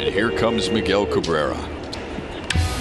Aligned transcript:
And 0.00 0.08
here 0.08 0.30
comes 0.30 0.70
Miguel 0.70 1.04
Cabrera. 1.04 1.58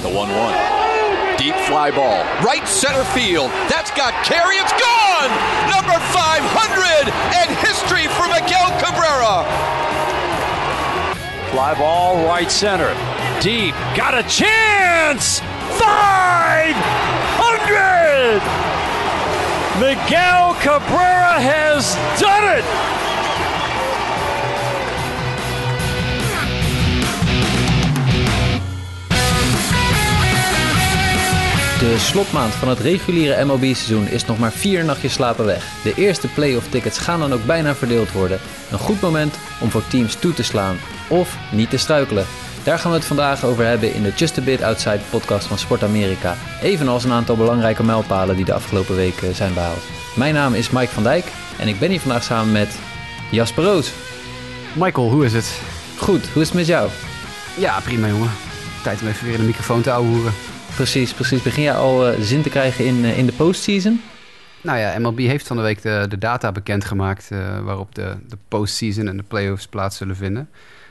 The 0.04 0.08
1 0.08 0.16
1. 0.16 1.38
Deep 1.38 1.54
fly 1.68 1.92
ball. 1.92 2.24
Right 2.42 2.66
center 2.66 3.04
field. 3.12 3.52
That's 3.68 3.92
got 3.92 4.14
carry. 4.24 4.56
It's 4.56 4.72
gone! 4.72 5.28
Number 5.68 6.00
500 6.16 7.12
and 7.36 7.52
history 7.60 8.08
for 8.16 8.24
Miguel 8.32 8.72
Cabrera. 8.80 9.44
Fly 11.52 11.76
ball 11.78 12.26
right 12.26 12.50
center. 12.50 12.96
Deep. 13.42 13.76
Got 14.00 14.16
a 14.16 14.24
chance! 14.24 15.42
500! 15.76 18.40
Miguel 19.76 20.56
Cabrera 20.64 21.36
has 21.36 22.00
done 22.18 22.58
it! 22.58 22.64
De 31.90 31.98
slotmaand 32.00 32.54
van 32.54 32.68
het 32.68 32.80
reguliere 32.80 33.46
MLB-seizoen 33.46 34.08
is 34.08 34.26
nog 34.26 34.40
maar 34.40 34.52
vier 34.52 34.86
nachtjes 34.86 35.14
slapen 35.14 35.46
weg. 35.46 35.66
De 35.84 35.94
eerste 35.96 36.28
playoff 36.28 36.70
tickets 36.70 36.98
gaan 36.98 37.20
dan 37.20 37.34
ook 37.34 37.46
bijna 37.46 37.76
verdeeld 37.76 38.12
worden. 38.12 38.40
Een 38.72 38.78
goed 38.78 39.02
moment 39.02 39.36
om 39.62 39.70
voor 39.70 39.88
teams 39.88 40.16
toe 40.16 40.34
te 40.34 40.44
slaan 40.44 40.78
of 41.08 41.38
niet 41.52 41.70
te 41.70 41.78
struikelen. 41.78 42.26
Daar 42.64 42.80
gaan 42.80 42.92
we 42.92 42.98
het 42.98 43.08
vandaag 43.08 43.46
over 43.46 43.66
hebben 43.66 43.94
in 43.94 44.04
de 44.04 44.12
Just 44.16 44.38
a 44.38 44.42
Bit 44.42 44.62
Outside 44.62 45.00
podcast 45.10 45.48
van 45.48 45.58
Sport 45.58 45.84
Amerika. 45.84 46.36
Evenals 46.62 47.04
een 47.04 47.12
aantal 47.12 47.36
belangrijke 47.36 47.84
mijlpalen 47.84 48.36
die 48.36 48.46
de 48.46 48.54
afgelopen 48.54 48.96
weken 48.96 49.36
zijn 49.36 49.54
behaald. 49.54 49.84
Mijn 50.16 50.34
naam 50.34 50.54
is 50.54 50.70
Mike 50.70 50.94
van 50.94 51.04
Dijk 51.04 51.26
en 51.58 51.68
ik 51.68 51.80
ben 51.80 51.90
hier 51.90 52.00
vandaag 52.00 52.24
samen 52.24 52.52
met 52.52 52.80
Jasper 53.32 53.64
Roos. 53.64 53.92
Michael, 54.74 55.10
hoe 55.10 55.26
is 55.26 55.34
het? 55.34 55.60
Goed, 55.98 56.30
hoe 56.30 56.42
is 56.42 56.48
het 56.48 56.58
met 56.58 56.68
jou? 56.68 56.90
Ja, 57.58 57.80
prima 57.80 58.08
jongen. 58.08 58.32
Tijd 58.84 59.02
om 59.02 59.08
even 59.08 59.24
weer 59.26 59.34
in 59.34 59.40
de 59.40 59.46
microfoon 59.46 59.82
te 59.82 59.92
ouwehoeren. 59.92 60.34
Precies, 60.80 61.14
precies. 61.14 61.42
Begin 61.42 61.64
jij 61.64 61.76
al 61.76 62.12
uh, 62.12 62.20
zin 62.20 62.42
te 62.42 62.50
krijgen 62.50 62.86
in, 62.86 62.96
uh, 62.96 63.18
in 63.18 63.26
de 63.26 63.32
postseason? 63.32 64.02
Nou 64.62 64.78
ja, 64.78 65.00
MLB 65.00 65.20
heeft 65.20 65.48
van 65.48 65.58
de 65.58 65.62
week 65.62 65.82
de, 65.82 66.06
de 66.10 66.18
data 66.18 66.52
bekendgemaakt 66.52 67.30
uh, 67.32 67.60
waarop 67.60 67.96
de, 67.96 68.16
de 68.28 68.38
postseason 68.48 69.08
en 69.08 69.18
de 69.18 69.24
playoffs 69.24 69.68
plaats 69.68 69.98
zullen 69.98 70.16
vinden. 70.16 70.50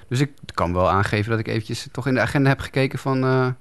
Dus 0.09 0.21
ik 0.21 0.31
kan 0.55 0.73
wel 0.73 0.91
aangeven 0.91 1.31
dat 1.31 1.39
ik 1.39 1.49
eventjes 1.49 1.89
toch 1.93 2.07
in 2.07 2.15
de 2.15 2.21
agenda 2.21 2.49
heb 2.49 2.61
gekeken 2.61 2.99
van 2.99 3.57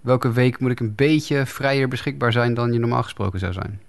welke 0.00 0.32
week 0.32 0.58
moet 0.58 0.70
ik 0.70 0.80
een 0.80 0.94
beetje 0.94 1.46
vrijer 1.46 1.88
beschikbaar 1.88 2.32
zijn 2.32 2.54
dan 2.54 2.72
je 2.72 2.78
normaal 2.78 3.02
gesproken 3.02 3.38
zou 3.38 3.52
zijn. 3.52 3.80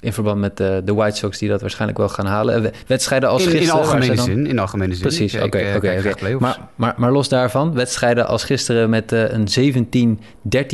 In 0.00 0.12
verband 0.12 0.40
met 0.40 0.56
de, 0.56 0.82
de 0.84 0.94
White 0.94 1.16
Sox 1.16 1.38
die 1.38 1.48
dat 1.48 1.60
waarschijnlijk 1.60 1.98
wel 1.98 2.08
gaan 2.08 2.26
halen. 2.26 2.72
Wedstrijden 2.86 3.28
als 3.28 3.44
in, 3.44 3.50
gisteren... 3.50 3.74
In 3.74 3.86
algemene 3.86 4.14
dan... 4.14 4.24
zin. 4.24 4.46
In 4.46 4.58
algemene 4.58 4.92
zin. 4.94 5.02
Precies, 5.02 5.34
oké. 5.34 5.44
Okay, 5.44 5.76
okay, 5.76 6.34
maar, 6.34 6.58
maar, 6.74 6.94
maar 6.96 7.12
los 7.12 7.28
daarvan, 7.28 7.74
wedstrijden 7.74 8.26
als 8.26 8.44
gisteren 8.44 8.90
met 8.90 9.12
uh, 9.12 9.24
een 9.30 10.16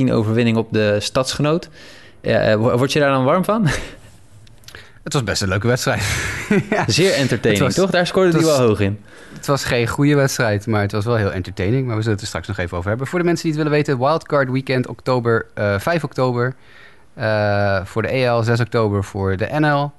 17-13 0.08 0.12
overwinning 0.12 0.56
op 0.56 0.72
de 0.72 0.96
Stadsgenoot. 1.00 1.68
Uh, 2.22 2.54
word 2.54 2.92
je 2.92 2.98
daar 2.98 3.10
dan 3.10 3.24
warm 3.24 3.44
van? 3.44 3.66
Het 5.04 5.12
was 5.12 5.24
best 5.24 5.42
een 5.42 5.48
leuke 5.48 5.66
wedstrijd. 5.66 6.02
ja. 6.70 6.84
Zeer 6.86 7.12
entertaining, 7.12 7.64
was, 7.64 7.74
toch? 7.74 7.90
Daar 7.90 8.06
scoorde 8.06 8.30
hij 8.30 8.40
wel 8.40 8.60
hoog 8.60 8.80
in. 8.80 9.00
Het 9.34 9.46
was 9.46 9.64
geen 9.64 9.86
goede 9.86 10.14
wedstrijd, 10.14 10.66
maar 10.66 10.80
het 10.80 10.92
was 10.92 11.04
wel 11.04 11.16
heel 11.16 11.32
entertaining. 11.32 11.86
Maar 11.86 11.96
we 11.96 12.02
zullen 12.02 12.12
het 12.12 12.20
er 12.20 12.26
straks 12.28 12.48
nog 12.48 12.58
even 12.58 12.76
over 12.76 12.88
hebben. 12.88 13.06
Voor 13.06 13.18
de 13.18 13.24
mensen 13.24 13.44
die 13.48 13.52
het 13.54 13.62
willen 13.62 13.78
weten, 13.78 13.98
Wildcard 13.98 14.50
Weekend, 14.50 14.86
oktober, 14.86 15.46
uh, 15.58 15.78
5 15.78 16.04
oktober... 16.04 16.54
Uh, 17.18 17.84
voor 17.84 18.02
de 18.02 18.08
EL, 18.08 18.42
6 18.42 18.60
oktober 18.60 19.04
voor 19.04 19.36
de 19.36 19.48
NL. 19.58 19.92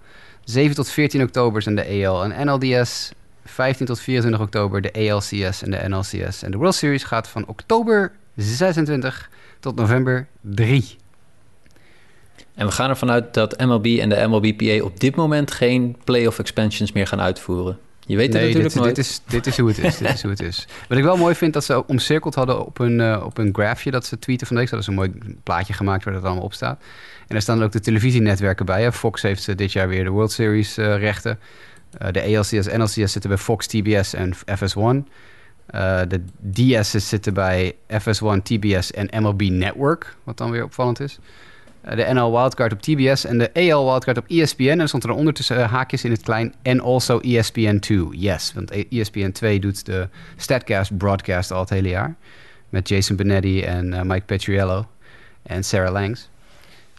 7 0.44 0.76
tot 0.76 0.90
14 0.90 1.22
oktober 1.22 1.62
zijn 1.62 1.76
de 1.76 1.84
EL 1.84 2.24
en 2.24 2.46
NLDS. 2.48 3.12
15 3.46 3.86
tot 3.86 4.00
24 4.00 4.42
oktober 4.42 4.82
de 4.82 4.94
ALCS 4.94 5.64
en 5.64 5.72
de 5.72 5.88
NLCS. 5.88 6.44
En 6.44 6.52
de 6.52 6.58
World 6.58 6.76
Series 6.76 7.04
gaat 7.04 7.28
van 7.28 7.48
oktober 7.48 8.12
26 8.36 9.30
tot 9.60 9.76
november 9.76 10.28
3. 10.42 10.98
En 12.56 12.66
we 12.66 12.72
gaan 12.72 12.90
ervan 12.90 13.12
uit 13.12 13.34
dat 13.34 13.60
MLB 13.60 13.86
en 13.86 14.10
de 14.10 14.28
MLBPA 14.28 14.84
op 14.84 15.00
dit 15.00 15.16
moment 15.16 15.52
geen 15.52 15.98
playoff 16.04 16.40
expansions 16.40 16.92
meer 16.92 17.08
gaan 17.08 17.22
uitvoeren. 17.22 17.78
Je 18.08 18.16
weet 18.16 18.34
het 18.34 18.36
nee, 18.36 18.46
natuurlijk 18.46 18.74
dit, 18.74 18.84
nooit. 18.84 18.96
Dit 18.96 19.06
is, 19.06 19.22
dit 19.28 19.48
is 19.48 19.58
hoe 19.58 19.68
het 19.68 19.78
is. 19.78 19.98
dit 19.98 20.14
is 20.14 20.22
hoe 20.22 20.32
het 20.32 20.42
is. 20.42 20.68
Wat 20.90 20.98
ik 20.98 21.04
wel 21.04 21.18
mooi 21.18 21.36
vind, 21.36 21.54
dat 21.54 21.64
ze 21.64 21.86
omcirkeld 21.86 22.36
hadden 22.36 22.66
op 22.66 22.78
hun, 22.78 23.00
uh, 23.00 23.22
op 23.26 23.38
hun 23.38 23.54
graphje 23.54 23.92
dat 23.92 24.06
ze 24.06 24.20
tweeten 24.20 24.48
van 24.48 24.56
deze. 24.56 24.72
Dat 24.72 24.80
is 24.80 24.88
een 24.88 24.94
mooi 24.94 25.12
plaatje 25.44 25.74
gemaakt 25.74 26.04
waar 26.04 26.14
dat 26.14 26.24
allemaal 26.24 26.44
op 26.44 26.54
staat. 26.54 26.82
En 27.20 27.28
daar 27.28 27.42
staan 27.42 27.64
ook 27.64 27.72
de 27.72 27.80
televisienetwerken 27.80 28.66
bij. 28.66 28.82
Hè. 28.82 28.92
Fox 28.92 29.22
heeft 29.22 29.48
uh, 29.48 29.56
dit 29.56 29.72
jaar 29.72 29.88
weer 29.88 30.04
de 30.04 30.10
World 30.10 30.32
Series 30.32 30.78
uh, 30.78 30.98
rechten. 30.98 31.40
de 32.12 32.22
ALCS, 32.22 32.52
NLCS 32.52 33.12
zitten 33.12 33.30
bij 33.30 33.38
Fox, 33.38 33.68
TBS 33.68 34.14
en 34.14 34.36
FS1. 34.36 35.10
de 36.08 36.22
DS's 36.52 37.10
zitten 37.10 37.34
bij 37.34 37.76
FS1, 37.92 38.42
TBS 38.44 38.92
en 38.92 39.24
MLB 39.24 39.42
Network, 39.42 40.16
wat 40.24 40.38
dan 40.38 40.52
weer 40.52 40.64
opvallend 40.64 41.00
is 41.00 41.20
de 41.90 42.14
NL 42.14 42.32
Wildcard 42.32 42.74
op 42.74 42.82
TBS 42.82 43.26
en 43.26 43.38
de 43.38 43.54
AL 43.54 43.86
Wildcard 43.86 44.18
op 44.18 44.26
ESPN. 44.28 44.64
En 44.64 44.80
er 44.80 44.88
stond 44.88 45.04
er 45.04 45.12
ondertussen 45.12 45.70
haakjes 45.70 46.04
in 46.04 46.12
het 46.12 46.22
klein. 46.22 46.54
En 46.62 46.80
also 46.80 47.20
ESPN 47.20 47.80
2. 47.80 48.08
Yes, 48.12 48.54
want 48.54 48.72
ESPN 48.90 49.32
2 49.32 49.60
doet 49.60 49.86
de 49.86 50.08
Statcast 50.36 50.98
broadcast 50.98 51.52
al 51.52 51.60
het 51.60 51.70
hele 51.70 51.90
jaar. 51.90 52.16
Met 52.70 52.90
Jason 52.90 53.16
Benetti 53.16 53.62
en 53.62 53.94
uh, 53.94 54.02
Mike 54.02 54.26
Petriello 54.26 54.88
en 55.44 55.64
Sarah 55.64 55.92
Langs. 55.92 56.30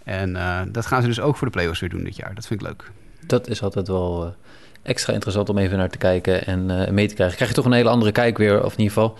En 0.04 0.30
uh, 0.30 0.60
dat 0.68 0.86
gaan 0.86 1.02
ze 1.02 1.08
dus 1.08 1.20
ook 1.20 1.36
voor 1.36 1.46
de 1.46 1.52
playoffs 1.52 1.80
weer 1.80 1.90
doen 1.90 2.04
dit 2.04 2.16
jaar. 2.16 2.34
Dat 2.34 2.46
vind 2.46 2.60
ik 2.60 2.66
leuk. 2.66 2.90
Dat 3.26 3.48
is 3.48 3.62
altijd 3.62 3.88
wel 3.88 4.34
extra 4.82 5.12
interessant 5.12 5.48
om 5.48 5.58
even 5.58 5.78
naar 5.78 5.90
te 5.90 5.98
kijken 5.98 6.46
en 6.46 6.94
mee 6.94 7.08
te 7.08 7.14
krijgen. 7.14 7.36
Krijg 7.36 7.50
je 7.50 7.56
toch 7.56 7.64
een 7.64 7.72
hele 7.72 7.88
andere 7.88 8.12
kijk 8.12 8.38
weer, 8.38 8.64
of 8.64 8.72
in 8.72 8.80
ieder 8.80 8.94
geval... 8.94 9.18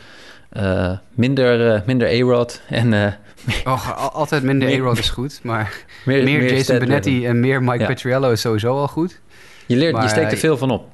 minder, 1.15 1.83
minder 1.87 2.09
A-Rod 2.09 2.61
en 2.69 3.17
Oh, 3.65 4.13
altijd 4.15 4.43
minder 4.43 4.69
A-Rod 4.69 4.99
is 4.99 5.11
goed, 5.11 5.41
maar 5.43 5.73
meer, 6.05 6.25
meer, 6.25 6.41
meer 6.41 6.55
Jason 6.55 6.79
Benetti 6.79 7.27
en 7.27 7.41
meer 7.41 7.63
Mike 7.63 7.79
ja. 7.79 7.87
Petriello 7.87 8.31
is 8.31 8.41
sowieso 8.41 8.79
al 8.79 8.89
goed. 8.89 9.21
Je, 9.67 9.77
leert, 9.77 9.93
maar, 9.93 10.03
je 10.03 10.09
steekt 10.09 10.33
er 10.33 10.39
veel 10.39 10.57
van 10.57 10.71
op. 10.71 10.89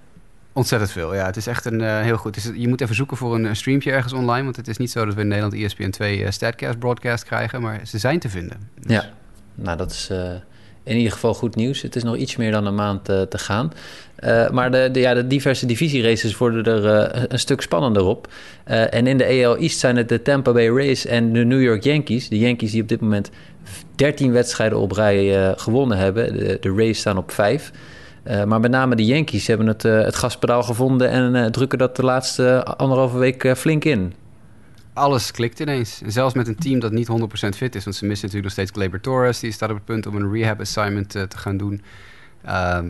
Ontzettend 0.53 0.91
veel, 0.91 1.15
ja. 1.15 1.27
Het 1.27 1.37
is 1.37 1.47
echt 1.47 1.65
een 1.65 2.03
heel 2.03 2.17
goed. 2.17 2.37
Is, 2.37 2.51
je 2.55 2.69
moet 2.69 2.81
even 2.81 2.95
zoeken 2.95 3.17
voor 3.17 3.35
een, 3.35 3.45
een 3.45 3.57
streampje 3.57 3.93
ergens 3.93 4.13
online, 4.13 4.45
want 4.45 4.57
het 4.57 4.69
is 4.69 4.77
niet 4.77 4.91
zo 4.91 5.05
dat 5.05 5.15
we 5.15 5.21
in 5.21 5.29
Nederland 5.29 5.55
ESPN 5.55 5.91
2 5.91 6.19
uh, 6.19 6.31
Statcast 6.31 6.79
broadcast 6.79 7.25
krijgen, 7.25 7.61
maar 7.61 7.81
ze 7.87 7.99
zijn 7.99 8.19
te 8.19 8.29
vinden. 8.29 8.71
Dus. 8.81 8.93
Ja, 8.93 9.11
nou 9.55 9.77
dat 9.77 9.91
is 9.91 10.11
in 10.83 10.97
ieder 10.97 11.13
geval 11.13 11.35
goed 11.35 11.55
nieuws. 11.55 11.83
Het 11.83 11.97
is 11.97 12.03
nog 12.03 12.17
iets 12.17 12.37
meer 12.37 12.51
dan 12.51 12.67
een 12.67 12.75
maand 12.75 13.05
te 13.05 13.39
gaan. 13.39 13.73
Uh, 14.25 14.51
maar 14.51 14.71
de, 14.71 14.91
ja, 14.93 15.15
de 15.15 15.27
diverse 15.27 15.67
divisieraces 15.67 16.37
worden 16.37 16.65
er 16.65 17.15
uh, 17.15 17.23
een 17.29 17.39
stuk 17.39 17.61
spannender 17.61 18.05
op. 18.05 18.29
Uh, 18.71 18.95
en 18.95 19.07
in 19.07 19.19
de 19.19 19.25
AL 19.25 19.57
East 19.57 19.79
zijn 19.79 19.97
het 19.97 20.09
de 20.09 20.23
Tampa 20.23 20.53
Bay 20.53 20.69
Rays 20.69 21.07
en 21.07 21.33
de 21.33 21.45
New 21.45 21.63
York 21.63 21.83
Yankees. 21.83 22.29
De 22.29 22.39
Yankees 22.39 22.71
die 22.71 22.83
op 22.83 22.89
dit 22.89 23.01
moment 23.01 23.31
13 23.95 24.33
wedstrijden 24.33 24.79
op 24.79 24.93
rij 24.93 25.55
gewonnen 25.57 25.99
hebben. 25.99 26.33
De, 26.39 26.57
de 26.61 26.75
Rays 26.77 26.99
staan 26.99 27.17
op 27.17 27.31
5. 27.31 27.73
maar 28.47 28.61
met 28.61 28.71
name 28.71 28.95
de 28.95 29.05
Yankees 29.05 29.47
hebben 29.47 29.67
het, 29.67 29.83
het 29.83 30.15
gaspedaal 30.15 30.63
gevonden 30.63 31.09
en 31.09 31.53
drukken 31.53 31.79
dat 31.79 31.97
de 31.97 32.05
laatste 32.05 32.65
anderhalve 32.65 33.19
week 33.19 33.57
flink 33.57 33.85
in. 33.85 34.13
Alles 34.93 35.31
klikt 35.31 35.61
ineens. 35.61 36.01
Zelfs 36.07 36.35
met 36.35 36.49
een 36.49 36.57
team 36.57 36.81
dat 36.81 36.93
niet 36.93 37.09
100% 37.09 37.13
fit 37.57 37.75
is. 37.75 37.85
Want 37.85 37.97
ze 37.97 38.07
missen 38.07 38.27
natuurlijk 38.27 38.43
nog 38.43 38.53
steeds 38.53 38.71
Gleyber 38.71 39.01
Torres. 39.01 39.41
Die 39.41 39.53
staat 39.53 39.71
op 39.71 39.77
het 39.77 39.85
punt 39.85 40.07
om 40.07 40.17
een 40.17 40.33
rehab 40.33 40.61
assignment 40.61 41.11
te 41.11 41.37
gaan 41.37 41.57
doen. 41.57 41.83
Ehm, 42.45 42.89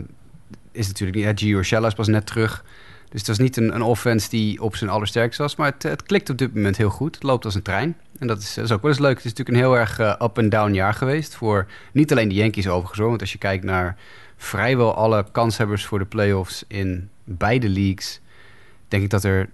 is 0.73 0.87
natuurlijk 0.87 1.25
niet. 1.25 1.39
Gio 1.39 1.57
Urshela 1.57 1.89
pas 1.89 2.07
net 2.07 2.25
terug. 2.25 2.63
Dus 3.09 3.19
het 3.19 3.27
was 3.27 3.37
niet 3.37 3.57
een, 3.57 3.75
een 3.75 3.81
offense 3.81 4.29
die 4.29 4.61
op 4.61 4.75
zijn 4.75 4.89
allersterkste 4.89 5.41
was. 5.41 5.55
Maar 5.55 5.71
het, 5.71 5.83
het, 5.83 6.03
klikt 6.03 6.29
op 6.29 6.37
dit 6.37 6.55
moment 6.55 6.77
heel 6.77 6.89
goed. 6.89 7.15
Het 7.15 7.23
loopt 7.23 7.45
als 7.45 7.55
een 7.55 7.61
trein. 7.61 7.97
En 8.19 8.27
dat 8.27 8.39
is, 8.39 8.71
ook 8.71 8.81
wel 8.81 8.91
eens 8.91 8.99
leuk. 8.99 9.15
Het 9.15 9.25
is 9.25 9.33
natuurlijk 9.33 9.57
een 9.57 9.63
heel 9.63 9.77
erg 9.77 9.99
uh, 9.99 10.15
up-and-down 10.21 10.73
jaar 10.73 10.93
geweest. 10.93 11.35
Voor 11.35 11.65
niet 11.91 12.11
alleen 12.11 12.29
de 12.29 12.35
Yankees 12.35 12.67
overigens. 12.67 12.99
Want 12.99 13.21
als 13.21 13.31
je 13.31 13.37
kijkt 13.37 13.63
naar 13.63 13.97
vrijwel 14.37 14.95
alle 14.95 15.25
kanshebbers 15.31 15.85
voor 15.85 15.99
de 15.99 16.05
playoffs 16.05 16.63
in 16.67 17.09
beide 17.23 17.69
leagues. 17.69 18.21
Denk 18.87 19.03
ik 19.03 19.09
dat 19.09 19.23
er 19.23 19.49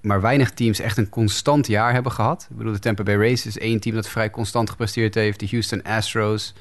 maar 0.00 0.20
weinig 0.20 0.50
teams 0.50 0.78
echt 0.78 0.96
een 0.96 1.08
constant 1.08 1.66
jaar 1.66 1.92
hebben 1.92 2.12
gehad. 2.12 2.46
Ik 2.50 2.56
bedoel, 2.56 2.72
de 2.72 2.78
Tampa 2.78 3.02
Bay 3.02 3.16
Rays 3.16 3.46
is 3.46 3.58
één 3.58 3.80
team 3.80 3.94
dat 3.94 4.08
vrij 4.08 4.30
constant 4.30 4.70
gepresteerd 4.70 5.14
heeft. 5.14 5.40
De 5.40 5.48
Houston 5.50 5.82
Astros 5.82 6.54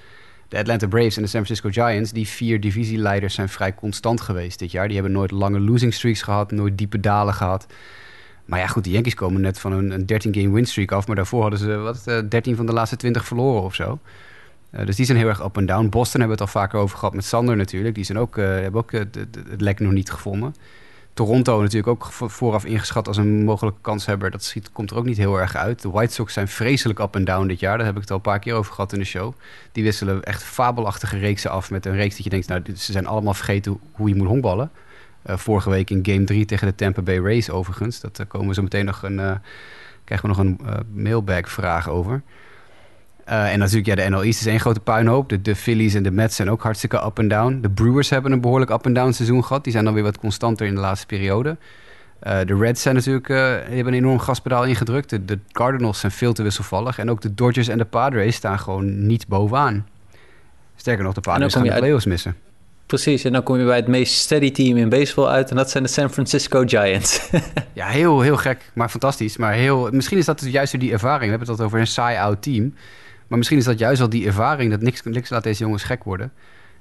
de 0.48 0.57
Atlanta 0.57 0.88
Braves 0.88 1.16
en 1.16 1.22
de 1.22 1.28
San 1.28 1.45
Francisco 1.45 1.69
Giants, 1.69 2.12
die 2.12 2.28
vier 2.28 2.60
divisieleiders, 2.60 3.34
zijn 3.34 3.50
vrij 3.50 3.75
constant 3.75 4.22
geweest 4.22 4.60
dit 4.60 4.72
jaar. 4.72 4.86
Die 4.86 4.95
hebben 4.95 5.13
nooit 5.13 5.31
lange 5.31 5.60
losing 5.60 5.94
streaks 5.94 6.22
gehad, 6.22 6.51
nooit 6.51 6.78
diepe 6.78 7.00
dalen 7.00 7.34
gehad. 7.34 7.68
Maar 8.45 8.60
ja, 8.60 8.68
goed, 8.68 8.84
de 8.84 8.90
Yankees 8.90 9.13
komen 9.13 9.42
net 9.42 9.60
van 9.60 9.72
een, 9.72 9.92
een 9.92 10.01
13-game 10.01 10.54
win 10.54 10.66
streak 10.66 10.92
af. 10.92 11.07
Maar 11.07 11.16
daarvoor 11.16 11.42
hadden 11.42 11.60
ze 11.60 11.75
wat, 11.75 12.04
13 12.04 12.42
eh, 12.42 12.57
van 12.57 12.66
de 12.66 12.74
laatste 12.74 12.95
20 12.95 13.25
verloren 13.25 13.62
of 13.62 13.75
zo. 13.75 14.00
Uh, 14.72 14.86
dus 14.86 14.95
die 14.95 15.06
zijn 15.06 15.18
heel 15.18 15.28
erg 15.28 15.44
up 15.44 15.57
en 15.57 15.66
down. 15.66 15.90
Boston 15.90 16.19
hebben 16.19 16.38
we 16.38 16.44
het 16.44 16.54
al 16.54 16.62
vaker 16.62 16.80
over 16.80 16.98
gehad 16.98 17.13
met 17.13 17.25
Sander 17.25 17.56
natuurlijk. 17.56 17.95
Die 17.95 18.04
zijn 18.04 18.18
ook, 18.18 18.38
uh, 18.38 18.45
hebben 18.45 18.81
ook 18.81 18.92
het 18.92 19.62
lek 19.62 19.80
nog 19.80 19.92
niet 19.92 20.12
gevonden. 20.12 20.56
Toronto 21.13 21.62
natuurlijk 21.62 21.88
ook 21.88 22.12
vooraf 22.12 22.65
ingeschat 22.65 23.07
als 23.07 23.18
een 23.18 23.44
mogelijke 23.44 23.80
kanshebber. 23.81 24.31
Dat 24.31 24.44
schiet, 24.44 24.71
komt 24.71 24.92
er 24.92 24.98
ook 24.98 25.06
niet 25.06 25.18
heel 25.18 25.39
erg 25.39 25.56
uit. 25.56 25.81
De 25.81 25.89
White 25.89 26.13
Sox 26.13 26.33
zijn 26.33 26.48
vreselijk 26.48 27.00
up 27.00 27.15
en 27.15 27.24
down 27.24 27.48
dit 27.48 27.60
jaar. 27.60 27.77
Daar 27.77 27.86
heb 27.86 27.95
ik 27.95 28.01
het 28.01 28.10
al 28.10 28.15
een 28.15 28.21
paar 28.21 28.39
keer 28.39 28.54
over 28.54 28.74
gehad 28.74 28.94
in 28.94 29.00
de 29.00 29.06
show. 29.06 29.33
Die 29.71 29.83
wisselen 29.83 30.24
echt 30.24 30.44
fabelachtige 30.44 31.18
reeksen 31.18 31.51
af 31.51 31.71
met 31.71 31.86
een 31.86 31.95
reeks 31.95 32.15
dat 32.15 32.24
je 32.24 32.30
denkt... 32.30 32.48
nou, 32.48 32.62
ze 32.75 32.92
zijn 32.92 33.07
allemaal 33.07 33.33
vergeten 33.33 33.80
hoe 33.92 34.10
je 34.10 34.15
moet 34.15 34.27
honkballen. 34.27 34.71
Uh, 35.25 35.38
vorige 35.38 35.69
week 35.69 35.89
in 35.89 36.06
game 36.06 36.24
3 36.24 36.45
tegen 36.45 36.68
de 36.68 36.75
Tampa 36.75 37.01
Bay 37.01 37.19
Rays 37.19 37.50
overigens. 37.50 38.00
Dat 38.00 38.19
uh, 38.19 38.27
komen 38.27 38.48
we 38.48 38.54
zo 38.54 38.62
meteen 38.62 38.86
nog 38.86 39.04
een, 39.04 39.19
uh, 39.19 39.31
krijgen 40.04 40.30
we 40.30 40.36
nog 40.36 40.38
een 40.38 40.59
uh, 40.66 40.74
mailbag 40.94 41.50
vraag 41.50 41.89
over. 41.89 42.21
Uh, 43.30 43.52
en 43.52 43.60
natuurlijk, 43.60 43.88
ja, 43.88 43.96
de 43.96 44.10
NL 44.10 44.24
East 44.24 44.40
is 44.40 44.46
één 44.46 44.60
grote 44.60 44.80
puinhoop. 44.80 45.30
De, 45.30 45.42
de 45.42 45.56
Phillies 45.56 45.94
en 45.94 46.04
de 46.04 46.12
Mets 46.12 46.36
zijn 46.36 46.50
ook 46.50 46.64
hartstikke 46.64 47.06
up 47.06 47.20
en 47.20 47.28
down. 47.28 47.60
De 47.62 47.70
Brewers 47.70 48.10
hebben 48.10 48.31
een 48.31 48.42
behoorlijk 48.42 48.72
up 48.72 48.86
en 48.86 48.94
down 48.94 49.12
seizoen 49.12 49.44
gehad. 49.44 49.64
Die 49.64 49.74
zijn 49.74 49.86
dan 49.86 49.94
weer 49.94 50.04
wat 50.04 50.18
constanter 50.18 50.68
in 50.68 50.75
de 50.75 50.81
laatste 50.81 51.06
periode. 51.06 51.58
Uh, 52.28 52.40
de 52.46 52.58
Reds 52.58 52.81
zijn 52.81 52.96
natuurlijk, 52.96 53.30
uh, 53.30 53.38
hebben 53.38 53.88
een 53.88 53.94
enorm 53.94 54.20
gaspedaal 54.20 54.66
ingedrukt. 54.66 55.10
De, 55.10 55.25
de, 55.25 55.40
Cardinals 55.52 56.00
zijn 56.00 56.12
veel 56.12 56.34
te 56.34 56.44
wisselvallig. 56.44 56.98
En 56.98 57.10
ook 57.10 57.22
de 57.22 57.34
Dodgers 57.34 57.68
en 57.68 57.78
de 57.78 57.86
Padres 57.86 58.36
staan 58.36 58.60
gewoon 58.60 59.06
niet 59.08 59.28
bovenaan. 59.28 59.88
Sterker 60.76 61.04
nog, 61.04 61.14
de 61.14 61.22
Padres 61.22 61.54
gaan 61.54 61.64
de 61.64 61.74
playoffs 61.74 62.06
missen. 62.06 62.36
Precies, 62.86 63.24
en 63.24 63.31
dan 63.31 63.44
kom 63.44 63.58
je 63.58 63.66
bij 63.66 63.76
het 63.76 63.88
meest 63.88 64.14
steady 64.14 64.52
team 64.52 64.78
in 64.78 64.90
baseball 64.90 65.28
uit... 65.28 65.50
en 65.50 65.56
dat 65.56 65.69
zijn 65.69 65.84
de 65.84 65.90
San 65.90 66.10
Francisco 66.10 66.64
Giants. 66.66 67.30
ja, 67.74 67.88
heel, 67.88 68.22
heel 68.22 68.38
gek, 68.38 68.72
maar 68.74 68.90
fantastisch. 68.90 69.38
Maar 69.38 69.54
heel, 69.54 69.90
misschien 69.92 70.18
is 70.18 70.26
dat 70.26 70.42
juist 70.42 70.80
die 70.80 70.92
ervaring. 70.92 71.24
We 71.24 71.30
hebben 71.30 71.48
het 71.48 71.50
altijd 71.50 71.68
over 71.68 71.80
een 71.80 71.88
saai-oud 71.88 72.42
team... 72.42 72.74
Maar 73.28 73.38
misschien 73.38 73.60
is 73.60 73.66
dat 73.66 73.80
juist 73.80 74.00
wel 74.00 74.10
die 74.10 74.25
ervaring 74.25 74.72
dat 74.72 74.81
niks, 74.81 75.04
niks 75.04 75.30
laat 75.30 75.44
deze 75.44 75.64
jongens 75.64 75.84
gek 75.84 76.04
worden. 76.04 76.31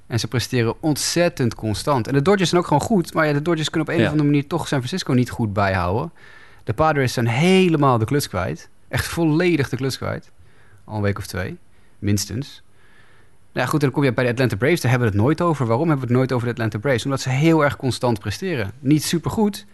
En 0.07 0.19
ze 0.19 0.27
presteren 0.27 0.81
ontzettend 0.81 1.55
constant. 1.55 2.07
En 2.07 2.13
de 2.13 2.21
Dodgers 2.21 2.49
zijn 2.49 2.61
ook 2.61 2.67
gewoon 2.67 2.81
goed. 2.81 3.13
Maar 3.13 3.27
ja, 3.27 3.33
de 3.33 3.41
Dodgers 3.41 3.69
kunnen 3.69 3.89
op 3.89 3.95
een 3.95 4.03
of 4.03 4.09
andere 4.11 4.29
manier 4.29 4.47
toch 4.47 4.67
San 4.67 4.77
Francisco 4.77 5.13
niet 5.13 5.29
goed 5.29 5.53
bijhouden. 5.53 6.11
De 6.63 6.73
Padres 6.73 7.13
zijn 7.13 7.27
helemaal 7.27 7.97
de 7.97 8.05
klus 8.05 8.27
kwijt. 8.27 8.69
Echt 8.87 9.05
volledig 9.05 9.69
de 9.69 9.75
klus 9.75 9.97
kwijt. 9.97 10.31
Al 10.83 10.95
een 10.95 11.01
week 11.01 11.17
of 11.17 11.27
twee, 11.27 11.57
minstens. 11.99 12.63
Nou 13.53 13.65
ja, 13.65 13.71
goed, 13.71 13.81
dan 13.81 13.91
kom 13.91 14.03
je 14.03 14.13
bij 14.13 14.23
de 14.23 14.29
Atlanta 14.29 14.55
Braves. 14.55 14.81
Daar 14.81 14.91
hebben 14.91 15.09
we 15.09 15.15
het 15.15 15.23
nooit 15.23 15.41
over. 15.41 15.65
Waarom 15.65 15.87
hebben 15.87 16.07
we 16.07 16.11
het 16.11 16.19
nooit 16.19 16.31
over 16.31 16.47
de 16.47 16.53
Atlanta 16.53 16.77
Braves? 16.77 17.03
Omdat 17.03 17.21
ze 17.21 17.29
heel 17.29 17.63
erg 17.63 17.75
constant 17.75 18.19
presteren. 18.19 18.71
Niet 18.79 19.03
supergoed, 19.03 19.65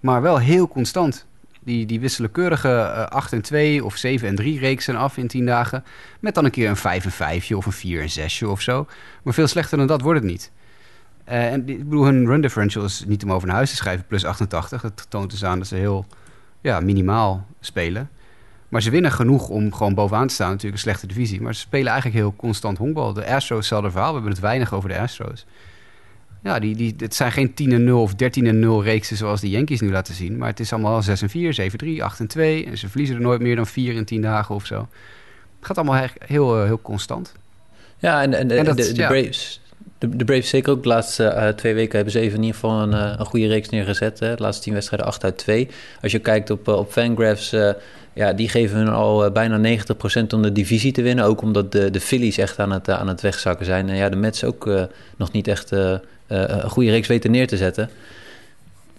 maar 0.00 0.22
wel 0.22 0.38
heel 0.38 0.68
constant. 0.68 1.26
Die, 1.64 1.86
die 1.86 2.00
wisselen 2.00 2.30
keurige 2.30 2.68
uh, 2.68 3.04
8 3.04 3.32
en 3.32 3.42
2 3.42 3.84
of 3.84 3.96
7 3.96 4.28
en 4.28 4.34
3 4.34 4.58
reeksen 4.58 4.96
af 4.96 5.16
in 5.16 5.28
10 5.28 5.46
dagen. 5.46 5.84
Met 6.20 6.34
dan 6.34 6.44
een 6.44 6.50
keer 6.50 6.68
een 6.68 6.76
5 6.76 7.04
en 7.04 7.10
5 7.10 7.50
of 7.52 7.66
een 7.66 7.72
4 7.72 8.00
en 8.00 8.10
6 8.10 8.42
of 8.42 8.60
zo. 8.60 8.86
Maar 9.22 9.34
veel 9.34 9.46
slechter 9.46 9.78
dan 9.78 9.86
dat 9.86 10.00
wordt 10.00 10.20
het 10.20 10.30
niet. 10.30 10.50
Uh, 11.28 11.52
en 11.52 11.68
ik 11.68 11.88
bedoel, 11.88 12.04
hun 12.04 12.26
run 12.26 12.40
differential 12.40 12.84
is 12.84 13.04
niet 13.06 13.24
om 13.24 13.32
over 13.32 13.46
naar 13.46 13.56
huis 13.56 13.70
te 13.70 13.76
schrijven, 13.76 14.06
plus 14.06 14.24
88. 14.24 14.82
Dat 14.82 15.06
toont 15.08 15.30
dus 15.30 15.44
aan 15.44 15.58
dat 15.58 15.66
ze 15.66 15.74
heel 15.74 16.06
ja, 16.60 16.80
minimaal 16.80 17.46
spelen. 17.60 18.10
Maar 18.68 18.82
ze 18.82 18.90
winnen 18.90 19.12
genoeg 19.12 19.48
om 19.48 19.72
gewoon 19.74 19.94
bovenaan 19.94 20.26
te 20.26 20.34
staan. 20.34 20.48
Natuurlijk 20.48 20.74
een 20.74 20.80
slechte 20.80 21.06
divisie. 21.06 21.40
Maar 21.40 21.54
ze 21.54 21.60
spelen 21.60 21.92
eigenlijk 21.92 22.20
heel 22.20 22.34
constant 22.36 22.78
honkbal. 22.78 23.12
De 23.12 23.26
Astros, 23.26 23.58
hetzelfde 23.58 23.90
verhaal. 23.90 24.08
We 24.08 24.14
hebben 24.14 24.32
het 24.32 24.40
weinig 24.40 24.74
over 24.74 24.88
de 24.88 24.98
Astros. 24.98 25.46
Ja, 26.42 26.58
die, 26.58 26.76
die, 26.76 26.94
het 26.98 27.14
zijn 27.14 27.32
geen 27.32 27.54
10 27.54 27.84
0 27.84 28.02
of 28.02 28.14
13 28.14 28.58
0 28.58 28.82
reeksen 28.82 29.16
zoals 29.16 29.40
de 29.40 29.48
Yankees 29.48 29.80
nu 29.80 29.90
laten 29.90 30.14
zien. 30.14 30.36
Maar 30.36 30.48
het 30.48 30.60
is 30.60 30.72
allemaal 30.72 31.02
6 31.02 31.22
en 31.22 31.30
4, 31.30 31.54
7 31.54 31.78
3, 31.78 32.04
8 32.04 32.20
en 32.20 32.26
2. 32.26 32.66
En 32.66 32.78
ze 32.78 32.88
verliezen 32.88 33.16
er 33.16 33.22
nooit 33.22 33.40
meer 33.40 33.56
dan 33.56 33.66
4 33.66 33.94
in 33.94 34.04
10 34.04 34.22
dagen 34.22 34.54
of 34.54 34.66
zo. 34.66 34.88
Het 35.58 35.66
gaat 35.66 35.76
allemaal 35.76 35.96
heel, 35.96 36.08
heel, 36.18 36.64
heel 36.64 36.80
constant. 36.82 37.34
Ja, 37.98 38.22
en, 38.22 38.34
en, 38.34 38.50
en 38.50 38.64
dat, 38.64 38.76
de, 38.76 38.92
de, 38.92 39.06
Braves... 39.06 39.60
De, 39.98 40.16
de 40.16 40.24
Braves 40.24 40.48
zeker 40.48 40.72
ook 40.72 40.82
de 40.82 40.88
laatste 40.88 41.24
uh, 41.24 41.48
twee 41.48 41.74
weken 41.74 41.94
hebben 41.94 42.12
ze 42.12 42.20
even 42.20 42.36
in 42.36 42.44
ieder 42.44 42.60
geval 42.60 42.82
een, 42.82 42.92
uh, 42.92 43.14
een 43.18 43.26
goede 43.26 43.46
reeks 43.46 43.68
neergezet. 43.68 44.18
Hè. 44.18 44.34
De 44.34 44.42
laatste 44.42 44.62
tien 44.62 44.72
wedstrijden 44.72 45.08
8 45.08 45.24
uit 45.24 45.38
2. 45.38 45.68
Als 46.02 46.12
je 46.12 46.18
kijkt 46.18 46.50
op, 46.50 46.68
uh, 46.68 46.76
op 46.76 46.92
Fangraphs, 46.92 47.54
ja, 48.12 48.32
die 48.32 48.48
geven 48.48 48.76
hun 48.76 48.88
al 48.88 49.30
bijna 49.30 49.78
90% 49.78 50.26
om 50.34 50.42
de 50.42 50.52
divisie 50.52 50.92
te 50.92 51.02
winnen. 51.02 51.24
Ook 51.24 51.42
omdat 51.42 51.72
de, 51.72 51.90
de 51.90 52.00
Phillies 52.00 52.38
echt 52.38 52.58
aan 52.58 52.72
het, 52.72 52.88
aan 52.88 53.08
het 53.08 53.20
wegzakken 53.20 53.66
zijn. 53.66 53.88
En 53.88 53.96
ja, 53.96 54.08
de 54.08 54.16
Mets 54.16 54.44
ook 54.44 54.88
nog 55.16 55.32
niet 55.32 55.48
echt 55.48 55.72
eh, 55.72 55.94
een 56.30 56.70
goede 56.70 56.90
reeks 56.90 57.08
weten 57.08 57.30
neer 57.30 57.46
te 57.46 57.56
zetten. 57.56 57.90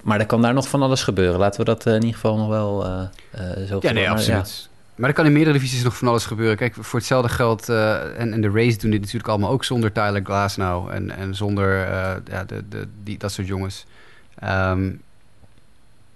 Maar 0.01 0.19
er 0.19 0.25
kan 0.25 0.42
daar 0.42 0.54
nog 0.54 0.69
van 0.69 0.81
alles 0.81 1.04
gebeuren. 1.04 1.39
Laten 1.39 1.60
we 1.60 1.66
dat 1.66 1.86
eh, 1.86 1.94
in 1.94 2.00
ieder 2.00 2.16
geval 2.16 2.38
nog 2.38 2.48
wel 2.48 2.86
uh, 2.86 3.68
zo 3.68 3.78
Ja, 3.81 3.92
nee, 3.92 4.10
absoluut. 4.10 4.69
Maar 4.95 5.10
er 5.10 5.16
kan 5.16 5.25
in 5.25 5.31
meerdere 5.33 5.57
divisies 5.57 5.83
nog 5.83 5.98
van 5.98 6.07
alles 6.07 6.25
gebeuren. 6.25 6.57
Kijk, 6.57 6.75
voor 6.80 7.00
hetzelfde 7.00 7.30
geld... 7.30 7.69
en, 7.69 8.33
en 8.33 8.42
de 8.42 8.50
Rays 8.50 8.78
doen 8.78 8.92
dit 8.92 9.00
natuurlijk 9.00 9.28
allemaal 9.28 9.50
ook 9.50 9.63
zonder 9.63 9.92
Tyler 9.92 10.22
Glasnow... 10.24 10.89
en, 10.89 11.12
en 11.12 11.36
zonder 11.36 11.78
ja, 12.30 12.44
de, 12.48 12.63
de, 12.69 12.88
die, 13.04 13.18
dat 13.18 13.31
soort 13.31 13.48
jongens. 13.48 13.86
Um, 14.44 15.01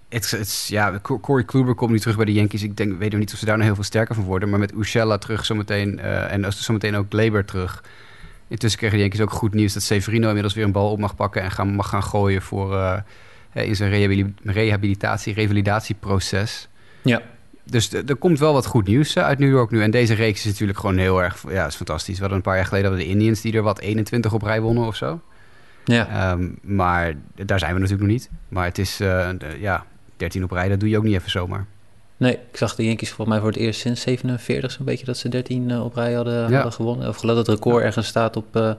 het, 0.08 0.66
ja, 0.68 0.98
Corey 1.20 1.44
Kluber 1.44 1.74
komt 1.74 1.90
nu 1.90 1.98
terug 1.98 2.16
bij 2.16 2.24
de 2.24 2.32
Yankees. 2.32 2.62
Ik 2.62 2.76
denk, 2.76 2.98
weet 2.98 3.10
nog 3.10 3.20
niet 3.20 3.32
of 3.32 3.38
ze 3.38 3.44
daar 3.44 3.56
nog 3.56 3.66
heel 3.66 3.74
veel 3.74 3.84
sterker 3.84 4.14
van 4.14 4.24
worden. 4.24 4.50
Maar 4.50 4.58
met 4.58 4.72
Ushella 4.74 5.18
terug 5.18 5.44
zometeen... 5.44 5.98
En 6.00 6.52
zometeen 6.52 6.96
ook 6.96 7.06
Glaber 7.08 7.44
terug... 7.44 7.82
Intussen 8.48 8.78
kregen 8.78 8.96
de 8.96 9.02
Yankees 9.02 9.20
ook 9.20 9.30
goed 9.30 9.54
nieuws 9.54 9.72
dat 9.72 9.82
Severino 9.82 10.26
inmiddels 10.26 10.54
weer 10.54 10.64
een 10.64 10.72
bal 10.72 10.90
op 10.90 10.98
mag 10.98 11.16
pakken 11.16 11.42
en 11.42 11.50
gaan, 11.50 11.68
mag 11.68 11.88
gaan 11.88 12.02
gooien 12.02 12.42
voor, 12.42 12.72
uh, 12.72 12.98
in 13.52 13.76
zijn 13.76 13.90
rehabilitatie, 14.44 15.34
revalidatieproces. 15.34 16.68
Ja. 17.02 17.22
Dus 17.64 17.92
er 17.92 18.16
komt 18.16 18.38
wel 18.38 18.52
wat 18.52 18.66
goed 18.66 18.86
nieuws 18.86 19.18
uit 19.18 19.38
New 19.38 19.50
York 19.50 19.70
nu. 19.70 19.82
En 19.82 19.90
deze 19.90 20.14
reeks 20.14 20.38
is 20.38 20.44
natuurlijk 20.50 20.78
gewoon 20.78 20.96
heel 20.96 21.22
erg, 21.22 21.44
ja, 21.48 21.66
is 21.66 21.74
fantastisch. 21.74 22.14
We 22.14 22.20
hadden 22.20 22.36
een 22.36 22.44
paar 22.44 22.56
jaar 22.56 22.66
geleden 22.66 22.96
de 22.96 23.06
Indians 23.06 23.40
die 23.40 23.52
er 23.52 23.62
wat 23.62 23.80
21 23.80 24.32
op 24.32 24.42
rij 24.42 24.60
wonnen 24.60 24.86
of 24.86 24.96
zo. 24.96 25.20
Ja. 25.84 26.32
Um, 26.32 26.58
maar 26.62 27.14
daar 27.34 27.58
zijn 27.58 27.74
we 27.74 27.80
natuurlijk 27.80 28.08
nog 28.08 28.18
niet. 28.18 28.30
Maar 28.48 28.64
het 28.64 28.78
is, 28.78 29.00
uh, 29.00 29.28
ja, 29.58 29.86
13 30.16 30.44
op 30.44 30.50
rij, 30.50 30.68
dat 30.68 30.80
doe 30.80 30.88
je 30.88 30.96
ook 30.96 31.04
niet 31.04 31.14
even 31.14 31.30
zomaar. 31.30 31.66
Nee, 32.16 32.32
ik 32.32 32.56
zag 32.56 32.74
de 32.74 32.84
Yankees 32.84 33.08
volgens 33.08 33.28
mij 33.28 33.38
voor 33.38 33.48
het 33.52 33.58
eerst 33.58 33.80
sinds 33.80 34.00
47 34.00 34.72
zo'n 34.72 34.84
beetje 34.84 35.04
dat 35.04 35.16
ze 35.16 35.28
13 35.28 35.68
uh, 35.68 35.84
op 35.84 35.94
rij 35.94 36.12
hadden, 36.12 36.52
hadden 36.52 36.72
gewonnen. 36.72 37.08
Of 37.08 37.16
geloof 37.16 37.36
dat 37.36 37.46
het 37.46 37.56
record 37.56 37.84
ergens 37.84 38.06
staat 38.06 38.36
op 38.36 38.56
uh, 38.56 38.70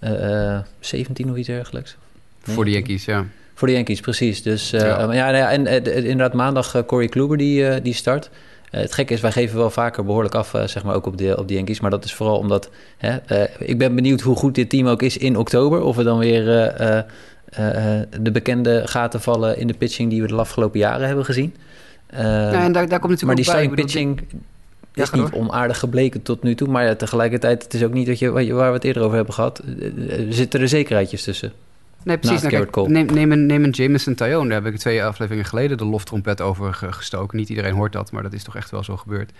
uh, 0.00 0.58
17 0.80 1.30
of 1.30 1.36
iets 1.36 1.46
dergelijks. 1.46 1.96
Voor 2.42 2.64
de 2.64 2.70
Yankees, 2.70 3.04
ja. 3.04 3.26
Voor 3.54 3.68
de 3.68 3.74
Yankees, 3.74 4.00
precies. 4.00 4.42
Dus 4.42 4.70
ja. 4.70 4.86
ja, 4.86 5.06
nou 5.06 5.36
ja, 5.36 5.50
en 5.50 5.66
inderdaad 5.84 6.32
maandag 6.32 6.84
Corey 6.86 7.08
Kluber 7.08 7.36
die, 7.36 7.80
die 7.80 7.94
start. 7.94 8.30
het 8.70 8.92
gekke 8.92 9.14
is, 9.14 9.20
wij 9.20 9.32
geven 9.32 9.56
wel 9.56 9.70
vaker 9.70 10.04
behoorlijk 10.04 10.34
af, 10.34 10.54
zeg 10.64 10.84
maar, 10.84 10.94
ook 10.94 11.06
op 11.06 11.18
de, 11.18 11.38
op 11.38 11.48
de 11.48 11.54
Yankees. 11.54 11.80
Maar 11.80 11.90
dat 11.90 12.04
is 12.04 12.14
vooral 12.14 12.38
omdat... 12.38 12.70
Hè, 12.96 13.44
ik 13.58 13.78
ben 13.78 13.94
benieuwd 13.94 14.20
hoe 14.20 14.36
goed 14.36 14.54
dit 14.54 14.70
team 14.70 14.86
ook 14.86 15.02
is 15.02 15.16
in 15.16 15.36
oktober. 15.36 15.82
Of 15.82 15.96
we 15.96 16.02
dan 16.02 16.18
weer 16.18 16.44
de 18.20 18.30
bekende 18.32 18.82
gaten 18.84 19.20
vallen 19.20 19.58
in 19.58 19.66
de 19.66 19.74
pitching 19.74 20.10
die 20.10 20.22
we 20.22 20.28
de 20.28 20.34
afgelopen 20.34 20.78
jaren 20.78 21.06
hebben 21.06 21.24
gezien. 21.24 21.54
Uh, 22.12 22.18
nou, 22.20 22.54
en 22.54 22.72
daar, 22.72 22.88
daar 22.88 23.00
komt 23.00 23.10
natuurlijk 23.10 23.22
maar 23.22 23.34
die 23.34 23.44
starting 23.44 23.74
pitching 23.74 24.20
is 24.94 25.10
niet 25.10 25.32
onaardig 25.32 25.78
gebleken 25.78 26.22
tot 26.22 26.42
nu 26.42 26.54
toe. 26.54 26.68
Maar 26.68 26.84
ja, 26.84 26.94
tegelijkertijd, 26.94 27.62
het 27.62 27.74
is 27.74 27.82
ook 27.82 27.92
niet 27.92 28.06
dat 28.06 28.18
je, 28.18 28.30
waar 28.30 28.68
we 28.68 28.74
het 28.74 28.84
eerder 28.84 29.02
over 29.02 29.16
hebben 29.16 29.34
gehad. 29.34 29.58
Er 30.08 30.32
zitten 30.32 30.60
er 30.60 30.68
zekerheidjes 30.68 31.22
tussen. 31.22 31.52
Nee, 32.02 32.18
precies. 32.18 32.42
Nou, 32.42 32.66
kijk, 32.66 32.88
neem, 32.88 33.06
neem, 33.06 33.32
een, 33.32 33.46
neem 33.46 33.64
een 33.64 33.70
Jameson 33.70 34.14
Tyone. 34.14 34.48
Daar 34.48 34.62
heb 34.62 34.72
ik 34.72 34.78
twee 34.78 35.04
afleveringen 35.04 35.46
geleden 35.46 35.78
de 35.78 35.84
loftrompet 35.84 36.40
over 36.40 36.74
gestoken. 36.74 37.38
Niet 37.38 37.48
iedereen 37.48 37.74
hoort 37.74 37.92
dat, 37.92 38.12
maar 38.12 38.22
dat 38.22 38.32
is 38.32 38.42
toch 38.42 38.56
echt 38.56 38.70
wel 38.70 38.84
zo 38.84 38.96
gebeurd. 38.96 39.32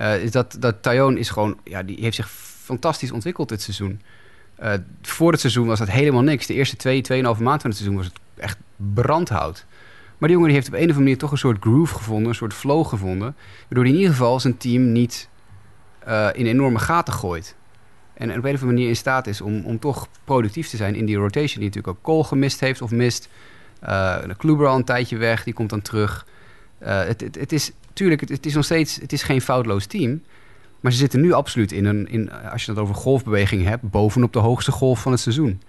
Uh, 0.00 0.22
is 0.22 0.30
dat, 0.30 0.56
dat 0.58 0.82
Tyone 0.82 1.18
is 1.18 1.30
gewoon... 1.30 1.58
Ja, 1.64 1.82
die 1.82 1.96
heeft 2.00 2.16
zich 2.16 2.30
fantastisch 2.62 3.12
ontwikkeld 3.12 3.48
dit 3.48 3.62
seizoen. 3.62 4.00
Uh, 4.62 4.72
voor 5.02 5.30
het 5.32 5.40
seizoen 5.40 5.66
was 5.66 5.78
dat 5.78 5.90
helemaal 5.90 6.22
niks. 6.22 6.46
De 6.46 6.54
eerste 6.54 6.76
twee, 6.76 7.00
tweeënhalve 7.00 7.42
maand 7.42 7.60
van 7.60 7.70
het 7.70 7.78
seizoen 7.78 7.98
was 7.98 8.08
het 8.08 8.18
echt 8.36 8.58
brandhout. 8.76 9.64
Maar 10.20 10.28
die 10.28 10.38
jongen 10.38 10.46
die 10.46 10.56
heeft 10.56 10.68
op 10.68 10.74
een 10.74 10.80
of 10.80 10.86
andere 10.86 11.04
manier 11.04 11.18
toch 11.18 11.30
een 11.30 11.38
soort 11.38 11.56
groove 11.60 11.94
gevonden, 11.94 12.28
een 12.28 12.34
soort 12.34 12.54
flow 12.54 12.86
gevonden. 12.86 13.36
Waardoor 13.60 13.84
hij 13.84 13.92
in 13.92 13.98
ieder 13.98 14.14
geval 14.14 14.40
zijn 14.40 14.56
team 14.56 14.92
niet 14.92 15.28
uh, 16.08 16.28
in 16.32 16.46
enorme 16.46 16.78
gaten 16.78 17.12
gooit. 17.12 17.56
En 18.14 18.28
op 18.28 18.34
een 18.34 18.38
of 18.38 18.46
andere 18.46 18.64
manier 18.66 18.88
in 18.88 18.96
staat 18.96 19.26
is 19.26 19.40
om, 19.40 19.64
om 19.64 19.78
toch 19.78 20.08
productief 20.24 20.68
te 20.68 20.76
zijn 20.76 20.94
in 20.94 21.06
die 21.06 21.16
rotation. 21.16 21.58
Die 21.58 21.68
natuurlijk 21.68 21.88
ook 21.96 22.02
Cole 22.02 22.24
gemist 22.24 22.60
heeft 22.60 22.82
of 22.82 22.90
mist. 22.90 23.28
Uh, 23.84 24.16
al 24.42 24.76
een 24.76 24.84
tijdje 24.84 25.16
weg, 25.16 25.44
die 25.44 25.54
komt 25.54 25.70
dan 25.70 25.82
terug. 25.82 26.26
Uh, 26.82 27.04
het, 27.04 27.20
het, 27.20 27.34
het, 27.34 27.52
is, 27.52 27.72
tuurlijk, 27.92 28.20
het, 28.20 28.28
het, 28.30 28.46
is 28.46 28.54
nog 28.54 28.64
steeds 28.64 28.96
het 29.00 29.12
is 29.12 29.22
geen 29.22 29.40
foutloos 29.40 29.86
team. 29.86 30.22
Maar 30.80 30.92
ze 30.92 30.98
zitten 30.98 31.20
nu 31.20 31.32
absoluut 31.32 31.72
in 31.72 31.84
een, 31.84 32.08
in, 32.08 32.32
als 32.32 32.64
je 32.64 32.70
het 32.70 32.80
over 32.80 32.94
golfbeweging 32.94 33.64
hebt, 33.64 33.90
bovenop 33.90 34.32
de 34.32 34.38
hoogste 34.38 34.72
golf 34.72 35.00
van 35.00 35.12
het 35.12 35.20
seizoen. 35.20 35.60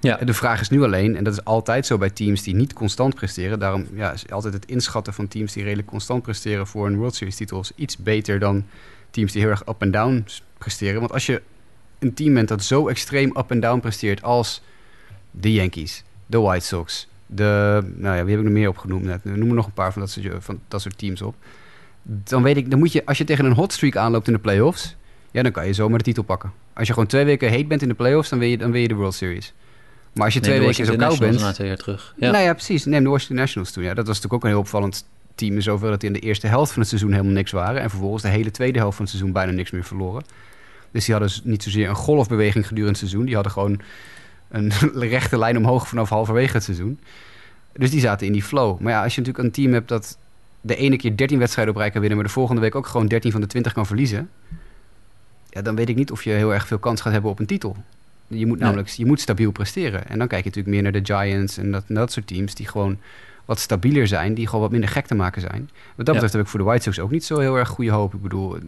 Ja. 0.00 0.16
De 0.16 0.34
vraag 0.34 0.60
is 0.60 0.68
nu 0.68 0.82
alleen, 0.82 1.16
en 1.16 1.24
dat 1.24 1.32
is 1.32 1.44
altijd 1.44 1.86
zo 1.86 1.98
bij 1.98 2.10
teams 2.10 2.42
die 2.42 2.54
niet 2.54 2.72
constant 2.72 3.14
presteren. 3.14 3.58
Daarom 3.58 3.86
ja, 3.94 4.12
is 4.12 4.30
altijd 4.30 4.54
het 4.54 4.66
inschatten 4.66 5.14
van 5.14 5.28
teams 5.28 5.52
die 5.52 5.62
redelijk 5.62 5.88
constant 5.88 6.22
presteren 6.22 6.66
voor 6.66 6.86
een 6.86 6.96
World 6.96 7.14
Series 7.14 7.36
titel 7.36 7.64
iets 7.74 7.96
beter 7.96 8.38
dan 8.38 8.64
teams 9.10 9.32
die 9.32 9.40
heel 9.40 9.50
erg 9.50 9.68
up 9.68 9.82
en 9.82 9.90
down 9.90 10.24
presteren. 10.58 11.00
Want 11.00 11.12
als 11.12 11.26
je 11.26 11.42
een 11.98 12.14
team 12.14 12.34
bent 12.34 12.48
dat 12.48 12.62
zo 12.62 12.88
extreem 12.88 13.36
up 13.36 13.50
en 13.50 13.60
down 13.60 13.80
presteert 13.80 14.22
als 14.22 14.62
de 15.30 15.52
Yankees, 15.52 16.04
de 16.26 16.38
White 16.38 16.66
Sox, 16.66 17.08
de, 17.26 17.80
nou 17.94 18.16
ja, 18.16 18.22
wie 18.24 18.30
heb 18.30 18.40
ik 18.40 18.48
nog 18.48 18.58
meer 18.58 18.68
opgenoemd 18.68 19.04
net? 19.04 19.24
Noem 19.24 19.48
er 19.48 19.54
nog 19.54 19.66
een 19.66 19.72
paar 19.72 19.92
van 19.92 20.02
dat 20.02 20.10
soort, 20.10 20.26
van 20.38 20.60
dat 20.68 20.80
soort 20.80 20.98
teams 20.98 21.22
op. 21.22 21.34
Dan 22.02 22.42
weet 22.42 22.56
ik, 22.56 22.70
dan 22.70 22.78
moet 22.78 22.92
je, 22.92 23.06
als 23.06 23.18
je 23.18 23.24
tegen 23.24 23.44
een 23.44 23.52
hot 23.52 23.72
streak 23.72 23.96
aanloopt 23.96 24.26
in 24.26 24.32
de 24.32 24.38
playoffs, 24.38 24.96
ja, 25.30 25.42
dan 25.42 25.52
kan 25.52 25.66
je 25.66 25.72
zomaar 25.72 25.98
de 25.98 26.04
titel 26.04 26.22
pakken. 26.22 26.52
Als 26.72 26.86
je 26.86 26.92
gewoon 26.92 27.08
twee 27.08 27.24
weken 27.24 27.50
heet 27.50 27.68
bent 27.68 27.82
in 27.82 27.88
de 27.88 27.94
playoffs, 27.94 28.28
dan 28.28 28.38
wil 28.38 28.48
je, 28.48 28.58
dan 28.58 28.70
wil 28.70 28.80
je 28.80 28.88
de 28.88 28.94
World 28.94 29.14
Series. 29.14 29.54
Maar 30.12 30.24
als 30.24 30.34
je 30.34 30.40
twee 30.40 30.60
weken 30.60 30.86
zo 30.86 30.96
koud 30.96 31.18
bent... 31.18 31.40
Na 31.40 31.52
twee 31.52 31.68
jaar 31.68 31.76
terug. 31.76 32.14
Ja. 32.16 32.30
Nou 32.30 32.44
ja, 32.44 32.52
precies. 32.52 32.84
Neem 32.84 33.02
de 33.02 33.08
Washington 33.08 33.36
Nationals 33.36 33.72
toen. 33.72 33.84
Ja, 33.84 33.94
dat 33.94 34.06
was 34.06 34.16
natuurlijk 34.16 34.34
ook 34.34 34.42
een 34.42 34.48
heel 34.48 34.58
opvallend 34.58 35.04
team. 35.34 35.54
In 35.54 35.62
zover 35.62 35.90
dat 35.90 36.00
die 36.00 36.08
in 36.08 36.14
de 36.14 36.26
eerste 36.26 36.46
helft 36.46 36.70
van 36.72 36.80
het 36.80 36.88
seizoen 36.88 37.10
helemaal 37.10 37.32
niks 37.32 37.50
waren. 37.50 37.82
En 37.82 37.90
vervolgens 37.90 38.22
de 38.22 38.28
hele 38.28 38.50
tweede 38.50 38.78
helft 38.78 38.96
van 38.96 39.04
het 39.04 39.14
seizoen 39.14 39.32
bijna 39.32 39.52
niks 39.52 39.70
meer 39.70 39.84
verloren. 39.84 40.24
Dus 40.90 41.04
die 41.04 41.14
hadden 41.14 41.32
niet 41.44 41.62
zozeer 41.62 41.88
een 41.88 41.94
golfbeweging 41.94 42.66
gedurende 42.66 42.98
het 42.98 43.08
seizoen. 43.08 43.24
Die 43.24 43.34
hadden 43.34 43.52
gewoon 43.52 43.80
een 44.48 44.72
rechte 45.14 45.38
lijn 45.38 45.56
omhoog 45.56 45.88
vanaf 45.88 46.08
halverwege 46.08 46.52
het 46.52 46.64
seizoen. 46.64 47.00
Dus 47.72 47.90
die 47.90 48.00
zaten 48.00 48.26
in 48.26 48.32
die 48.32 48.42
flow. 48.42 48.80
Maar 48.80 48.92
ja, 48.92 49.02
als 49.02 49.14
je 49.14 49.20
natuurlijk 49.20 49.46
een 49.46 49.54
team 49.54 49.72
hebt 49.72 49.88
dat 49.88 50.18
de 50.60 50.76
ene 50.76 50.96
keer 50.96 51.16
13 51.16 51.38
wedstrijden 51.38 51.74
op 51.74 51.80
rij 51.80 51.90
kan 51.90 52.00
winnen, 52.00 52.18
maar 52.18 52.26
de 52.26 52.32
volgende 52.32 52.60
week 52.60 52.74
ook 52.74 52.86
gewoon 52.86 53.06
13 53.06 53.32
van 53.32 53.40
de 53.40 53.46
20 53.46 53.72
kan 53.72 53.86
verliezen. 53.86 54.30
Ja, 55.50 55.62
dan 55.62 55.76
weet 55.76 55.88
ik 55.88 55.96
niet 55.96 56.10
of 56.10 56.24
je 56.24 56.30
heel 56.30 56.52
erg 56.54 56.66
veel 56.66 56.78
kans 56.78 57.00
gaat 57.00 57.12
hebben 57.12 57.30
op 57.30 57.38
een 57.38 57.46
titel. 57.46 57.76
Je 58.30 58.46
moet 58.46 58.58
namelijk 58.58 58.88
je 58.88 59.06
moet 59.06 59.20
stabiel 59.20 59.50
presteren. 59.50 60.08
En 60.08 60.18
dan 60.18 60.28
kijk 60.28 60.44
je 60.44 60.48
natuurlijk 60.48 60.74
meer 60.74 60.92
naar 60.92 61.02
de 61.02 61.14
Giants 61.14 61.56
en 61.56 61.70
dat, 61.70 61.84
dat 61.88 62.12
soort 62.12 62.26
teams 62.26 62.54
die 62.54 62.68
gewoon 62.68 62.98
wat 63.44 63.58
stabieler 63.58 64.06
zijn, 64.06 64.34
die 64.34 64.46
gewoon 64.46 64.60
wat 64.60 64.70
minder 64.70 64.88
gek 64.88 65.06
te 65.06 65.14
maken 65.14 65.40
zijn. 65.40 65.70
Wat 65.96 66.06
dat 66.06 66.14
betreft 66.14 66.32
heb 66.32 66.42
ik 66.42 66.48
voor 66.48 66.58
de 66.58 66.64
White 66.64 66.82
Sox 66.82 66.98
ook 66.98 67.10
niet 67.10 67.24
zo 67.24 67.38
heel 67.38 67.56
erg 67.56 67.68
goede 67.68 67.90
hoop. 67.90 68.14
Ik 68.14 68.22
bedoel, 68.22 68.56
uh, 68.56 68.62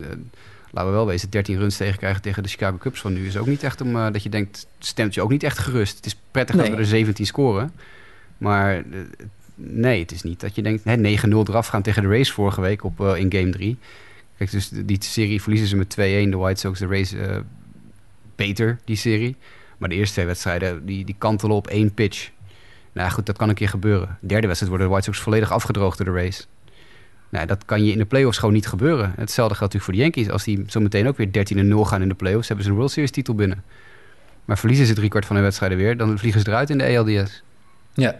laten 0.70 0.90
we 0.90 0.96
wel 0.96 1.06
wezen, 1.06 1.30
13 1.30 1.58
runs 1.58 1.76
tegenkrijgen 1.76 2.22
tegen 2.22 2.42
de 2.42 2.48
Chicago 2.48 2.76
Cubs 2.78 3.00
van 3.00 3.12
nu 3.12 3.26
is 3.26 3.36
ook 3.36 3.46
niet 3.46 3.62
echt 3.62 3.80
om 3.80 3.96
uh, 3.96 4.06
dat 4.12 4.22
je 4.22 4.28
denkt, 4.28 4.66
stemt 4.78 5.14
je 5.14 5.22
ook 5.22 5.30
niet 5.30 5.42
echt 5.42 5.58
gerust. 5.58 5.96
Het 5.96 6.06
is 6.06 6.16
prettig 6.30 6.56
nee. 6.56 6.64
dat 6.64 6.74
we 6.74 6.80
er 6.80 6.88
17 6.88 7.26
scoren. 7.26 7.72
Maar 8.38 8.76
uh, 8.76 8.82
nee, 9.54 10.00
het 10.00 10.12
is 10.12 10.22
niet 10.22 10.40
dat 10.40 10.54
je 10.54 10.62
denkt, 10.62 10.82
9-0 11.26 11.28
eraf 11.28 11.66
gaan 11.66 11.82
tegen 11.82 12.02
de 12.02 12.08
Rays 12.08 12.32
vorige 12.32 12.60
week 12.60 12.84
op, 12.84 13.00
in 13.00 13.32
game 13.32 13.50
3. 13.50 13.78
Kijk, 14.36 14.50
dus 14.50 14.68
die 14.68 15.04
serie 15.04 15.42
verliezen 15.42 15.68
ze 15.68 15.76
met 15.76 15.94
2-1. 15.94 15.98
De 16.30 16.36
White 16.36 16.60
Sox, 16.60 16.78
de 16.78 16.86
Rays 16.86 17.14
beter, 18.46 18.78
die 18.84 18.96
serie. 18.96 19.36
Maar 19.78 19.88
de 19.88 19.94
eerste 19.94 20.14
twee 20.14 20.26
wedstrijden, 20.26 20.86
die, 20.86 21.04
die 21.04 21.14
kantelen 21.18 21.56
op 21.56 21.66
één 21.66 21.94
pitch. 21.94 22.30
Nou 22.92 23.10
goed, 23.10 23.26
dat 23.26 23.36
kan 23.36 23.48
een 23.48 23.54
keer 23.54 23.68
gebeuren. 23.68 24.18
De 24.20 24.26
derde 24.26 24.46
wedstrijd 24.46 24.72
worden 24.72 24.88
de 24.88 24.92
White 24.92 25.12
Sox 25.12 25.24
volledig 25.24 25.52
afgedroogd 25.52 25.98
door 25.98 26.06
de 26.06 26.22
race. 26.22 26.44
Nou, 27.28 27.46
dat 27.46 27.64
kan 27.64 27.84
je 27.84 27.92
in 27.92 27.98
de 27.98 28.04
playoffs 28.04 28.38
gewoon 28.38 28.54
niet 28.54 28.66
gebeuren. 28.66 29.12
Hetzelfde 29.16 29.54
geldt 29.54 29.72
natuurlijk 29.72 29.84
voor 29.84 29.92
de 29.92 29.98
Yankees. 29.98 30.30
Als 30.30 30.44
die 30.44 30.64
zo 30.66 30.80
meteen 30.80 31.08
ook 31.08 31.16
weer 31.16 31.28
13-0 31.28 31.88
gaan 31.88 32.02
in 32.02 32.08
de 32.08 32.14
playoffs, 32.14 32.46
hebben 32.46 32.64
ze 32.64 32.70
een 32.70 32.76
World 32.76 32.92
Series 32.92 33.10
titel 33.10 33.34
binnen. 33.34 33.64
Maar 34.44 34.58
verliezen 34.58 34.86
ze 34.86 34.94
driekwart 34.94 35.26
van 35.26 35.36
de 35.36 35.42
wedstrijden 35.42 35.78
weer, 35.78 35.96
dan 35.96 36.18
vliegen 36.18 36.40
ze 36.40 36.48
eruit 36.48 36.70
in 36.70 36.78
de 36.78 36.98
ALDS. 36.98 37.42
Ja, 37.94 38.16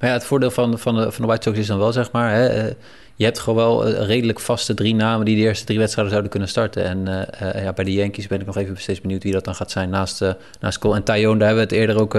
maar 0.00 0.08
ja, 0.08 0.14
het 0.14 0.24
voordeel 0.24 0.50
van, 0.50 0.78
van, 0.78 0.94
de, 0.94 1.12
van 1.12 1.20
de 1.20 1.26
White 1.26 1.42
Sox 1.42 1.58
is 1.58 1.66
dan 1.66 1.78
wel, 1.78 1.92
zeg 1.92 2.12
maar... 2.12 2.30
Hè, 2.30 2.46
eh, 2.46 2.74
je 3.16 3.24
hebt 3.24 3.38
gewoon 3.38 3.58
wel 3.58 3.86
eh, 3.86 4.06
redelijk 4.06 4.40
vaste 4.40 4.74
drie 4.74 4.94
namen 4.94 5.24
die 5.24 5.36
de 5.36 5.42
eerste 5.42 5.64
drie 5.64 5.78
wedstrijden 5.78 6.12
zouden 6.12 6.32
kunnen 6.32 6.50
starten. 6.50 6.84
En 6.84 6.98
uh, 7.42 7.62
ja, 7.62 7.72
bij 7.72 7.84
de 7.84 7.92
Yankees 7.92 8.26
ben 8.26 8.40
ik 8.40 8.46
nog 8.46 8.56
even 8.56 8.76
steeds 8.76 9.00
benieuwd 9.00 9.22
wie 9.22 9.32
dat 9.32 9.44
dan 9.44 9.54
gaat 9.54 9.70
zijn 9.70 9.90
naast, 9.90 10.22
uh, 10.22 10.32
naast 10.60 10.78
Cole. 10.78 10.94
En 10.94 11.02
Tyone, 11.02 11.38
daar 11.38 11.48
hebben 11.48 11.68
we 11.68 11.74
het 11.74 11.80
eerder 11.80 12.00
ook 12.00 12.16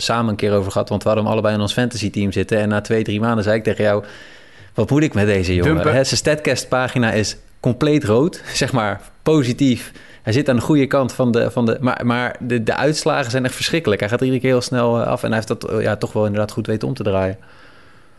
samen 0.00 0.30
een 0.30 0.36
keer 0.36 0.52
over 0.52 0.72
gehad. 0.72 0.88
Want 0.88 1.02
we 1.02 1.08
hadden 1.08 1.26
hem 1.26 1.34
allebei 1.34 1.54
in 1.54 1.60
ons 1.60 1.72
fantasy 1.72 2.10
team 2.10 2.32
zitten. 2.32 2.58
En 2.58 2.68
na 2.68 2.80
twee, 2.80 3.04
drie 3.04 3.20
maanden 3.20 3.44
zei 3.44 3.56
ik 3.56 3.64
tegen 3.64 3.84
jou, 3.84 4.04
wat 4.74 4.90
moet 4.90 5.02
ik 5.02 5.14
met 5.14 5.26
deze 5.26 5.54
jongen? 5.54 5.92
Zijn 5.92 6.06
statcast 6.06 6.68
pagina 6.68 7.12
is 7.12 7.36
compleet 7.60 8.04
rood, 8.04 8.42
zeg 8.54 8.72
maar 8.72 9.00
positief. 9.22 9.92
Hij 10.22 10.32
zit 10.32 10.48
aan 10.48 10.56
de 10.56 10.62
goede 10.62 10.86
kant 10.86 11.12
van 11.12 11.32
de. 11.32 11.50
Van 11.50 11.66
de 11.66 11.76
maar 11.80 12.06
maar 12.06 12.36
de, 12.40 12.62
de 12.62 12.74
uitslagen 12.74 13.30
zijn 13.30 13.44
echt 13.44 13.54
verschrikkelijk. 13.54 14.00
Hij 14.00 14.08
gaat 14.08 14.20
iedere 14.20 14.40
keer 14.40 14.50
heel 14.50 14.60
snel 14.60 15.02
af. 15.02 15.22
En 15.22 15.28
hij 15.28 15.36
heeft 15.36 15.60
dat 15.60 15.80
ja, 15.80 15.96
toch 15.96 16.12
wel 16.12 16.24
inderdaad 16.24 16.50
goed 16.50 16.66
weten 16.66 16.88
om 16.88 16.94
te 16.94 17.02
draaien. 17.02 17.38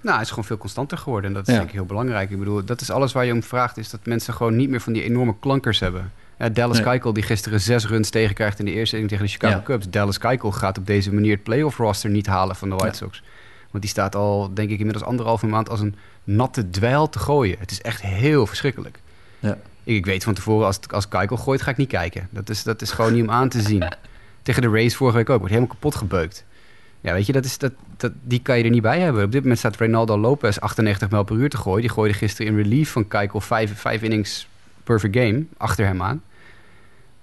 Nou, 0.06 0.18
hij 0.18 0.26
is 0.26 0.30
gewoon 0.30 0.46
veel 0.46 0.58
constanter 0.58 0.98
geworden. 0.98 1.30
En 1.30 1.36
dat 1.36 1.48
is 1.48 1.54
denk 1.54 1.68
ik 1.68 1.74
heel 1.74 1.86
belangrijk. 1.86 2.30
Ik 2.30 2.40
bedoel, 2.40 2.66
dat 2.66 2.82
is 2.82 2.90
alles 2.90 3.12
waar 3.12 3.26
je 3.26 3.34
om 3.34 3.44
vraagt, 3.44 3.78
is 3.78 3.90
dat 3.90 4.06
mensen 4.06 4.34
gewoon 4.34 4.56
niet 4.56 4.70
meer 4.70 4.82
van 4.82 4.94
die 4.94 5.04
enorme 5.04 5.36
klankers 5.40 5.80
hebben. 5.80 6.12
Ja, 6.38 6.50
Dallas 6.50 6.78
nee. 6.78 6.86
Keuchel, 6.86 7.14
die 7.14 7.24
gisteren 7.24 7.62
zes 7.62 7.88
runs 7.88 8.10
tegenkrijgt 8.10 8.60
in 8.60 8.66
de 8.66 8.72
eerste 8.72 8.96
inning 8.96 9.12
tegen 9.12 9.26
de 9.26 9.32
Chicago 9.32 9.62
Cubs. 9.64 9.90
Dallas 9.90 10.18
Keuchel 10.18 10.52
gaat 10.52 10.78
op 10.78 10.86
deze 10.86 11.14
manier 11.14 11.34
het 11.34 11.44
playoff 11.44 11.78
roster 11.78 12.10
niet 12.10 12.26
halen 12.26 12.56
van 12.56 12.70
de 12.70 12.76
White 12.76 12.98
Sox. 12.98 13.24
Want 13.72 13.84
die 13.84 13.90
staat 13.90 14.16
al, 14.16 14.54
denk 14.54 14.70
ik, 14.70 14.78
inmiddels 14.80 15.06
anderhalve 15.06 15.48
maand 15.48 15.70
als 15.70 15.80
een 15.80 15.96
natte 16.24 16.70
dweil 16.70 17.10
te 17.10 17.20
gooien. 17.20 17.56
Het 17.60 17.72
is 17.72 17.82
echt 17.82 18.02
heel 18.02 18.48
verschrikkelijk. 18.48 19.00
Ja. 19.40 19.58
Ik, 19.84 19.96
ik 19.96 20.06
weet 20.06 20.24
van 20.24 20.34
tevoren, 20.34 20.66
als, 20.66 20.80
als 20.88 21.08
Keuchel 21.08 21.38
gooit, 21.38 21.62
ga 21.62 21.72
ik 21.72 21.78
niet 21.78 21.90
kijken. 21.90 22.28
Dat 22.30 22.50
is, 22.50 22.64
dat 22.64 22.82
is 22.82 22.92
gewoon 22.92 23.14
niet 23.14 23.24
om 23.24 23.32
aan 23.32 23.50
te 23.50 23.62
zien. 23.62 23.84
tegen 24.44 24.62
de 24.62 24.70
Rays 24.70 24.96
vorige 24.96 25.18
week 25.18 25.30
ook. 25.30 25.40
Wordt 25.40 25.54
helemaal 25.54 25.76
kapot 25.76 25.96
gebeukt. 25.96 26.46
Ja, 27.06 27.14
weet 27.14 27.26
je, 27.26 27.34
dat 27.34 27.46
is, 27.46 27.58
dat, 27.58 27.72
dat, 27.98 28.12
die 28.24 28.42
kan 28.42 28.58
je 28.58 28.64
er 28.64 28.70
niet 28.70 28.82
bij 28.82 29.00
hebben. 29.00 29.24
Op 29.24 29.32
dit 29.32 29.42
moment 29.42 29.60
staat 29.60 29.78
Reynaldo 29.78 30.18
Lopez 30.18 30.58
98 30.58 31.10
mijl 31.10 31.24
per 31.24 31.36
uur 31.36 31.50
te 31.50 31.58
gooien. 31.58 31.82
Die 31.82 31.90
gooide 31.90 32.14
gisteren 32.14 32.52
in 32.52 32.58
relief 32.58 32.92
van 32.92 33.08
Keikel 33.08 33.42
vijf, 33.42 33.80
vijf 33.80 34.02
innings 34.02 34.48
perfect 34.84 35.18
game 35.18 35.46
achter 35.58 35.86
hem 35.86 36.02
aan. 36.02 36.24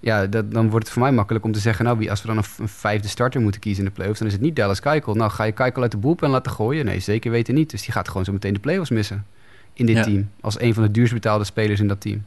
Ja, 0.01 0.27
dat, 0.27 0.53
dan 0.53 0.71
wordt 0.71 0.85
het 0.85 0.95
voor 0.95 1.03
mij 1.03 1.13
makkelijk 1.13 1.45
om 1.45 1.53
te 1.53 1.59
zeggen... 1.59 1.85
nou, 1.85 1.99
wie, 1.99 2.11
als 2.11 2.23
we 2.23 2.27
dan 2.27 2.37
een, 2.37 2.69
vijfde 2.69 3.09
starter 3.09 3.41
moeten 3.41 3.61
kiezen 3.61 3.85
in 3.85 3.89
de 3.89 3.95
playoffs... 3.95 4.19
dan 4.19 4.29
is 4.29 4.35
het 4.35 4.43
niet 4.43 4.57
Dallas 4.57 4.81
Keikel. 4.81 5.15
Nou, 5.15 5.31
ga 5.31 5.45
je 5.45 5.53
Keikel 5.53 5.83
uit 5.83 5.91
de 5.91 5.97
boel 5.97 6.17
en 6.21 6.31
laten 6.31 6.53
gooien? 6.53 6.85
Nee, 6.85 7.01
zeker 7.01 7.31
weten 7.31 7.55
niet. 7.55 7.71
Dus 7.71 7.83
die 7.83 7.93
gaat 7.93 8.09
gewoon 8.09 8.25
zo 8.25 8.33
meteen 8.33 8.55
de 8.55 8.61
playoffs 8.61 8.91
missen 8.91 9.27
in 9.73 9.87
dit 9.87 10.03
team. 10.03 10.31
Als 10.41 10.61
een 10.61 10.75
van 10.75 10.83
de 10.83 10.91
duurst 10.91 11.13
betaalde 11.13 11.45
spelers 11.45 11.81
in 11.81 11.89
dat 11.89 12.01
team. 12.01 12.25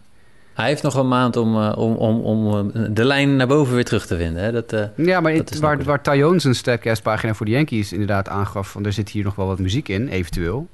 Hij 0.55 0.67
heeft 0.67 0.83
nog 0.83 0.95
een 0.95 1.07
maand 1.07 1.35
om, 1.35 1.55
uh, 1.55 1.73
om, 1.77 1.95
om, 1.95 2.21
om 2.21 2.69
uh, 2.75 2.85
de 2.89 3.05
lijn 3.05 3.35
naar 3.35 3.47
boven 3.47 3.75
weer 3.75 3.85
terug 3.85 4.05
te 4.05 4.17
vinden. 4.17 4.43
Hè? 4.43 4.51
Dat, 4.51 4.73
uh, 4.73 4.83
ja, 4.95 5.19
maar 5.19 5.31
het, 5.31 5.59
waar, 5.59 5.83
waar 5.83 6.01
Tyone 6.01 6.39
zijn 6.39 6.55
statcast-pagina 6.55 7.33
voor 7.33 7.45
de 7.45 7.51
Yankees 7.51 7.91
inderdaad 7.91 8.29
aangaf... 8.29 8.71
van 8.71 8.85
er 8.85 8.93
zit 8.93 9.09
hier 9.09 9.23
nog 9.23 9.35
wel 9.35 9.47
wat 9.47 9.59
muziek 9.59 9.89
in, 9.89 10.07
eventueel. 10.07 10.67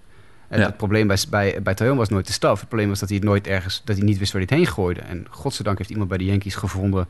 En 0.47 0.59
ja. 0.59 0.65
het 0.65 0.77
probleem 0.77 1.07
bij, 1.07 1.17
bij, 1.29 1.59
bij 1.63 1.73
Tyone 1.73 1.97
was 1.97 2.09
nooit 2.09 2.27
de 2.27 2.33
staf. 2.33 2.59
Het 2.59 2.67
probleem 2.67 2.89
was 2.89 2.99
dat 2.99 3.09
hij 3.09 3.17
het 3.17 3.27
nooit 3.27 3.47
ergens... 3.47 3.81
dat 3.85 3.95
hij 3.95 4.05
niet 4.05 4.17
wist 4.17 4.31
waar 4.31 4.41
hij 4.41 4.57
het 4.57 4.65
heen 4.65 4.73
gooide. 4.73 5.01
En 5.01 5.25
godzijdank 5.29 5.77
heeft 5.77 5.89
iemand 5.89 6.09
bij 6.09 6.17
de 6.17 6.25
Yankees 6.25 6.55
gevonden... 6.55 7.07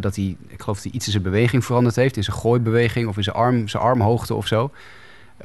dat 0.00 0.16
hij, 0.16 0.36
ik 0.48 0.60
geloof 0.60 0.76
dat 0.76 0.84
hij 0.84 0.92
iets 0.92 1.06
in 1.06 1.12
zijn 1.12 1.22
beweging 1.22 1.64
veranderd 1.64 1.96
heeft... 1.96 2.16
in 2.16 2.24
zijn 2.24 2.36
gooibeweging 2.36 3.08
of 3.08 3.16
in 3.16 3.22
zijn, 3.22 3.36
arm, 3.36 3.68
zijn 3.68 3.82
armhoogte 3.82 4.34
of 4.34 4.46
zo... 4.46 4.70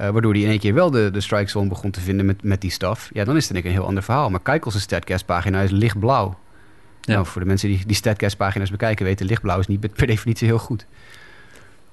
Uh, 0.00 0.08
waardoor 0.08 0.32
hij 0.32 0.42
in 0.42 0.48
één 0.48 0.58
keer 0.58 0.74
wel 0.74 0.90
de, 0.90 1.10
de 1.10 1.20
strike 1.20 1.50
zone 1.50 1.68
begon 1.68 1.90
te 1.90 2.00
vinden 2.00 2.26
met, 2.26 2.42
met 2.42 2.60
die 2.60 2.70
staf. 2.70 3.10
Ja, 3.12 3.24
dan 3.24 3.36
is 3.36 3.44
het 3.44 3.52
denk 3.52 3.64
ik 3.64 3.70
een 3.70 3.76
heel 3.76 3.86
ander 3.86 4.02
verhaal. 4.02 4.30
Maar 4.30 4.40
Keikels' 4.40 4.80
statcast-pagina 4.80 5.60
is 5.60 5.70
lichtblauw. 5.70 6.36
Ja. 7.04 7.14
Nou, 7.14 7.26
voor 7.26 7.40
de 7.40 7.46
mensen 7.46 7.68
die 7.68 7.82
die 7.86 7.96
StatCast-pagina's 7.96 8.70
bekijken, 8.70 9.04
weten 9.04 9.26
lichtblauw 9.26 9.58
is 9.58 9.66
niet 9.66 9.94
per 9.94 10.06
definitie 10.14 10.46
heel 10.46 10.58
goed. 10.58 10.86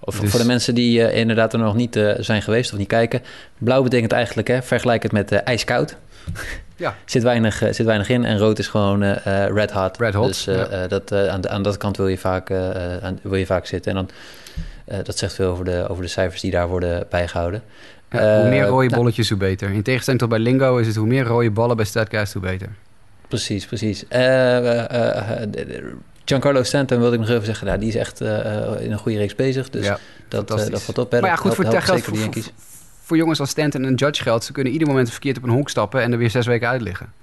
Of 0.03 0.20
dus... 0.20 0.30
voor 0.30 0.39
de 0.39 0.46
mensen 0.46 0.75
die 0.75 1.00
uh, 1.00 1.15
inderdaad 1.15 1.53
er 1.53 1.60
nog 1.60 1.75
niet 1.75 1.96
uh, 1.96 2.13
zijn 2.18 2.41
geweest 2.41 2.72
of 2.72 2.77
niet 2.77 2.88
kijken. 2.88 3.22
Blauw 3.58 3.84
betekent 3.84 4.12
eigenlijk, 4.12 4.48
hè, 4.48 4.62
vergelijk 4.62 5.03
het 5.03 5.12
met 5.12 5.32
uh, 5.32 5.39
ijskoud. 5.44 5.96
Ja. 6.75 6.96
zit, 7.06 7.24
weinig, 7.24 7.58
zit 7.58 7.86
weinig 7.86 8.10
in. 8.10 8.25
En 8.25 8.38
rood 8.38 8.60
is 8.60 8.68
gewoon 8.68 9.03
red 9.53 9.72
hot. 9.72 9.98
Red 9.98 10.13
hot. 10.13 10.27
Dus 10.27 10.44
ja. 10.44 10.88
dat, 10.88 11.12
aan, 11.13 11.50
aan 11.50 11.63
dat 11.63 11.77
kant 11.77 11.98
wil 11.98 12.08
je 12.08 12.18
vaak, 12.18 12.51
aan, 13.01 13.20
wil 13.22 13.36
je 13.36 13.46
vaak 13.46 13.65
zitten. 13.65 13.96
En 13.96 13.98
dan, 13.98 14.10
dat 15.03 15.18
zegt 15.18 15.34
veel 15.34 15.51
over 15.51 15.65
de, 15.65 15.86
over 15.89 16.03
de 16.03 16.10
cijfers 16.10 16.41
die 16.41 16.51
daar 16.51 16.68
worden 16.68 17.06
bijgehouden. 17.10 17.63
Ja, 18.10 18.41
hoe 18.41 18.50
meer 18.50 18.65
rode 18.65 18.88
nou, 18.88 18.96
bolletjes, 18.96 19.30
hoe 19.30 19.38
beter. 19.38 19.70
In 19.70 19.84
tegenstelling 19.84 20.22
tot 20.22 20.30
bij 20.32 20.39
Lingo 20.39 20.77
is 20.77 20.88
het 20.88 20.96
hoe 20.96 21.08
meer 21.08 21.24
rode 21.24 21.51
ballen 21.51 21.75
bij 21.75 21.86
StatCast, 21.86 22.34
hoe 22.34 22.41
beter. 22.41 22.70
Precies, 23.32 23.66
precies. 23.66 24.04
Uh, 24.10 24.84
Giancarlo 26.26 26.64
Stanton 26.64 27.00
wilde 27.00 27.14
ik 27.14 27.20
nog 27.20 27.30
even 27.30 27.46
zeggen, 27.46 27.68
nou, 27.68 27.80
die 27.80 27.88
is 27.88 27.96
echt 27.96 28.22
in 28.82 28.92
een 28.92 28.98
goede 28.98 29.18
reeks 29.18 29.36
bezig. 29.36 29.70
Dus 29.70 29.86
ja, 29.86 30.00
dat, 30.28 30.48
dat 30.48 30.82
valt 30.82 30.98
op. 30.98 31.12
Maar 31.12 31.24
ja, 31.24 31.36
goed, 31.36 31.56
voor, 31.56 31.64
helpt, 31.64 31.86
helpt 31.86 32.04
voor, 32.04 32.18
voor, 32.18 32.44
voor, 33.02 33.18
jongens 33.18 33.40
als 33.40 33.50
Stanton 33.50 33.86
en 33.86 33.94
Judge 33.94 34.24
geldt, 34.24 34.44
ze 34.44 34.52
kunnen 34.52 34.74
ieder 34.74 34.88
moment 34.88 35.10
verkeerd 35.10 35.38
op 35.38 35.44
een 35.44 35.50
honk 35.50 35.70
stappen 35.70 36.02
en 36.02 36.12
er 36.12 36.18
weer 36.18 36.30
zes 36.30 36.46
weken 36.46 36.68
uit 36.68 36.82
liggen. 36.82 37.14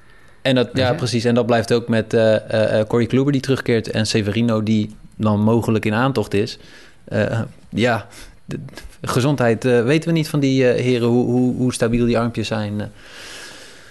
En 0.43 0.55
dat, 0.55 0.69
ja, 0.73 0.93
precies. 0.95 1.25
En 1.25 1.35
dat 1.35 1.47
blijft 1.47 1.73
ook 1.73 1.88
met 1.88 2.15
uh, 2.15 2.35
uh, 2.53 2.81
Corey 2.87 3.07
Kluber 3.07 3.33
die 3.33 3.41
terugkeert 3.41 3.91
en 3.91 4.07
Severino 4.07 4.62
die 4.62 4.95
dan 5.17 5.41
mogelijk 5.41 5.85
in 5.85 5.95
aantocht 5.95 6.35
is. 6.35 6.59
Uh, 7.09 7.41
ja, 7.69 8.07
de, 8.45 8.59
gezondheid 9.03 9.65
weten 9.65 10.09
we 10.09 10.15
niet 10.15 10.29
van 10.29 10.41
die 10.41 10.65
heren, 10.65 11.09
hoe, 11.09 11.25
hoe, 11.25 11.57
hoe, 11.57 11.73
stabiel 11.73 12.07
die 12.07 12.19
armpjes 12.19 12.47
zijn. 12.47 12.93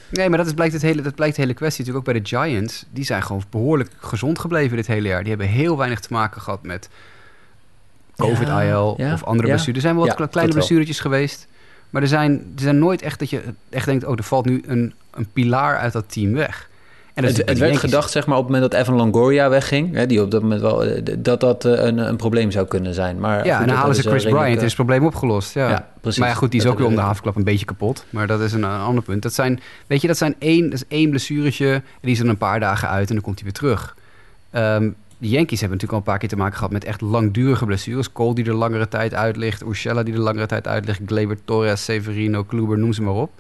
Nee, 0.10 0.30
maar 0.30 0.38
dat, 0.38 0.48
is, 0.48 0.54
blijkt 0.54 0.74
het 0.74 0.82
hele, 0.82 1.02
dat 1.02 1.16
blijkt 1.16 1.36
de 1.36 1.42
hele 1.42 1.54
kwestie 1.54 1.86
natuurlijk 1.86 2.08
ook 2.08 2.14
bij 2.14 2.24
de 2.24 2.30
Giants. 2.30 2.86
Die 2.90 3.04
zijn 3.04 3.24
gewoon 3.24 3.44
behoorlijk 3.50 3.90
gezond 3.98 4.40
gebleven 4.40 4.78
dit 4.78 4.88
hele 4.88 5.08
jaar. 5.08 5.20
Die 5.20 5.30
hebben 5.30 5.48
heel 5.48 5.78
weinig 5.78 6.00
te 6.00 6.14
maken 6.14 6.42
gehad 6.42 6.64
met 6.64 6.90
COVID-IL 8.16 8.94
ja, 8.98 9.14
of 9.14 9.24
andere 9.24 9.48
blessures. 9.48 9.76
Er 9.76 9.82
zijn 9.82 9.96
wel 9.96 10.16
wat 10.16 10.30
kleine 10.30 10.54
blessuretjes 10.54 11.00
geweest. 11.00 11.48
Maar 11.90 12.02
er 12.02 12.08
zijn, 12.08 12.32
er 12.56 12.62
zijn 12.62 12.80
nooit 12.80 13.02
echt 13.02 13.20
dat 13.20 13.30
je 13.30 13.44
echt 13.70 13.86
denkt... 13.86 14.06
oh, 14.06 14.18
er 14.18 14.24
valt 14.24 14.46
nu 14.46 14.64
een, 14.66 14.94
een 15.12 15.28
pilaar 15.34 15.78
uit 15.78 15.94
dat 15.94 16.12
team 16.12 16.34
weg. 16.34 16.70
Het, 17.26 17.42
het 17.46 17.58
werd 17.58 17.78
gedacht, 17.78 18.12
zeg 18.12 18.28
maar, 18.28 18.38
op 18.38 18.44
het 18.44 18.54
moment 18.54 18.72
dat 18.72 18.82
Evan 18.82 18.96
Longoria 18.96 19.50
wegging, 19.50 19.94
hè, 19.94 20.06
die 20.06 20.22
op 20.22 20.32
dat 20.32 20.42
moment 20.42 20.62
wel, 20.62 20.84
eh, 20.84 21.16
dat 21.20 21.40
dat 21.40 21.66
eh, 21.66 21.72
een, 21.72 21.98
een 21.98 22.16
probleem 22.16 22.52
zou 22.52 22.68
kunnen 22.68 22.94
zijn. 22.94 23.20
Maar 23.20 23.46
ja, 23.46 23.62
en 23.62 23.68
dan 23.68 23.76
halen 23.76 23.96
ze 23.96 24.02
Chris 24.02 24.24
Bryant, 24.24 24.58
is 24.58 24.64
het 24.64 24.76
probleem 24.76 25.06
opgelost. 25.06 25.54
Ja. 25.54 25.70
ja, 25.70 25.88
precies. 26.02 26.20
Maar 26.20 26.30
ja, 26.30 26.36
goed, 26.36 26.52
die 26.52 26.60
is 26.60 26.66
ook 26.66 26.78
weer 26.78 26.88
om 26.88 26.96
de 26.96 27.02
havenklap 27.02 27.36
een 27.36 27.44
beetje 27.44 27.66
kapot. 27.66 28.06
Maar 28.10 28.28
dat 28.28 28.42
is 28.42 28.54
een, 28.54 28.64
een, 28.64 28.80
ander 28.80 29.04
punt. 29.04 29.22
Dat 29.22 29.34
zijn, 29.34 29.60
weet 29.88 30.02
je, 30.02 30.08
dat 30.08 30.18
zijn 30.18 30.36
één, 30.40 30.64
dat 30.64 30.74
is 30.74 30.84
één 30.88 31.10
blessuretje 31.10 31.74
en 31.74 31.84
die 32.02 32.12
is 32.12 32.18
dan 32.18 32.28
een 32.28 32.38
paar 32.38 32.60
dagen 32.60 32.90
uit 32.90 33.08
en 33.08 33.14
dan 33.14 33.24
komt 33.24 33.36
hij 33.36 33.44
weer 33.44 33.54
terug. 33.54 33.96
Um, 34.52 34.96
de 35.18 35.30
Yankees 35.30 35.60
hebben 35.60 35.78
natuurlijk 35.78 35.92
al 35.92 35.98
een 35.98 36.04
paar 36.04 36.18
keer 36.18 36.30
te 36.30 36.36
maken 36.36 36.56
gehad 36.56 36.72
met 36.72 36.84
echt 36.84 37.02
langdurige 37.02 37.66
blessures. 37.66 38.12
Cole 38.12 38.36
die 38.36 38.46
er 38.46 38.54
langere 38.54 38.88
tijd 38.88 39.14
uit 39.14 39.38
ligt, 39.38 39.64
Urshela 39.64 40.04
die 40.04 40.14
er 40.14 40.20
langere 40.20 40.46
tijd 40.46 40.68
uit 40.68 40.86
ligt, 40.86 41.02
Gleyber 41.06 41.38
Torres, 41.46 41.84
Severino, 41.84 42.44
Kluber, 42.44 42.78
noem 42.78 42.94
ze 42.94 43.02
maar 43.02 43.14
op. 43.14 43.32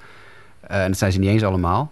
Uh, 0.72 0.84
en 0.84 0.88
dat 0.88 0.98
zijn 0.98 1.12
ze 1.12 1.19
niet 1.19 1.29
eens 1.29 1.43
allemaal. 1.43 1.91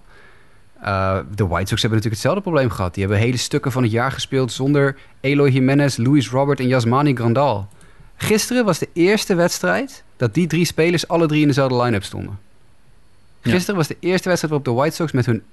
Uh, 0.85 1.17
de 1.35 1.47
White 1.47 1.67
Sox 1.67 1.81
hebben 1.81 1.99
natuurlijk 1.99 2.13
hetzelfde 2.13 2.41
probleem 2.41 2.69
gehad. 2.69 2.93
Die 2.93 3.03
hebben 3.03 3.21
hele 3.21 3.37
stukken 3.37 3.71
van 3.71 3.83
het 3.83 3.91
jaar 3.91 4.11
gespeeld 4.11 4.51
zonder 4.51 4.97
Eloy 5.19 5.49
Jimenez, 5.49 5.97
Luis 5.97 6.29
Robert 6.29 6.59
en 6.59 6.67
Yasmani 6.67 7.15
Grandal. 7.15 7.67
Gisteren 8.15 8.65
was 8.65 8.79
de 8.79 8.89
eerste 8.93 9.35
wedstrijd 9.35 10.03
dat 10.17 10.33
die 10.33 10.47
drie 10.47 10.65
spelers 10.65 11.07
alle 11.07 11.27
drie 11.27 11.41
in 11.41 11.47
dezelfde 11.47 11.81
line-up 11.81 12.03
stonden. 12.03 12.39
Gisteren 13.41 13.75
was 13.75 13.87
de 13.87 13.97
eerste 13.99 14.27
wedstrijd 14.29 14.53
waarop 14.53 14.65
de 14.65 14.71
White 14.81 14.95
Sox 14.95 15.11
met 15.11 15.25
hun 15.25 15.43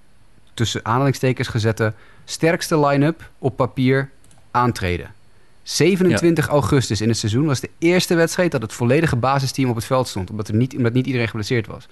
tussen 0.55 0.85
aanhalingstekens 0.85 1.49
gezette 1.49 1.93
sterkste 2.25 2.87
line-up 2.87 3.31
op 3.39 3.57
papier 3.57 4.11
aantreden. 4.51 5.15
27 5.63 6.49
augustus 6.49 7.01
in 7.01 7.09
het 7.09 7.19
seizoen 7.19 7.47
was 7.47 7.61
de 7.61 7.71
eerste 7.79 8.15
wedstrijd 8.15 8.51
dat 8.53 8.63
het 8.63 8.73
volledige 8.73 9.17
basisteam 9.17 9.71
op 9.71 9.77
het 9.77 9.85
veld 9.85 10.09
stond, 10.09 10.31
omdat, 10.31 10.49
er 10.49 10.55
niet, 10.55 10.77
omdat 10.77 10.93
niet 10.93 11.07
iedereen 11.07 11.29
geblesseerd 11.29 11.67
was. 11.67 11.87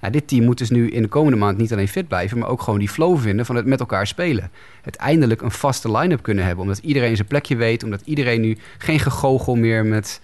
Nou, 0.00 0.12
dit 0.12 0.28
team 0.28 0.44
moet 0.44 0.58
dus 0.58 0.70
nu 0.70 0.90
in 0.90 1.02
de 1.02 1.08
komende 1.08 1.38
maand 1.38 1.58
niet 1.58 1.72
alleen 1.72 1.88
fit 1.88 2.08
blijven, 2.08 2.38
maar 2.38 2.48
ook 2.48 2.62
gewoon 2.62 2.78
die 2.78 2.88
flow 2.88 3.18
vinden 3.18 3.46
van 3.46 3.56
het 3.56 3.66
met 3.66 3.80
elkaar 3.80 4.06
spelen. 4.06 4.50
Uiteindelijk 4.84 5.42
een 5.42 5.50
vaste 5.50 5.96
line-up 5.96 6.22
kunnen 6.22 6.44
hebben, 6.44 6.62
omdat 6.64 6.78
iedereen 6.78 7.16
zijn 7.16 7.28
plekje 7.28 7.56
weet, 7.56 7.82
omdat 7.84 8.00
iedereen 8.04 8.40
nu 8.40 8.56
geen 8.78 9.00
gegogel 9.00 9.54
meer 9.54 9.84
met. 9.86 10.20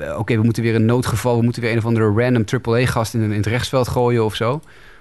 eh, 0.00 0.18
Oké, 0.18 0.36
we 0.36 0.42
moeten 0.42 0.62
weer 0.62 0.74
een 0.74 0.84
noodgeval, 0.84 1.36
we 1.36 1.42
moeten 1.42 1.62
weer 1.62 1.72
een 1.72 1.78
of 1.78 1.84
andere 1.86 2.12
random 2.22 2.44
AAA-gast 2.62 3.14
in, 3.14 3.20
in 3.22 3.30
het 3.30 3.46
rechtsveld 3.46 3.88
gooien 3.88 4.24
of 4.24 4.34
zo, 4.34 4.60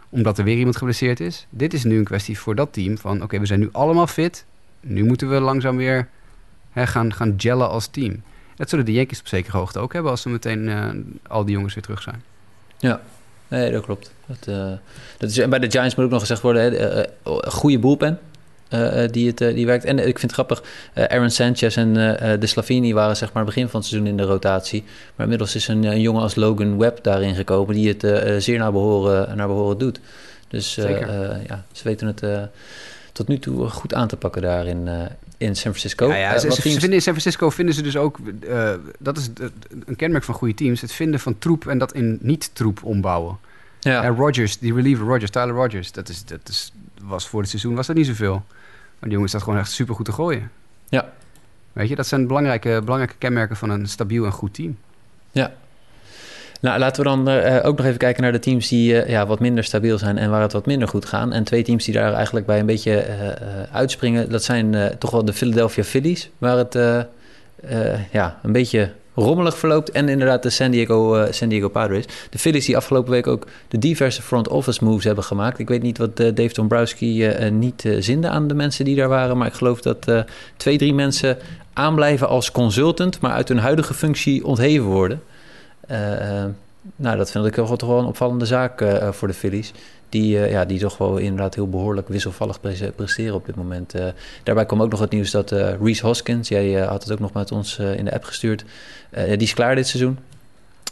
omdat 0.10 0.38
er 0.38 0.44
weer 0.44 0.58
iemand 0.58 0.78
geblesseerd 0.78 1.20
is. 1.20 1.48
Dit 1.50 1.74
is 1.74 1.84
nu 1.84 1.98
een 1.98 2.04
kwestie 2.04 2.40
voor 2.40 2.56
dat 2.56 2.74
team 2.74 2.98
van: 2.98 3.24
oké, 3.24 3.40
we 3.40 3.46
zijn 3.46 3.60
nu 3.60 3.70
allemaal 3.72 4.08
fit, 4.08 4.46
nu 4.82 5.04
moeten 5.04 5.30
we 5.30 5.40
langzaam 5.40 5.78
weer 5.78 6.08
hè, 6.72 6.88
gaan, 6.88 7.14
gaan 7.14 7.34
gellen 7.38 7.70
als 7.70 7.88
team. 7.88 8.22
Dat 8.56 8.70
zullen 8.70 8.86
de 8.86 8.92
Yankees 8.92 9.20
op 9.20 9.28
zekere 9.28 9.58
hoogte 9.58 9.80
ook 9.80 9.94
hebben 9.94 10.12
als 10.12 10.22
ze 10.22 10.30
meteen 10.30 10.70
eh, 10.70 10.90
al 11.28 11.46
die 11.46 11.56
jongens 11.56 11.74
weer 11.74 11.84
terug 11.84 12.02
zijn. 12.02 12.24
Ja, 12.78 13.02
nee, 13.48 13.72
dat 13.72 13.84
klopt. 13.84 14.12
Dat, 14.25 14.56
eh, 14.56 14.72
dat 15.18 15.30
is, 15.30 15.38
en 15.38 15.50
bij 15.50 15.60
de 15.60 15.72
Giants 15.72 15.96
moet 15.96 16.06
ook 16.06 16.12
nog 16.12 16.20
gezegd 16.20 16.42
worden, 16.42 16.62
hè, 16.62 16.75
eh, 16.75 17.00
eh, 17.00 17.06
een 17.24 17.51
goede 17.51 17.80
bullpen. 17.80 18.20
eh, 18.70 19.08
die, 19.12 19.27
het, 19.27 19.38
die 19.38 19.66
werkt. 19.66 19.86
En 19.86 19.98
ik 20.00 20.20
vind 20.20 20.22
het 20.22 20.32
grappig, 20.32 20.63
Aaron 20.94 21.30
Sanchez 21.30 21.77
en 21.77 21.94
de 22.39 22.48
Slavini 22.48 22.94
waren 22.94 23.18
zeg 23.18 23.34
maar 23.34 23.46
begin 23.46 23.70
van 23.70 23.80
het 23.80 23.89
seizoen 23.89 24.10
in 24.10 24.18
de 24.18 24.24
rotatie. 24.24 24.84
Maar 24.84 25.24
inmiddels 25.24 25.56
is 25.56 25.68
een, 25.68 25.84
een 25.84 26.01
jongen 26.01 26.22
als 26.22 26.36
Logan 26.36 26.77
Webb 26.77 27.04
daarin 27.04 27.36
gekomen 27.36 27.75
die 27.75 27.96
het 27.98 28.44
zeer 28.44 28.58
naar 28.58 28.72
behoren, 28.72 29.38
naar 29.38 29.48
behoren 29.48 29.77
doet. 29.77 30.00
Dus 30.48 30.75
ja, 30.75 31.66
ze 31.72 31.84
weten 31.84 32.08
het 32.08 32.50
tot 33.12 33.27
nu 33.27 33.39
toe 33.39 33.70
goed 33.70 33.94
aan 33.94 34.08
te 34.08 34.18
pakken 34.18 34.42
daar 34.42 34.66
in, 35.38 35.56
San 35.56 35.72
Francisco. 35.72 36.08
Ja, 36.08 36.15
ja, 36.15 36.34
Eh, 36.34 36.39
ze, 36.39 36.62
vinden 36.62 36.94
in 36.94 37.01
San 37.01 37.13
Francisco 37.13 37.50
vinden 37.50 37.75
ze 37.75 37.82
dus 37.82 37.98
ook, 37.98 38.17
eh, 38.48 38.74
dat 39.00 39.17
is 39.17 39.29
een 39.86 39.96
kenmerk 39.96 40.24
van 40.24 40.36
goede 40.36 40.53
teams, 40.53 40.82
het 40.82 40.91
vinden 40.91 41.20
van 41.20 41.38
troep 41.38 41.67
en 41.67 41.77
dat 41.77 41.94
in 41.94 42.17
niet-troep 42.22 42.84
ombouwen. 42.84 43.38
ja. 43.79 44.03
En 44.03 44.15
Rodgers, 44.15 44.58
die 44.58 44.74
reliever 44.74 45.06
Rodgers, 45.06 45.32
Tyler 45.32 45.56
Rodgers, 45.56 45.91
dat, 45.91 46.10
is, 46.10 46.25
dat 46.25 46.50
is, 46.50 46.74
was 47.01 47.27
voor 47.27 47.39
het 47.39 47.50
seizoen 47.50 47.75
was 47.75 47.88
dat 47.88 47.96
niet 47.96 48.06
zoveel. 48.06 48.44
Maar 49.00 49.10
die 49.10 49.12
jongen 49.12 49.29
staat 49.29 49.44
gewoon 49.44 49.60
echt 49.60 49.72
super 49.72 49.96
goed 49.96 50.06
te 50.06 50.12
gooien. 50.12 50.51
Ja. 50.89 51.13
Weet 51.74 51.89
je, 51.89 51.96
dat 51.96 52.08
zijn 52.08 52.27
belangrijke, 52.27 52.82
belangrijke 52.84 53.15
kenmerken 53.17 53.56
van 53.56 53.70
een 53.70 53.88
stabiel 53.88 54.25
en 54.25 54.32
goed 54.32 54.53
team. 54.53 54.77
Nou, 56.62 56.80
laten 56.80 57.04
we 57.04 57.10
dan 57.10 57.30
eh, 57.30 57.66
ook 57.68 57.78
nog 57.78 57.86
even 57.86 57.98
kijken 57.98 58.24
naar 58.24 58.32
de 58.32 58.40
teams 58.40 58.68
die 58.68 59.02
eh, 59.02 59.10
ja, 59.10 59.28
wat 59.28 59.40
minder 59.40 59.64
stabiel 59.64 59.98
zijn 59.98 60.18
en 60.18 60.30
waar 60.30 60.42
het 60.42 60.54
wat 60.54 60.66
minder 60.66 60.88
goed 60.88 61.06
gaan. 61.06 61.34
En 61.34 61.44
twee 61.44 61.64
teams 61.64 61.86
die 61.86 61.94
daar 61.94 62.14
eigenlijk 62.14 62.46
bij 62.46 62.60
een 62.60 62.66
beetje 62.66 62.96
eh, 62.96 63.28
eh, 63.28 63.36
uitspringen, 63.72 64.30
dat 64.30 64.44
zijn 64.44 64.76
eh, 64.76 64.86
toch 64.86 65.12
wel 65.12 65.26
de 65.26 65.34
Philadelphia 65.34 65.84
Phillies, 65.84 66.30
waar 66.38 66.58
het 66.58 66.76
eh, 66.76 67.00
eh, 67.00 68.00
ja, 68.12 68.40
een 68.44 68.52
beetje 68.52 68.92
rommelig 69.16 69.58
verloopt. 69.58 69.92
En 69.92 70.10
inderdaad 70.10 70.44
de 70.44 70.50
San 70.50 70.72
Diego, 70.72 71.16
eh, 71.16 71.32
San 71.32 71.50
Diego 71.50 71.70
Padres. 71.70 72.06
De 72.30 72.40
Phillies 72.40 72.66
die 72.66 72.78
afgelopen 72.78 73.12
week 73.12 73.28
ook 73.28 73.48
de 73.68 73.80
diverse 73.80 74.22
front 74.22 74.48
office 74.48 74.84
moves 74.84 75.04
hebben 75.04 75.24
gemaakt. 75.24 75.60
Ik 75.60 75.68
weet 75.68 75.82
niet 75.82 75.98
wat 75.98 76.20
eh, 76.20 76.36
Dave 76.36 76.54
Dombrowski 76.54 77.26
eh, 77.26 77.46
eh, 77.46 77.54
niet 77.54 77.86
eh, 77.86 77.96
zinde 78.00 78.28
aan 78.28 78.48
de 78.48 78.54
mensen 78.54 78.86
die 78.86 78.96
daar 78.96 79.08
waren, 79.08 79.38
maar 79.38 79.48
ik 79.48 79.54
geloof 79.54 79.82
dat 79.82 80.08
eh, 80.08 80.20
twee, 80.58 80.78
drie 80.78 80.94
mensen 80.94 81.38
aanblijven 81.74 82.28
als 82.28 82.52
consultant, 82.52 83.20
maar 83.20 83.32
uit 83.32 83.48
hun 83.48 83.60
huidige 83.60 83.94
functie 83.94 84.46
ontheven 84.46 84.86
worden. 84.86 85.22
Eh, 85.88 86.41
eh, 86.44 86.50
nou, 86.96 87.17
dat 87.17 87.32
vind 87.32 87.46
ik 87.46 87.53
toch 87.56 87.88
wel 87.88 88.00
een 88.00 88.06
opvallende 88.06 88.46
zaak 88.46 88.82
eh, 88.82 89.12
voor 89.12 89.27
de 89.27 89.34
Phillies. 89.34 89.74
Die, 90.10 90.39
ja, 90.39 90.65
die 90.65 90.79
toch 90.79 90.98
wel 90.98 91.17
inderdaad 91.17 91.56
heel 91.56 91.70
behoorlijk 91.70 92.08
wisselvallig 92.08 92.60
pre- 92.60 92.91
presteren 92.96 93.36
op 93.36 93.46
dit 93.46 93.56
moment. 93.56 93.94
Daarbij 94.44 94.65
kwam 94.65 94.82
ook 94.82 94.91
nog 94.91 95.00
het 95.00 95.12
nieuws 95.12 95.32
dat 95.32 95.51
Reese 95.51 96.06
Hoskins, 96.06 96.48
jij 96.48 96.72
had 96.74 97.03
het 97.03 97.12
ook 97.12 97.20
nog 97.20 97.34
met 97.34 97.51
ons 97.51 97.77
in 97.79 98.06
de 98.06 98.13
app 98.13 98.24
gestuurd, 98.24 98.65
die 99.12 99.38
is 99.38 99.53
klaar 99.53 99.75
dit 99.75 99.88
seizoen. 99.88 100.17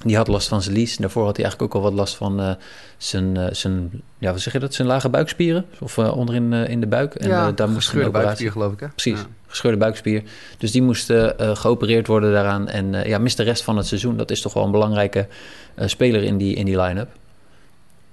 Die 0.04 0.16
had 0.16 0.28
last 0.28 0.48
van 0.48 0.62
zijn 0.62 0.76
lies. 0.76 0.98
Daarvoor 0.98 1.26
had 1.26 1.36
hij 1.36 1.46
eigenlijk 1.46 1.76
ook 1.76 1.84
al 1.84 1.90
wat 1.90 2.00
last 2.00 2.16
van 2.16 2.58
zijn, 2.98 3.56
zijn, 3.56 4.02
ja, 4.18 4.32
wat 4.32 4.42
zeg 4.42 4.54
je 4.54 4.60
dat, 4.60 4.74
zijn 4.74 4.88
lage 4.88 5.10
buikspieren. 5.10 5.66
Of 5.80 5.98
onderin 5.98 6.54
in 6.54 6.80
de 6.80 6.88
buik. 6.88 7.16
En 7.16 7.30
eh, 7.48 7.56
daar 7.56 7.70
moest 7.70 7.88
een 7.90 7.94
operatie 8.08 8.26
buikspier 8.26 8.52
geloof 8.52 8.74
ik 8.74 8.80
hè? 8.80 8.88
Precies, 8.88 9.20
Ja. 9.20 9.26
Gescheurde 9.56 9.78
buikspier. 9.78 10.24
Dus 10.58 10.72
die 10.72 10.82
moest 10.82 11.10
eh, 11.10 11.40
eh, 11.40 11.56
geopereerd 11.56 12.08
worden 12.08 12.32
daaraan. 12.32 12.68
En 12.68 12.96
eh, 12.96 13.06
ja, 13.10 13.18
mist 13.18 13.38
de 13.38 13.44
rest 13.44 13.64
van 13.64 13.78
het 13.78 13.88
seizoen. 13.88 14.18
Dat 14.18 14.32
is 14.32 14.42
toch 14.42 14.54
wel 14.54 14.64
een 14.64 14.72
belangrijke 14.72 15.28
speler 15.78 16.24
in 16.24 16.38
die, 16.38 16.56
in 16.56 16.66
die 16.66 16.82
line-up. 16.82 17.10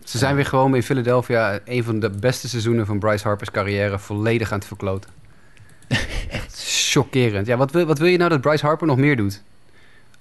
Ze 0.04 0.18
zijn 0.18 0.34
weer 0.34 0.46
gewoon 0.46 0.74
in 0.74 0.82
Philadelphia 0.82 1.58
een 1.64 1.84
van 1.84 2.00
de 2.00 2.10
beste 2.10 2.48
seizoenen 2.48 2.86
van 2.86 2.98
Bryce 2.98 3.24
Harper's 3.24 3.50
carrière 3.50 3.98
volledig 3.98 4.52
aan 4.52 4.58
het 4.58 4.66
verkloten. 4.66 5.10
Echt 6.30 6.64
chockerend. 6.90 7.46
Ja, 7.46 7.56
wat 7.56 7.70
wil, 7.70 7.84
wat 7.86 7.98
wil 7.98 8.08
je 8.08 8.16
nou 8.16 8.30
dat 8.30 8.40
Bryce 8.40 8.66
Harper 8.66 8.86
nog 8.86 8.96
meer 8.96 9.16
doet? 9.16 9.42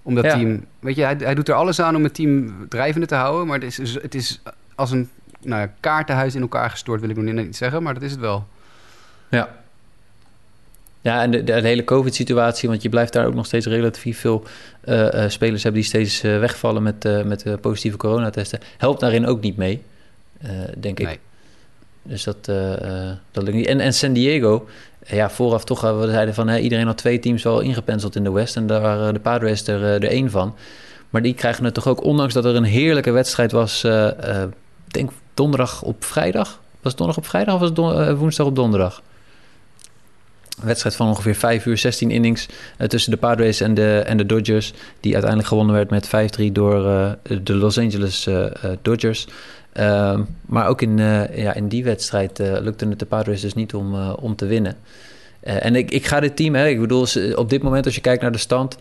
Om 0.01 0.15
dat 0.15 0.23
Ja. 0.23 0.33
team... 0.35 0.65
Weet 0.79 0.95
je, 0.95 1.03
hij, 1.03 1.15
hij 1.19 1.35
doet 1.35 1.49
er 1.49 1.55
alles 1.55 1.81
aan 1.81 1.95
om 1.95 2.03
het 2.03 2.13
team 2.13 2.55
drijvende 2.69 3.07
te 3.07 3.15
houden. 3.15 3.47
Maar 3.47 3.59
het 3.59 3.79
is, 3.79 3.93
het 3.93 4.15
is 4.15 4.41
als 4.75 4.91
een 4.91 5.09
nou 5.41 5.61
ja, 5.61 5.73
kaartenhuis 5.79 6.35
in 6.35 6.41
elkaar 6.41 6.69
gestort, 6.69 7.01
wil 7.01 7.09
ik 7.09 7.15
nog 7.15 7.33
niet 7.45 7.55
zeggen. 7.55 7.83
Maar 7.83 7.93
dat 7.93 8.03
is 8.03 8.11
het 8.11 8.19
wel. 8.19 8.47
Ja. 9.29 9.60
Ja, 11.01 11.21
en 11.21 11.31
de, 11.31 11.43
de, 11.43 11.53
hele 11.53 11.83
COVID-situatie, 11.83 12.69
want 12.69 12.81
je 12.81 12.89
blijft 12.89 13.13
daar 13.13 13.25
ook 13.25 13.33
nog 13.33 13.45
steeds 13.45 13.65
relatief 13.65 14.19
veel 14.19 14.43
eh, 14.81 15.23
eh, 15.23 15.29
spelers 15.29 15.63
hebben 15.63 15.81
die 15.81 15.89
steeds 15.89 16.23
eh, 16.23 16.39
wegvallen 16.39 16.83
met, 16.83 17.05
eh, 17.05 17.23
met 17.23 17.61
positieve 17.61 17.97
coronatesten, 17.97 18.59
helpt 18.77 18.99
daarin 18.99 19.27
ook 19.27 19.41
niet 19.41 19.57
mee, 19.57 19.83
denk 20.77 20.99
ik. 20.99 21.19
Dus 22.03 22.23
dat, 22.23 22.45
dat 23.31 23.43
lukt 23.43 23.53
niet. 23.53 23.65
En, 23.65 23.79
en 23.79 23.93
San 23.93 24.13
Diego, 24.13 24.67
ja, 25.07 25.29
vooraf 25.29 25.63
toch, 25.63 25.81
we 25.81 26.07
zeiden 26.09 26.33
van 26.33 26.49
iedereen 26.49 26.85
had 26.85 26.97
twee 26.97 27.19
teams 27.19 27.43
wel 27.43 27.59
ingepenseld 27.59 28.15
in 28.15 28.23
de 28.23 28.31
West 28.31 28.55
en 28.55 28.67
daar 28.67 28.81
waren 28.81 29.13
de 29.13 29.19
Padres 29.19 29.67
er, 29.67 29.83
er 29.83 30.03
één 30.03 30.29
van. 30.29 30.55
Maar 31.09 31.21
die 31.21 31.33
krijgen 31.33 31.63
het 31.63 31.73
toch 31.73 31.87
ook, 31.87 32.03
ondanks 32.03 32.33
dat 32.33 32.45
er 32.45 32.55
een 32.55 32.63
heerlijke 32.63 33.11
wedstrijd 33.11 33.51
was, 33.51 33.83
ik 33.83 34.93
denk 34.93 35.11
donderdag 35.33 35.81
op 35.81 36.03
vrijdag. 36.03 36.59
Was 36.81 36.91
het 36.91 36.97
donderdag 36.97 37.23
op 37.23 37.29
vrijdag 37.29 37.53
of 37.53 37.59
was 37.59 37.69
het 37.97 38.17
woensdag 38.17 38.45
op 38.45 38.55
donderdag? 38.55 39.01
Een 40.59 40.67
wedstrijd 40.67 40.95
van 40.95 41.07
ongeveer 41.07 41.35
5 41.35 41.65
uur, 41.65 41.77
16 41.77 42.11
innings 42.11 42.47
eh, 42.77 42.87
tussen 42.87 43.11
de 43.11 43.17
Padres 43.17 43.61
en 43.61 43.73
de, 43.73 44.03
en 44.05 44.17
de 44.17 44.25
Dodgers. 44.25 44.73
Die 44.99 45.11
uiteindelijk 45.11 45.49
gewonnen 45.49 45.75
werd 45.75 45.89
met 45.89 46.39
5-3 46.39 46.51
door 46.51 46.87
eh, 46.87 47.11
de 47.43 47.55
Los 47.55 47.77
Angeles 47.77 48.27
eh, 48.27 48.45
Dodgers. 48.81 49.27
Ehm, 49.73 50.21
maar 50.45 50.67
ook 50.67 50.81
in, 50.81 50.97
ja, 51.35 51.53
in 51.53 51.67
die 51.67 51.83
wedstrijd 51.83 52.39
lukte 52.39 52.87
het 52.87 52.99
de 52.99 53.05
Padres 53.05 53.41
dus 53.41 53.53
niet 53.53 53.73
om, 53.73 54.09
om 54.11 54.35
te 54.35 54.45
winnen. 54.45 54.75
En 55.39 55.75
ik, 55.75 55.91
ik 55.91 56.05
ga 56.05 56.19
dit 56.19 56.35
team, 56.35 56.55
hè, 56.55 56.67
ik 56.67 56.79
bedoel, 56.79 57.07
op 57.35 57.49
dit 57.49 57.61
moment 57.61 57.85
als 57.85 57.95
je 57.95 58.01
kijkt 58.01 58.21
naar 58.21 58.31
de 58.31 58.37
stand... 58.37 58.77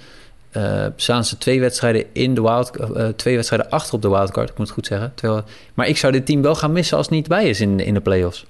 staan 0.97 1.25
ze 1.25 1.39
twee 1.39 1.61
wedstrijden 1.61 2.05
in 2.13 2.35
de 2.35 2.43
wild, 2.43 2.73
twee 3.17 3.35
wedstrijden 3.35 3.71
achter 3.71 3.95
op 3.95 4.03
de 4.03 4.09
wildcard, 4.09 4.51
ik 4.51 4.59
moet 4.59 4.67
het 4.67 4.75
goed 4.75 4.87
zeggen. 4.87 5.13
Terwijl, 5.15 5.45
maar 5.75 5.89
ik 5.89 5.97
zou 5.97 6.13
dit 6.13 6.27
team 6.27 6.43
wel 6.43 6.55
gaan 6.55 6.73
missen 6.73 6.97
als 6.97 7.07
het 7.07 7.15
niet 7.15 7.29
bij 7.29 7.49
is 7.49 7.61
in, 7.61 7.81
in 7.81 7.95
de 7.95 8.01
playoffs. 8.01 8.47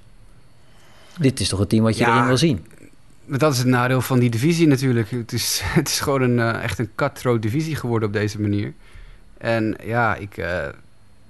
Dit 1.19 1.39
is 1.39 1.49
toch 1.49 1.59
het 1.59 1.69
team 1.69 1.83
wat 1.83 1.97
je 1.97 2.03
Ja. 2.03 2.13
erin 2.13 2.27
wil 2.27 2.37
zien? 2.37 2.65
Dat 3.37 3.53
is 3.53 3.57
het 3.57 3.67
nadeel 3.67 4.01
van 4.01 4.19
die 4.19 4.29
divisie 4.29 4.67
natuurlijk. 4.67 5.09
Het 5.09 5.33
is, 5.33 5.61
het 5.63 5.87
is 5.87 5.99
gewoon 5.99 6.21
een, 6.21 6.39
eh, 6.39 6.63
echt 6.63 6.79
een 6.79 6.89
cutthroat 6.95 7.41
divisie 7.41 7.75
geworden 7.75 8.07
op 8.07 8.13
deze 8.13 8.41
manier. 8.41 8.73
En 9.37 9.75
ja, 9.83 10.15
ik, 10.15 10.37
eh, 10.37 10.67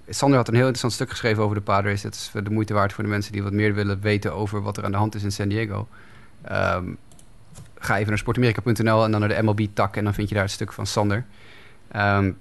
Sander 0.09 0.37
had 0.37 0.47
een 0.47 0.53
heel 0.53 0.61
interessant 0.61 0.93
stuk 0.93 1.09
geschreven 1.09 1.43
over 1.43 1.55
de 1.55 1.61
Padres. 1.61 2.01
Dat 2.01 2.13
is 2.13 2.31
de 2.43 2.49
moeite 2.49 2.73
waard 2.73 2.93
voor 2.93 3.03
de 3.03 3.09
mensen 3.09 3.31
die 3.31 3.43
wat 3.43 3.53
meer 3.53 3.73
willen 3.73 4.01
weten 4.01 4.33
over 4.33 4.61
wat 4.61 4.77
er 4.77 4.83
aan 4.83 4.91
de 4.91 4.97
hand 4.97 5.15
is 5.15 5.23
in 5.23 5.31
San 5.31 5.47
Diego. 5.47 5.87
Ehm, 6.41 6.85
ga 7.79 7.95
even 7.95 8.09
naar 8.09 8.17
sportamerika.nl 8.17 9.03
en 9.03 9.11
dan 9.11 9.19
naar 9.19 9.29
de 9.29 9.41
MLB-tak 9.41 9.95
en 9.95 10.03
dan 10.03 10.13
vind 10.13 10.29
je 10.29 10.35
daar 10.35 10.43
het 10.43 10.53
stuk 10.53 10.73
van 10.73 10.85
Sander. 10.85 11.25
Ehm, 11.91 12.31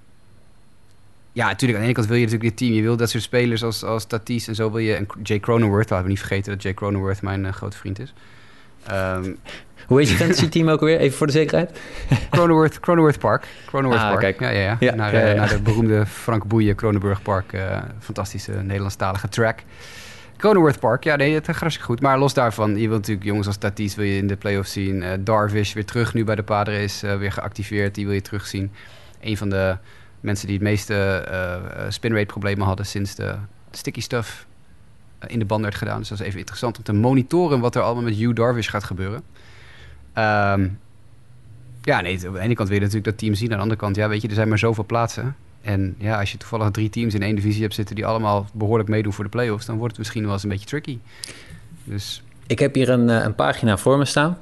ja, 1.31 1.47
natuurlijk, 1.47 1.79
aan 1.79 1.85
de 1.85 1.91
ene 1.91 1.93
kant 1.93 2.07
wil 2.07 2.17
je 2.17 2.23
natuurlijk 2.25 2.49
dit 2.49 2.57
team. 2.57 2.73
Je 2.73 2.81
wil 2.81 2.97
dat 2.97 3.09
soort 3.09 3.23
spelers 3.23 3.63
als, 3.63 3.83
als 3.83 4.05
Tatis 4.05 4.47
en 4.47 4.55
zo 4.55 4.71
wil 4.71 4.79
je. 4.79 4.95
En 4.95 5.07
Jay 5.23 5.39
Cronenworth, 5.39 5.89
laten 5.89 6.05
we 6.05 6.11
niet 6.11 6.19
vergeten 6.19 6.51
dat 6.53 6.61
Jay 6.61 6.73
Cronenworth 6.73 7.21
mijn 7.21 7.45
eh, 7.45 7.53
grote 7.53 7.77
vriend 7.77 7.99
is. 7.99 8.13
Ehm, 8.87 9.33
Hoe 9.87 9.99
heet 9.99 10.09
je 10.09 10.15
fantasy 10.15 10.49
team 10.49 10.69
ook 10.69 10.79
alweer? 10.79 10.97
Even 10.99 11.17
voor 11.17 11.27
de 11.27 11.33
zekerheid. 11.33 11.79
Cronenworth, 12.29 12.79
Cronenworth 12.79 13.19
Park. 13.19 13.47
Cronenworth 13.65 14.01
Ah, 14.01 14.07
Park. 14.09 14.19
kijk. 14.19 14.39
Ja, 14.39 14.49
ja, 14.49 14.59
ja. 14.59 14.77
Ja, 14.79 14.95
naar, 14.95 15.13
ja, 15.13 15.19
eh, 15.21 15.27
ja. 15.33 15.35
naar 15.39 15.49
de 15.49 15.61
beroemde 15.61 16.05
Frank 16.05 16.45
Boeien 16.47 16.75
Kronenburg 16.75 17.21
Park. 17.21 17.53
eh, 17.53 17.81
fantastische 17.99 18.51
Nederlandstalige 18.51 19.29
track. 19.29 19.59
Cronenworth 20.37 20.79
Park, 20.79 21.03
ja, 21.03 21.15
nee, 21.15 21.33
het 21.33 21.45
gaat 21.45 21.55
hartstikke 21.55 21.89
goed. 21.91 22.01
Maar 22.01 22.19
los 22.19 22.33
daarvan, 22.33 22.69
je 22.71 22.87
wilt 22.87 22.99
natuurlijk 22.99 23.25
jongens 23.25 23.47
als 23.47 23.57
Tatis 23.57 23.95
wil 23.95 24.05
je 24.05 24.17
in 24.17 24.27
de 24.27 24.35
playoffs 24.35 24.71
zien. 24.71 25.03
Eh, 25.03 25.11
Darvish 25.19 25.73
weer 25.73 25.85
terug 25.85 26.13
nu 26.13 26.23
bij 26.23 26.35
de 26.35 26.43
Padres, 26.43 27.03
eh 27.03 27.15
weer 27.17 27.31
geactiveerd. 27.31 27.95
Die 27.95 28.05
wil 28.05 28.13
je 28.13 28.21
terugzien. 28.21 28.71
Een 29.21 29.37
van 29.37 29.49
de 29.49 29.77
mensen 30.19 30.47
die 30.47 30.55
het 30.55 30.65
meeste 30.65 31.25
spinrate 31.89 32.25
problemen 32.25 32.65
hadden 32.67 32.85
sinds 32.85 33.15
de 33.15 33.35
sticky 33.71 34.01
stuff 34.01 34.45
in 35.27 35.39
de 35.39 35.45
band 35.45 35.61
werd 35.61 35.75
gedaan. 35.75 35.99
Dus 35.99 36.09
dat 36.09 36.19
is 36.19 36.25
even 36.25 36.39
interessant 36.39 36.77
om 36.77 36.83
te 36.83 36.93
monitoren 36.93 37.59
wat 37.59 37.75
er 37.75 37.81
allemaal 37.81 38.03
met 38.03 38.15
Hugh 38.15 38.33
Darvish 38.35 38.69
gaat 38.69 38.83
gebeuren. 38.83 39.21
Ehm, 40.13 40.67
ja, 41.83 42.01
nee, 42.01 42.27
aan 42.27 42.33
de 42.33 42.39
ene 42.39 42.53
kant 42.55 42.67
wil 42.69 42.77
je 42.77 42.83
natuurlijk 42.83 43.05
dat 43.05 43.17
team 43.17 43.33
zien. 43.33 43.49
Aan 43.49 43.55
de 43.57 43.61
andere 43.61 43.79
kant, 43.79 43.95
ja, 43.95 44.09
weet 44.09 44.21
je, 44.21 44.27
er 44.27 44.33
zijn 44.33 44.49
maar 44.49 44.57
zoveel 44.59 44.85
plaatsen. 44.85 45.35
En 45.61 45.95
ja, 45.97 46.19
als 46.19 46.31
je 46.31 46.37
toevallig 46.37 46.71
drie 46.71 46.89
teams 46.89 47.13
in 47.13 47.21
één 47.21 47.35
divisie 47.35 47.61
hebt 47.61 47.73
zitten 47.73 47.95
die 47.95 48.05
allemaal 48.05 48.45
behoorlijk 48.53 48.89
meedoen 48.89 49.13
voor 49.13 49.23
de 49.23 49.29
playoffs, 49.29 49.65
dan 49.65 49.75
wordt 49.77 49.91
het 49.91 49.99
misschien 49.99 50.23
wel 50.23 50.33
eens 50.33 50.43
een 50.43 50.49
beetje 50.49 50.65
tricky. 50.65 50.97
Dus 51.83 52.23
Ik 52.47 52.59
heb 52.59 52.73
hier 52.75 52.89
een, 52.89 53.09
eh, 53.09 53.23
een 53.23 53.35
pagina 53.35 53.77
voor 53.77 53.97
me 53.97 54.05
staan. 54.05 54.37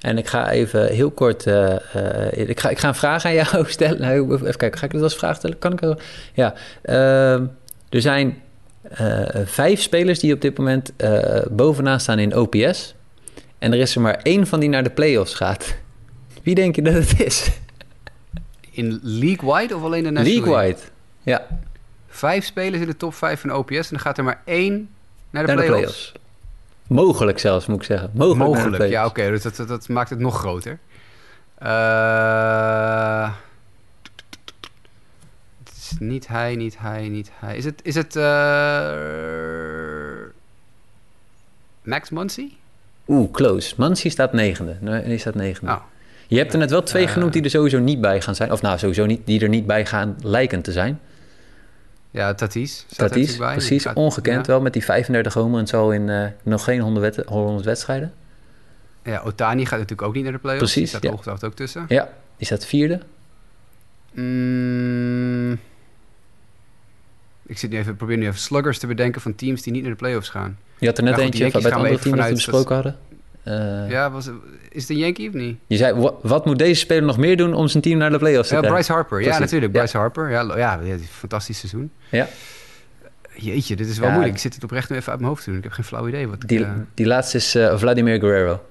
En 0.00 0.18
ik 0.18 0.26
ga 0.28 0.50
even 0.50 0.86
heel 0.92 1.10
kort. 1.10 1.46
eh, 1.46 1.94
eh, 2.34 2.48
ik, 2.48 2.60
ga, 2.60 2.68
ik 2.68 2.78
ga 2.78 2.88
een 2.88 2.94
vraag 2.94 3.24
aan 3.24 3.34
jou 3.34 3.64
stellen. 3.70 4.00
Nou, 4.00 4.34
even 4.34 4.56
kijken, 4.56 4.78
ga 4.78 4.84
ik 4.86 4.92
dat 4.92 5.02
als 5.02 5.16
vraag 5.16 5.36
stellen? 5.36 5.58
Kan 5.58 5.72
ik? 5.72 6.00
Ja. 6.34 6.54
ehm, 6.82 7.46
Er 7.88 8.00
zijn 8.00 8.36
eh, 8.82 9.40
vijf 9.44 9.80
spelers 9.80 10.18
die 10.18 10.34
op 10.34 10.40
dit 10.40 10.58
moment 10.58 10.96
eh, 10.96 11.46
bovenaan 11.50 12.00
staan 12.00 12.18
in 12.18 12.36
OPS. 12.36 12.94
En 13.58 13.72
er 13.72 13.78
is 13.78 13.94
er 13.94 14.00
maar 14.00 14.20
één 14.22 14.46
van 14.46 14.60
die 14.60 14.68
naar 14.68 14.82
de 14.82 14.90
playoffs 14.90 15.34
gaat. 15.34 15.76
Wie 16.42 16.54
denk 16.54 16.76
je 16.76 16.82
dat 16.82 16.94
het 16.94 17.20
is? 17.20 17.50
In 18.70 19.00
league-wide 19.02 19.76
of 19.76 19.82
alleen 19.82 20.02
de 20.02 20.10
National 20.10 20.44
League? 20.44 20.54
League-wide. 20.54 20.88
Ja, 21.22 21.46
Vijf 22.10 22.44
spelers 22.44 22.80
in 22.80 22.88
de 22.88 22.96
top 22.96 23.14
5 23.14 23.40
van 23.40 23.52
OPS 23.54 23.76
en 23.76 23.86
dan 23.88 23.98
gaat 23.98 24.18
er 24.18 24.24
maar 24.24 24.42
één 24.44 24.88
naar 25.30 25.46
de 25.46 25.54
naar 25.54 25.64
de 25.64 25.70
playoffs. 25.70 26.12
Mogelijk 26.86 27.38
zelfs, 27.38 27.66
moet 27.66 27.76
ik 27.76 27.82
zeggen. 27.82 28.10
Mogelijk, 28.14 28.88
ja, 28.88 29.06
oké. 29.06 29.30
dus 29.30 29.42
dat, 29.42 29.56
dat, 29.56 29.68
dat 29.68 29.88
maakt 29.88 30.10
het 30.10 30.18
nog 30.18 30.38
groter. 30.38 30.78
Eh, 31.58 33.30
is 35.90 35.96
niet 35.98 36.28
hij, 36.28 36.56
niet 36.56 36.78
hij, 36.78 37.08
niet 37.08 37.30
hij. 37.34 37.56
Is 37.56 37.64
het, 37.64 37.80
is 37.82 37.94
het 37.94 38.16
eh, 38.16 38.22
Max 41.82 42.10
Muncy? 42.10 42.48
Oeh, 43.08 43.30
close. 43.30 43.74
Mansi 43.76 44.10
staat 44.10 44.32
negende. 44.32 44.76
Nee, 44.80 45.04
die 45.04 45.18
staat 45.18 45.34
negende. 45.34 45.72
Oh. 45.72 45.82
Je 46.28 46.36
hebt 46.38 46.52
er 46.52 46.58
net 46.58 46.70
wel 46.70 46.82
twee 46.82 47.04
Eh. 47.06 47.12
genoemd 47.12 47.32
die 47.32 47.42
er 47.42 47.50
sowieso 47.50 47.78
niet 47.78 48.00
bij 48.00 48.20
gaan 48.20 48.34
zijn. 48.34 48.52
Of 48.52 48.62
nou, 48.62 48.78
sowieso 48.78 49.06
niet, 49.06 49.26
die 49.26 49.40
er 49.40 49.48
niet 49.48 49.66
bij 49.66 49.86
gaan 49.86 50.16
lijken 50.22 50.62
te 50.62 50.72
zijn. 50.72 51.00
Ja, 52.10 52.34
Tatis. 52.34 52.86
Tatis, 52.96 53.36
bij. 53.36 53.52
precies. 53.52 53.82
Gaat- 53.82 53.96
Ongekend 53.96 54.46
ja. 54.46 54.52
wel 54.52 54.60
met 54.60 54.72
die 54.72 54.84
35 54.84 55.34
homer 55.34 55.60
en 55.60 55.66
zo 55.66 55.90
in 55.90 56.08
eh, 56.08 56.26
nog 56.42 56.64
geen 56.64 56.80
100, 56.80 57.16
wed- 57.16 57.26
100 57.26 57.64
wedstrijden. 57.64 58.12
Ja, 59.04 59.20
Otani 59.24 59.62
gaat 59.66 59.78
natuurlijk 59.78 60.08
ook 60.08 60.14
niet 60.14 60.22
naar 60.22 60.32
de 60.32 60.38
playoffs. 60.38 60.72
Precies, 60.72 60.90
Die 60.90 60.98
staat 61.10 61.24
ja. 61.24 61.46
ook 61.46 61.54
tussen. 61.54 61.84
Ja, 61.88 62.08
die 62.36 62.46
staat 62.46 62.66
vierde. 62.66 63.00
Mm, 64.12 65.58
ik 67.50 67.58
zit 67.58 67.70
nu 67.70 67.78
even, 67.78 67.96
probeer 67.96 68.16
nu 68.16 68.26
even 68.26 68.38
sluggers 68.40 68.78
te 68.78 68.86
bedenken 68.86 69.20
van 69.20 69.34
teams 69.34 69.62
die 69.62 69.72
niet 69.72 69.82
naar 69.82 69.90
de 69.90 69.96
playoffs 69.96 70.28
gaan. 70.28 70.58
Je 70.78 70.86
had 70.86 70.98
er 70.98 71.04
net 71.04 71.14
goed, 71.14 71.22
eentje 71.22 71.50
van, 71.50 71.62
bij 71.62 71.70
het 71.70 71.78
andere 71.80 71.98
team 71.98 72.16
dat 72.16 72.26
we 72.26 72.32
besproken 72.32 72.74
hadden. 72.74 72.96
Eh, 73.42 73.90
ja, 73.90 74.10
was, 74.10 74.30
is 74.70 74.80
het 74.82 74.90
een 74.90 74.96
Yankee 74.96 75.28
of 75.28 75.34
niet? 75.34 75.58
Je 75.66 75.76
zei, 75.76 75.94
wa- 76.00 76.14
wat 76.22 76.44
moet 76.46 76.58
deze 76.58 76.80
speler 76.80 77.02
nog 77.02 77.16
meer 77.16 77.36
doen 77.36 77.54
om 77.54 77.68
zijn 77.68 77.82
team 77.82 77.98
naar 77.98 78.10
de 78.10 78.18
playoffs 78.18 78.48
te 78.48 78.54
Ja, 78.54 78.60
krijgen? 78.60 78.80
Bryce 78.80 78.92
Harper. 78.92 79.22
Ja, 79.22 79.38
natuurlijk. 79.38 79.72
Bryce 79.72 79.96
Harper. 79.96 80.30
Ja, 80.30 80.56
ja, 80.56 80.80
fantastisch 81.10 81.58
seizoen. 81.58 81.90
Ja, 82.10 82.28
Jeetje, 83.34 83.76
dit 83.76 83.88
is 83.88 83.98
wel 83.98 84.06
Ja. 84.06 84.12
moeilijk. 84.12 84.36
Ik 84.36 84.40
zit 84.42 84.54
het 84.54 84.64
oprecht 84.64 84.90
nu 84.90 84.96
even 84.96 85.10
uit 85.10 85.20
mijn 85.20 85.30
hoofd 85.32 85.44
te 85.44 85.48
doen. 85.50 85.58
Ik 85.58 85.64
heb 85.64 85.72
geen 85.72 85.84
flauw 85.84 86.08
idee 86.08 86.28
wat 86.28 86.42
ik... 86.42 86.48
die, 86.48 86.64
eh, 86.64 86.70
die 86.94 87.06
laatste 87.06 87.36
is 87.36 87.54
eh, 87.54 87.76
Vladimir 87.78 88.18
Guerrero. 88.20 88.62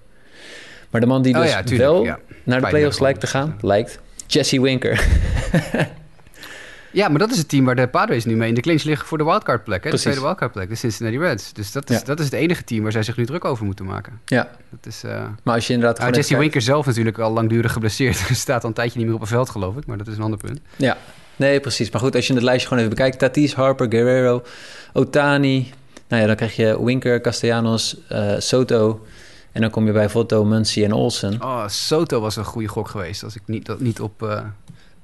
Maar 0.89 1.02
de 1.02 1.08
man 1.08 1.22
die 1.22 1.36
Oh 1.36 1.42
dus 1.42 1.52
tuurlijk, 1.52 1.78
wel 1.78 2.04
naar 2.44 2.62
de 2.62 2.68
playoffs 2.68 3.00
lijkt 3.00 3.20
te 3.20 3.28
gaan, 3.28 3.58
lijkt, 3.62 4.00
Jesse 4.28 4.62
Winker. 4.62 5.06
Ja, 6.91 7.10
maar 7.10 7.19
dat 7.19 7.32
is 7.32 7.38
het 7.38 7.49
team 7.49 7.65
waar 7.65 7.75
de 7.75 7.88
Padres 7.88 8.25
nu 8.25 8.36
mee 8.36 8.49
in 8.49 8.56
de 8.56 8.62
clinch 8.62 8.84
liggen 8.84 9.08
voor 9.08 9.17
de 9.17 9.23
wildcard 9.23 9.63
plek. 9.63 9.84
Hè? 9.84 9.89
De 9.89 9.97
tweede 9.97 10.21
wildcard 10.21 10.52
plek, 10.52 10.69
de 10.69 10.75
Cincinnati 10.75 11.17
Reds. 11.19 11.54
Dus 11.54 11.71
dat 11.71 11.89
is, 11.89 11.97
Ja. 11.97 12.04
dat 12.06 12.19
is 12.19 12.25
het 12.25 12.34
enige 12.34 12.63
team 12.63 12.84
waar 12.84 12.91
zij 12.91 13.04
zich 13.04 13.17
nu 13.17 13.25
druk 13.25 13.45
over 13.45 13.65
moeten 13.65 13.86
maken. 13.86 14.19
ja, 14.25 14.49
Dat 14.69 14.86
is, 14.86 15.04
eh, 15.04 15.23
maar 15.43 15.56
als 15.56 15.67
je 15.67 15.73
inderdaad 15.73 15.99
nou, 15.99 16.13
Jesse 16.13 16.38
Winker 16.38 16.62
zelf 16.62 16.86
natuurlijk 16.86 17.17
al 17.17 17.32
langdurig 17.32 17.73
geblesseerd. 17.73 18.17
Staat 18.32 18.63
al 18.63 18.69
een 18.69 18.75
tijdje 18.75 18.97
niet 18.97 19.06
meer 19.08 19.15
op 19.15 19.21
het 19.21 19.30
veld, 19.30 19.49
geloof 19.49 19.75
ik. 19.78 19.86
Maar 19.86 19.97
dat 19.97 20.08
is 20.08 20.15
een 20.17 20.23
ander 20.23 20.39
punt. 20.39 20.60
Ja, 20.75 20.97
nee, 21.36 21.60
precies. 21.60 21.89
Maar 21.91 22.02
goed, 22.02 22.15
als 22.15 22.28
je 22.28 22.34
het 22.34 22.43
lijstje 22.43 22.67
gewoon 22.67 22.84
even 22.84 22.95
bekijkt. 22.95 23.19
Tatis, 23.19 23.54
Harper, 23.54 23.86
Guerrero, 23.89 24.43
Otani. 24.93 25.71
Nou 26.08 26.21
ja, 26.21 26.28
dan 26.28 26.36
krijg 26.36 26.56
je 26.56 26.84
Winker, 26.84 27.21
Castellanos, 27.21 27.97
eh, 28.08 28.34
Soto. 28.38 29.06
En 29.52 29.62
dan 29.62 29.69
kom 29.69 29.86
je 29.86 29.91
bij 29.91 30.10
Votto, 30.10 30.45
Muncy 30.45 30.84
en 30.84 30.93
Olsen. 30.93 31.41
Oh, 31.41 31.67
Soto 31.67 32.19
was 32.19 32.36
een 32.36 32.43
goede 32.43 32.67
gok 32.67 32.88
geweest. 32.88 33.23
Als 33.23 33.36
ik 33.36 33.41
niet, 33.45 33.65
dat 33.65 33.80
niet 33.80 33.99
op 34.02 34.23
eh, 34.23 34.41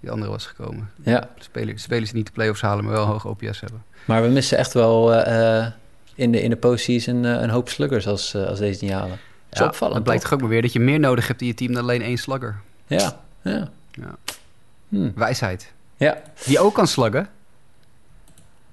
die 0.05 0.13
andere 0.13 0.31
was 0.31 0.45
gekomen. 0.45 0.89
Ja, 1.03 1.29
Spelers, 1.39 1.81
spelers 1.81 2.05
die 2.09 2.17
niet 2.17 2.25
de 2.25 2.31
playoffs 2.31 2.61
halen, 2.61 2.83
maar 2.83 2.93
wel 2.93 3.05
hoog 3.05 3.25
OPS 3.25 3.59
hebben. 3.59 3.83
maar 4.05 4.21
we 4.21 4.27
missen 4.27 4.57
echt 4.57 4.73
wel 4.73 5.13
eh, 5.13 5.59
eh, 5.59 5.71
in 6.15 6.31
de, 6.31 6.41
in 6.41 6.49
de 6.49 6.55
postseason 6.55 7.25
eh, 7.25 7.31
een 7.41 7.49
hoop 7.49 7.69
sluggers 7.69 8.07
als, 8.07 8.35
als 8.35 8.59
deze 8.59 8.83
niet 8.83 8.93
halen. 8.93 9.09
Dat 9.09 9.19
is 9.51 9.59
Ja, 9.59 9.65
opvallend, 9.65 9.95
Het 9.95 10.03
blijkt 10.03 10.23
toch? 10.23 10.33
ook 10.33 10.39
maar 10.41 10.49
weer 10.49 10.61
dat 10.61 10.73
je 10.73 10.79
meer 10.79 10.99
nodig 10.99 11.27
hebt 11.27 11.41
in 11.41 11.47
je 11.47 11.53
team 11.53 11.73
dan 11.73 11.81
alleen 11.83 12.01
één 12.01 12.17
slugger. 12.17 12.55
Ja, 12.87 13.19
ja. 13.41 13.69
Ja. 13.91 14.15
Hm. 14.89 15.09
Wijsheid. 15.15 15.71
Ja, 15.97 16.17
Die 16.45 16.59
ook 16.59 16.73
kan 16.73 16.87
sluggen. 16.87 17.27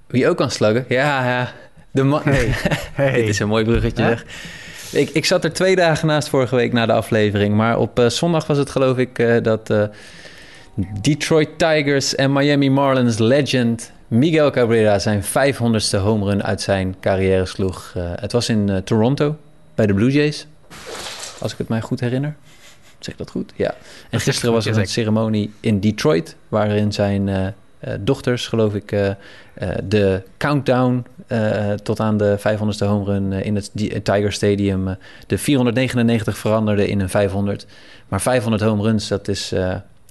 wie 0.07 0.29
ook 0.29 0.37
kan 0.37 0.51
sluggen. 0.51 0.85
Ja, 0.89 1.29
ja. 1.29 1.53
De 1.91 2.03
man... 2.03 2.23
Dit 2.97 3.29
is 3.29 3.39
een 3.39 3.49
mooi 3.49 3.65
bruggetje, 3.65 4.03
zeg. 4.05 4.25
Ik, 4.93 5.11
ik 5.11 5.25
zat 5.25 5.45
er 5.45 5.53
twee 5.53 5.77
dagen 5.77 6.07
naast 6.07 6.29
vorige 6.29 6.57
week 6.57 6.73
na 6.73 6.87
de 6.87 6.93
aflevering. 6.93 7.55
Maar 7.55 7.79
op 7.79 8.05
zondag 8.07 8.47
was 8.47 8.59
het 8.59 8.71
geloof 8.71 8.99
ik 8.99 9.45
dat 9.45 9.71
Detroit 10.75 11.59
Tigers 11.59 12.15
en 12.15 12.33
Miami 12.33 12.71
Marlins 12.71 13.19
legend 13.19 13.93
Miguel 14.09 14.51
Cabrera 14.51 14.99
zijn 14.99 15.23
500ste 15.23 15.99
home 15.99 16.25
run 16.25 16.43
uit 16.43 16.61
zijn 16.61 16.97
carrière 17.01 17.47
sloeg. 17.47 17.93
Eh, 17.97 18.11
het 18.15 18.33
was 18.33 18.49
in 18.49 18.69
eh, 18.69 18.77
Toronto 18.77 19.37
bij 19.75 19.87
de 19.87 19.95
Blue 19.95 20.11
Jays. 20.11 20.47
Als 21.41 21.53
ik 21.53 21.59
het 21.59 21.69
mij 21.69 21.81
goed 21.81 22.01
herinner. 22.01 22.37
Zeg 22.99 23.13
ik 23.13 23.19
dat 23.19 23.31
goed? 23.31 23.53
Ja. 23.57 23.75
En 24.11 24.21
gisteren 24.21 24.53
was 24.53 24.67
er 24.67 24.79
een 24.79 24.87
ceremonie 24.87 25.53
in 25.61 25.81
Detroit... 25.81 26.37
waarin 26.49 26.93
zijn 26.93 27.29
eh, 27.29 27.47
dochters, 28.01 28.47
geloof 28.47 28.75
ik... 28.75 29.15
de 29.85 30.23
countdown 30.37 31.05
tot 31.83 32.01
aan 32.01 32.17
de 32.17 32.39
500ste 32.39 32.87
home 32.87 33.05
run 33.05 33.33
in 33.33 33.55
het 33.55 33.71
Tiger 34.03 34.33
Stadium... 34.33 34.97
de 35.27 35.39
499 35.39 36.39
veranderde 36.39 36.89
in 36.89 37.01
een 37.01 37.09
500. 37.09 37.67
Maar 38.09 38.21
500 38.21 38.63
home 38.63 38.83
runs, 38.83 39.09
dat 39.09 39.29
is... 39.29 39.53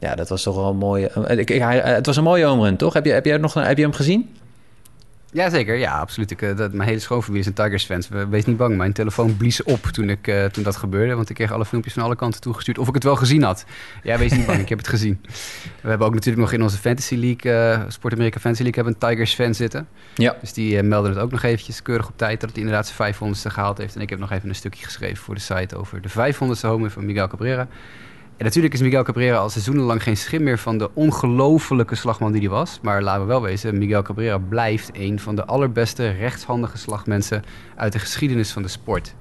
eh, 0.02 0.10
ja, 0.10 0.16
dat 0.16 0.30
was 0.30 0.44
toch 0.44 0.56
wel 0.56 0.70
een 0.70 0.78
mooie... 0.78 1.08
eh, 1.10 1.38
ik, 1.38 1.50
ik- 1.50 1.62
hij- 1.62 1.80
het 1.80 2.06
was 2.06 2.18
een 2.18 2.24
mooie 2.24 2.46
home 2.46 2.64
run, 2.64 2.78
toch? 2.78 2.94
Heb 2.94 3.06
je, 3.06 3.12
heb 3.12 3.26
jij 3.26 3.38
nog, 3.38 3.54
heb 3.54 3.78
je 3.78 3.84
hem 3.84 3.94
gezien? 3.94 4.30
Jazeker, 5.34 5.76
ja, 5.76 6.00
absoluut. 6.00 6.32
Ik, 6.32 6.42
eh, 6.42 6.58
dat, 6.58 6.74
mijn 6.74 6.88
hele 6.90 7.00
schoonfamilie 7.02 7.42
is 7.42 7.48
een 7.48 7.54
Tigers-fans. 7.54 8.10
We- 8.10 8.28
Wees 8.28 8.46
niet 8.46 8.58
bang, 8.58 8.78
mijn 8.78 8.94
telefoon 8.94 9.38
blies 9.38 9.64
op 9.64 9.80
toen, 9.84 10.10
ik, 10.10 10.28
eh, 10.28 10.46
toen 10.46 10.64
dat 10.64 10.76
gebeurde. 10.76 11.14
Want 11.16 11.30
ik 11.30 11.36
kreeg 11.36 11.52
alle 11.52 11.66
filmpjes 11.66 11.94
van 11.94 12.04
alle 12.04 12.16
kanten 12.16 12.42
toegestuurd. 12.42 12.78
Of 12.78 12.88
ik 12.88 12.94
het 12.94 13.04
wel 13.04 13.16
gezien 13.16 13.44
had. 13.44 13.66
Ja, 14.04 14.18
wees 14.18 14.32
niet 14.32 14.46
bang, 14.46 14.60
ik 14.60 14.70
heb 14.70 14.78
het 14.78 14.88
gezien. 14.88 15.22
We 15.82 15.90
hebben 15.90 16.08
ook 16.08 16.14
natuurlijk 16.14 16.42
nog 16.44 16.52
in 16.54 16.62
onze 16.62 16.78
Fantasy 16.78 17.16
League, 17.16 17.52
eh 17.52 17.82
Sport 17.88 18.14
America 18.14 18.40
Fantasy 18.40 18.64
League, 18.64 18.84
hebben 18.84 19.02
een 19.02 19.10
Tigers-fan 19.10 19.54
zitten. 19.54 19.88
Ja. 20.16 20.36
Dus 20.42 20.54
die 20.54 20.78
eh, 20.78 20.84
melden 20.84 21.12
het 21.12 21.20
ook 21.20 21.32
nog 21.32 21.44
eventjes 21.44 21.82
keurig 21.82 22.08
op 22.08 22.18
tijd 22.18 22.40
dat 22.40 22.50
het 22.50 22.58
inderdaad 22.60 22.88
zijn 22.88 23.14
500ste 23.16 23.52
gehaald 23.52 23.78
heeft. 23.78 23.96
En 23.96 24.02
ik 24.02 24.10
heb 24.10 24.20
nog 24.20 24.32
even 24.32 24.50
een 24.50 24.56
stukje 24.56 24.86
geschreven 24.86 25.18
voor 25.24 25.36
de 25.36 25.42
site 25.42 25.76
over 25.78 26.02
de 26.02 26.10
500ste 26.10 26.62
home 26.62 26.90
van 26.90 27.06
Miguel 27.06 27.28
Cabrera. 27.28 27.68
En 28.42 28.48
natuurlijk 28.48 28.74
is 28.74 28.82
Miguel 28.82 29.04
Cabrera 29.04 29.38
al 29.38 29.50
seizoenenlang 29.50 30.04
geen 30.04 30.18
schim 30.18 30.44
meer 30.44 30.58
van 30.60 30.78
de 30.78 30.90
ongelofelijke 30.94 31.96
slagman 31.96 32.32
die 32.32 32.42
hij 32.42 32.50
was. 32.50 32.80
Maar 32.82 33.02
laten 33.02 33.22
we 33.22 33.28
wel 33.28 33.42
wezen, 33.42 33.78
Miguel 33.78 34.02
Cabrera 34.02 34.38
blijft 34.38 34.90
een 34.94 35.20
van 35.20 35.36
de 35.36 35.46
allerbeste 35.46 36.10
rechtshandige 36.10 36.78
slagmensen 36.78 37.44
uit 37.76 37.94
de 37.94 38.00
geschiedenis 38.00 38.52
van 38.52 38.62
de 38.62 38.68
sport. 38.68 39.14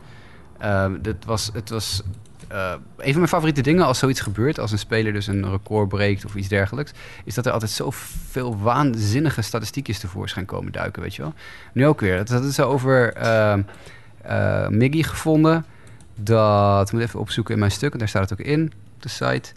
Ehm, 0.59 1.01
dit 1.03 1.25
was, 1.25 1.51
het 1.53 1.71
was 1.71 2.03
eh, 2.49 2.73
een 2.97 3.11
van 3.11 3.17
mijn 3.17 3.29
favoriete 3.29 3.61
dingen 3.61 3.85
als 3.85 3.99
zoiets 3.99 4.21
gebeurt, 4.21 4.61
als 4.61 4.73
een 4.73 4.79
speler 4.79 5.13
dus 5.13 5.27
een 5.27 5.51
record 5.51 5.89
breekt 5.89 6.25
of 6.25 6.35
iets 6.35 6.49
dergelijks, 6.49 6.93
is 7.25 7.35
dat 7.35 7.47
er 7.47 7.53
altijd 7.53 7.71
zoveel 7.71 8.59
waanzinnige 8.59 9.43
statistiekjes 9.43 9.99
tevoorschijn 9.99 10.47
komen 10.47 10.73
duiken, 10.73 11.03
weet 11.03 11.15
je 11.15 11.23
wel. 11.23 11.35
Nu 11.73 11.87
ook 11.87 12.01
weer, 12.01 12.25
dat 12.25 12.45
is 12.45 12.61
over 12.61 13.13
eh, 13.13 14.69
Miggy 14.69 15.03
gevonden, 15.03 15.65
dat, 16.15 16.87
ik 16.87 16.93
moet 16.93 17.03
even 17.03 17.21
opzoeken 17.21 17.55
in 17.55 17.61
mijn 17.61 17.73
stuk, 17.73 17.93
en 17.93 17.99
daar 17.99 18.09
staat 18.09 18.31
het 18.31 18.41
ook 18.41 18.47
in, 18.47 18.73
de 19.03 19.09
site. 19.09 19.53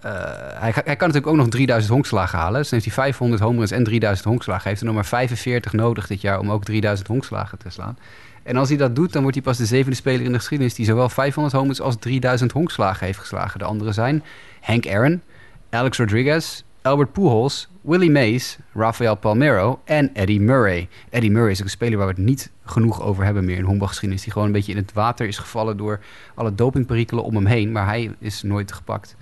Eh, 0.00 0.12
hij, 0.54 0.72
hij 0.74 0.96
kan 0.96 1.08
natuurlijk 1.08 1.26
ook 1.26 1.36
nog 1.36 1.48
3000 1.48 1.92
honkslagen 1.92 2.38
halen. 2.38 2.60
Dus 2.60 2.70
dan 2.70 2.80
heeft 2.80 2.94
hij 2.94 3.04
500 3.04 3.42
home 3.42 3.58
runs 3.58 3.70
en 3.70 3.84
3000 3.84 4.28
honkslagen. 4.28 4.68
Heeft 4.68 4.80
er 4.80 4.86
nog 4.86 4.94
maar 4.94 5.06
45 5.06 5.72
nodig 5.72 6.06
dit 6.06 6.20
jaar 6.20 6.38
om 6.38 6.50
ook 6.50 6.64
3000 6.64 7.08
honkslagen 7.08 7.58
te 7.58 7.70
slaan. 7.70 7.98
En 8.42 8.56
als 8.56 8.68
hij 8.68 8.78
dat 8.78 8.96
doet, 8.96 9.12
dan 9.12 9.22
wordt 9.22 9.36
hij 9.36 9.46
pas 9.46 9.56
de 9.56 9.66
zevende 9.66 9.96
speler 9.96 10.24
in 10.24 10.32
de 10.32 10.38
geschiedenis 10.38 10.74
die 10.74 10.86
zowel 10.86 11.08
500 11.08 11.54
home 11.54 11.66
runs 11.66 11.80
als 11.80 11.96
3000 11.98 12.52
honkslagen 12.52 13.06
heeft 13.06 13.18
geslagen. 13.18 13.58
De 13.58 13.64
anderen 13.64 13.94
zijn 13.94 14.22
Hank 14.60 14.86
Aaron, 14.86 15.22
Alex 15.70 15.98
Rodriguez, 15.98 16.64
Albert 16.86 17.12
Pujols, 17.12 17.68
Willie 17.80 18.10
Mays, 18.10 18.58
Rafael 18.72 19.14
Palmero 19.16 19.80
en 19.84 20.14
Eddie 20.14 20.40
Murray. 20.40 20.88
Eddie 21.10 21.30
Murray 21.30 21.50
is 21.50 21.58
ook 21.58 21.64
een 21.64 21.70
speler 21.70 21.98
waar 21.98 22.06
we 22.06 22.12
het 22.12 22.22
niet 22.22 22.50
genoeg 22.64 23.02
over 23.02 23.24
hebben 23.24 23.44
meer 23.44 23.56
in 23.56 23.64
honkbalgeschiedenis. 23.64 24.22
Die 24.22 24.32
gewoon 24.32 24.46
een 24.46 24.54
beetje 24.54 24.72
in 24.72 24.78
het 24.78 24.92
water 24.92 25.26
is 25.26 25.38
gevallen 25.38 25.76
door 25.76 26.00
alle 26.34 26.54
dopingperikelen 26.54 27.24
om 27.24 27.34
hem 27.34 27.46
heen. 27.46 27.72
Maar 27.72 27.86
hij 27.86 28.14
is 28.18 28.42
nooit 28.42 28.72
gepakt. 28.72 29.16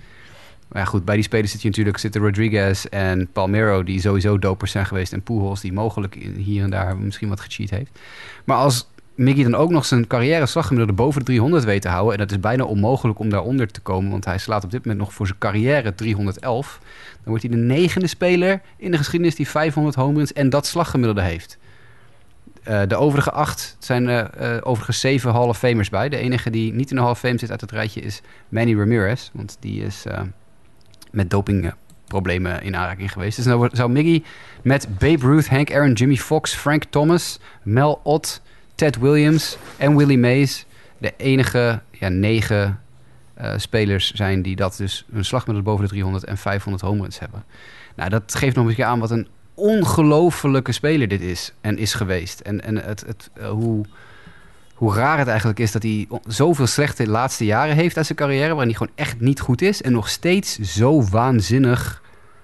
Maar 0.67 0.81
ja, 0.81 0.87
goed, 0.87 1.05
bij 1.05 1.15
die 1.15 1.23
spelers 1.23 1.51
zit 1.51 1.61
je 1.61 1.67
natuurlijk 1.67 1.97
zitten 1.97 2.21
Rodriguez 2.21 2.85
en 2.85 3.27
Palmero, 3.27 3.83
die 3.83 4.01
sowieso 4.01 4.39
dopers 4.39 4.71
zijn 4.71 4.85
geweest. 4.85 5.13
En 5.13 5.21
Pujols, 5.21 5.61
die 5.61 5.73
mogelijk 5.73 6.15
hier 6.37 6.63
en 6.63 6.69
daar 6.69 6.97
misschien 6.97 7.29
wat 7.29 7.39
gecheat 7.39 7.69
heeft. 7.69 7.99
Maar 8.43 8.57
als 8.57 8.87
Mickey 9.15 9.43
dan 9.43 9.55
ook 9.55 9.69
nog 9.69 9.85
zijn 9.85 10.07
carrière 10.07 10.45
slaggemiddelde 10.45 11.01
boven 11.01 11.19
de 11.19 11.25
300 11.25 11.63
weet 11.63 11.81
te 11.81 11.87
houden... 11.87 12.13
en 12.13 12.19
dat 12.19 12.31
is 12.31 12.39
bijna 12.39 12.63
onmogelijk 12.63 13.19
om 13.19 13.29
daaronder 13.29 13.71
te 13.71 13.79
komen... 13.81 14.11
want 14.11 14.25
hij 14.25 14.37
slaat 14.37 14.63
op 14.63 14.71
dit 14.71 14.79
moment 14.79 14.99
nog 14.99 15.13
voor 15.13 15.27
zijn 15.27 15.39
carrière 15.39 15.95
311... 15.95 16.79
dan 16.81 17.19
wordt 17.23 17.43
hij 17.43 17.51
de 17.51 17.57
negende 17.57 18.07
speler 18.07 18.61
in 18.77 18.91
de 18.91 18.97
geschiedenis 18.97 19.35
die 19.35 19.47
500 19.47 19.95
home 19.95 20.17
runs 20.17 20.33
en 20.33 20.49
dat 20.49 20.65
slaggemiddelde 20.65 21.21
heeft. 21.21 21.57
Eh, 22.63 22.81
de 22.87 22.95
overige 22.95 23.31
acht 23.31 23.75
zijn 23.79 24.09
eh, 24.09 24.55
eh, 24.55 24.61
overigens 24.63 24.99
zeven 24.99 25.31
Hall 25.31 25.47
of 25.47 25.57
Famers 25.57 25.89
bij. 25.89 26.09
De 26.09 26.17
enige 26.17 26.49
die 26.49 26.73
niet 26.73 26.89
in 26.89 26.95
de 26.95 27.01
Hall 27.01 27.11
of 27.11 27.19
Fame 27.19 27.37
zit 27.37 27.51
uit 27.51 27.61
het 27.61 27.71
rijtje 27.71 28.01
is 28.01 28.21
Manny 28.49 28.77
Ramirez. 28.77 29.29
Want 29.33 29.57
die 29.59 29.83
is 29.83 30.03
met 31.11 31.29
dopingproblemen 31.29 31.83
problemen 32.07 32.61
in 32.61 32.75
aanraking 32.75 33.11
geweest. 33.11 33.35
Dus 33.35 33.45
dan 33.45 33.57
wordt- 33.57 33.77
zou 33.77 33.89
Miggy 33.91 34.23
met 34.61 34.87
Babe 34.99 35.25
Ruth, 35.25 35.47
Hank 35.47 35.73
Aaron, 35.73 35.93
Jimmy 35.93 36.15
Fox, 36.15 36.53
Frank 36.53 36.83
Thomas, 36.83 37.39
Mel 37.63 37.99
Ott, 38.03 38.41
Ted 38.75 38.97
Williams 38.97 39.57
en 39.77 39.95
Willie 39.95 40.17
Mays 40.17 40.65
de 40.97 41.13
enige 41.17 41.81
ja, 41.91 42.09
negen 42.09 42.79
eh, 43.33 43.53
spelers 43.57 44.11
zijn 44.11 44.41
die 44.41 44.55
dat 44.55 44.77
dus 44.77 45.05
een 45.11 45.25
slagmiddel 45.25 45.63
boven 45.63 45.83
de 45.83 45.89
300 45.89 46.23
en 46.23 46.37
500 46.37 46.83
home 46.83 47.01
runs 47.01 47.19
hebben. 47.19 47.43
Nou, 47.95 48.09
dat 48.09 48.35
geeft 48.35 48.55
nog 48.55 48.67
een 48.67 48.75
keer 48.75 48.85
aan 48.85 48.99
wat 48.99 49.11
een 49.11 49.27
ongelofelijke 49.53 50.71
speler 50.71 51.07
dit 51.07 51.21
is 51.21 51.53
en 51.61 51.77
is 51.77 51.93
geweest. 51.93 52.39
En, 52.39 52.63
en 52.63 52.75
het, 52.75 53.03
het, 53.07 53.29
eh, 53.33 53.49
hoe, 53.49 53.85
hoe 54.73 54.93
raar 54.93 55.17
het 55.17 55.27
eigenlijk 55.27 55.59
is 55.59 55.71
dat 55.71 55.83
hij 55.83 56.07
zoveel 56.27 56.67
slechte 56.67 57.07
laatste 57.07 57.45
jaren 57.45 57.75
heeft 57.75 57.97
uit 57.97 58.05
zijn 58.05 58.17
carrière, 58.17 58.49
waarin 58.49 58.67
hij 58.67 58.77
gewoon 58.77 58.93
echt 58.95 59.19
niet 59.19 59.39
goed 59.39 59.61
is 59.61 59.81
en 59.81 59.91
nog 59.91 60.09
steeds 60.09 60.59
zo 60.59 61.03
waanzinnig 61.03 62.03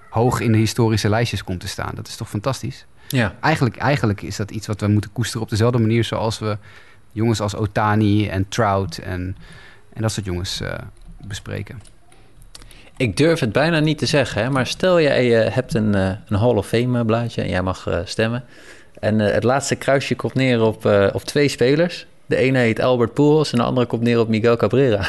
hoog 0.10 0.39
in 0.39 0.52
de 0.52 0.58
historische 0.58 1.10
lijstjes 1.10 1.44
komt 1.44 1.60
te 1.60 1.67
staan. 1.67 1.96
Dat 1.96 2.08
is 2.08 2.15
toch 2.15 2.30
fantastisch? 2.30 2.86
Ja. 3.12 3.36
Eigenlijk, 3.39 3.78
eigenlijk 3.78 4.21
is 4.21 4.36
dat 4.36 4.52
iets 4.52 4.67
wat 4.67 4.82
we 4.82 4.88
moeten 4.88 5.12
koesteren 5.12 5.41
op 5.41 5.50
dezelfde 5.50 5.80
manier 5.80 6.04
zoals 6.04 6.39
we 6.39 6.58
jongens 7.12 7.41
als 7.41 7.56
Otani 7.56 8.28
en 8.28 8.47
Trout 8.50 8.97
en, 8.97 9.36
en 9.93 10.02
dat 10.02 10.12
soort 10.12 10.26
jongens 10.26 10.62
eh, 10.62 10.74
bespreken. 11.24 11.82
Ik 12.97 13.17
durf 13.17 13.39
het 13.39 13.52
bijna 13.52 13.80
niet 13.80 13.97
te 13.97 14.06
zeggen, 14.06 14.43
hè, 14.43 14.50
maar 14.50 14.67
stel 14.67 15.02
jij 15.02 15.45
eh, 15.45 15.54
hebt 15.54 15.74
een, 15.74 15.95
eh, 15.95 16.12
een 16.28 16.38
Hall 16.38 16.56
of 16.56 16.67
Fame 16.67 17.06
blaadje 17.06 17.41
en 17.41 17.50
jij 17.50 17.62
mag 17.62 18.02
stemmen. 18.06 18.43
En 19.00 19.19
het 19.19 19.43
laatste 19.43 19.76
kruisje 19.76 20.15
komt 20.15 20.34
neer 20.34 20.62
op, 20.62 20.86
op 21.13 21.24
twee 21.24 21.47
spelers. 21.47 22.06
De 22.26 22.36
ene 22.36 22.60
heet 22.60 22.80
Albert 22.82 23.13
Pujols 23.13 23.52
en 23.52 23.58
de 23.58 23.63
andere 23.63 23.86
komt 23.86 24.02
neer 24.02 24.19
op 24.19 24.28
Miguel 24.28 24.58
Cabrera. 24.58 25.08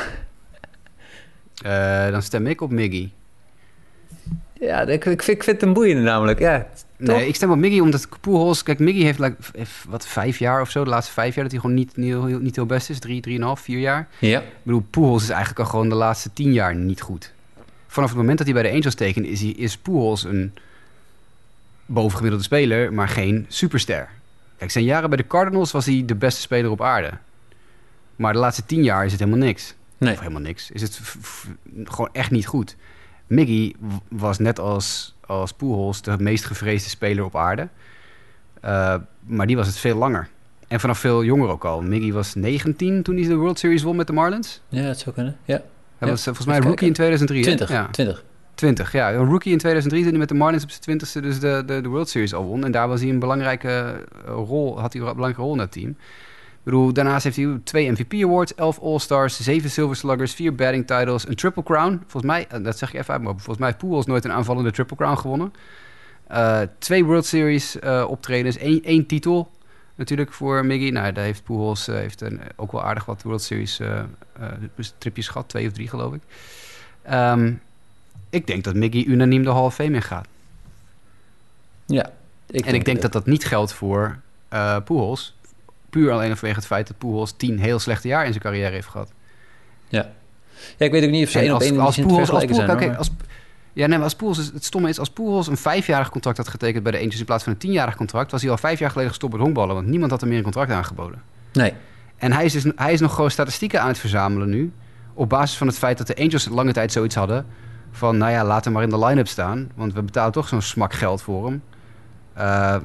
Dan 2.11 2.23
stem 2.23 2.47
ik 2.47 2.61
op 2.61 2.71
Miggy. 2.71 3.11
Ja, 4.63 4.81
ik, 4.81 5.05
ik, 5.05 5.23
vind, 5.23 5.37
ik 5.37 5.43
vind 5.43 5.61
het 5.61 5.63
een 5.69 5.73
boeiende 5.75 6.03
namelijk. 6.03 6.39
Ja, 6.39 6.67
toch? 7.05 7.17
Nee, 7.17 7.27
ik 7.27 7.35
stem 7.35 7.51
op 7.51 7.57
Miggy 7.57 7.81
omdat 7.81 8.09
Pujols... 8.21 8.63
Kijk, 8.63 8.79
Miggy 8.79 9.03
heeft, 9.03 9.19
like, 9.19 9.37
heeft 9.57 9.85
wat 9.89 10.07
vijf 10.07 10.39
jaar 10.39 10.61
of 10.61 10.71
zo, 10.71 10.85
de 10.85 10.91
laatste 10.91 11.13
vijf 11.13 11.35
jaar... 11.35 11.43
dat 11.43 11.53
hij 11.53 11.61
gewoon 11.61 11.77
niet, 11.77 11.97
niet, 11.97 12.09
heel, 12.09 12.39
niet 12.39 12.57
heel 12.57 12.67
best 12.67 12.91
is. 12.91 12.99
Drie, 12.99 13.21
drieënhalf, 13.21 13.61
vier 13.61 13.79
jaar. 13.79 14.09
Ja, 14.19 14.41
Ik 14.41 14.47
bedoel, 14.63 14.85
Pujols 14.91 15.23
is 15.23 15.29
eigenlijk 15.29 15.61
al 15.61 15.67
gewoon 15.67 15.89
de 15.89 15.95
laatste 15.95 16.33
tien 16.33 16.53
jaar 16.53 16.75
niet 16.75 17.01
goed. 17.01 17.33
Vanaf 17.87 18.09
het 18.09 18.19
moment 18.19 18.39
dat 18.39 18.47
hij 18.47 18.57
bij 18.57 18.71
de 18.71 18.77
Angels 18.77 18.95
tekent, 18.95 19.27
is, 19.27 19.41
hij, 19.41 19.51
is 19.51 19.77
Pujols 19.77 20.25
een 20.25 20.55
bovengemiddelde 21.87 22.45
speler, 22.45 22.93
maar 22.93 23.09
geen 23.09 23.47
superster. 23.49 24.09
Kijk, 24.59 24.71
zijn 24.71 24.85
jaren 24.85 25.09
bij 25.09 25.19
de 25.19 25.27
Cardinals 25.27 25.73
was 25.73 25.87
hij 25.87 26.03
de 26.07 26.15
beste 26.15 26.41
speler 26.41 26.71
op 26.71 26.83
aarde. 26.83 27.11
Maar 28.17 28.33
de 28.33 28.39
laatste 28.39 28.67
tien 28.67 28.83
jaar 28.83 29.05
is 29.05 29.13
het 29.13 29.21
helemaal 29.21 29.47
niks. 29.47 29.75
nee. 29.99 30.13
Of 30.13 30.19
helemaal 30.19 30.41
niks. 30.41 30.71
Is 30.71 30.83
het 30.83 31.01
gewoon 31.85 32.09
echt 32.13 32.31
niet 32.31 32.47
goed. 32.47 32.77
Miggy 33.33 33.73
was 34.09 34.39
net 34.39 34.59
als, 34.59 35.15
als 35.27 35.53
Pujols 35.53 36.03
de 36.03 36.17
meest 36.19 36.45
gevreesde 36.45 36.89
speler 36.89 37.25
op 37.25 37.37
aarde. 37.37 37.69
Uh, 38.65 38.95
maar 39.21 39.47
die 39.47 39.57
was 39.57 39.67
het 39.67 39.77
veel 39.79 39.97
langer. 39.97 40.29
En 40.69 40.81
vanaf 40.81 40.99
veel 40.99 41.25
jonger 41.25 41.49
ook 41.49 41.65
al. 41.65 41.83
Miggy 41.83 42.13
was 42.13 42.35
19 42.35 43.03
toen 43.03 43.17
hij 43.17 43.29
de 43.29 43.35
World 43.35 43.59
Series 43.59 43.83
won 43.83 43.97
met 43.97 44.07
de 44.07 44.13
Marlins. 44.13 44.61
Ja, 44.69 44.87
dat 44.87 44.99
zou 44.99 45.15
kunnen. 45.15 45.37
Ja, 45.45 45.55
Hij 45.55 45.63
Ja, 45.99 46.07
was 46.09 46.19
eh, 46.19 46.25
volgens 46.25 46.47
mij 46.47 46.57
rookie 46.59 46.87
in 46.87 46.93
kijken. 46.95 47.27
2003. 47.27 47.41
hè? 47.41 47.47
20. 47.47 47.69
Ja, 47.71 47.89
20. 47.91 48.25
20. 48.55 48.93
Ja, 48.93 49.13
een 49.13 49.27
rookie 49.27 49.53
in 49.53 49.59
2003 49.59 50.03
toen 50.03 50.11
hij 50.11 50.19
met 50.19 50.29
de 50.29 50.35
Marlins 50.35 50.63
op 50.63 50.71
zijn 50.71 50.99
20ste 51.01 51.23
dus 51.23 51.41
de, 51.41 51.63
de, 51.67 51.81
de 51.81 51.89
World 51.89 52.09
Series 52.09 52.35
al 52.35 52.45
won. 52.45 52.65
En 52.65 52.73
daar 52.73 52.89
was 52.89 53.01
hij 53.01 53.09
een 53.11 53.19
belangrijke 53.19 53.69
eh, 53.69 54.33
rol, 54.33 54.81
had 54.81 54.93
hij 54.93 55.03
een 55.03 55.09
belangrijke 55.09 55.41
rol 55.41 55.53
in 55.53 55.59
dat 55.59 55.73
team. 55.73 55.97
Bedoel, 56.63 56.93
daarnaast 56.93 57.25
heeft 57.25 57.37
hij 57.37 57.61
twee 57.65 57.91
MVP 57.91 58.25
awards, 58.25 58.55
11 58.55 58.81
All-Stars, 58.81 59.41
7 59.41 59.71
Silver 59.71 59.97
Sluggers, 59.97 60.35
4 60.35 60.55
batting 60.55 60.87
titles, 60.87 61.29
een 61.29 61.35
Triple 61.35 61.63
Crown. 61.63 62.01
Volgens 62.01 62.33
mij, 62.33 62.47
eh, 62.49 62.65
dat 62.65 62.79
zeg 62.79 62.93
ik 62.93 63.01
even 63.01 63.13
uit, 63.13 63.23
maar 63.23 63.33
volgens 63.33 63.59
mij 63.59 63.69
heeft 63.69 63.81
Pujols 63.81 64.07
nooit 64.07 64.25
een 64.25 64.33
aanvallende 64.33 64.71
Triple 64.71 64.97
Crown 64.97 65.17
gewonnen. 65.17 65.53
Eh, 66.27 66.61
twee 66.79 67.05
World 67.05 67.27
Series 67.27 67.79
eh, 67.79 68.05
optredens, 68.09 68.57
één, 68.57 68.83
één 68.83 69.07
titel 69.07 69.51
natuurlijk 69.95 70.33
voor 70.33 70.65
Miggy. 70.67 70.91
Nou, 70.91 71.13
daar 71.13 71.25
heeft 71.25 71.45
Pujols 71.45 71.89
eh, 71.89 71.95
heeft 71.95 72.21
een, 72.21 72.41
ook 72.57 72.73
wel 72.73 72.83
aardig 72.83 73.05
wat 73.05 73.23
World 73.23 73.43
Series 73.43 73.81
eh, 73.81 74.03
tripjes 74.99 75.29
gehad, 75.29 75.49
twee 75.49 75.67
of 75.67 75.73
drie 75.73 75.89
geloof 75.89 76.15
ik. 76.15 76.21
Ehm, 77.03 77.53
ik 78.31 78.47
denk 78.47 78.65
dat 78.65 78.75
Miggy 78.75 79.05
unaniem 79.07 79.43
de 79.43 79.51
Hall 79.51 79.65
of 79.65 79.75
Fame 79.75 79.95
ingaat. 79.95 80.27
Ja. 81.87 82.11
en 82.47 82.75
ik 82.75 82.85
denk 82.85 83.03
dat 83.03 83.13
dat 83.13 83.27
niet 83.27 83.45
geldt 83.45 83.73
voor 83.73 84.19
Pujols. 84.85 85.35
Puur 85.93 86.13
alleen 86.13 86.37
vanwege 86.37 86.59
het 86.59 86.67
feit 86.67 86.87
dat 86.87 86.99
Pujols 86.99 87.33
tien 87.37 87.59
heel 87.59 87.79
slechte 87.79 88.09
jaar 88.09 88.25
in 88.25 88.31
zijn 88.31 88.43
carrière 88.43 88.71
heeft 88.73 88.89
gehad. 88.89 89.13
Ja. 89.89 90.11
ja, 90.77 90.87
ik 90.87 90.91
weet 90.93 91.05
ook 91.05 91.11
niet 91.11 91.25
of 91.25 91.31
ze 91.31 91.39
één 91.39 91.49
op 91.49 91.55
als- 91.55 91.65
één 91.65 91.79
als 91.81 91.95
Pujols- 91.97 92.19
als 92.19 92.29
zijn. 92.29 92.47
Pujols- 92.47 92.67
hoor, 92.67 92.77
kijk, 92.77 92.89
maar- 92.91 92.99
als- 92.99 93.11
Ja, 93.75 93.87
nee, 93.87 93.95
maar 93.97 94.05
als 94.05 94.15
Pujols, 94.15 94.37
het 94.53 94.65
stomme 94.65 94.89
is, 94.89 94.99
als 94.99 95.11
Pujols 95.11 95.47
een 95.47 95.57
vijfjarig 95.57 96.11
contract 96.11 96.37
had 96.37 96.49
getekend 96.49 96.83
bij 96.83 96.93
de 96.93 96.99
Angels 96.99 97.19
in 97.19 97.25
plaats 97.25 97.45
van 97.45 97.53
een 97.53 97.59
tienjarig 97.59 97.97
contract, 97.97 98.31
was 98.31 98.43
hij 98.43 98.51
al 98.51 98.57
vijf 98.59 98.79
jaar 98.79 98.89
geleden 98.91 99.11
gestopt 99.11 99.33
met 99.33 99.43
honkballen, 99.43 99.75
want 99.75 99.87
niemand 99.87 100.11
had 100.11 100.21
hem 100.21 100.29
meer 100.29 100.39
een 100.39 100.45
contract 100.45 100.71
aangeboden. 100.71 101.23
Nee. 101.53 101.73
En 102.17 102.33
hij 102.33 102.45
is, 102.45 102.53
dus, 102.53 102.73
hij 102.77 102.93
is 102.93 103.01
nog 103.01 103.15
gewoon 103.15 103.31
statistieken 103.31 103.81
aan 103.81 103.89
het 103.89 103.99
verzamelen 103.99 104.49
nu. 104.49 104.73
Op 105.15 105.29
basis 105.29 105.57
van 105.59 105.67
het 105.67 105.79
feit 105.79 105.99
dat 105.99 106.07
de 106.07 106.17
Angels 106.17 106.49
lange 106.49 106.73
tijd 106.73 106.93
zoiets 106.93 107.15
hadden. 107.15 107.47
Van, 107.91 108.17
nou 108.17 108.33
ja, 108.33 108.45
laat 108.45 108.65
hem 108.65 108.73
maar 108.73 108.83
in 108.83 108.89
de 108.91 108.99
line-up 109.05 109.29
staan. 109.29 109.71
Want 109.75 109.93
we 109.93 110.03
betalen 110.03 110.33
toch 110.33 110.49
zo'n 110.49 110.63
smak 110.63 110.93
geld 110.93 111.23
voor 111.23 111.47
hem. 111.47 111.63
Eh, 112.35 112.77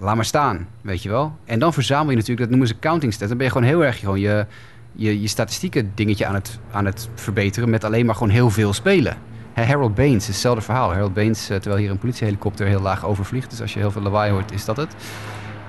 laat 0.00 0.14
maar 0.14 0.24
staan, 0.24 0.66
weet 0.80 1.02
je 1.02 1.08
wel. 1.08 1.36
En 1.44 1.58
dan 1.58 1.72
verzamel 1.72 2.10
je 2.10 2.16
natuurlijk, 2.16 2.40
dat 2.40 2.48
noemen 2.50 2.68
ze 2.68 2.78
counting 2.78 3.12
stats. 3.12 3.28
Dan 3.28 3.36
ben 3.38 3.46
je 3.46 3.52
gewoon 3.52 3.68
heel 3.68 3.84
erg 3.84 3.98
gewoon 3.98 4.20
je, 4.20 4.46
je, 4.92 5.20
je 5.20 5.28
statistieken 5.28 5.92
dingetje 5.94 6.26
aan 6.26 6.34
het, 6.34 6.58
aan 6.70 6.84
het 6.84 7.08
verbeteren... 7.14 7.70
met 7.70 7.84
alleen 7.84 8.06
maar 8.06 8.14
gewoon 8.14 8.32
heel 8.32 8.50
veel 8.50 8.72
spelen. 8.72 9.16
Harold 9.54 9.94
Baines, 9.94 10.26
hetzelfde 10.26 10.60
verhaal. 10.62 10.92
Harold 10.92 11.14
Baines, 11.14 11.50
eh, 11.50 11.56
terwijl 11.56 11.80
hier 11.82 11.90
een 11.90 11.98
politiehelikopter 11.98 12.66
heel 12.66 12.80
laag 12.80 13.04
overvliegt... 13.04 13.50
dus 13.50 13.60
als 13.60 13.72
je 13.72 13.78
heel 13.78 13.90
veel 13.90 14.02
lawaai 14.02 14.32
hoort, 14.32 14.52
is 14.52 14.64
dat 14.64 14.76
het. 14.76 14.94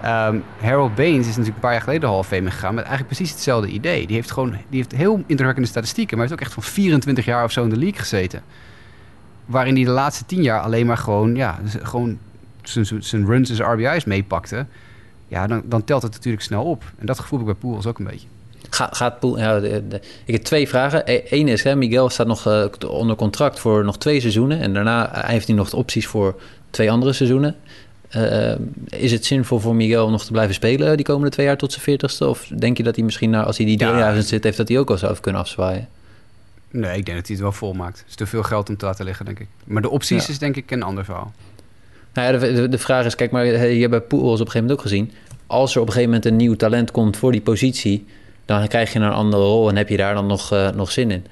Ehm, 0.01 0.37
Harold 0.61 0.95
Baines 0.95 1.19
is 1.19 1.25
natuurlijk 1.27 1.55
een 1.55 1.61
paar 1.61 1.71
jaar 1.71 1.81
geleden 1.81 2.09
de 2.09 2.15
Hall 2.15 2.41
gegaan 2.51 2.73
met 2.75 2.83
eigenlijk 2.85 3.15
precies 3.15 3.31
hetzelfde 3.33 3.67
idee. 3.67 4.07
Die 4.07 4.15
heeft 4.15 4.31
gewoon 4.31 4.49
die 4.49 4.79
heeft 4.79 4.91
heel 4.91 5.13
indrukwekkende 5.15 5.69
statistieken, 5.69 6.17
maar 6.17 6.27
heeft 6.27 6.39
ook 6.39 6.45
echt 6.45 6.53
van 6.53 6.63
24 6.63 7.25
jaar 7.25 7.43
of 7.43 7.51
zo 7.51 7.63
in 7.63 7.69
de 7.69 7.77
league 7.77 7.99
gezeten. 7.99 8.41
Waarin 9.45 9.75
hij 9.75 9.83
de 9.83 9.89
laatste 9.89 10.25
10 10.25 10.41
jaar 10.41 10.59
alleen 10.59 10.85
maar 10.85 10.97
gewoon, 10.97 11.35
ja, 11.35 11.59
z- 11.65 11.75
gewoon 11.81 12.17
zijn- 12.63 13.25
runs 13.25 13.49
en 13.49 13.55
zijn 13.55 13.71
RBI's 13.71 14.05
meepakte. 14.05 14.65
Ja, 15.27 15.47
dan, 15.47 15.61
dan 15.65 15.83
telt 15.83 16.01
het 16.01 16.11
natuurlijk 16.13 16.43
snel 16.43 16.63
op. 16.63 16.83
En 16.97 17.05
dat 17.05 17.19
gevoel 17.19 17.39
heb 17.39 17.47
ik 17.47 17.53
bij 17.59 17.69
Poels 17.69 17.85
ook 17.85 17.99
een 17.99 18.05
beetje. 18.05 18.27
Ga, 18.69 18.89
gaat 18.91 19.19
Poel, 19.19 19.39
ja, 19.39 19.59
de- 19.59 19.83
de- 19.87 20.01
ik 20.25 20.33
heb 20.33 20.43
twee 20.43 20.67
vragen. 20.67 21.03
Eén 21.35 21.47
is, 21.47 21.63
hè, 21.63 21.75
Miguel 21.75 22.09
staat 22.09 22.27
nog 22.27 22.47
eh, 22.47 22.65
onder 22.87 23.15
contract 23.15 23.59
voor 23.59 23.83
nog 23.85 23.97
twee 23.97 24.19
seizoenen. 24.19 24.59
En 24.59 24.73
daarna 24.73 25.09
heeft 25.25 25.47
hij 25.47 25.55
nog 25.55 25.69
de 25.69 25.75
opties 25.75 26.07
voor 26.07 26.41
twee 26.69 26.91
andere 26.91 27.13
seizoenen. 27.13 27.55
Eh, 28.09 28.53
is 28.89 29.11
het 29.11 29.25
zinvol 29.25 29.59
voor 29.59 29.75
Miguel 29.75 30.05
om 30.05 30.11
nog 30.11 30.25
te 30.25 30.31
blijven 30.31 30.55
spelen 30.55 30.95
die 30.97 31.05
komende 31.05 31.29
twee 31.29 31.45
jaar 31.45 31.57
tot 31.57 31.71
zijn 31.71 31.83
veertigste? 31.83 32.27
Of 32.27 32.47
denk 32.57 32.77
je 32.77 32.83
dat 32.83 32.95
hij 32.95 33.05
misschien, 33.05 33.29
nou, 33.29 33.45
als 33.45 33.57
hij 33.57 33.65
die 33.65 33.79
Ja. 33.79 33.87
3000 33.89 34.27
zit, 34.27 34.43
heeft 34.43 34.57
dat 34.57 34.67
hij 34.67 34.79
ook 34.79 34.89
al 34.89 34.97
zou 34.97 35.17
kunnen 35.19 35.41
afzwaaien? 35.41 35.87
Nee, 36.71 36.97
ik 36.97 37.05
denk 37.05 37.17
dat 37.17 37.27
hij 37.27 37.35
het 37.35 37.39
wel 37.39 37.51
vol 37.51 37.73
maakt. 37.73 37.99
Het 37.99 38.07
is 38.09 38.15
te 38.15 38.25
veel 38.25 38.43
geld 38.43 38.69
om 38.69 38.77
te 38.77 38.85
laten 38.85 39.05
liggen, 39.05 39.25
denk 39.25 39.39
ik. 39.39 39.47
Maar 39.63 39.81
de 39.81 39.89
opties 39.89 40.25
Ja. 40.25 40.31
is 40.31 40.39
denk 40.39 40.55
ik 40.55 40.71
een 40.71 40.83
ander 40.83 41.05
verhaal. 41.05 41.31
Nou 42.13 42.33
ja, 42.33 42.39
de, 42.39 42.69
de, 42.69 42.77
vraag 42.77 43.05
is, 43.05 43.15
kijk 43.15 43.31
maar, 43.31 43.45
je 43.45 43.79
hebt 43.79 43.89
bij 43.89 44.01
Poels 44.01 44.39
op 44.39 44.45
een 44.45 44.51
gegeven 44.51 44.61
moment 44.61 44.79
ook 44.79 44.81
gezien. 44.81 45.11
Als 45.47 45.75
er 45.75 45.81
op 45.81 45.87
een 45.87 45.93
gegeven 45.93 46.13
moment 46.13 46.31
een 46.31 46.37
nieuw 46.37 46.55
talent 46.55 46.91
komt 46.91 47.17
voor 47.17 47.31
die 47.31 47.41
positie, 47.41 48.05
dan 48.45 48.67
krijg 48.67 48.93
je 48.93 48.99
een 48.99 49.11
andere 49.11 49.43
rol 49.43 49.69
en 49.69 49.75
heb 49.75 49.89
je 49.89 49.97
daar 49.97 50.13
dan 50.13 50.27
nog, 50.27 50.51
eh, 50.51 50.71
nog 50.71 50.91
zin 50.91 51.11
in. 51.11 51.25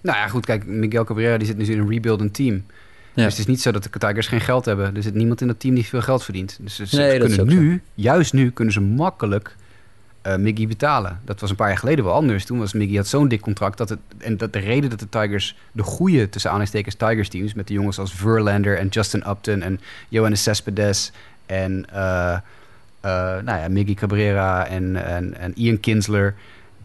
Nou 0.00 0.18
ja, 0.18 0.28
goed, 0.28 0.46
kijk, 0.46 0.66
Miguel 0.66 1.04
Cabrera 1.04 1.36
die 1.36 1.46
zit 1.46 1.56
nu 1.56 1.64
in 1.64 1.78
een 1.78 1.90
rebuildend 1.90 2.34
team. 2.34 2.64
Ja. 3.14 3.24
Dus 3.24 3.32
het 3.32 3.38
is 3.38 3.46
niet 3.46 3.60
zo 3.60 3.70
dat 3.70 3.82
de 3.82 3.90
Tigers 3.98 4.26
geen 4.26 4.40
geld 4.40 4.64
hebben. 4.64 4.96
Er 4.96 5.02
zit 5.02 5.14
niemand 5.14 5.40
in 5.40 5.46
dat 5.46 5.60
team 5.60 5.74
die 5.74 5.86
veel 5.86 6.02
geld 6.02 6.24
verdient. 6.24 6.58
Dus 6.60 6.74
ze, 6.74 6.96
Nee, 6.96 7.18
kunnen 7.18 7.46
nu, 7.46 7.82
juist 7.94 8.32
nu, 8.32 8.50
kunnen 8.50 8.74
ze 8.74 8.80
makkelijk 8.80 9.56
eh 10.26 10.36
Miggy 10.36 10.66
betalen. 10.66 11.20
Dat 11.24 11.40
was 11.40 11.50
een 11.50 11.56
paar 11.56 11.68
jaar 11.68 11.78
geleden 11.78 12.04
wel 12.04 12.14
anders. 12.14 12.44
Toen 12.44 12.58
was 12.58 12.72
Miggy 12.72 12.96
had 12.96 13.06
zo'n 13.06 13.28
dik 13.28 13.40
contract. 13.40 13.78
Dat 13.78 13.88
het, 13.88 13.98
en 14.18 14.36
dat 14.36 14.52
de 14.52 14.58
reden 14.58 14.90
dat 14.90 14.98
de 14.98 15.08
Tigers, 15.08 15.56
de 15.72 15.82
goede 15.82 16.28
tussen 16.28 16.50
aanhalingstekens 16.50 16.94
Tigers 16.94 17.28
teams... 17.28 17.54
met 17.54 17.68
de 17.68 17.74
jongens 17.74 17.98
als 17.98 18.14
Verlander 18.14 18.78
en 18.78 18.88
Justin 18.88 19.28
Upton 19.28 19.62
en 19.62 19.80
Johannes 20.08 20.42
Cespedes... 20.42 21.12
en 21.46 21.86
eh, 21.92 22.38
nou 23.00 23.44
ja, 23.44 23.68
Miggy 23.68 23.94
Cabrera 23.94 24.66
en, 24.66 25.04
en, 25.04 25.38
en 25.38 25.52
Ian 25.54 25.80
Kinsler... 25.80 26.34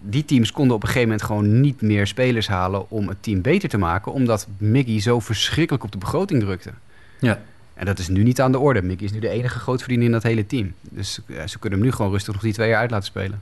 Die 0.04 0.26
teams 0.26 0.52
konden 0.52 0.76
op 0.76 0.82
een 0.82 0.88
gegeven 0.88 1.10
moment 1.10 1.28
gewoon 1.28 1.62
niet 1.62 1.82
meer 1.82 2.08
spelers 2.08 2.48
halen 2.48 2.90
om 2.90 3.08
het 3.08 3.24
team 3.24 3.42
beter 3.42 3.70
te 3.70 3.78
maken, 3.78 4.12
omdat 4.12 4.48
Miggy 4.58 5.00
zo 5.00 5.20
verschrikkelijk 5.20 5.84
op 5.84 5.92
de 5.92 5.98
begroting 5.98 6.42
drukte. 6.42 6.72
Ja. 7.20 7.40
En 7.82 7.88
dat 7.88 8.00
is 8.00 8.08
nu 8.08 8.24
niet 8.24 8.42
aan 8.42 8.52
de 8.52 8.60
orde. 8.60 8.82
Miggy 8.82 9.04
is 9.04 9.12
nu 9.12 9.20
de 9.20 9.30
enige 9.30 9.60
grootverdiener 9.60 10.06
in 10.06 10.12
dat 10.12 10.24
hele 10.24 10.46
team. 10.46 10.74
Dus 10.82 11.20
ja, 11.28 11.48
ze 11.48 11.60
kunnen 11.60 11.80
hem 11.80 11.88
nu 11.88 11.94
gewoon 11.94 12.12
rustig 12.12 12.34
nog 12.34 12.42
die 12.42 12.54
twee 12.54 12.70
jaar 12.70 12.80
uit 12.80 12.92
laten 12.92 13.06
spelen. 13.06 13.42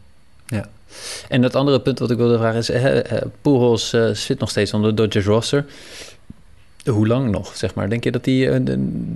En 1.30 1.42
dat 1.42 1.56
andere 1.56 1.82
punt 1.82 2.00
wat 2.00 2.12
ik 2.12 2.18
wilde 2.18 2.38
vragen 2.38 2.58
is, 2.60 2.70
eh, 2.70 3.12
eh, 3.18 3.22
Pujols 3.42 3.94
eh, 3.94 4.10
zit 4.10 4.40
nog 4.40 4.50
steeds 4.50 4.74
onder 4.74 4.90
de 4.90 4.96
Dodgers 5.02 5.26
roster. 5.26 5.66
Hoe 6.86 7.08
lang 7.08 7.30
nog, 7.32 7.56
zeg 7.56 7.74
maar? 7.76 7.90
Denk 7.90 8.04
je 8.04 8.12
dat 8.12 8.26
hij 8.26 8.52
eh, 8.54 8.62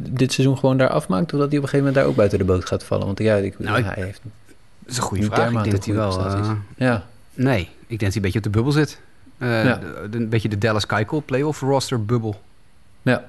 dit 0.09 0.33
seizoen 0.33 0.57
gewoon 0.57 0.77
daar 0.77 0.89
afmaakt? 0.89 1.33
Of 1.33 1.39
dat 1.39 1.49
hij 1.49 1.57
op 1.57 1.63
een 1.63 1.69
gegeven 1.69 1.77
moment 1.77 1.95
daar 1.95 2.05
ook 2.05 2.15
buiten 2.15 2.37
de 2.37 2.43
boot 2.45 2.65
gaat 2.65 2.83
vallen? 2.83 3.05
Want 3.05 3.19
ja, 3.19 3.35
ik, 3.35 3.59
Nou, 3.59 3.83
hij 3.83 4.03
heeft 4.03 4.21
Dat 4.23 4.91
is 4.91 4.97
een 4.97 5.03
goede 5.03 5.23
vraag. 5.25 5.47
Ik 5.51 5.53
denk 5.63 5.71
dat 5.71 5.85
hij 5.85 5.95
wel... 5.95 6.25
eh, 6.25 6.51
Ja, 6.77 7.05
nee, 7.33 7.61
ik 7.61 7.69
denk 7.99 7.99
dat 7.99 7.99
hij 7.99 8.15
een 8.15 8.21
beetje 8.21 8.37
op 8.37 8.43
de 8.43 8.49
bubbel 8.49 8.71
zit. 8.71 8.99
Eh, 9.37 9.63
Ja. 9.63 9.75
de- 9.75 10.07
de- 10.09 10.17
een 10.17 10.29
beetje 10.29 10.49
de 10.49 10.57
Dallas 10.57 10.85
Keuchel 10.85 11.23
playoff 11.25 11.59
roster 11.61 12.05
bubbel. 12.05 12.41
Ja. 13.01 13.25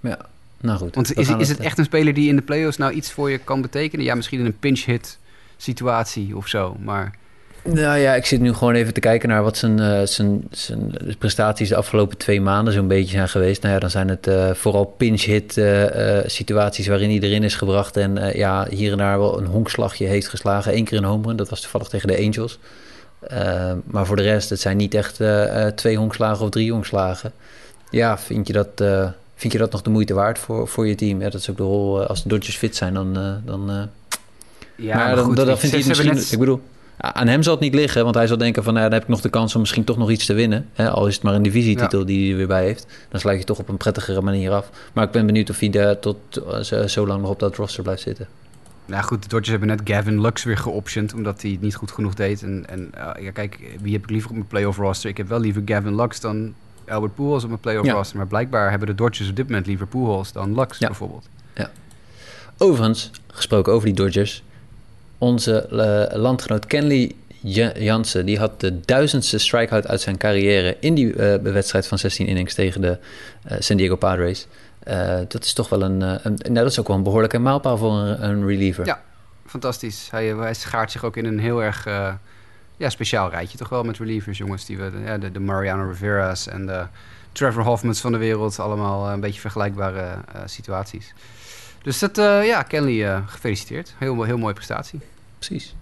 Ja, 0.00 0.18
nou 0.60 0.78
goed. 0.78 0.94
Want 0.94 1.16
is, 1.16 1.28
is 1.28 1.48
het 1.48 1.58
eh, 1.58 1.66
echt 1.66 1.78
een 1.78 1.84
speler 1.84 2.14
die 2.14 2.28
in 2.28 2.36
de 2.36 2.42
playoffs 2.42 2.76
nou 2.76 2.92
iets 2.92 3.12
voor 3.12 3.30
je 3.30 3.38
kan 3.38 3.60
betekenen? 3.60 4.04
Ja, 4.04 4.14
misschien 4.14 4.40
in 4.40 4.46
een 4.46 4.58
pinch-hit 4.58 5.18
situatie 5.56 6.36
of 6.36 6.48
zo, 6.48 6.76
maar... 6.80 7.14
Nou 7.72 7.98
ja, 7.98 8.14
ik 8.14 8.26
zit 8.26 8.40
nu 8.40 8.52
gewoon 8.52 8.74
even 8.74 8.94
te 8.94 9.00
kijken 9.00 9.28
naar 9.28 9.42
wat 9.42 9.56
zijn, 9.56 9.80
eh, 9.80 10.00
zijn, 10.04 10.42
zijn 10.50 10.94
prestaties 11.18 11.68
de 11.68 11.76
afgelopen 11.76 12.16
twee 12.18 12.40
maanden 12.40 12.72
zo'n 12.72 12.88
beetje 12.88 13.16
zijn 13.16 13.28
geweest. 13.28 13.62
Nou 13.62 13.74
ja, 13.74 13.80
dan 13.80 13.90
zijn 13.90 14.08
het 14.08 14.26
eh, 14.26 14.50
vooral 14.50 14.84
pinch-hit 14.84 15.56
eh, 15.56 16.18
eh, 16.18 16.24
situaties 16.26 16.86
waarin 16.86 17.10
hij 17.10 17.20
erin 17.20 17.42
is 17.42 17.54
gebracht. 17.54 17.96
En 17.96 18.32
ja, 18.34 18.66
hier 18.70 18.92
en 18.92 18.98
daar 18.98 19.18
wel 19.18 19.38
een 19.38 19.46
honkslagje 19.46 20.06
heeft 20.06 20.28
geslagen. 20.28 20.76
Eén 20.76 20.84
keer 20.84 20.98
een 20.98 21.04
home 21.04 21.26
run, 21.26 21.36
dat 21.36 21.48
was 21.48 21.60
toevallig 21.60 21.88
tegen 21.88 22.08
de 22.08 22.18
Angels. 22.18 22.58
Maar 23.84 24.06
voor 24.06 24.16
de 24.16 24.22
rest, 24.22 24.50
het 24.50 24.60
zijn 24.60 24.76
niet 24.76 24.94
echt 24.94 25.20
twee 25.74 25.96
honkslagen 25.96 26.44
of 26.44 26.50
drie 26.50 26.72
honkslagen. 26.72 27.32
Ja, 27.90 28.18
vind 28.18 28.46
je 28.46 28.52
dat, 28.52 28.84
vind 29.36 29.52
je 29.52 29.58
dat 29.58 29.72
nog 29.72 29.82
de 29.82 29.90
moeite 29.90 30.14
waard 30.14 30.38
voor, 30.38 30.68
voor 30.68 30.86
je 30.86 30.94
team? 30.94 31.20
Ja, 31.20 31.30
dat 31.30 31.40
is 31.40 31.50
ook 31.50 31.56
de 31.56 31.62
rol. 31.62 32.02
eh, 32.02 32.08
als 32.08 32.22
de 32.22 32.28
Dodgers 32.28 32.56
fit 32.56 32.76
zijn, 32.76 32.94
dan... 32.94 33.16
eh, 33.16 33.32
dan 33.44 33.70
eh, 33.70 33.82
Ja, 34.76 34.96
maar 34.96 35.16
dan, 35.16 35.34
dan, 35.34 35.46
dan 35.46 35.54
ze- 35.54 35.56
vindt 35.56 35.74
hij 35.74 35.82
ze 35.82 35.88
het 35.88 35.98
misschien... 35.98 36.14
net- 36.14 36.32
Ik 36.32 36.38
bedoel, 36.38 36.60
aan 36.96 37.26
hem 37.26 37.42
zal 37.42 37.52
het 37.52 37.62
niet 37.62 37.74
liggen, 37.74 38.02
want 38.02 38.14
hij 38.14 38.26
zal 38.26 38.36
denken 38.36 38.62
van... 38.62 38.72
Nou, 38.74 38.84
dan 38.84 38.94
heb 38.94 39.02
ik 39.02 39.08
nog 39.08 39.20
de 39.20 39.28
kans 39.28 39.54
om 39.54 39.60
misschien 39.60 39.84
toch 39.84 39.96
nog 39.96 40.10
iets 40.10 40.26
te 40.26 40.34
winnen. 40.34 40.68
Hè? 40.72 40.90
Al 40.90 41.06
is 41.06 41.14
het 41.14 41.22
maar 41.22 41.34
een 41.34 41.42
divisietitel 41.42 42.04
die 42.06 42.20
hij 42.22 42.30
er 42.30 42.36
weer 42.36 42.46
bij 42.46 42.64
heeft. 42.64 42.86
Dan 43.08 43.20
sluit 43.20 43.38
je 43.38 43.44
toch 43.44 43.58
op 43.58 43.68
een 43.68 43.76
prettigere 43.76 44.20
manier 44.20 44.50
af. 44.52 44.70
Maar 44.92 45.04
ik 45.04 45.10
ben 45.10 45.26
benieuwd 45.26 45.50
of 45.50 45.58
hij 45.58 45.70
daar 45.70 45.98
tot 45.98 46.16
zo, 46.62 46.86
zo 46.86 47.06
lang 47.06 47.20
nog 47.20 47.30
op 47.30 47.38
dat 47.40 47.56
roster 47.56 47.82
blijft 47.82 48.02
zitten. 48.02 48.26
Nou 48.86 49.02
goed, 49.04 49.22
de 49.22 49.28
Dodgers 49.28 49.50
hebben 49.50 49.68
net 49.68 49.80
Gavin 49.84 50.20
Lux 50.20 50.44
weer 50.44 50.56
geoptioned, 50.58 51.14
omdat 51.14 51.42
hij 51.42 51.50
het 51.50 51.60
niet 51.60 51.74
goed 51.74 51.90
genoeg 51.90 52.14
deed. 52.14 52.42
En, 52.42 52.64
en 52.68 52.90
ja, 53.20 53.30
kijk, 53.30 53.58
wie 53.80 53.92
heb 53.92 54.02
ik 54.02 54.10
liever 54.10 54.30
op 54.30 54.36
mijn 54.36 54.48
playoff 54.48 54.78
roster? 54.78 55.10
Ik 55.10 55.16
heb 55.16 55.28
wel 55.28 55.40
liever 55.40 55.62
Gavin 55.64 55.94
Lux 55.96 56.20
dan 56.20 56.54
Albert 56.88 57.14
Pujols 57.14 57.42
op 57.42 57.48
mijn 57.48 57.60
playoff 57.60 57.86
Ja. 57.86 57.92
roster. 57.92 58.16
Maar 58.16 58.26
blijkbaar 58.26 58.70
hebben 58.70 58.88
de 58.88 58.94
Dodgers 58.94 59.28
op 59.28 59.36
dit 59.36 59.46
moment 59.46 59.66
liever 59.66 59.86
Pujols 59.86 60.32
dan 60.32 60.54
Lux 60.54 60.78
Ja. 60.78 60.86
bijvoorbeeld. 60.86 61.28
Overigens, 62.58 63.10
gesproken 63.26 63.72
over 63.72 63.86
die 63.86 63.94
Dodgers... 63.96 64.42
Onze 65.18 65.66
eh, 65.66 66.18
landgenoot 66.18 66.66
Kenley 66.66 67.12
Ja- 67.40 67.72
Jansen... 67.78 68.26
die 68.26 68.38
had 68.38 68.60
de 68.60 68.80
duizendste 68.80 69.38
strikeout 69.38 69.86
uit 69.86 70.00
zijn 70.00 70.16
carrière... 70.16 70.76
in 70.80 70.94
die 70.94 71.14
eh, 71.14 71.42
wedstrijd 71.52 71.86
van 71.86 71.98
16 71.98 72.26
innings 72.26 72.54
tegen 72.54 72.80
de 72.80 72.98
eh, 73.42 73.56
San 73.60 73.76
Diego 73.76 73.96
Padres... 73.96 74.46
Dat 75.28 75.44
is 75.44 75.52
toch 75.52 75.68
wel 75.68 75.82
een, 75.82 76.00
een... 76.00 76.38
Nou, 76.42 76.54
dat 76.54 76.70
is 76.70 76.80
ook 76.80 76.88
wel 76.88 76.96
een 76.96 77.02
behoorlijke 77.02 77.38
mijlpaal 77.38 77.76
voor 77.78 77.92
een, 77.92 78.24
een 78.24 78.46
reliever. 78.46 78.86
Ja. 78.86 79.02
Fantastisch. 79.46 80.08
Hij, 80.10 80.26
hij 80.26 80.54
schaart 80.54 80.90
zich 80.90 81.04
ook 81.04 81.16
in 81.16 81.24
een 81.24 81.38
heel 81.38 81.62
erg 81.62 81.88
ja, 82.76 82.88
speciaal 82.88 83.30
rijtje 83.30 83.58
toch 83.58 83.68
wel 83.68 83.82
met 83.84 83.98
relievers, 83.98 84.38
jongens. 84.38 84.64
Die 84.66 84.76
we, 84.78 84.90
de- 84.90 85.00
ja, 85.04 85.18
de, 85.18 85.32
de 85.32 85.40
Mariano 85.40 85.88
Rivera's 85.88 86.46
en 86.48 86.66
de 86.66 86.82
Trevor 87.32 87.62
Hoffmans 87.62 88.00
van 88.00 88.12
de 88.12 88.18
wereld. 88.18 88.58
Allemaal 88.58 89.06
eh, 89.06 89.12
een 89.12 89.20
beetje 89.20 89.40
vergelijkbare 89.40 90.00
eh, 90.00 90.40
situaties. 90.44 91.12
Dus 91.82 91.98
dat, 91.98 92.18
eh, 92.18 92.46
ja, 92.46 92.62
Kenley, 92.62 93.22
gefeliciteerd. 93.26 93.94
Heel, 93.98 94.22
heel 94.22 94.38
mooie 94.38 94.54
prestatie. 94.54 95.00
Precies. 95.38 95.74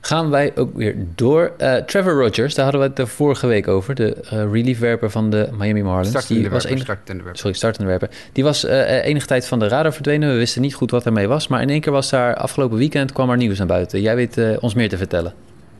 Gaan 0.00 0.30
wij 0.30 0.52
ook 0.56 0.74
weer 0.76 0.94
door. 1.14 1.52
Trevor 1.86 2.12
Rogers, 2.12 2.54
daar 2.54 2.64
hadden 2.64 2.82
we 2.82 2.86
het 2.86 2.96
de 2.96 3.06
vorige 3.06 3.46
week 3.46 3.68
over. 3.68 3.94
De 3.94 4.16
reliefwerper 4.50 5.10
van 5.10 5.30
de 5.30 5.48
Miami 5.52 5.82
Marlins. 5.82 6.08
Startende 6.08 6.40
die 6.40 6.50
was 6.50 6.62
startende 6.62 7.22
werper. 7.22 7.40
sorry, 7.40 7.56
startende 7.56 7.88
werper. 7.88 8.10
Die 8.32 8.44
was 8.44 8.62
enige 8.64 9.26
tijd 9.26 9.46
van 9.46 9.58
de 9.58 9.68
radar 9.68 9.92
verdwenen. 9.92 10.28
We 10.32 10.36
wisten 10.36 10.62
niet 10.62 10.74
goed 10.74 10.90
wat 10.90 11.06
ermee 11.06 11.28
was. 11.28 11.48
Maar 11.48 11.62
in 11.62 11.68
één 11.70 11.80
keer 11.80 11.92
was 11.92 12.10
daar 12.10 12.34
afgelopen 12.34 12.78
weekend 12.78 13.12
kwam 13.12 13.30
er 13.30 13.36
nieuws 13.36 13.58
naar 13.58 13.66
buiten. 13.66 14.00
Jij 14.00 14.16
weet 14.16 14.58
ons 14.60 14.74
meer 14.74 14.88
te 14.88 14.96
vertellen. 14.96 15.34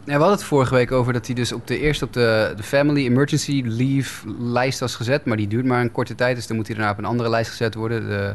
We 0.04 0.12
hadden 0.12 0.30
het 0.30 0.44
vorige 0.44 0.74
week 0.74 0.92
over 0.92 1.12
dat 1.12 1.26
hij 1.26 1.34
dus 1.34 1.52
op 1.52 1.66
de, 1.66 1.78
eerst 1.78 2.02
op 2.02 2.12
de, 2.12 2.52
de 2.56 2.62
Family 2.62 3.04
Emergency 3.04 3.62
Leave 3.66 4.34
lijst 4.38 4.80
was 4.80 4.94
gezet. 4.94 5.24
Maar 5.24 5.36
die 5.36 5.48
duurt 5.48 5.64
maar 5.64 5.80
een 5.80 5.92
korte 5.92 6.14
tijd, 6.14 6.36
dus 6.36 6.46
dan 6.46 6.56
moet 6.56 6.66
hij 6.66 6.76
daarna 6.76 6.92
op 6.92 6.98
een 6.98 7.04
andere 7.04 7.28
lijst 7.28 7.50
gezet 7.50 7.74
worden. 7.74 8.08
De, 8.08 8.34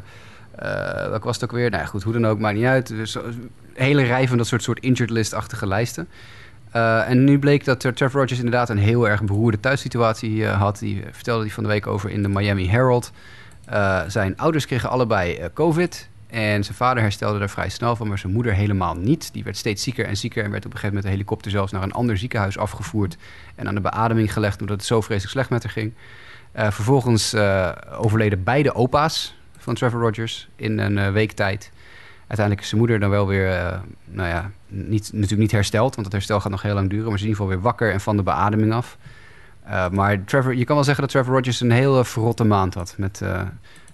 eh, 0.55 1.09
welke 1.09 1.25
was 1.25 1.35
het 1.35 1.43
ook 1.43 1.57
weer? 1.57 1.69
Nou 1.69 1.81
ja, 1.81 1.89
goed, 1.89 2.03
hoe 2.03 2.13
dan 2.13 2.27
ook, 2.27 2.39
maakt 2.39 2.55
niet 2.55 2.65
uit. 2.65 2.87
Dus 2.87 3.15
een 3.15 3.49
hele 3.73 4.03
rij 4.03 4.27
van 4.27 4.37
dat 4.37 4.47
soort, 4.47 4.63
soort 4.63 4.79
injured 4.79 5.09
list-achtige 5.09 5.67
lijsten. 5.67 6.07
Eh, 6.71 7.09
en 7.09 7.23
nu 7.23 7.39
bleek 7.39 7.65
dat 7.65 7.85
eh, 7.85 7.91
Trevor 7.91 8.19
Rogers 8.19 8.39
inderdaad 8.39 8.69
een 8.69 8.77
heel 8.77 9.09
erg 9.09 9.23
beroerde 9.23 9.59
thuissituatie 9.59 10.45
eh, 10.45 10.61
had. 10.61 10.79
Die 10.79 11.03
vertelde 11.11 11.43
hij 11.43 11.53
van 11.53 11.63
de 11.63 11.69
week 11.69 11.87
over 11.87 12.09
in 12.09 12.21
de 12.21 12.29
Miami 12.29 12.69
Herald. 12.69 13.11
Eh, 13.69 14.01
zijn 14.07 14.37
ouders 14.37 14.65
kregen 14.65 14.89
allebei 14.89 15.35
eh, 15.35 15.45
COVID. 15.53 16.09
En 16.29 16.63
zijn 16.63 16.77
vader 16.77 17.01
herstelde 17.03 17.39
daar 17.39 17.49
vrij 17.49 17.69
snel 17.69 17.95
van, 17.95 18.07
maar 18.07 18.17
zijn 18.17 18.33
moeder 18.33 18.53
helemaal 18.53 18.95
niet. 18.95 19.33
Die 19.33 19.43
werd 19.43 19.57
steeds 19.57 19.83
zieker 19.83 20.05
en 20.05 20.17
zieker 20.17 20.43
en 20.43 20.51
werd 20.51 20.65
op 20.65 20.71
een 20.71 20.77
gegeven 20.77 20.95
moment 20.95 21.05
de 21.05 21.17
helikopter 21.17 21.51
zelfs 21.51 21.71
naar 21.71 21.83
een 21.83 21.91
ander 21.91 22.17
ziekenhuis 22.17 22.57
afgevoerd. 22.57 23.17
En 23.55 23.67
aan 23.67 23.75
de 23.75 23.81
beademing 23.81 24.33
gelegd 24.33 24.61
omdat 24.61 24.77
het 24.77 24.85
zo 24.85 25.01
vreselijk 25.01 25.31
slecht 25.33 25.49
met 25.49 25.63
haar 25.63 25.71
ging. 25.71 25.93
Eh, 26.51 26.71
vervolgens 26.71 27.33
eh, 27.33 27.69
overleden 27.97 28.43
beide 28.43 28.75
opa's 28.75 29.35
van 29.57 29.75
Trevor 29.75 30.01
Rogers 30.01 30.49
in 30.55 30.79
een 30.79 30.97
eh, 30.97 31.11
week 31.11 31.31
tijd. 31.31 31.71
Uiteindelijk 32.19 32.61
is 32.61 32.67
zijn 32.67 32.81
moeder 32.81 32.99
dan 32.99 33.09
wel 33.09 33.27
weer, 33.27 33.81
nou 34.05 34.27
ja, 34.27 34.51
niet, 34.67 35.09
natuurlijk 35.13 35.41
niet 35.41 35.51
hersteld, 35.51 35.93
want 35.93 36.05
het 36.05 36.15
herstel 36.15 36.39
gaat 36.39 36.51
nog 36.51 36.61
heel 36.61 36.73
lang 36.73 36.89
duren. 36.89 37.09
Maar 37.09 37.17
ze 37.17 37.23
is 37.23 37.29
in 37.29 37.29
ieder 37.29 37.43
geval 37.43 37.57
weer 37.57 37.69
wakker 37.69 37.91
en 37.91 38.01
van 38.01 38.17
de 38.17 38.23
beademing 38.23 38.73
af. 38.73 38.97
Maar 39.91 40.23
Trevor, 40.23 40.55
je 40.55 40.65
kan 40.65 40.75
wel 40.75 40.83
zeggen 40.83 41.03
dat 41.03 41.11
Trevor 41.11 41.33
Rogers 41.33 41.61
een 41.61 41.71
hele 41.71 42.05
verrotte 42.05 42.43
maand 42.43 42.73
had. 42.73 42.95
Met 42.97 43.21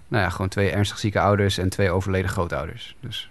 nou 0.08 0.24
ja, 0.24 0.30
gewoon 0.30 0.50
twee 0.50 0.70
ernstig 0.70 0.98
zieke 1.00 1.20
ouders 1.20 1.58
en 1.58 1.70
twee 1.70 1.90
overleden 1.92 2.30
grootouders. 2.30 2.96
Dus 3.00 3.30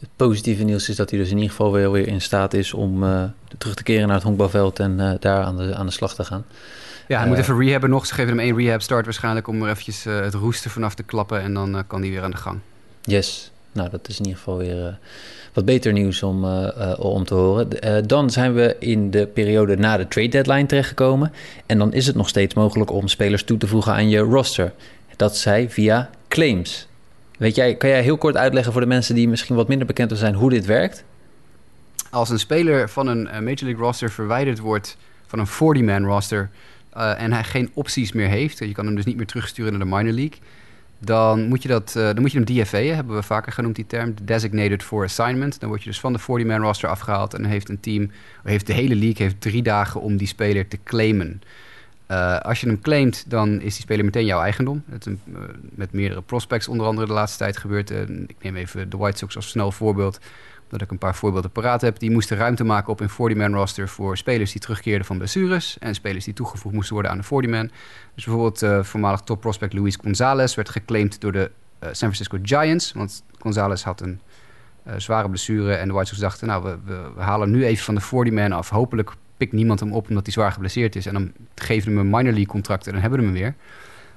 Het 0.00 0.08
positieve 0.16 0.62
nieuws 0.64 0.88
is 0.88 0.96
dat 0.96 1.10
hij 1.10 1.18
dus 1.18 1.28
in 1.28 1.34
ieder 1.36 1.50
geval 1.50 1.72
weer, 1.72 1.90
weer 1.92 2.06
in 2.08 2.20
staat 2.20 2.54
is 2.54 2.74
om 2.74 3.04
eh, 3.04 3.24
terug 3.58 3.74
te 3.74 3.82
keren 3.82 4.06
naar 4.06 4.16
het 4.16 4.24
honkbalveld 4.24 4.78
en 4.80 5.00
eh, 5.00 5.12
daar 5.20 5.42
aan 5.44 5.56
de, 5.56 5.74
aan 5.74 5.86
de 5.86 5.92
slag 5.92 6.14
te 6.14 6.24
gaan. 6.24 6.44
ja, 7.08 7.16
hij 7.16 7.24
Eh, 7.24 7.30
moet 7.30 7.38
even 7.40 7.58
rehabben 7.58 7.90
nog. 7.90 8.06
Ze 8.06 8.14
geven 8.14 8.30
hem 8.30 8.38
één 8.40 8.56
rehab 8.56 8.82
start 8.82 9.04
waarschijnlijk 9.04 9.48
om 9.48 9.62
er 9.62 9.70
eventjes 9.70 10.06
eh, 10.06 10.20
het 10.20 10.34
roesten 10.34 10.70
vanaf 10.70 10.94
te 10.94 11.02
klappen. 11.02 11.40
En 11.40 11.54
dan 11.54 11.76
eh, 11.76 11.82
kan 11.86 12.00
hij 12.00 12.10
weer 12.10 12.22
aan 12.22 12.30
de 12.30 12.36
gang. 12.36 12.58
Yes. 13.02 13.50
Nou, 13.72 13.90
dat 13.90 14.08
is 14.08 14.18
in 14.18 14.24
ieder 14.24 14.38
geval 14.38 14.56
weer 14.56 14.86
eh, 14.86 14.92
wat 15.52 15.64
beter 15.64 15.92
nieuws 15.92 16.22
om, 16.22 16.44
eh, 16.44 16.90
eh, 16.92 17.00
om 17.00 17.24
te 17.24 17.34
horen. 17.34 17.80
Eh, 17.80 18.02
dan 18.06 18.30
zijn 18.30 18.54
we 18.54 18.76
in 18.78 19.10
de 19.10 19.26
periode 19.26 19.76
na 19.76 19.96
de 19.96 20.08
trade 20.08 20.28
deadline 20.28 20.66
terechtgekomen. 20.66 21.32
En 21.66 21.78
dan 21.78 21.92
is 21.92 22.06
het 22.06 22.16
nog 22.16 22.28
steeds 22.28 22.54
mogelijk 22.54 22.90
om 22.90 23.08
spelers 23.08 23.44
toe 23.44 23.58
te 23.58 23.66
voegen 23.66 23.92
aan 23.92 24.08
je 24.08 24.18
roster. 24.18 24.72
Dat 25.16 25.36
zij 25.36 25.70
via 25.70 26.10
claims. 26.28 26.88
Weet 27.38 27.54
jij, 27.54 27.74
kan 27.74 27.88
jij 27.88 28.02
heel 28.02 28.18
kort 28.18 28.36
uitleggen 28.36 28.72
voor 28.72 28.80
de 28.80 28.86
mensen 28.86 29.14
die 29.14 29.28
misschien 29.28 29.56
wat 29.56 29.68
minder 29.68 29.86
bekend 29.86 30.18
zijn 30.18 30.34
hoe 30.34 30.50
dit 30.50 30.66
werkt? 30.66 31.04
Als 32.10 32.30
een 32.30 32.38
speler 32.38 32.88
van 32.88 33.06
een 33.06 33.28
eh, 33.28 33.40
Major 33.40 33.64
League 33.64 33.84
roster 33.84 34.10
verwijderd 34.10 34.58
wordt 34.58 34.96
van 35.26 35.38
een 35.38 35.46
40-man 35.46 36.04
roster... 36.04 36.50
eh, 36.92 37.22
en 37.22 37.32
hij 37.32 37.44
geen 37.44 37.70
opties 37.74 38.12
meer 38.12 38.28
heeft... 38.28 38.58
je 38.58 38.72
kan 38.72 38.86
hem 38.86 38.94
dus 38.94 39.04
niet 39.04 39.16
meer 39.16 39.26
terugsturen 39.26 39.72
naar 39.72 39.80
de 39.88 39.94
minor 39.96 40.12
league... 40.12 40.38
dan 40.98 41.48
moet 41.48 41.62
je, 41.62 41.68
dat, 41.68 41.94
eh, 41.96 42.04
dan 42.04 42.20
moet 42.20 42.32
je 42.32 42.38
hem 42.38 42.46
DFA'en, 42.46 42.94
hebben 42.94 43.16
we 43.16 43.22
vaker 43.22 43.52
genoemd 43.52 43.76
die 43.76 43.86
term. 43.86 44.14
Designated 44.22 44.82
for 44.82 45.04
assignment. 45.04 45.60
Dan 45.60 45.68
word 45.68 45.82
je 45.82 45.88
dus 45.88 46.00
van 46.00 46.12
de 46.12 46.20
40-man 46.20 46.60
roster 46.60 46.88
afgehaald... 46.88 47.34
en 47.34 47.44
heeft 47.44 47.68
een 47.68 47.80
team, 47.80 48.10
heeft 48.42 48.66
de 48.66 48.72
hele 48.72 48.94
league 48.94 49.22
heeft 49.26 49.40
drie 49.40 49.62
dagen 49.62 50.00
om 50.00 50.16
die 50.16 50.28
speler 50.28 50.68
te 50.68 50.78
claimen... 50.84 51.42
Eh, 52.06 52.38
als 52.38 52.60
je 52.60 52.66
hem 52.66 52.80
claimt, 52.80 53.30
dan 53.30 53.60
is 53.60 53.74
die 53.74 53.82
speler 53.82 54.04
meteen 54.04 54.24
jouw 54.24 54.40
eigendom. 54.40 54.82
Eh, 54.88 55.12
met 55.70 55.92
meerdere 55.92 56.22
prospects 56.22 56.68
onder 56.68 56.86
andere 56.86 57.06
de 57.06 57.12
laatste 57.12 57.38
tijd 57.38 57.56
gebeurd. 57.56 57.90
Eh, 57.90 58.00
ik 58.08 58.36
neem 58.40 58.56
even 58.56 58.90
de 58.90 58.96
White 58.96 59.18
Sox 59.18 59.36
als 59.36 59.48
snel 59.48 59.72
voorbeeld. 59.72 60.18
Omdat 60.62 60.80
ik 60.80 60.90
een 60.90 60.98
paar 60.98 61.14
voorbeelden 61.14 61.50
paraat 61.50 61.80
heb. 61.80 61.98
Die 61.98 62.10
moesten 62.10 62.36
ruimte 62.36 62.64
maken 62.64 62.92
op 62.92 63.00
een 63.00 63.10
40-man 63.10 63.54
roster 63.54 63.88
voor 63.88 64.16
spelers 64.16 64.52
die 64.52 64.60
terugkeerden 64.60 65.06
van 65.06 65.18
blessures. 65.18 65.78
En 65.78 65.94
spelers 65.94 66.24
die 66.24 66.34
toegevoegd 66.34 66.74
moesten 66.74 66.92
worden 66.92 67.12
aan 67.12 67.18
de 67.18 67.24
40-man. 67.24 67.70
Dus 68.14 68.24
bijvoorbeeld 68.24 68.86
voormalig 68.86 69.20
top 69.20 69.40
prospect 69.40 69.72
Luis 69.72 69.96
Gonzalez 69.96 70.54
werd 70.54 70.68
geclaimd 70.68 71.20
door 71.20 71.32
de 71.32 71.50
San 71.80 71.94
Francisco 71.94 72.38
Giants. 72.42 72.92
Want 72.92 73.22
Gonzalez 73.38 73.82
had 73.82 74.00
een 74.00 74.20
zware 74.96 75.28
blessure. 75.28 75.74
En 75.74 75.88
de 75.88 75.94
White 75.94 76.08
Sox 76.08 76.20
dachten, 76.20 76.46
nou, 76.46 76.62
we, 76.64 76.78
we, 76.84 77.10
we 77.14 77.22
halen 77.22 77.50
nu 77.50 77.64
even 77.64 77.84
van 77.84 77.94
de 77.94 78.30
40-man 78.30 78.52
af. 78.52 78.68
Hopelijk 78.68 79.12
pikt 79.36 79.52
niemand 79.52 79.80
hem 79.80 79.92
op 79.92 80.08
omdat 80.08 80.24
hij 80.24 80.32
zwaar 80.32 80.52
geblesseerd 80.52 80.96
is. 80.96 81.06
En 81.06 81.12
dan 81.12 81.32
geven 81.54 81.90
we 81.90 81.96
hem 81.96 82.06
een 82.06 82.16
minor 82.16 82.32
league 82.32 82.46
contract 82.46 82.86
en 82.86 82.92
dan 82.92 83.00
hebben 83.00 83.18
we 83.18 83.24
hem 83.24 83.34
weer. 83.34 83.54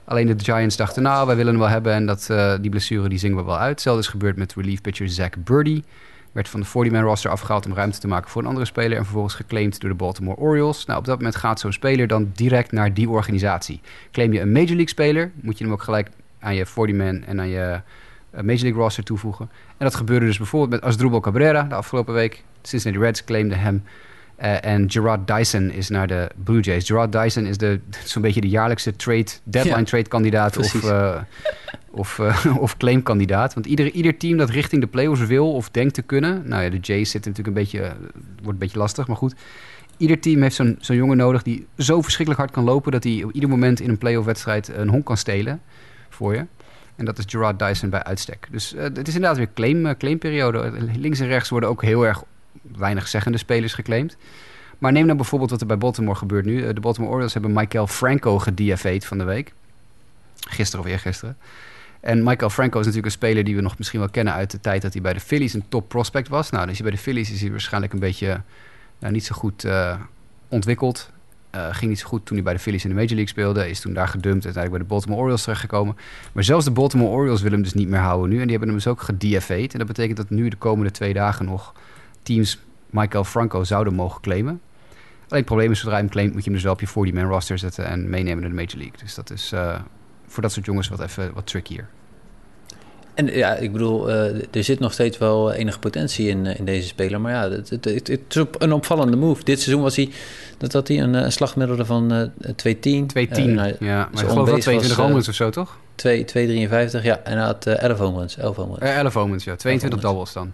Alleen 0.06 0.28
de 0.28 0.44
Giants 0.44 0.78
dachten, 0.78 1.04
nou, 1.04 1.28
wij 1.28 1.36
willen 1.36 1.52
hem 1.52 1.62
wel 1.62 1.72
hebben. 1.72 1.94
En 1.94 2.06
dat, 2.06 2.30
eh, 2.30 2.54
die 2.62 2.70
blessure 2.70 3.10
die 3.10 3.18
zingen 3.18 3.38
we 3.38 3.44
wel 3.44 3.58
uit. 3.58 3.70
Hetzelfde 3.70 4.02
is 4.02 4.08
gebeurd 4.08 4.36
met 4.36 4.54
relief 4.56 4.82
pitcher 4.82 5.10
Zach 5.10 5.30
Birdie. 5.44 5.84
Werd 6.32 6.50
van 6.50 6.60
de 6.60 6.66
40-man 6.66 7.04
roster 7.04 7.32
afgehaald 7.32 7.66
om 7.66 7.74
ruimte 7.74 8.00
te 8.00 8.08
maken 8.08 8.30
voor 8.30 8.42
een 8.42 8.48
andere 8.48 8.66
speler. 8.66 8.98
En 8.98 9.04
vervolgens 9.04 9.34
geclaimd 9.34 9.80
door 9.80 9.90
de 9.90 9.96
Baltimore 9.96 10.38
Orioles. 10.38 10.86
Nou, 10.86 11.00
op 11.00 11.06
dat 11.06 11.18
moment 11.18 11.36
gaat 11.36 11.60
zo'n 11.60 11.72
speler 11.72 12.08
dan 12.08 12.32
direct 12.36 12.72
naar 12.72 12.94
die 12.94 13.10
organisatie. 13.10 13.82
Claim 14.12 14.34
je 14.34 14.40
een 14.40 14.52
Major 14.52 14.68
League 14.68 14.88
speler, 14.88 15.32
moet 15.42 15.58
je 15.58 15.64
hem 15.64 15.74
ook 15.74 15.84
gelijk 15.84 16.10
aan 16.40 16.56
je 16.56 16.68
40-man 16.68 17.24
en 17.24 17.40
aan 17.40 17.50
je 17.50 17.82
eh, 18.32 18.44
Major 18.44 18.62
League 18.62 18.82
roster 18.82 19.04
toevoegen. 19.04 19.50
En 19.78 19.86
dat 19.86 19.96
gebeurde 19.96 20.26
dus 20.26 20.38
bijvoorbeeld 20.38 20.72
met 20.72 20.82
Asdrubal 20.82 21.20
Cabrera 21.20 21.64
de 21.64 21.76
afgelopen 21.76 22.14
week. 22.14 22.44
Cincinnati 22.62 23.04
Reds 23.04 23.24
claimde 23.24 23.56
hem. 23.56 23.84
Eh, 24.40 24.66
en 24.66 24.92
Gerard 24.92 25.28
Dyson 25.28 25.72
is 25.72 25.90
naar 25.90 26.08
de 26.08 26.30
Blue 26.44 26.62
Jays. 26.62 26.86
Gerard 26.86 27.12
Dyson 27.12 27.46
is 27.46 27.58
de, 27.58 27.80
zo'n 28.06 28.22
beetje 28.22 28.42
de 28.42 28.50
jaarlijkse 28.50 28.96
trade, 28.96 29.26
deadline 29.44 29.78
Ja, 29.78 29.84
trade 29.84 30.08
kandidaat 30.08 30.58
of, 30.58 30.84
eh, 30.84 31.22
of, 31.92 32.20
eh, 32.20 32.46
of 32.66 32.78
claim 32.78 33.04
kandidaat. 33.04 33.54
Want 33.54 33.66
ieder, 33.66 33.92
ieder 33.92 34.18
team 34.18 34.38
dat 34.38 34.50
richting 34.50 34.82
de 34.82 34.88
playoffs 34.88 35.26
wil 35.26 35.54
of 35.54 35.70
denkt 35.70 35.94
te 35.94 36.02
kunnen. 36.02 36.42
Nou 36.46 36.64
ja, 36.64 36.70
de 36.70 36.78
Jays 36.78 37.12
zitten 37.12 37.32
natuurlijk 37.32 37.58
een 37.58 37.64
beetje, 37.64 37.96
wordt 38.36 38.52
een 38.52 38.58
beetje 38.58 38.78
lastig, 38.78 39.08
maar 39.08 39.18
goed. 39.18 39.36
ieder 39.98 40.20
team 40.20 40.42
heeft 40.42 40.56
zo'n 40.56 40.78
zo'n 40.80 40.96
jongen 40.96 41.18
nodig 41.18 41.44
die 41.44 41.68
zo 41.78 42.02
verschrikkelijk 42.02 42.40
hard 42.42 42.54
kan 42.54 42.64
lopen... 42.64 42.92
dat 42.92 43.04
hij 43.04 43.24
op 43.24 43.32
ieder 43.32 43.50
moment 43.50 43.80
in 43.80 43.90
een 43.90 43.98
playoff 43.98 44.26
wedstrijd 44.26 44.68
een 44.68 44.90
honk 44.90 45.06
kan 45.06 45.18
stelen 45.18 45.62
voor 46.10 46.36
je. 46.36 46.46
En 46.96 47.06
dat 47.06 47.18
is 47.18 47.26
Gerard 47.28 47.60
Dyson 47.60 47.90
bij 47.90 48.04
uitstek. 48.04 48.48
Dus 48.52 48.74
het 48.78 49.08
is 49.08 49.16
inderdaad 49.16 49.38
weer 49.38 49.54
claim, 49.54 49.98
claimperiode. 49.98 50.72
Links 50.98 51.20
en 51.20 51.28
rechts 51.28 51.50
worden 51.50 51.70
ook 51.70 51.82
heel 51.82 52.06
erg 52.06 52.24
weinig 52.62 53.08
zeggende 53.08 53.38
spelers 53.38 53.74
geclaimd. 53.74 54.18
Maar 54.78 54.92
neem 54.92 55.06
nou 55.06 55.18
bijvoorbeeld 55.18 55.50
wat 55.50 55.62
er 55.62 55.68
bij 55.68 55.78
Baltimore 55.78 56.18
gebeurt 56.18 56.46
nu. 56.46 56.62
Uh, 56.62 56.74
de 56.74 56.80
Baltimore 56.80 57.12
Orioles 57.12 57.34
hebben 57.34 57.54
Michael 57.54 57.88
Franco 57.88 58.40
gedFA'd 58.40 59.06
van 59.06 59.18
de 59.18 59.24
week. 59.24 59.54
Gisteren 60.50 60.86
of 60.86 60.92
eergisteren. 60.92 61.38
En 62.00 62.24
Michael 62.24 62.50
Franco 62.50 62.80
is 62.80 62.86
natuurlijk 62.86 63.06
een 63.06 63.20
speler 63.20 63.44
die 63.44 63.56
we 63.56 63.62
nog 63.62 63.78
misschien 63.78 64.00
wel 64.00 64.10
kennen 64.10 64.34
uit 64.34 64.52
de 64.52 64.60
tijd 64.60 64.82
dat 64.82 64.94
hij 64.94 65.02
bij 65.02 65.14
de 65.14 65.20
Phillies 65.20 65.54
een 65.54 65.66
top 65.70 65.90
prospect 65.90 66.28
was. 66.28 66.50
Nou, 66.50 66.68
dus 66.68 66.82
bij 66.82 66.92
de 66.92 66.98
Phillies 66.98 67.32
is 67.32 67.42
hij 67.42 67.52
waarschijnlijk 67.52 67.94
een 67.94 68.00
beetje 68.00 68.42
nou, 69.00 69.14
niet 69.14 69.26
zo 69.26 69.36
goed 69.36 69.68
ontwikkeld. 70.48 71.12
Uh, 71.56 71.68
ging 71.72 71.90
niet 71.90 72.00
zo 72.00 72.08
goed 72.08 72.26
toen 72.26 72.36
hij 72.36 72.44
bij 72.44 72.54
de 72.54 72.60
Phillies 72.60 72.84
in 72.84 72.90
de 72.90 72.96
Major 72.96 73.10
League 73.10 73.28
speelde. 73.28 73.70
Is 73.70 73.80
toen 73.80 73.94
daar 73.94 74.08
gedumpt. 74.08 74.46
Uiteindelijk 74.46 74.72
bij 74.72 74.80
de 74.80 74.86
Baltimore 74.86 75.22
Orioles 75.22 75.42
terechtgekomen. 75.42 75.98
Maar 76.32 76.44
zelfs 76.44 76.66
de 76.66 76.72
Baltimore 76.72 77.12
Orioles 77.12 77.42
willen 77.42 77.54
hem 77.54 77.64
dus 77.64 77.74
niet 77.74 77.88
meer 77.88 78.00
houden 78.00 78.30
nu. 78.30 78.36
En 78.36 78.42
die 78.42 78.52
hebben 78.52 78.68
hem 78.68 78.78
dus 78.78 78.88
ook 78.88 79.02
gedFA'd. 79.02 79.72
En 79.72 79.78
dat 79.78 79.88
betekent 79.88 80.18
dat 80.18 80.30
nu 80.30 80.50
de 80.50 80.56
komende 80.56 80.92
twee 80.92 81.14
dagen 81.14 81.46
nog 81.46 81.74
teams 82.34 82.60
Michael 82.90 83.24
Franco 83.24 83.64
zouden 83.64 83.94
mogen 83.94 84.22
claimen. 84.22 84.62
Alleen 85.18 85.44
het 85.44 85.46
probleem 85.46 85.72
is, 85.72 85.80
zodra 85.80 85.96
je 85.96 86.02
hem 86.02 86.12
claimt, 86.12 86.34
moet 86.34 86.44
je 86.44 86.50
hem 86.50 86.54
dus 86.54 86.64
wel 86.64 86.74
op 86.74 86.80
je 86.80 87.12
40-man 87.12 87.24
roster 87.24 87.58
zetten 87.58 87.86
en 87.86 88.10
meenemen 88.10 88.40
naar 88.40 88.50
de 88.50 88.56
Major 88.56 88.78
League. 88.78 88.98
Dus 89.04 89.16
dat 89.16 89.32
is 89.32 89.52
uh, 89.54 89.80
voor 90.28 90.42
dat 90.42 90.52
soort 90.52 90.66
jongens 90.66 90.88
wat 90.88 91.02
even 91.02 91.34
wat 91.34 91.48
trickier. 91.48 91.88
En 93.14 93.26
ja, 93.26 93.56
ik 93.56 93.72
bedoel, 93.72 94.10
uh, 94.10 94.56
er 94.56 94.64
zit 94.64 94.80
nog 94.80 94.94
steeds 94.94 95.18
wel 95.18 95.52
enige 95.52 95.80
potentie 95.80 96.28
in, 96.28 96.46
uh, 96.46 96.60
in 96.60 96.66
deze 96.66 96.88
speler. 96.88 97.22
Maar 97.22 97.32
ja, 97.32 97.50
het, 97.50 97.70
het, 97.70 97.86
het, 97.86 98.08
het, 98.08 98.36
is 98.36 98.44
een 98.58 98.74
opvallende 98.74 99.18
move. 99.18 99.44
Dit 99.44 99.60
seizoen 99.62 99.84
was 99.84 99.96
hij, 99.96 100.12
dat 100.58 100.74
had 100.74 100.88
hij 100.88 101.02
een, 101.02 101.14
een 101.14 101.32
slagmiddelde 101.32 101.86
van 101.86 102.14
uh, 102.14 102.22
2-10. 102.22 102.30
2-10, 102.30 102.32
nou, 103.46 103.76
ja. 103.80 104.10
Maar 104.12 104.24
ik 104.24 104.30
geloof 104.30 104.50
wel 104.50 104.58
22 104.58 104.96
homeruns 104.96 105.28
of 105.28 105.36
zo, 105.36 105.50
toch? 105.50 105.78
2-53, 106.08 107.04
ja. 107.04 107.20
En 107.24 107.38
hij 107.38 107.46
had 107.46 107.66
11 107.66 107.98
homeruns. 107.98 108.38
11 108.38 108.56
homeruns. 108.56 108.92
11 108.92 109.14
homeruns, 109.14 109.44
ja. 109.44 109.56
22 109.56 110.00
doubles 110.00 110.34
dan. 110.34 110.52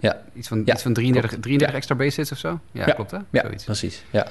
Ja. 0.00 0.22
Iets 0.34 0.48
van, 0.48 0.62
ja, 0.64 0.72
iets 0.72 0.82
van 0.82 0.92
33, 0.92 1.30
33 1.40 1.76
extra 1.76 1.94
base 1.94 2.20
hits 2.20 2.32
of 2.32 2.38
zo? 2.38 2.60
Ja, 2.72 2.86
ja. 2.86 2.92
klopt 2.92 3.10
hè? 3.10 3.18
Ja, 3.30 3.42
Zoiets. 3.42 3.64
precies. 3.64 4.04
Ja. 4.10 4.26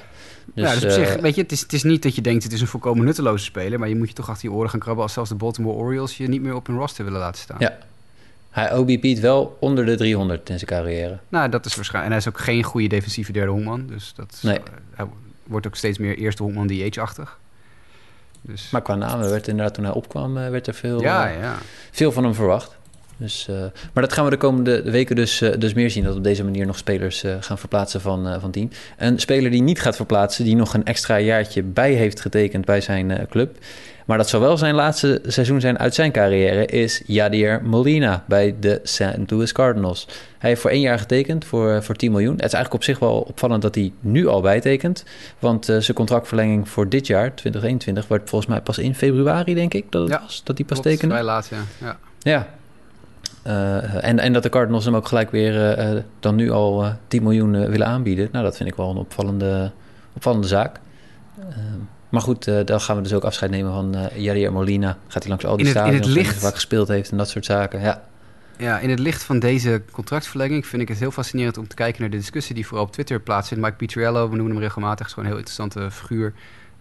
Dus, 0.54 0.64
ja, 0.64 0.74
dus 0.74 0.84
op 0.84 0.90
zich, 0.90 1.16
weet 1.16 1.34
je, 1.34 1.42
het 1.42 1.52
is, 1.52 1.60
het 1.60 1.72
is 1.72 1.82
niet 1.82 2.02
dat 2.02 2.14
je 2.14 2.20
denkt 2.20 2.42
het 2.42 2.52
is 2.52 2.60
een 2.60 2.66
volkomen 2.66 3.04
nutteloze 3.04 3.44
speler, 3.44 3.78
maar 3.78 3.88
je 3.88 3.96
moet 3.96 4.08
je 4.08 4.14
toch 4.14 4.28
achter 4.28 4.48
je 4.48 4.54
oren 4.54 4.70
gaan 4.70 4.80
krabben 4.80 5.02
als 5.02 5.12
zelfs 5.12 5.28
de 5.28 5.36
Baltimore 5.36 5.76
Orioles 5.76 6.16
je 6.16 6.28
niet 6.28 6.42
meer 6.42 6.54
op 6.54 6.66
hun 6.66 6.76
roster 6.76 7.04
willen 7.04 7.20
laten 7.20 7.40
staan. 7.40 7.56
Ja, 7.60 7.78
hij 8.50 8.74
OBP't 8.74 9.18
wel 9.18 9.56
onder 9.60 9.86
de 9.86 9.94
300 9.94 10.50
in 10.50 10.58
zijn 10.58 10.70
carrière. 10.70 11.18
Nou, 11.28 11.48
dat 11.48 11.66
is 11.66 11.74
waarschijnlijk. 11.74 12.14
En 12.14 12.20
hij 12.20 12.30
is 12.30 12.36
ook 12.36 12.44
geen 12.44 12.62
goede 12.62 12.86
defensieve 12.88 13.32
derde 13.32 13.50
honkman. 13.50 13.86
Dus 13.86 14.12
dat 14.16 14.38
nee. 14.42 14.58
hij 14.94 15.06
wordt 15.44 15.66
ook 15.66 15.76
steeds 15.76 15.98
meer 15.98 16.16
eerste 16.16 16.42
honkman 16.42 16.66
DH-achtig. 16.66 17.38
Dus... 18.40 18.70
Maar 18.70 18.82
qua 18.82 18.94
namen 18.94 19.30
werd 19.30 19.48
inderdaad 19.48 19.74
toen 19.74 19.84
hij 19.84 19.92
opkwam, 19.92 20.34
werd 20.34 20.66
er 20.66 20.74
veel, 20.74 21.00
ja, 21.00 21.26
ja. 21.26 21.56
veel 21.90 22.12
van 22.12 22.24
hem 22.24 22.34
verwacht. 22.34 22.76
Dus, 23.18 23.46
uh, 23.50 23.56
maar 23.92 24.02
dat 24.02 24.12
gaan 24.12 24.24
we 24.24 24.30
de 24.30 24.36
komende 24.36 24.82
weken 24.82 25.16
dus, 25.16 25.42
uh, 25.42 25.52
dus 25.58 25.74
meer 25.74 25.90
zien. 25.90 26.04
Dat 26.04 26.16
op 26.16 26.24
deze 26.24 26.44
manier 26.44 26.66
nog 26.66 26.76
spelers 26.76 27.24
uh, 27.24 27.34
gaan 27.40 27.58
verplaatsen 27.58 28.00
van, 28.00 28.40
van 28.40 28.50
team. 28.50 28.70
Een 28.96 29.18
speler 29.18 29.50
die 29.50 29.62
niet 29.62 29.80
gaat 29.80 29.96
verplaatsen, 29.96 30.44
die 30.44 30.56
nog 30.56 30.74
een 30.74 30.84
extra 30.84 31.20
jaartje 31.20 31.62
bij 31.62 31.92
heeft 31.92 32.20
getekend 32.20 32.64
bij 32.64 32.80
zijn 32.80 33.26
club. 33.30 33.56
Maar 34.06 34.18
dat 34.18 34.28
zou 34.28 34.42
wel 34.42 34.56
zijn 34.56 34.74
laatste 34.74 35.20
seizoen 35.26 35.60
zijn 35.60 35.78
uit 35.78 35.94
zijn 35.94 36.12
carrière, 36.12 36.66
is 36.66 37.02
Yadier 37.06 37.62
Molina 37.64 38.24
bij 38.26 38.56
de 38.60 38.80
St. 38.82 39.16
Louis 39.26 39.52
Cardinals. 39.52 40.06
Hij 40.38 40.48
heeft 40.48 40.60
voor 40.60 40.70
één 40.70 40.80
jaar 40.80 40.98
getekend 40.98 41.44
voor, 41.44 41.82
voor 41.82 41.94
10 41.94 42.10
miljoen. 42.10 42.34
Het 42.34 42.44
is 42.44 42.52
eigenlijk 42.52 42.74
op 42.74 42.84
zich 42.84 42.98
wel 42.98 43.20
opvallend 43.20 43.62
dat 43.62 43.74
hij 43.74 43.92
nu 44.00 44.26
al 44.26 44.40
bijtekent. 44.40 45.04
Want 45.38 45.64
zijn 45.64 45.94
contractverlenging 45.94 46.68
voor 46.68 46.88
dit 46.88 47.06
jaar, 47.06 47.34
2021, 47.34 48.08
wordt 48.08 48.28
volgens 48.28 48.50
mij 48.50 48.60
pas 48.60 48.78
in 48.78 48.94
februari, 48.94 49.54
denk 49.54 49.74
ik, 49.74 49.92
dat 49.92 50.02
het 50.02 50.10
ja, 50.10 50.20
was, 50.20 50.40
dat 50.44 50.58
hij 50.58 50.66
pas 50.66 50.80
klopt, 50.80 50.94
tekende. 50.94 51.14
Vrij 51.14 51.26
laat, 51.26 51.48
ja. 51.50 51.86
ja. 51.86 51.98
Ja, 52.18 52.48
uh, 53.48 54.04
en, 54.04 54.18
en 54.18 54.32
dat 54.32 54.42
de 54.42 54.48
Cardinals 54.48 54.84
hem 54.84 54.96
ook 54.96 55.08
gelijk 55.08 55.30
weer 55.30 55.78
uh, 55.78 56.00
dan 56.20 56.34
nu 56.34 56.50
al 56.50 56.84
uh, 56.84 56.90
10 57.08 57.22
miljoen 57.22 57.68
willen 57.68 57.86
aanbieden. 57.86 58.28
Nou, 58.32 58.44
dat 58.44 58.56
vind 58.56 58.68
ik 58.68 58.74
wel 58.74 58.90
een 58.90 58.96
opvallende, 58.96 59.70
opvallende 60.12 60.46
zaak. 60.46 60.80
maar 62.08 62.20
goed, 62.20 62.66
dan 62.66 62.80
gaan 62.80 62.96
we 62.96 63.02
dus 63.02 63.12
ook 63.12 63.24
afscheid 63.24 63.50
nemen 63.50 63.72
van 63.72 63.96
Jarier 64.14 64.52
Molina. 64.52 64.96
Gaat 65.06 65.22
hij 65.22 65.28
langs 65.28 65.46
al 65.46 65.56
die 65.56 65.66
in 65.66 65.72
het, 65.72 65.80
stadions 65.80 66.06
in 66.06 66.12
het 66.12 66.26
licht, 66.26 66.42
waar 66.42 66.52
gespeeld 66.52 66.88
heeft 66.88 67.10
en 67.10 67.16
dat 67.16 67.28
soort 67.28 67.44
zaken. 67.44 67.80
Ja. 67.80 68.02
ja, 68.56 68.78
in 68.78 68.90
het 68.90 68.98
licht 68.98 69.22
van 69.22 69.38
deze 69.38 69.82
contractverlenging 69.92 70.66
vind 70.66 70.82
ik 70.82 70.88
het 70.88 70.98
heel 70.98 71.10
fascinerend 71.10 71.58
om 71.58 71.68
te 71.68 71.74
kijken 71.74 72.00
naar 72.00 72.10
de 72.10 72.16
discussie 72.16 72.54
die 72.54 72.66
vooral 72.66 72.84
op 72.84 72.92
Twitter 72.92 73.20
plaatsvindt. 73.20 73.64
Mike 73.64 73.76
Pietrello, 73.76 74.28
we 74.28 74.36
noemen 74.36 74.54
hem 74.54 74.62
regelmatig, 74.62 75.06
is 75.06 75.12
gewoon 75.12 75.28
een 75.28 75.36
heel 75.36 75.44
interessante 75.44 75.90
figuur 75.90 76.32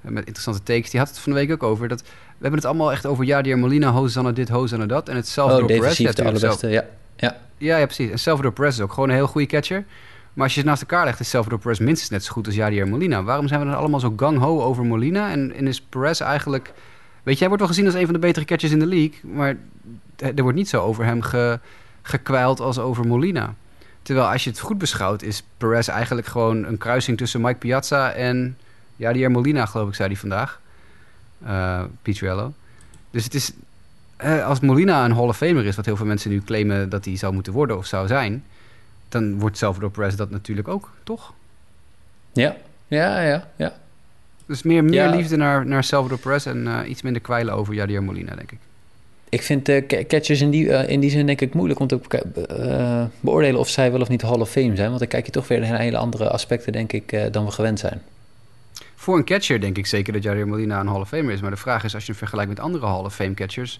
met 0.01 0.25
interessante 0.25 0.63
takes. 0.63 0.89
Die 0.89 0.99
had 0.99 1.09
het 1.09 1.19
van 1.19 1.31
de 1.31 1.37
week 1.37 1.51
ook 1.51 1.63
over 1.63 1.87
dat 1.87 2.03
hebben 2.41 2.59
het 2.59 2.65
allemaal 2.65 2.91
echt 2.91 3.05
over 3.05 3.25
Jadier 3.25 3.57
Molina, 3.57 3.91
Hosanna 3.91 4.31
dit, 4.31 4.49
Hosanna 4.49 4.85
dat. 4.85 5.09
En 5.09 5.15
het 5.15 5.27
Salvador 5.27 5.61
oh, 5.61 5.79
Perez. 5.79 5.97
Ja, 5.97 6.11
de 6.11 6.23
allerbeste, 6.23 6.67
ja. 6.67 6.85
Ja. 7.15 7.37
ja. 7.57 7.77
ja, 7.77 7.85
precies. 7.85 8.11
En 8.11 8.19
Salvador 8.19 8.51
Perez 8.51 8.75
is 8.75 8.81
ook 8.81 8.93
gewoon 8.93 9.09
een 9.09 9.15
heel 9.15 9.27
goede 9.27 9.47
catcher. 9.47 9.85
Maar 10.33 10.45
als 10.45 10.53
je 10.53 10.59
het 10.59 10.69
naast 10.69 10.81
elkaar 10.81 11.05
legt, 11.05 11.19
is 11.19 11.29
Salvador 11.29 11.59
Perez 11.59 11.79
minstens 11.79 12.09
net 12.09 12.23
zo 12.23 12.31
goed 12.31 12.45
als 12.45 12.55
Jadier 12.55 12.87
Molina. 12.87 13.23
Waarom 13.23 13.47
zijn 13.47 13.59
we 13.59 13.65
dan 13.65 13.75
allemaal 13.75 13.99
zo 13.99 14.13
gang-ho 14.15 14.61
over 14.61 14.85
Molina? 14.85 15.31
En, 15.31 15.53
en 15.53 15.67
is 15.67 15.81
Perez 15.81 16.21
eigenlijk... 16.21 16.73
Weet 17.23 17.33
je, 17.33 17.39
hij 17.39 17.47
wordt 17.47 17.63
wel 17.63 17.73
gezien 17.73 17.85
als 17.85 17.95
een 17.95 18.05
van 18.05 18.13
de 18.13 18.19
betere 18.19 18.45
catchers 18.45 18.71
in 18.71 18.79
de 18.79 18.85
league. 18.85 19.13
Maar 19.21 19.57
er 20.17 20.41
wordt 20.41 20.57
niet 20.57 20.69
zo 20.69 20.81
over 20.81 21.05
hem 21.05 21.21
ge, 21.21 21.59
gekwijld 22.01 22.59
als 22.59 22.79
over 22.79 23.07
Molina. 23.07 23.53
Terwijl 24.01 24.27
als 24.27 24.43
je 24.43 24.49
het 24.49 24.59
goed 24.59 24.77
beschouwt, 24.77 25.21
is 25.21 25.43
Perez 25.57 25.87
eigenlijk 25.87 26.27
gewoon 26.27 26.65
een 26.65 26.77
kruising 26.77 27.17
tussen 27.17 27.41
Mike 27.41 27.57
Piazza 27.57 28.11
en 28.11 28.57
Jadier 28.95 29.31
Molina, 29.31 29.65
geloof 29.65 29.87
ik, 29.87 29.95
zei 29.95 30.07
hij 30.07 30.17
vandaag. 30.17 30.61
Uh. 31.43 31.83
Dus 33.11 33.23
het 33.23 33.33
is, 33.33 33.51
uh, 34.25 34.45
als 34.45 34.59
Molina 34.59 35.05
een 35.05 35.13
Hall 35.13 35.27
of 35.27 35.37
Famer 35.37 35.65
is, 35.65 35.75
wat 35.75 35.85
heel 35.85 35.95
veel 35.95 36.05
mensen 36.05 36.29
nu 36.31 36.41
claimen 36.41 36.89
dat 36.89 37.05
hij 37.05 37.17
zou 37.17 37.33
moeten 37.33 37.53
worden 37.53 37.77
of 37.77 37.85
zou 37.85 38.07
zijn, 38.07 38.43
dan 39.09 39.39
wordt 39.39 39.57
Salvador 39.57 39.91
Perez 39.91 40.15
dat 40.15 40.29
natuurlijk 40.29 40.67
ook, 40.67 40.91
toch? 41.03 41.33
Ja, 42.33 42.55
ja, 42.87 43.21
ja, 43.21 43.47
ja. 43.55 43.73
Dus 44.45 44.63
meer, 44.63 44.83
meer 44.83 44.93
Ja. 44.93 45.15
liefde 45.15 45.35
naar, 45.37 45.65
naar 45.65 45.83
Salvador 45.83 46.19
Perez 46.19 46.45
en 46.45 46.67
eh, 46.67 46.89
iets 46.89 47.01
minder 47.01 47.21
kwijlen 47.21 47.53
over 47.53 47.73
Jadier 47.73 48.03
Molina, 48.03 48.35
denk 48.35 48.51
ik. 48.51 48.59
Ik 49.29 49.41
vind 49.41 49.69
eh, 49.69 49.85
ca- 49.87 50.03
catchers 50.07 50.41
in 50.41 50.49
die, 50.49 50.67
in 50.67 50.99
die 50.99 51.09
zin 51.09 51.25
denk 51.25 51.41
ik 51.41 51.53
moeilijk 51.53 51.79
om 51.79 51.87
te 51.87 51.99
beoordelen 53.19 53.59
of 53.59 53.69
zij 53.69 53.91
wel 53.91 54.01
of 54.01 54.09
niet 54.09 54.21
Hall 54.21 54.39
of 54.39 54.49
Fame 54.49 54.75
zijn. 54.75 54.87
Want 54.87 54.99
dan 54.99 55.07
kijk 55.07 55.25
je 55.25 55.31
toch 55.31 55.47
weer 55.47 55.59
naar 55.59 55.79
hele 55.79 55.97
andere 55.97 56.29
aspecten, 56.29 56.71
denk 56.71 56.93
ik, 56.93 57.33
dan 57.33 57.45
we 57.45 57.51
gewend 57.51 57.79
zijn. 57.79 58.01
Voor 58.99 59.17
een 59.17 59.23
catcher 59.23 59.59
denk 59.59 59.77
ik 59.77 59.85
zeker 59.85 60.13
dat 60.13 60.23
Jadier 60.23 60.47
Molina 60.47 60.79
een 60.79 60.87
Hall 60.87 60.99
of 60.99 61.07
Famer 61.07 61.33
is. 61.33 61.41
Maar 61.41 61.51
de 61.51 61.57
vraag 61.57 61.83
is, 61.83 61.93
als 61.93 62.03
je 62.03 62.09
hem 62.09 62.19
vergelijkt 62.19 62.49
met 62.49 62.59
andere 62.59 62.85
Hall 62.85 63.03
of 63.03 63.15
Fame 63.15 63.33
catchers... 63.33 63.79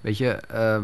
Weet 0.00 0.18
je, 0.18 0.30
eh, 0.30 0.78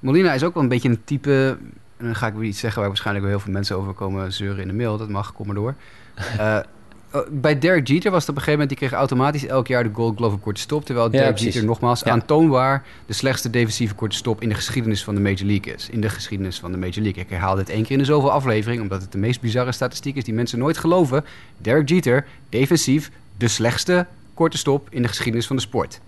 Molina 0.00 0.32
is 0.32 0.44
ook 0.44 0.54
wel 0.54 0.62
een 0.62 0.68
beetje 0.68 0.88
een 0.88 1.04
type... 1.04 1.58
En 1.96 2.04
dan 2.04 2.16
ga 2.16 2.26
ik 2.26 2.34
weer 2.34 2.48
iets 2.48 2.58
zeggen 2.58 2.78
waar 2.78 2.88
waarschijnlijk 2.88 3.26
wel 3.26 3.34
heel 3.34 3.44
veel 3.44 3.52
mensen 3.52 3.76
over 3.76 3.92
komen 3.92 4.32
zeuren 4.32 4.62
in 4.62 4.68
de 4.68 4.74
mail. 4.74 4.96
Dat 4.96 5.08
mag, 5.08 5.32
kom 5.32 5.46
maar 5.46 5.54
door. 5.54 5.74
Oh, 6.38 6.58
bij 7.30 7.58
Derek 7.58 7.86
Jeter 7.86 8.10
was 8.10 8.20
het 8.20 8.30
op 8.30 8.36
een 8.36 8.42
gegeven 8.42 8.60
moment... 8.60 8.68
die 8.68 8.78
kreeg 8.88 8.98
automatisch 8.98 9.46
elk 9.46 9.66
jaar 9.66 9.82
de 9.82 9.90
Gold 9.92 10.16
Glove 10.16 10.34
op 10.34 10.42
korte 10.42 10.60
stop. 10.60 10.84
Terwijl 10.84 11.10
Derek. 11.10 11.38
Jeter 11.38 11.64
nogmaals 11.64 12.00
Ja. 12.00 12.10
aantoonbaar... 12.10 12.84
de 13.06 13.12
slechtste 13.12 13.50
defensieve 13.50 13.94
korte 13.94 14.16
stop 14.16 14.42
in 14.42 14.48
de 14.48 14.54
geschiedenis 14.54 15.04
van 15.04 15.14
de 15.14 15.20
Major 15.20 15.46
League 15.46 15.74
is. 15.74 15.88
In 15.90 16.00
de 16.00 16.08
geschiedenis 16.08 16.58
van 16.58 16.72
de 16.72 16.78
Major 16.78 17.02
League. 17.02 17.22
Ik 17.22 17.30
herhaal 17.30 17.54
dit 17.54 17.68
één 17.68 17.82
keer 17.82 17.90
in 17.92 17.98
de 17.98 18.04
zoveel 18.04 18.32
aflevering... 18.32 18.82
omdat 18.82 19.02
het 19.02 19.12
de 19.12 19.18
meest 19.18 19.40
bizarre 19.40 19.72
statistiek 19.72 20.16
is 20.16 20.24
die 20.24 20.34
mensen 20.34 20.58
nooit 20.58 20.78
geloven. 20.78 21.24
Derek 21.58 21.88
Jeter, 21.88 22.26
defensief, 22.48 23.10
de 23.36 23.48
slechtste 23.48 24.06
korte 24.34 24.58
stop 24.58 24.86
in 24.90 25.02
de 25.02 25.08
geschiedenis 25.08 25.46
van 25.46 25.56
de 25.56 25.62
sport. 25.62 26.00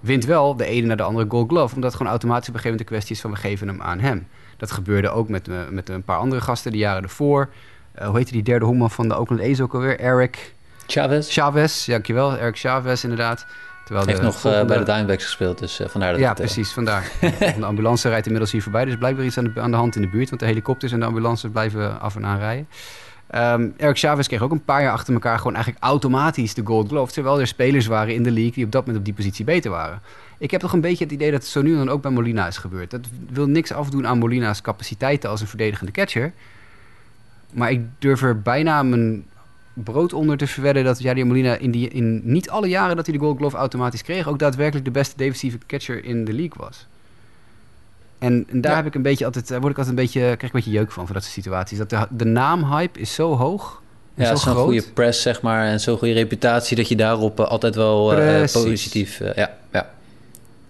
Wint 0.00 0.24
wel 0.24 0.56
de 0.56 0.64
ene 0.64 0.86
naar 0.86 0.96
de 0.96 1.02
andere 1.02 1.26
Gold 1.28 1.48
Glove... 1.48 1.74
omdat 1.74 1.90
het 1.90 1.94
gewoon 1.96 2.12
automatisch 2.12 2.48
op 2.48 2.54
een 2.54 2.60
gegeven 2.60 2.78
moment 2.84 2.88
de 2.88 2.94
kwestie 2.94 3.14
is 3.14 3.20
van... 3.20 3.30
we 3.30 3.48
geven 3.48 3.68
hem 3.68 3.82
aan 3.82 4.00
hem. 4.00 4.26
Dat 4.56 4.70
gebeurde 4.70 5.08
ook 5.08 5.28
met, 5.28 5.48
eh, 5.48 5.68
met 5.70 5.88
een 5.88 6.02
paar 6.02 6.18
andere 6.18 6.40
gasten 6.40 6.72
de 6.72 6.78
jaren 6.78 7.02
ervoor. 7.02 7.48
Eh, 7.94 8.06
hoe 8.06 8.16
heette 8.16 8.32
die 8.32 8.42
derde 8.42 8.64
honkman 8.64 8.90
van 8.90 9.08
de 9.08 9.18
Oakland 9.18 9.42
A's 9.42 9.60
ook 9.60 9.74
alweer? 9.74 10.00
Eric 10.00 10.54
Chavez 10.86 11.32
Chavez, 11.32 11.86
ja, 11.86 11.92
dankjewel. 11.92 12.36
Eric 12.36 12.56
Chavez 12.58 13.02
inderdaad. 13.02 13.46
Terwijl 13.84 14.06
heeft 14.06 14.18
de 14.18 14.24
nog 14.24 14.34
eh, 14.34 14.40
volgende- 14.40 14.66
bij 14.66 14.78
de 14.78 14.84
Diamondbacks 14.84 15.24
gespeeld, 15.24 15.58
dus 15.58 15.80
eh, 15.80 15.88
vandaar 15.88 16.10
dat 16.12 16.20
Ja, 16.20 16.28
het, 16.28 16.36
precies, 16.38 16.72
vandaar. 16.72 17.10
de 17.58 17.64
ambulance 17.64 18.08
rijdt 18.08 18.24
inmiddels 18.26 18.52
hier 18.52 18.62
voorbij. 18.62 18.84
Dus 18.84 18.96
blijkbaar 18.96 19.24
iets 19.24 19.38
aan 19.38 19.44
de, 19.54 19.60
aan 19.60 19.70
de 19.70 19.76
hand 19.76 19.96
in 19.96 20.02
de 20.02 20.08
buurt. 20.08 20.28
Want 20.28 20.40
de 20.40 20.46
helikopters 20.46 20.92
en 20.92 21.00
de 21.00 21.06
ambulances 21.06 21.50
blijven 21.50 22.00
af 22.00 22.16
en 22.16 22.26
aan 22.26 22.38
rijden. 22.38 22.68
Ehm, 23.26 23.68
Eric 23.76 23.98
Chavez 23.98 24.26
kreeg 24.26 24.42
ook 24.42 24.50
een 24.50 24.64
paar 24.64 24.82
jaar 24.82 24.92
achter 24.92 25.12
elkaar 25.14 25.38
gewoon 25.38 25.54
eigenlijk 25.54 25.84
automatisch 25.84 26.54
de 26.54 26.62
Gold 26.64 26.88
Glove. 26.88 27.12
Terwijl 27.12 27.40
er 27.40 27.46
spelers 27.46 27.86
waren 27.86 28.14
in 28.14 28.22
de 28.22 28.30
league 28.30 28.52
die 28.52 28.64
op 28.64 28.72
dat 28.72 28.80
moment 28.80 28.98
op 28.98 29.04
die 29.04 29.14
positie 29.14 29.44
beter 29.44 29.70
waren. 29.70 30.00
Ik 30.38 30.50
heb 30.50 30.60
toch 30.60 30.72
een 30.72 30.80
beetje 30.80 31.04
het 31.04 31.12
idee 31.12 31.30
dat 31.30 31.40
het 31.40 31.50
zo 31.50 31.62
nu 31.62 31.76
dan 31.76 31.88
ook 31.90 32.02
bij 32.02 32.10
Molina 32.10 32.46
is 32.46 32.56
gebeurd. 32.56 32.90
Dat 32.90 33.00
wil 33.30 33.46
niks 33.46 33.72
afdoen 33.72 34.06
aan 34.06 34.18
Molina's 34.18 34.60
capaciteiten 34.62 35.30
als 35.30 35.40
een 35.40 35.46
verdedigende 35.46 35.92
catcher. 35.92 36.32
Maar 37.52 37.70
ik 37.70 37.80
durf 37.98 38.22
er 38.22 38.42
bijna 38.42 38.82
mijn 38.82 39.24
brood 39.72 40.12
onder 40.12 40.36
te 40.36 40.46
verwedden 40.46 40.84
dat 40.84 40.98
Jadier 41.02 41.26
Molina 41.26 41.54
in, 41.54 41.70
die, 41.70 41.88
in 41.88 42.20
niet 42.24 42.50
alle 42.50 42.68
jaren 42.68 42.96
dat 42.96 43.06
hij 43.06 43.14
de 43.14 43.20
Gold 43.20 43.36
Glove 43.36 43.56
automatisch 43.56 44.02
kreeg, 44.02 44.28
ook 44.28 44.38
daadwerkelijk 44.38 44.84
de 44.84 44.90
beste 44.90 45.16
defensieve 45.16 45.58
catcher 45.66 46.04
in 46.04 46.24
de 46.24 46.32
league 46.32 46.56
was. 46.66 46.86
En, 48.18 48.46
en 48.48 48.60
daar 48.60 48.70
Ja. 48.70 48.76
heb 48.76 48.86
ik 48.86 48.94
een 48.94 49.02
beetje 49.02 49.24
altijd, 49.24 49.48
daar 49.48 49.60
word 49.60 49.72
ik 49.72 49.78
altijd 49.78 49.96
een 49.96 50.02
beetje, 50.02 50.20
krijg 50.20 50.36
ik 50.36 50.42
een 50.42 50.50
beetje 50.52 50.70
jeuk 50.70 50.90
van, 50.92 51.04
van 51.04 51.14
dat 51.14 51.22
soort 51.24 51.34
situaties. 51.34 51.78
Dat 51.78 51.90
de, 51.90 52.06
de 52.10 52.24
naamhype 52.24 53.00
is 53.00 53.14
zo 53.14 53.36
hoog 53.36 53.80
En 54.14 54.24
Ja, 54.24 54.28
zo 54.36 54.36
zo'n 54.36 54.56
goede 54.64 54.82
press, 54.94 55.22
zeg 55.22 55.42
maar, 55.42 55.66
en 55.66 55.80
zo'n 55.80 55.98
goede 55.98 56.14
reputatie 56.14 56.76
dat 56.76 56.88
je 56.88 56.96
daarop 56.96 57.40
eh, 57.40 57.46
altijd 57.46 57.74
wel 57.74 58.14
eh, 58.16 58.40
positief... 58.52 59.20
eh, 59.20 59.34
ja, 59.34 59.56
ja. 59.72 59.90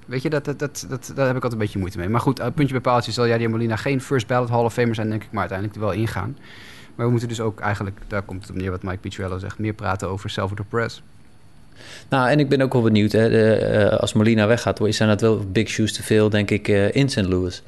Weet 0.06 0.22
je, 0.22 0.30
dat, 0.30 0.44
dat, 0.44 0.58
dat, 0.58 0.86
dat, 0.88 1.12
daar 1.14 1.26
heb 1.26 1.36
ik 1.36 1.42
altijd 1.42 1.52
een 1.52 1.58
beetje 1.58 1.78
moeite 1.78 1.98
mee. 1.98 2.08
Maar 2.08 2.20
goed, 2.20 2.54
puntje 2.54 2.72
bij 2.72 2.80
paaltje 2.80 3.12
zal 3.12 3.26
Jadier 3.26 3.50
Molina 3.50 3.76
geen 3.76 4.00
first 4.00 4.26
ballot 4.26 4.48
Hall 4.48 4.64
of 4.64 4.72
Famer 4.72 4.94
zijn, 4.94 5.08
denk 5.10 5.22
ik, 5.22 5.28
maar 5.30 5.40
uiteindelijk 5.40 5.78
er 5.78 5.84
wel 5.84 5.92
ingaan. 5.92 6.36
Maar 7.02 7.10
we 7.10 7.16
moeten 7.18 7.36
dus 7.36 7.46
ook 7.46 7.60
eigenlijk, 7.60 7.98
daar 8.08 8.22
komt 8.22 8.40
het 8.42 8.50
op 8.50 8.56
neer 8.56 8.70
wat 8.70 8.82
Mike 8.82 8.96
Picciello 8.96 9.38
zegt, 9.38 9.58
meer 9.58 9.72
praten 9.72 10.08
over 10.08 10.30
Salvador 10.30 10.64
Perez. 10.64 11.00
Nou, 12.08 12.30
en 12.30 12.38
ik 12.40 12.48
ben 12.48 12.60
ook 12.60 12.72
wel 12.72 12.82
benieuwd, 12.82 13.12
hè, 13.12 13.28
de, 13.30 13.54
eh, 13.54 13.98
als 13.98 14.12
Molina 14.12 14.46
weggaat, 14.46 14.80
zijn 14.88 15.08
dat 15.08 15.20
wel 15.20 15.38
big 15.52 15.68
shoes 15.68 15.92
te 15.92 16.02
veel, 16.02 16.28
denk 16.30 16.50
ik, 16.50 16.68
eh, 16.68 16.94
in 16.94 17.08
St. 17.08 17.20
Louis. 17.22 17.62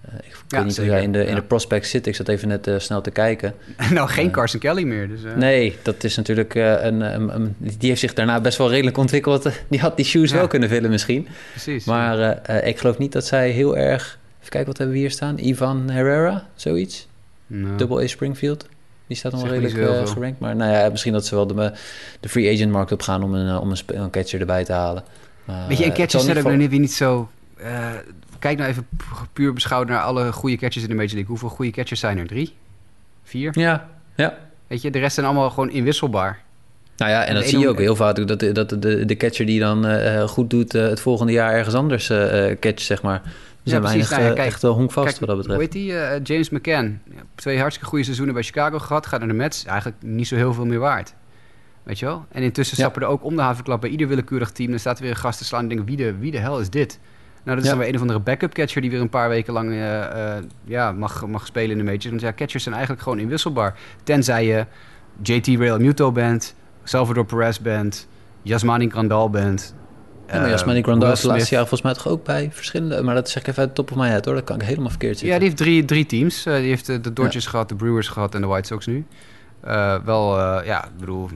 Eh, 0.00 0.14
ik 0.14 0.24
Ja, 0.48 0.56
weet 0.56 0.64
niet 0.66 0.74
zeker, 0.74 0.96
in 0.98 1.12
de, 1.12 1.22
in 1.22 1.28
ja. 1.28 1.34
de 1.34 1.42
prospect 1.42 1.86
zit. 1.86 2.06
Ik 2.06 2.14
zat 2.14 2.28
even 2.28 2.48
net 2.48 2.70
snel 2.78 3.00
te 3.00 3.10
kijken. 3.10 3.54
nou, 3.92 4.08
geen 4.08 4.30
Carson 4.30 4.60
Kelly 4.60 4.82
meer. 4.82 5.08
Dus, 5.08 5.20
Nee, 5.36 5.76
dat 5.82 6.04
is 6.04 6.16
natuurlijk 6.16 6.54
een, 6.54 7.00
een, 7.00 7.34
een- 7.34 7.54
Die 7.58 7.88
heeft 7.88 8.00
zich 8.00 8.14
daarna 8.14 8.40
best 8.40 8.58
wel 8.58 8.70
redelijk 8.70 8.96
ontwikkeld. 8.96 9.48
Die 9.70 9.80
had 9.80 9.96
die 9.96 10.04
shoes 10.04 10.30
Ja. 10.30 10.36
wel 10.36 10.46
kunnen 10.46 10.68
vullen 10.68 10.90
misschien. 10.90 11.28
Precies. 11.50 11.84
Maar 11.84 12.48
ik 12.64 12.78
geloof 12.78 12.98
niet 12.98 13.12
dat 13.12 13.26
zij 13.26 13.50
heel 13.50 13.76
erg... 13.76 14.18
Even 14.38 14.50
kijken, 14.50 14.66
wat 14.68 14.78
hebben 14.78 14.94
we 14.96 15.00
hier 15.02 15.10
staan? 15.10 15.38
Ivan 15.38 15.90
Herrera, 15.90 16.46
zoiets? 16.54 17.06
Nou, 17.46 17.76
Double 17.76 18.02
A 18.02 18.06
Springfield. 18.06 18.66
Die 19.08 19.16
staat 19.16 19.32
nog 19.32 19.48
redelijk 19.48 19.76
eh, 19.76 19.84
veel. 19.84 20.06
gerankt. 20.06 20.40
Maar 20.40 20.56
nou 20.56 20.72
ja, 20.72 20.88
misschien 20.88 21.12
dat 21.12 21.26
ze 21.26 21.34
wel 21.34 21.46
de, 21.46 21.72
de 22.20 22.28
free 22.28 22.54
agent 22.54 22.72
markt 22.72 22.92
op 22.92 23.02
gaan 23.02 23.22
om 23.22 23.34
een, 23.34 23.48
eh, 23.48 23.60
om 23.60 23.70
een, 23.70 23.78
een 23.86 24.10
catcher 24.10 24.40
erbij 24.40 24.64
te 24.64 24.72
halen. 24.72 25.04
Maar, 25.44 25.68
Weet 25.68 25.78
je, 25.78 25.84
en 25.84 25.90
eh, 25.92 25.96
het 25.96 26.10
catches 26.10 26.12
zal 26.12 26.20
zijn 26.20 26.36
in 26.36 26.44
ook 26.44 26.52
ieder 26.52 26.70
nog 26.70 26.80
niet, 26.80 26.92
zo... 26.92 27.28
eh, 27.56 27.88
kijk 28.38 28.58
nou 28.58 28.70
even 28.70 28.86
pu- 28.96 29.04
puur 29.32 29.52
beschouwd 29.52 29.88
naar 29.88 30.00
alle 30.02 30.32
goede 30.32 30.56
catches 30.56 30.82
in 30.82 30.88
de 30.88 30.94
Major 30.94 31.10
League. 31.12 31.28
Hoeveel 31.28 31.48
goede 31.48 31.70
catches 31.70 32.00
zijn 32.00 32.18
er? 32.18 32.26
Drie? 32.26 32.54
Vier? 33.24 33.58
Ja, 33.58 33.88
ja. 34.14 34.38
Weet 34.66 34.82
je, 34.82 34.90
de 34.90 34.98
rest 34.98 35.14
zijn 35.14 35.26
allemaal 35.26 35.50
gewoon 35.50 35.70
inwisselbaar. 35.70 36.40
Nou 36.96 37.10
ja, 37.10 37.22
en 37.22 37.28
En 37.28 37.34
dat 37.34 37.44
zie 37.44 37.58
je 37.58 37.68
ook 37.68 37.78
heel 37.78 37.96
vaak. 37.96 38.26
Dat, 38.26 38.54
dat 38.54 38.82
de, 38.82 39.04
de 39.04 39.16
catcher 39.16 39.46
die 39.46 39.60
dan 39.60 39.86
eh, 39.86 40.22
goed 40.28 40.50
doet 40.50 40.74
eh, 40.74 40.82
het 40.82 41.00
volgende 41.00 41.32
jaar 41.32 41.52
ergens 41.52 41.74
anders 41.74 42.10
eh 42.10 42.50
eh, 42.50 42.58
catch, 42.58 42.80
zeg 42.82 43.02
maar. 43.02 43.22
Zijn 43.68 43.82
weinig 43.82 44.10
Nou 44.10 44.22
ja, 44.22 44.28
eh, 44.28 44.34
kijk- 44.34 44.46
echt 44.46 44.62
wel 44.62 44.72
honkvast 44.74 45.06
Kijk, 45.08 45.18
wat 45.18 45.28
dat 45.28 45.36
betreft. 45.36 45.54
Hoe 45.60 45.68
heet 45.68 45.86
die? 45.86 45.98
Eh, 45.98 46.20
James 46.22 46.50
McCann. 46.50 47.00
Ja, 47.10 47.20
Twee 47.34 47.58
hartstikke 47.58 47.88
goede 47.88 48.04
seizoenen 48.04 48.34
bij 48.34 48.42
Chicago 48.42 48.78
gehad. 48.78 49.06
Gaat 49.06 49.18
naar 49.18 49.28
de 49.28 49.34
Mets. 49.34 49.64
Eigenlijk 49.64 50.02
niet 50.02 50.26
zo 50.28 50.36
heel 50.36 50.52
veel 50.54 50.66
meer 50.66 50.78
waard. 50.78 51.14
Weet 51.82 51.98
je 51.98 52.04
wel? 52.06 52.26
En 52.28 52.42
intussen 52.42 52.76
Ja. 52.76 52.82
stappen 52.82 53.02
er 53.02 53.08
ook 53.08 53.24
om 53.24 53.36
de 53.36 53.42
havenklap 53.42 53.80
bij 53.80 53.90
ieder 53.90 54.08
willekeurig 54.08 54.50
team. 54.50 54.72
Er 54.72 54.78
staat 54.78 54.98
weer 55.00 55.10
een 55.10 55.16
gast 55.16 55.38
te 55.38 55.44
slaan 55.44 55.62
en 55.62 55.68
denken, 55.68 55.86
wie 55.86 55.96
de, 55.96 56.14
wie 56.18 56.30
de 56.30 56.38
hel 56.38 56.60
is 56.60 56.70
dit? 56.70 56.98
Nou, 57.44 57.56
dat 57.56 57.58
is 57.58 57.64
Ja. 57.64 57.68
dan 57.70 57.78
weer 57.78 57.88
een 57.88 57.94
of 57.94 58.00
andere 58.00 58.20
backup 58.20 58.52
catcher 58.54 58.80
die 58.80 58.90
weer 58.90 59.00
een 59.00 59.08
paar 59.08 59.28
weken 59.28 59.52
lang 59.52 59.70
eh, 59.70 60.36
eh, 60.36 60.44
ja, 60.64 60.92
mag, 60.92 61.26
mag 61.26 61.46
spelen 61.46 61.70
in 61.70 61.78
de 61.78 61.84
majors. 61.84 62.06
Want 62.06 62.20
ja, 62.20 62.32
catchers 62.32 62.62
zijn 62.62 62.74
eigenlijk 62.74 63.04
gewoon 63.04 63.18
inwisselbaar. 63.18 63.74
Tenzij 64.02 64.46
je 64.46 64.66
JT 65.22 65.46
Real 65.46 65.78
Muto 65.78 66.12
bent, 66.12 66.54
Salvador 66.82 67.24
Perez 67.24 67.58
bent, 67.58 68.08
Yasmani 68.42 68.88
Grandal 68.88 69.30
bent. 69.30 69.74
Ja, 70.32 70.40
maar 70.40 70.50
Yasmani 70.50 70.82
Grandal 70.82 71.08
heeft 71.08 71.22
de 71.22 71.28
laatste 71.28 71.54
jaren 71.54 71.68
volgens 71.68 71.82
mij 71.82 72.02
toch 72.02 72.12
ook 72.12 72.24
bij 72.24 72.50
verschillende... 72.52 73.02
Maar 73.02 73.14
dat 73.14 73.28
zeg 73.28 73.42
ik 73.42 73.48
even 73.48 73.60
uit 73.60 73.68
de 73.68 73.74
top 73.74 73.90
of 73.90 73.96
mijn 73.96 74.10
head 74.10 74.24
hoor. 74.24 74.34
Dat 74.34 74.44
kan 74.44 74.60
ik 74.60 74.66
helemaal 74.66 74.88
verkeerd 74.88 75.18
zitten. 75.18 75.28
Ja, 75.28 75.34
die 75.34 75.44
heeft 75.44 75.56
drie, 75.56 75.84
drie 75.84 76.06
teams. 76.06 76.46
Eh, 76.46 76.56
die 76.56 76.68
heeft 76.68 76.86
de 76.86 77.12
Dodgers 77.12 77.46
gehad, 77.46 77.68
de 77.68 77.74
Brewers 77.74 78.08
gehad 78.08 78.34
en 78.34 78.40
de 78.40 78.46
White 78.46 78.66
Sox 78.66 78.86
nu. 78.86 79.06
Eh, 79.60 79.96
wel, 80.04 80.38
eh, 80.38 80.66
ja, 80.66 80.84
ik 80.84 80.96
bedoel, 80.98 81.30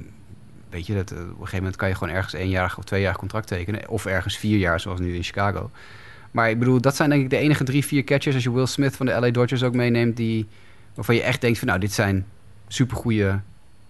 weet 0.71 0.87
je, 0.87 0.95
dat, 0.95 1.13
op 1.13 1.19
een 1.19 1.27
gegeven 1.27 1.57
moment 1.57 1.77
kan 1.77 1.89
je 1.89 1.95
gewoon 1.95 2.15
ergens 2.15 2.35
éénjarig 2.35 2.79
of 2.79 2.85
tweejarig 2.85 3.19
contract 3.19 3.47
tekenen. 3.47 3.89
Of 3.89 4.07
ergens 4.07 4.37
vier 4.37 4.59
jaar, 4.59 4.81
zoals 4.81 5.01
nu 5.01 5.15
in 5.15 5.23
Chicago. 5.23 5.71
Maar 6.31 6.51
ik 6.51 6.59
bedoel, 6.59 6.81
dat 6.81 6.97
zijn 6.97 7.11
denk 7.11 7.23
ik 7.23 7.31
de 7.31 7.37
enige 7.37 7.65
drie, 7.65 7.85
vier 7.85 8.05
catchers, 8.05 8.35
als 8.35 8.45
je 8.45 8.53
Will 8.53 8.67
Smith 8.67 8.97
van 8.97 9.07
de 9.07 9.21
LA 9.21 9.31
Dodgers 9.31 9.63
ook 9.63 9.75
meeneemt, 9.75 10.17
die, 10.17 10.49
waarvan 10.95 11.15
je 11.15 11.23
echt 11.23 11.41
denkt 11.41 11.59
van, 11.59 11.69
nou, 11.69 11.81
dit 11.81 11.93
zijn 11.93 12.27
supergoeie, 12.69 13.41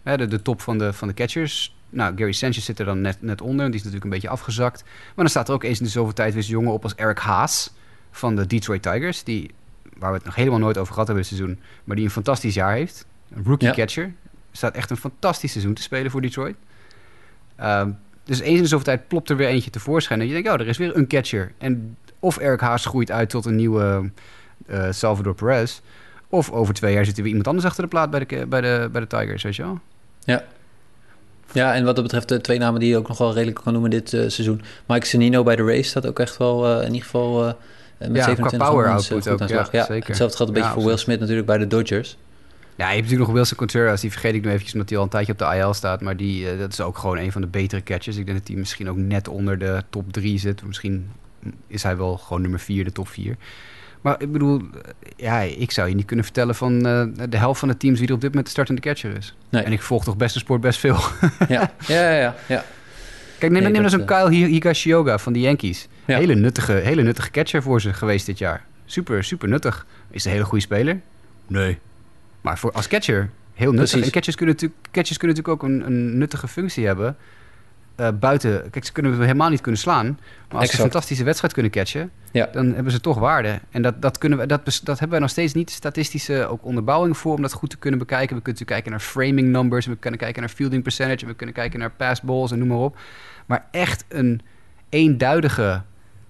hè, 0.03 0.17
de, 0.17 0.27
de 0.27 0.43
top 0.43 0.61
van 0.61 0.79
de, 0.79 0.93
van 0.93 1.09
de 1.09 1.15
catchers. 1.15 1.75
Nou, 1.93 2.17
Gary 2.17 2.33
Sanchez 2.33 2.65
zit 2.65 2.79
er 2.79 2.85
dan 2.85 3.01
net, 3.01 3.23
net 3.23 3.41
onder, 3.41 3.65
die 3.67 3.75
is 3.75 3.79
natuurlijk 3.79 4.05
een 4.05 4.11
beetje 4.11 4.29
afgezakt. 4.29 4.83
Maar 4.85 5.13
dan 5.17 5.29
staat 5.29 5.49
er 5.49 5.55
ook 5.55 5.65
eens 5.65 5.79
in 5.79 5.85
de 5.85 5.91
zoveel 5.91 6.13
tijd 6.13 6.35
weer 6.35 6.43
zo'n 6.43 6.53
jongen 6.53 6.73
op 6.73 6.83
als 6.83 6.95
Eric 6.95 7.19
Haas 7.19 7.73
van 8.11 8.37
de 8.37 8.47
Detroit 8.47 8.83
Tigers, 8.83 9.25
die 9.25 9.51
waar 9.99 10.11
we 10.11 10.17
het 10.17 10.25
nog 10.27 10.35
helemaal 10.35 10.59
nooit 10.59 10.79
over 10.79 10.93
gehad 10.93 11.07
hebben 11.09 11.25
dit 11.29 11.39
seizoen, 11.39 11.61
maar 11.85 11.97
die 11.97 12.05
een 12.05 12.11
fantastisch 12.11 12.55
jaar 12.55 12.73
heeft. 12.73 13.07
Een 13.35 13.45
rookie 13.45 13.69
Ja. 13.69 13.75
catcher. 13.75 14.13
Staat 14.53 14.75
echt 14.75 14.91
een 14.91 14.97
fantastisch 14.97 15.51
seizoen 15.53 15.75
te 15.75 15.83
spelen 15.83 16.11
voor 16.11 16.21
Detroit. 16.21 16.57
Ehm, 17.57 17.91
dus 18.25 18.41
eens 18.41 18.57
in 18.57 18.63
de 18.63 18.69
zoveel 18.69 18.85
tijd 18.85 19.09
plopt 19.09 19.31
er 19.31 19.37
weer 19.37 19.49
eentje 19.49 19.71
tevoorschijn. 19.71 20.21
En 20.21 20.27
je 20.27 20.33
denkt, 20.33 20.49
oh, 20.49 20.55
er 20.55 20.69
is 20.69 20.79
weer 20.79 20.97
een 20.97 21.07
catcher. 21.07 21.53
En 21.59 21.97
of 22.19 22.37
Eric 22.39 22.61
Haas 22.61 22.85
groeit 22.87 23.11
uit 23.11 23.31
tot 23.31 23.45
een 23.45 23.57
nieuwe 23.57 24.11
eh, 24.67 24.87
Salvador 24.91 25.35
Perez. 25.35 25.81
Of 26.29 26.51
over 26.51 26.75
twee 26.75 26.95
jaar 26.95 27.05
zit 27.05 27.15
er 27.17 27.21
weer 27.23 27.29
iemand 27.29 27.49
anders 27.49 27.67
achter 27.67 27.83
de 27.83 27.89
plaat 27.89 28.11
bij 28.11 28.27
de, 28.27 28.47
bij 28.47 28.61
de, 28.61 28.89
bij 28.93 29.01
de 29.01 29.07
Tigers, 29.07 29.43
weet 29.43 29.57
je 29.57 29.63
wel? 29.63 29.79
Ja. 30.25 30.45
Ja, 31.53 31.75
en 31.75 31.85
wat 31.85 31.95
dat 31.95 32.05
betreft 32.05 32.29
de 32.29 32.41
twee 32.41 32.59
namen 32.59 32.81
die 32.81 32.89
je 32.89 32.97
ook 32.97 33.09
nog 33.09 33.19
wel 33.19 33.33
redelijk 33.33 33.61
kan 33.65 33.73
noemen 33.73 33.91
dit 33.91 34.13
eh, 34.13 34.21
seizoen. 34.21 34.63
Mike 34.87 35.07
Senino 35.07 35.43
bij 35.43 35.57
de 35.57 35.65
race 35.65 35.89
staat 35.89 36.07
ook 36.07 36.19
echt 36.19 36.37
wel 36.37 36.67
eh, 36.67 36.87
in 36.87 36.93
ieder 36.93 37.03
geval 37.03 37.47
eh, 37.47 37.55
met 38.09 38.23
qua 38.23 38.25
27 38.25 38.69
power 38.69 38.87
eh, 38.87 38.93
output 38.93 39.23
goed 39.23 39.33
ook, 39.33 39.41
aan 39.41 39.47
de 39.47 39.53
slag. 39.53 39.73
ja, 39.73 39.79
Ja, 39.79 39.85
zeker. 39.85 40.09
Hetzelfde 40.09 40.37
geldt 40.37 40.53
een 40.53 40.59
beetje 40.59 40.75
Ja, 40.75 40.81
voor 40.81 40.89
Will. 40.89 40.97
Smith 40.97 41.21
natuurlijk 41.21 41.47
bij 41.47 41.59
de 41.59 41.67
Dodgers. 41.67 42.17
Ja, 42.77 42.89
je 42.89 42.95
hebt 42.95 43.03
natuurlijk 43.03 43.29
nog 43.29 43.37
Wilson 43.37 43.57
Contreras. 43.57 44.01
Die 44.01 44.11
vergeet 44.11 44.35
ik 44.35 44.43
nu 44.43 44.49
eventjes 44.49 44.73
omdat 44.73 44.89
hij 44.89 44.99
al 44.99 45.05
een 45.05 45.11
tijdje 45.11 45.33
op 45.33 45.39
de 45.39 45.57
IL 45.57 45.75
staat. 45.75 46.01
Maar 46.01 46.17
die, 46.17 46.51
eh, 46.51 46.59
dat 46.59 46.73
is 46.73 46.81
ook 46.81 46.99
gewoon 46.99 47.19
een 47.19 47.33
van 47.33 47.41
de 47.41 47.47
betere 47.47 47.83
catchers. 47.83 48.17
Ik 48.17 48.27
denk 48.27 48.39
dat 48.39 48.49
hij 48.49 48.57
misschien 48.57 48.91
ook 48.91 48.97
net 48.97 49.29
onder 49.29 49.59
de 49.59 49.83
top 49.91 50.13
3 50.13 50.39
zit. 50.39 50.65
Misschien 50.65 51.11
is 51.67 51.83
hij 51.83 51.97
wel 51.97 52.17
gewoon 52.17 52.43
nummer 52.43 52.61
4, 52.61 52.85
de 52.85 52.93
top 52.93 53.09
4. 53.09 53.37
Maar 54.03 54.23
ik 54.23 54.33
bedoel, 54.33 54.59
eh, 54.61 54.65
ja, 55.17 55.41
ik 55.41 55.71
zou 55.71 55.89
je 55.89 55.95
niet 55.95 56.07
kunnen 56.07 56.25
vertellen 56.25 56.55
van 56.55 56.87
eh, 56.87 57.05
de 57.29 57.37
helft 57.37 57.59
van 57.61 57.69
de 57.69 57.77
teams 57.77 57.99
wie 57.99 58.09
er 58.09 58.15
op 58.15 58.21
dit 58.21 58.29
moment 58.29 58.47
de 58.47 58.53
startende 58.53 58.81
catcher 58.81 59.17
is. 59.17 59.37
Nee. 59.49 59.63
En 59.63 59.73
ik 59.73 59.83
volg 59.83 60.05
toch 60.05 60.17
best 60.17 60.35
de 60.35 60.41
sport 60.41 60.61
best 60.61 60.79
veel. 60.81 60.97
ja, 61.49 61.71
ja, 61.87 62.03
ja, 62.03 62.11
ja, 62.11 62.35
ja. 62.49 62.65
Kijk, 63.39 63.53
neem, 63.53 63.63
Nee, 63.63 63.73
neem 63.73 63.83
dat, 63.83 63.93
nou 63.93 64.07
zo'n 64.09 64.29
Kyle 64.31 64.31
Hi- 64.37 64.53
Higashioga 64.53 65.19
van 65.19 65.33
de 65.33 65.41
Yankees. 65.41 65.89
Ja. 66.05 66.17
Hele, 66.19 66.35
nuttige, 66.35 66.73
hele 66.73 67.03
nuttige 67.03 67.31
catcher 67.31 67.63
voor 67.63 67.81
ze 67.81 67.93
geweest 67.93 68.27
dit 68.27 68.39
jaar. 68.39 68.65
Super, 68.85 69.25
super 69.25 69.49
nuttig. 69.49 69.87
Is 70.11 70.25
een 70.25 70.31
hele 70.31 70.45
goede 70.45 70.65
speler? 70.65 71.01
Nee. 71.47 71.79
Maar 72.41 72.59
voor, 72.59 72.73
als 72.73 72.89
catcher, 72.89 73.31
heel 73.55 73.71
nuttig. 73.73 73.89
Precies. 73.91 74.07
En 74.07 74.13
catchers 74.13 74.37
kunnen, 74.37 74.55
natuurlijk, 74.55 74.83
catchers 74.91 75.19
kunnen 75.19 75.37
natuurlijk 75.37 75.63
ook 75.65 75.71
een, 75.71 75.87
een 75.87 76.19
nuttige 76.19 76.49
functie 76.49 76.87
hebben. 76.87 77.17
Eh, 77.95 78.09
buiten, 78.21 78.71
kijk, 78.71 78.85
ze 78.85 78.93
kunnen 78.93 79.21
helemaal 79.21 79.51
niet 79.51 79.61
kunnen 79.61 79.81
slaan. 79.81 80.07
Maar 80.07 80.17
als 80.49 80.51
ze 80.51 80.57
Exact. 80.59 80.73
een 80.73 80.91
fantastische 80.91 81.25
wedstrijd 81.25 81.53
kunnen 81.53 81.73
catchen, 81.73 82.11
Ja. 82.33 82.49
dan 82.53 82.75
hebben 82.75 82.93
ze 82.93 83.01
toch 83.01 83.19
waarde. 83.19 83.61
En 83.71 83.83
dat, 83.83 84.03
dat, 84.03 84.19
kunnen 84.19 84.39
we, 84.39 84.47
dat, 84.47 84.65
dat 84.65 84.87
hebben 84.87 85.11
wij 85.11 85.19
nog 85.19 85.31
steeds 85.31 85.55
niet 85.55 85.71
statistische 85.71 86.47
ook 86.47 86.65
onderbouwing 86.65 87.17
voor 87.17 87.35
om 87.35 87.43
dat 87.43 87.53
goed 87.53 87.71
te 87.71 87.79
kunnen 87.79 87.99
bekijken. 87.99 88.37
We 88.37 88.43
kunnen 88.43 88.61
natuurlijk 88.63 88.83
kijken 88.87 88.91
naar 88.91 89.27
framing 89.27 89.49
numbers, 89.57 89.87
we 89.87 89.97
kunnen 89.97 90.21
kijken 90.21 90.41
naar 90.41 90.51
fielding 90.51 90.83
percentage, 90.83 91.27
we 91.27 91.35
kunnen 91.35 91.55
kijken 91.55 91.79
naar 91.79 91.91
pass 91.91 92.21
balls 92.21 92.51
en 92.51 92.59
noem 92.59 92.69
maar 92.69 92.79
op. 92.79 92.97
Maar 93.47 93.67
echt 93.71 94.05
een 94.09 94.41
eenduidige 94.89 95.83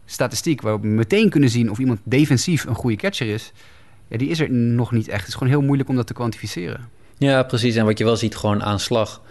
statistiek 0.05 0.61
waarop 0.61 0.83
we 0.83 0.89
meteen 0.89 1.31
kunnen 1.31 1.49
zien 1.49 1.71
of 1.71 1.79
iemand 1.79 2.01
defensief 2.05 2.65
een 2.65 2.75
goede 2.75 2.97
catcher 2.97 3.29
is, 3.29 3.53
ja, 4.09 4.17
die 4.19 4.29
is 4.29 4.41
er 4.41 4.51
nog 4.51 4.93
niet 4.93 5.09
echt. 5.09 5.19
Het 5.19 5.29
is 5.29 5.35
gewoon 5.35 5.49
heel 5.49 5.63
moeilijk 5.63 5.89
om 5.89 5.97
dat 5.97 6.07
te 6.07 6.13
kwantificeren. 6.13 6.89
Ja, 7.19 7.43
precies. 7.43 7.77
En 7.77 7.85
wat 7.85 7.99
je 7.99 8.05
wel 8.05 8.17
ziet 8.17 8.37
gewoon 8.37 8.63
aan 8.63 8.79
slag... 8.81 9.23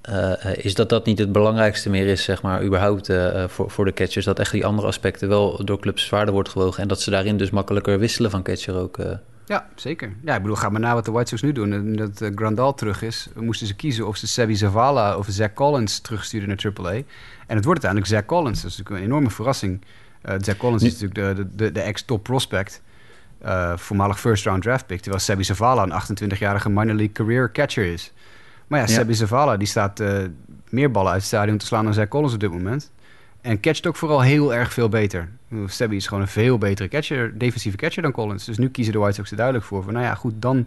eh, 0.00 0.44
eh, 0.44 0.64
is 0.64 0.74
dat 0.74 0.88
dat 0.88 1.06
niet 1.06 1.18
het 1.18 1.32
belangrijkste 1.32 1.90
meer 1.90 2.06
is, 2.06 2.24
zeg 2.24 2.42
maar, 2.42 2.64
überhaupt 2.64 3.08
eh, 3.08 3.48
voor, 3.48 3.70
voor 3.70 3.84
de 3.84 3.92
catchers. 3.92 4.24
Dat 4.24 4.38
echt 4.38 4.52
die 4.52 4.66
andere 4.66 4.86
aspecten 4.86 5.28
wel 5.28 5.64
door 5.64 5.78
clubs 5.78 6.04
zwaarder 6.06 6.34
wordt 6.34 6.48
gewogen. 6.48 6.82
En 6.82 6.88
dat 6.88 7.00
ze 7.00 7.10
daarin 7.10 7.36
dus 7.36 7.50
makkelijker 7.50 7.98
wisselen 7.98 8.30
van 8.30 8.42
catcher 8.42 8.74
ook. 8.74 8.98
Ja, 9.46 9.68
zeker. 9.74 10.12
Ja, 10.24 10.34
ik 10.34 10.42
bedoel, 10.42 10.56
ga 10.56 10.68
maar 10.68 10.80
na 10.80 10.94
wat 10.94 11.04
de 11.04 11.10
White 11.10 11.28
Sox 11.28 11.42
nu 11.42 11.52
doen. 11.52 11.72
En 11.72 11.96
dat 11.96 12.30
Grandal 12.34 12.74
terug 12.74 13.02
is, 13.02 13.28
moesten 13.34 13.66
ze 13.66 13.76
kiezen 13.76 14.06
of 14.06 14.16
ze 14.16 14.26
Sebi 14.26 14.56
Zavala 14.56 15.16
of 15.16 15.26
Zach 15.30 15.52
Collins 15.52 16.00
terugsturen 16.00 16.48
naar 16.48 16.72
AAA. 16.76 16.92
En 17.46 17.56
het 17.56 17.64
wordt 17.64 17.84
uiteindelijk 17.84 18.06
Zach 18.06 18.24
Collins. 18.24 18.62
Dat 18.62 18.70
is 18.70 18.76
natuurlijk 18.76 19.04
een 19.04 19.10
enorme 19.10 19.30
verrassing. 19.30 19.84
Zach 20.38 20.56
Collins 20.56 20.82
is 20.82 21.00
natuurlijk 21.00 21.36
de, 21.36 21.44
de, 21.44 21.56
de, 21.56 21.72
de 21.72 21.80
ex-top 21.80 22.22
prospect. 22.22 22.82
voormalig 23.76 24.20
first-round 24.20 24.62
draft 24.62 24.86
pick. 24.86 25.00
Terwijl 25.00 25.22
Sebi 25.22 25.44
Zavala 25.44 25.82
een 25.82 26.18
28-jarige 26.18 26.68
minor 26.68 26.94
league 26.94 27.12
career 27.12 27.52
catcher 27.52 27.92
is. 27.92 28.12
Maar 28.68 28.80
ja. 28.80 28.86
Sebi 28.86 29.14
Zavala 29.14 29.56
die 29.56 29.66
staat 29.66 30.00
eh, 30.00 30.18
meer 30.70 30.90
ballen 30.90 31.10
uit 31.10 31.18
het 31.20 31.26
stadion 31.28 31.56
te 31.58 31.66
slaan 31.66 31.84
dan 31.84 31.94
Zach 31.94 32.08
Collins 32.08 32.34
op 32.34 32.40
dit 32.40 32.50
moment. 32.50 32.90
En 33.40 33.60
catcht 33.60 33.86
ook 33.86 33.96
vooral 33.96 34.20
heel 34.22 34.54
erg 34.54 34.72
veel 34.72 34.88
beter. 34.88 35.28
Sebi 35.66 35.96
is 35.96 36.06
gewoon 36.06 36.22
een 36.22 36.28
veel 36.28 36.58
betere 36.58 36.88
catcher, 36.88 37.38
defensieve 37.38 37.76
catcher 37.76 38.02
dan 38.02 38.12
Collins. 38.12 38.44
Dus 38.44 38.58
nu 38.58 38.68
kiezen 38.68 38.92
de 38.92 38.98
White 38.98 39.14
Sox 39.14 39.30
er 39.30 39.36
duidelijk 39.36 39.66
voor. 39.66 39.82
Van, 39.82 39.92
nou 39.92 40.04
ja, 40.04 40.14
goed, 40.14 40.32
dan 40.36 40.66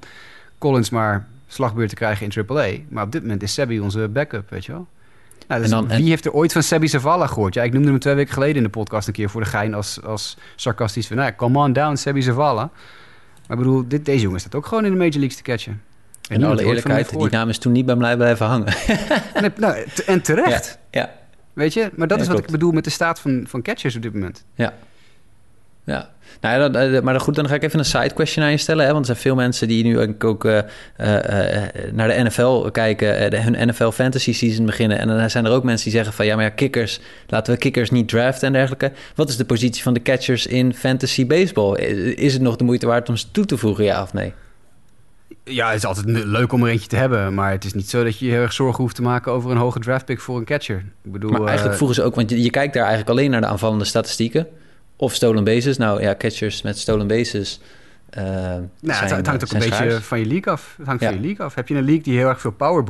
Collins 0.57 0.89
maar 0.89 1.27
slagbeurt 1.47 1.89
te 1.89 1.95
krijgen 1.95 2.29
in 2.29 2.45
AAA. 2.47 2.71
Maar 2.89 3.03
op 3.03 3.11
dit 3.11 3.21
moment 3.21 3.43
is 3.43 3.53
Sebi 3.53 3.79
onze 3.79 4.07
backup, 4.07 4.49
weet 4.49 4.65
je 4.65 4.71
wel. 4.71 4.87
Nou, 5.47 5.61
dus 5.61 5.71
En 5.71 5.77
dan- 5.77 5.87
wie 5.87 5.97
en- 5.97 6.03
heeft 6.03 6.25
er 6.25 6.31
ooit 6.31 6.51
van 6.51 6.63
Sebi 6.63 6.87
Zavala 6.87 7.27
gehoord? 7.27 7.53
Ja, 7.53 7.63
ik 7.63 7.73
noemde 7.73 7.87
hem 7.89 7.99
twee 7.99 8.15
weken 8.15 8.33
geleden 8.33 8.55
in 8.55 8.63
de 8.63 8.69
podcast 8.69 9.07
een 9.07 9.13
keer 9.13 9.29
voor 9.29 9.41
de 9.41 9.47
gein 9.47 9.73
als, 9.73 10.03
als 10.03 10.37
sarcastisch 10.55 11.07
van... 11.07 11.15
Nou 11.15 11.29
ja, 11.29 11.35
come 11.35 11.57
on 11.59 11.73
down, 11.73 11.95
Sebi 11.95 12.21
Zavala. 12.21 12.69
Maar 13.47 13.57
ik 13.57 13.63
bedoel, 13.63 13.87
dit, 13.87 14.05
deze 14.05 14.21
jongen 14.23 14.39
staat 14.39 14.55
ook 14.55 14.65
gewoon 14.65 14.85
in 14.85 14.91
de 14.91 14.97
Major 14.97 15.13
Leagues 15.13 15.35
te 15.35 15.43
catchen. 15.43 15.81
En 16.31 16.37
In 16.37 16.43
alle 16.43 16.61
er 16.61 16.67
eerlijkheid, 16.67 17.09
die 17.09 17.29
naam 17.29 17.49
is 17.49 17.57
toen 17.57 17.71
niet 17.71 17.85
bij 17.85 17.95
mij 17.95 18.15
blijven 18.15 18.45
hangen. 18.45 18.73
Nee, 19.41 19.49
nou, 19.55 19.85
en 20.05 20.21
terecht. 20.21 20.79
Ja, 20.91 20.99
ja, 21.01 21.09
Weet 21.53 21.73
je? 21.73 21.89
Maar 21.95 22.07
dat 22.07 22.17
Ja, 22.17 22.23
is 22.23 22.29
wat 22.29 22.35
klopt. 22.37 22.45
ik 22.53 22.59
bedoel 22.59 22.71
met 22.71 22.83
de 22.83 22.89
staat 22.89 23.19
van, 23.19 23.43
van 23.47 23.61
catchers 23.61 23.95
op 23.95 24.01
dit 24.01 24.13
moment. 24.13 24.43
ja. 24.55 24.73
Ja, 25.85 26.09
nou 26.41 26.59
ja, 26.59 26.69
dan, 26.69 26.81
eh, 26.95 27.01
maar 27.01 27.19
goed, 27.19 27.35
dan 27.35 27.47
ga 27.47 27.55
ik 27.55 27.63
even 27.63 27.79
een 27.79 27.85
side 27.85 28.13
question 28.13 28.45
aan 28.45 28.51
je 28.51 28.57
stellen. 28.57 28.85
Hè? 28.85 28.91
Want 28.91 28.99
er 29.07 29.11
zijn 29.11 29.17
veel 29.17 29.35
mensen 29.35 29.67
die 29.67 29.83
nu 29.83 30.15
ook, 30.19 30.45
uh, 30.45 30.53
uh, 30.55 30.63
naar 31.91 32.07
de 32.07 32.23
NFL 32.23 32.69
kijken, 32.71 33.41
hun 33.43 33.67
NFL 33.67 33.89
fantasy 33.89 34.33
season 34.33 34.65
beginnen. 34.65 34.99
En 34.99 35.07
dan 35.07 35.29
zijn 35.29 35.45
er 35.45 35.51
ook 35.51 35.63
mensen 35.63 35.83
die 35.83 35.93
zeggen 35.93 36.13
van 36.13 36.25
ja, 36.25 36.35
maar 36.35 36.43
ja, 36.43 36.49
kickers, 36.49 36.99
laten 37.27 37.53
we 37.53 37.59
kickers 37.59 37.89
niet 37.89 38.07
draften 38.07 38.47
en 38.47 38.53
dergelijke. 38.53 38.91
Wat 39.15 39.29
is 39.29 39.37
de 39.37 39.45
positie 39.45 39.83
van 39.83 39.93
de 39.93 40.01
catchers 40.01 40.47
in 40.47 40.73
fantasy 40.73 41.27
baseball? 41.27 41.75
Is 42.15 42.33
het 42.33 42.41
nog 42.41 42.55
de 42.55 42.63
moeite 42.63 42.85
waard 42.87 43.09
om 43.09 43.17
ze 43.17 43.31
toe 43.31 43.45
te 43.45 43.57
voegen, 43.57 43.83
ja 43.83 44.01
of 44.01 44.13
nee? 44.13 44.33
Ja, 45.43 45.67
het 45.67 45.77
is 45.77 45.85
altijd 45.85 46.05
leuk 46.07 46.51
om 46.51 46.63
er 46.63 46.69
eentje 46.69 46.87
te 46.87 46.95
hebben. 46.95 47.33
Maar 47.33 47.51
het 47.51 47.65
is 47.65 47.73
niet 47.73 47.89
zo 47.89 48.03
dat 48.03 48.19
je 48.19 48.25
je 48.25 48.31
heel 48.31 48.41
erg 48.41 48.53
zorgen 48.53 48.83
hoeft 48.83 48.95
te 48.95 49.01
maken 49.01 49.31
over 49.31 49.51
een 49.51 49.57
hoge 49.57 49.79
draftpick 49.79 50.19
voor 50.19 50.37
een 50.37 50.45
catcher. 50.45 50.85
Ik 51.03 51.11
bedoel, 51.11 51.31
maar 51.31 51.47
eigenlijk 51.47 51.77
voegen 51.77 51.95
ze 51.95 52.03
ook, 52.03 52.15
want 52.15 52.29
je, 52.29 52.41
je 52.41 52.49
kijkt 52.49 52.73
daar 52.73 52.85
eigenlijk 52.85 53.11
alleen 53.11 53.31
naar 53.31 53.41
de 53.41 53.47
aanvallende 53.47 53.85
statistieken. 53.85 54.47
Of 54.95 55.13
stolen 55.13 55.43
bases. 55.43 55.77
Nou 55.77 56.01
ja, 56.01 56.15
catchers 56.15 56.61
met 56.61 56.77
stolen 56.77 57.07
bases. 57.07 57.59
Uh, 58.17 58.23
nou, 58.23 58.65
het, 58.81 59.27
hangt 59.27 59.43
ook 59.43 59.51
een 59.51 59.69
beetje 59.69 60.01
van 60.01 60.19
je 60.19 60.25
league 60.25 60.53
af. 60.53 60.73
Het 60.77 60.87
hangt 60.87 61.03
van 61.03 61.13
je 61.13 61.19
league 61.19 61.45
af. 61.45 61.55
Heb 61.55 61.67
je 61.67 61.75
een 61.75 61.85
league 61.85 62.03
die 62.03 62.17
heel 62.17 62.27
erg 62.27 62.41
veel 62.41 62.51
power 62.51 62.83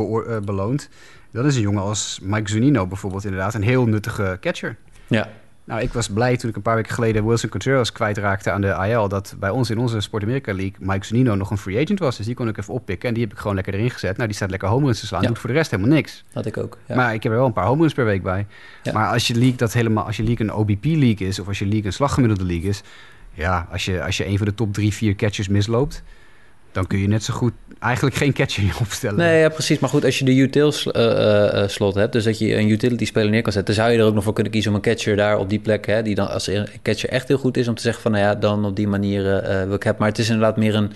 beloont... 0.43 0.89
dan 1.31 1.45
is 1.45 1.55
een 1.55 1.61
jongen 1.61 1.81
als 1.81 2.19
Mike 2.21 2.49
Zunino 2.49 2.87
bijvoorbeeld 2.87 3.23
inderdaad... 3.23 3.53
een 3.53 3.63
heel 3.63 3.85
nuttige 3.85 4.37
catcher. 4.41 4.75
Ja. 5.07 5.29
Nou, 5.63 5.81
ik 5.81 5.93
was 5.93 6.09
blij 6.09 6.37
toen 6.37 6.49
ik 6.49 6.55
een 6.55 6.61
paar 6.61 6.75
weken 6.75 6.93
geleden 6.93 7.25
Wilson 7.25 7.49
Contreras 7.49 7.91
kwijtraakte 7.91 8.51
aan 8.51 8.61
de 8.61 8.87
IL... 8.89 9.07
dat 9.07 9.35
bij 9.39 9.49
ons 9.49 9.69
in 9.69 9.77
onze 9.77 9.99
Sport 9.99 10.23
America 10.23 10.53
League 10.53 10.75
Mike 10.79 11.05
Zunino 11.05 11.35
nog 11.35 11.51
een 11.51 11.57
free 11.57 11.81
agent 11.81 11.99
was. 11.99 12.17
Dus 12.17 12.25
die 12.25 12.35
kon 12.35 12.47
ik 12.47 12.57
even 12.57 12.73
oppikken 12.73 13.07
en 13.07 13.13
die 13.13 13.23
heb 13.23 13.33
ik 13.33 13.39
gewoon 13.39 13.55
lekker 13.55 13.73
erin 13.73 13.89
gezet. 13.89 14.15
Nou, 14.15 14.27
die 14.27 14.35
staat 14.35 14.49
lekker 14.49 14.69
home 14.69 14.85
runs 14.85 14.99
te 14.99 15.05
slaan. 15.05 15.21
Doet 15.21 15.39
voor 15.39 15.49
de 15.49 15.55
rest 15.55 15.71
helemaal 15.71 15.93
niks. 15.93 16.23
Had 16.33 16.45
ik 16.45 16.57
ook, 16.57 16.77
ja. 16.85 16.95
Maar 16.95 17.13
ik 17.13 17.23
heb 17.23 17.31
er 17.31 17.37
wel 17.37 17.47
een 17.47 17.53
paar 17.53 17.65
home 17.65 17.81
runs 17.81 17.93
per 17.93 18.05
week 18.05 18.23
bij. 18.23 18.47
Maar 18.93 19.11
als 19.11 19.27
je 19.27 19.33
league 19.33 19.55
dat 19.55 19.73
helemaal... 19.73 20.05
Als 20.05 20.17
je 20.17 20.23
league 20.23 20.47
een 20.47 20.53
OBP 20.53 20.85
league 20.85 21.27
is 21.27 21.39
of 21.39 21.47
als 21.47 21.59
je 21.59 21.65
league 21.65 21.85
een 21.85 21.93
slaggemiddelde 21.93 22.45
league 22.45 22.69
is... 22.69 22.81
Ja, 23.33 23.67
als 23.71 23.85
je, 23.85 24.03
als 24.03 24.17
je 24.17 24.25
een 24.25 24.37
van 24.37 24.47
de 24.47 24.53
top 24.53 24.73
drie, 24.73 24.93
vier 24.93 25.15
catchers 25.15 25.47
misloopt 25.47 26.03
dan 26.71 26.87
kun 26.87 26.99
je 26.99 27.07
net 27.07 27.23
zo 27.23 27.33
goed 27.33 27.53
eigenlijk 27.79 28.15
geen 28.15 28.33
catcher 28.33 28.77
opstellen. 28.79 29.17
Nee, 29.17 29.39
ja, 29.39 29.49
precies. 29.49 29.79
Maar 29.79 29.89
goed, 29.89 30.05
als 30.05 30.19
je 30.19 30.25
de 30.25 30.39
utils 30.39 30.85
uh, 30.85 30.93
uh, 30.93 31.67
slot 31.67 31.95
hebt, 31.95 32.13
dus 32.13 32.23
dat 32.23 32.39
je 32.39 32.55
een 32.55 32.69
utility 32.69 33.05
speler 33.05 33.29
neer 33.29 33.41
kan 33.41 33.51
zetten, 33.53 33.75
dan 33.75 33.83
zou 33.83 33.95
je 33.95 34.01
er 34.01 34.07
ook 34.07 34.13
nog 34.13 34.23
voor 34.23 34.33
kunnen 34.33 34.51
kiezen 34.51 34.71
om 34.71 34.75
een 34.75 34.83
catcher 34.83 35.15
daar 35.15 35.37
op 35.37 35.49
die 35.49 35.59
plek, 35.59 35.85
hè, 35.85 36.01
die 36.01 36.15
dan 36.15 36.29
als 36.29 36.47
een 36.47 36.67
catcher 36.81 37.09
echt 37.09 37.27
heel 37.27 37.37
goed 37.37 37.57
is, 37.57 37.67
om 37.67 37.75
te 37.75 37.81
zeggen 37.81 38.01
van, 38.01 38.11
nou 38.11 38.23
ja, 38.23 38.35
dan 38.35 38.65
op 38.65 38.75
die 38.75 38.87
manier 38.87 39.23
wil 39.65 39.75
ik 39.75 39.83
hebben. 39.83 39.95
Maar 39.97 40.09
het 40.09 40.19
is 40.19 40.29
inderdaad 40.29 40.57
meer 40.57 40.75
een 40.75 40.91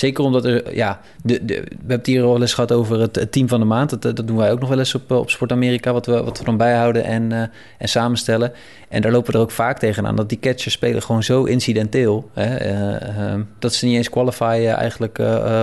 Zeker 0.00 0.24
omdat 0.24 0.44
er, 0.44 0.74
ja, 0.74 1.00
de, 1.22 1.44
de, 1.44 1.54
we 1.54 1.68
hebben 1.78 1.96
het 1.96 2.06
hier 2.06 2.22
al 2.22 2.40
eens 2.40 2.54
gehad 2.54 2.72
over 2.72 3.00
het, 3.00 3.32
team 3.32 3.48
van 3.48 3.60
de 3.60 3.66
maand. 3.66 3.90
Dat, 3.90 4.16
dat 4.16 4.26
doen 4.26 4.36
wij 4.36 4.52
ook 4.52 4.60
nog 4.60 4.68
wel 4.68 4.78
eens 4.78 4.94
op, 4.94 5.10
op 5.10 5.30
Sport 5.30 5.52
Amerika, 5.52 5.92
wat 5.92 6.06
we, 6.06 6.22
wat 6.22 6.38
we 6.38 6.44
dan 6.44 6.56
bijhouden 6.56 7.04
en, 7.04 7.30
uh, 7.30 7.42
en 7.78 7.88
samenstellen. 7.88 8.52
En 8.88 9.02
daar 9.02 9.12
lopen 9.12 9.32
we 9.32 9.38
er 9.38 9.44
ook 9.44 9.50
vaak 9.50 9.78
tegenaan 9.78 10.16
dat 10.16 10.28
die 10.28 10.38
catchers 10.38 10.74
spelen 10.74 11.02
gewoon 11.02 11.22
zo 11.22 11.44
incidenteel. 11.44 12.30
Hè, 12.32 12.66
uh, 12.66 13.34
uh, 13.34 13.40
dat 13.58 13.74
ze 13.74 13.86
niet 13.86 13.96
eens 13.96 14.10
qualifyen 14.10 14.76
eigenlijk 14.76 15.18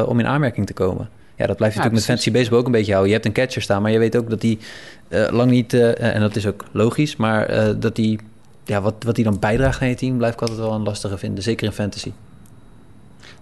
om 0.08 0.20
in 0.20 0.28
aanmerking 0.28 0.66
te 0.66 0.74
komen. 0.74 1.10
Ja, 1.36 1.48
dat 1.48 1.58
blijft 1.58 1.76
ja, 1.76 1.82
natuurlijk 1.82 1.94
met 1.94 2.04
fantasy 2.04 2.32
baseball 2.32 2.60
ook 2.60 2.66
een 2.66 2.72
beetje 2.72 2.92
houden. 2.92 3.14
Je 3.14 3.20
hebt 3.20 3.28
een 3.28 3.44
catcher 3.44 3.62
staan, 3.62 3.82
maar 3.82 3.92
je 3.92 4.00
weet 4.00 4.18
ook 4.18 4.30
dat 4.30 4.42
die 4.42 4.60
lang 5.30 5.52
niet, 5.52 5.74
en 5.74 6.20
dat 6.20 6.36
is 6.36 6.48
ook 6.48 6.66
logisch, 6.72 7.16
maar 7.16 7.48
dat 7.80 7.96
die, 7.96 8.20
ja, 8.66 8.82
wat, 8.82 8.96
wat 9.06 9.16
die 9.16 9.24
dan 9.24 9.40
bijdraagt 9.40 9.82
aan 9.82 9.88
je 9.88 9.96
team, 9.96 10.18
blijf 10.18 10.34
ik 10.34 10.42
altijd 10.42 10.60
wel 10.60 10.74
een 10.74 10.84
lastige 10.84 11.18
vinden. 11.18 11.44
Zeker 11.44 11.66
in 11.66 11.72
fantasy. 11.72 12.12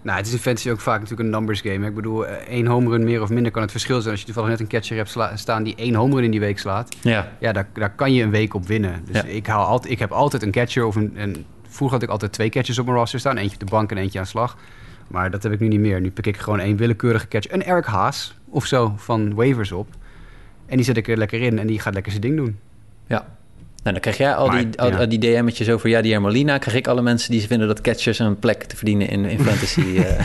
Nou, 0.06 0.18
het 0.18 0.28
is 0.28 0.34
in 0.34 0.40
fantasy 0.40 0.70
ook 0.70 0.80
vaak 0.80 1.00
natuurlijk 1.00 1.30
een 1.30 1.36
numbers 1.36 1.62
game. 1.62 1.88
Ik 1.88 1.96
bedoel, 1.96 2.28
eh, 2.28 2.34
één 2.34 2.66
home 2.66 2.90
run 2.90 3.04
meer 3.04 3.22
of 3.22 3.30
minder 3.30 3.52
kan 3.52 3.62
het 3.62 3.72
verschil 3.72 4.00
zijn. 4.00 4.12
Als 4.12 4.20
je 4.20 4.26
toevallig 4.26 4.50
net 4.50 4.60
een 4.60 4.68
catcher 4.68 4.98
hebt 4.98 5.40
staan 5.40 5.64
die 5.64 5.76
één 5.76 5.96
home 5.96 6.16
run 6.16 6.24
in 6.24 6.32
die 6.32 6.40
week 6.40 6.60
slaat. 6.60 6.96
Ja, 7.02 7.32
ja 7.40 7.52
daar, 7.52 7.68
daar 7.74 7.96
kan 7.96 8.14
je 8.14 8.24
een 8.24 8.30
week 8.30 8.54
op 8.54 8.68
winnen. 8.68 9.02
Dus 9.06 9.16
ja. 9.16 9.24
ik, 9.24 9.48
haal 9.48 9.66
altijd, 9.66 9.94
ik 9.94 10.00
heb 10.00 10.12
altijd 10.12 10.44
een 10.44 10.52
catcher 10.52 10.86
of 10.86 10.96
een, 10.96 11.14
een... 11.16 11.46
Vroeger 11.68 11.96
had 11.96 12.04
ik 12.04 12.10
altijd 12.10 12.32
twee 12.32 12.50
catchers 12.50 12.80
op 12.80 12.86
mijn 12.86 12.98
roster 12.98 13.20
staan. 13.20 13.38
Eentje 13.38 13.54
op 13.54 13.60
de 13.60 13.72
bank 13.72 13.92
en 13.92 13.98
eentje 13.98 14.20
aan 14.20 14.26
slag. 14.26 14.58
Maar 15.08 15.32
dat 15.32 15.44
heb 15.44 15.52
ik 15.52 15.60
nu 15.60 15.68
niet 15.68 15.80
meer. 15.80 16.02
Nu 16.02 16.12
pik 16.12 16.28
ik 16.28 16.38
gewoon 16.38 16.60
één 16.60 16.78
willekeurige 16.78 17.28
catcher. 17.28 17.54
Een 17.54 17.64
Eric 17.64 17.86
Haas 17.86 18.38
of 18.50 18.66
zo 18.66 18.94
van 18.98 19.34
waivers 19.34 19.72
op. 19.72 19.88
En 20.66 20.76
die 20.76 20.86
zet 20.86 20.98
ik 20.98 21.08
er 21.08 21.18
lekker 21.18 21.42
in 21.42 21.60
en 21.60 21.68
die 21.68 21.80
gaat 21.80 21.94
lekker 21.94 22.12
zijn 22.12 22.24
ding 22.24 22.36
doen. 22.36 22.60
Ja, 23.08 23.28
nou, 23.86 23.98
dan 23.98 24.00
krijg 24.00 24.18
jij 24.18 24.36
al, 24.36 24.50
die, 24.50 24.68
al, 24.80 24.90
ja. 24.90 25.06
die 25.06 25.20
DM'tjes 25.20 25.70
over 25.70 25.90
Jadier 25.90 26.22
Molina. 26.22 26.58
Krijg 26.58 26.78
ik 26.78 26.88
alle 26.88 27.02
mensen 27.02 27.32
die 27.32 27.48
vinden 27.48 27.68
dat 27.68 27.82
catchers 27.82 28.20
een 28.20 28.40
plek 28.40 28.64
te 28.64 28.76
verdienen 28.76 29.10
in, 29.10 29.26
in 29.26 29.40
fantasy. 29.40 29.80
uh. 29.80 30.06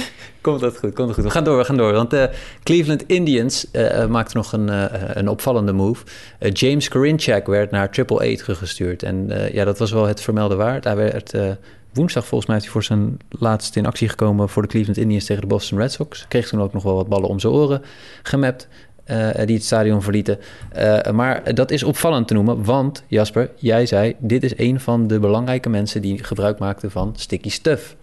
komt 0.40 0.60
dat 0.60 0.78
goed, 0.78 0.94
komt 0.94 1.06
dat 1.06 1.14
goed. 1.14 1.24
We 1.24 1.30
gaan 1.30 1.44
door, 1.44 1.58
we 1.58 1.64
gaan 1.64 1.76
door. 1.76 1.92
Want 1.92 2.10
de 2.10 2.28
uh, 2.32 2.38
Cleveland 2.62 3.06
Indians 3.06 3.66
uh, 3.72 4.06
maakte 4.06 4.36
nog 4.36 4.52
een, 4.52 4.68
uh, 4.68 4.84
een 4.90 5.28
opvallende 5.28 5.72
move. 5.72 6.04
James 6.52 6.88
Karinchak 6.88 7.46
werd 7.46 7.70
naar 7.70 7.90
Triple 7.90 8.32
A 8.32 8.36
teruggestuurd. 8.36 9.02
En 9.02 9.30
ja, 9.52 9.64
dat 9.64 9.78
was 9.78 9.92
wel 9.92 10.06
het 10.06 10.20
vermelde 10.20 10.54
waard. 10.54 10.84
Hij 10.84 10.96
werd 10.96 11.34
woensdag 11.92 12.26
volgens 12.26 12.46
mij 12.50 12.58
heeft 12.58 12.72
hij 12.72 12.82
voor 12.82 12.96
zijn 12.96 13.18
laatst 13.28 13.76
in 13.76 13.86
actie 13.86 14.08
gekomen... 14.08 14.48
voor 14.48 14.62
de 14.62 14.68
Cleveland 14.68 14.98
Indians 14.98 15.24
tegen 15.24 15.42
de 15.42 15.48
Boston 15.48 15.78
Red 15.78 15.92
Sox. 15.92 16.24
Kreeg 16.28 16.48
toen 16.48 16.60
ook 16.60 16.72
nog 16.72 16.82
wel 16.82 16.94
wat 16.94 17.08
ballen 17.08 17.28
om 17.28 17.38
zijn 17.38 17.52
oren 17.52 17.82
gemapt. 18.22 18.68
Uh, 19.10 19.30
die 19.44 19.54
het 19.54 19.64
stadion 19.64 20.02
verlieten. 20.02 20.38
Uh, 20.76 21.10
maar 21.10 21.54
dat 21.54 21.70
is 21.70 21.82
opvallend 21.82 22.28
te 22.28 22.34
noemen, 22.34 22.64
want 22.64 23.04
Jasper, 23.06 23.50
jij 23.56 23.86
zei: 23.86 24.14
dit 24.18 24.42
is 24.42 24.58
een 24.58 24.80
van 24.80 25.06
de 25.06 25.18
belangrijke 25.18 25.68
mensen 25.68 26.02
die 26.02 26.24
gebruik 26.24 26.58
maakten 26.58 26.90
van 26.90 27.12
sticky 27.16 27.50
stuff. 27.50 27.96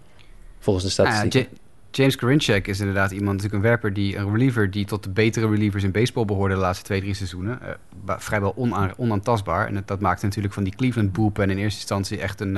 Volgens 0.58 0.84
de 0.84 0.90
statistieken. 0.90 1.40
Ah, 1.40 1.58
James 1.90 2.16
Karinchak 2.16 2.66
is 2.66 2.80
inderdaad 2.80 3.10
iemand, 3.10 3.36
natuurlijk 3.36 3.54
een 3.54 3.68
werper, 3.70 3.92
die, 3.92 4.16
een 4.16 4.32
reliever 4.32 4.70
die 4.70 4.84
tot 4.84 5.02
de 5.02 5.10
betere 5.10 5.48
relievers 5.48 5.84
in 5.84 5.90
baseball 5.90 6.24
behoorde 6.24 6.54
de 6.54 6.60
laatste 6.60 6.84
twee, 6.84 7.00
drie 7.00 7.14
seizoenen. 7.14 7.58
Uh, 7.62 8.14
vrijwel 8.18 8.54
ona 8.56 8.94
onaantastbaar. 8.96 9.66
En 9.66 9.74
dat, 9.74 9.88
dat 9.88 10.00
maakte 10.00 10.24
natuurlijk 10.24 10.54
van 10.54 10.64
die 10.64 10.76
Cleveland 10.76 11.12
bullpen 11.12 11.50
in 11.50 11.58
eerste 11.58 11.78
instantie 11.78 12.20
echt 12.20 12.40
een, 12.40 12.56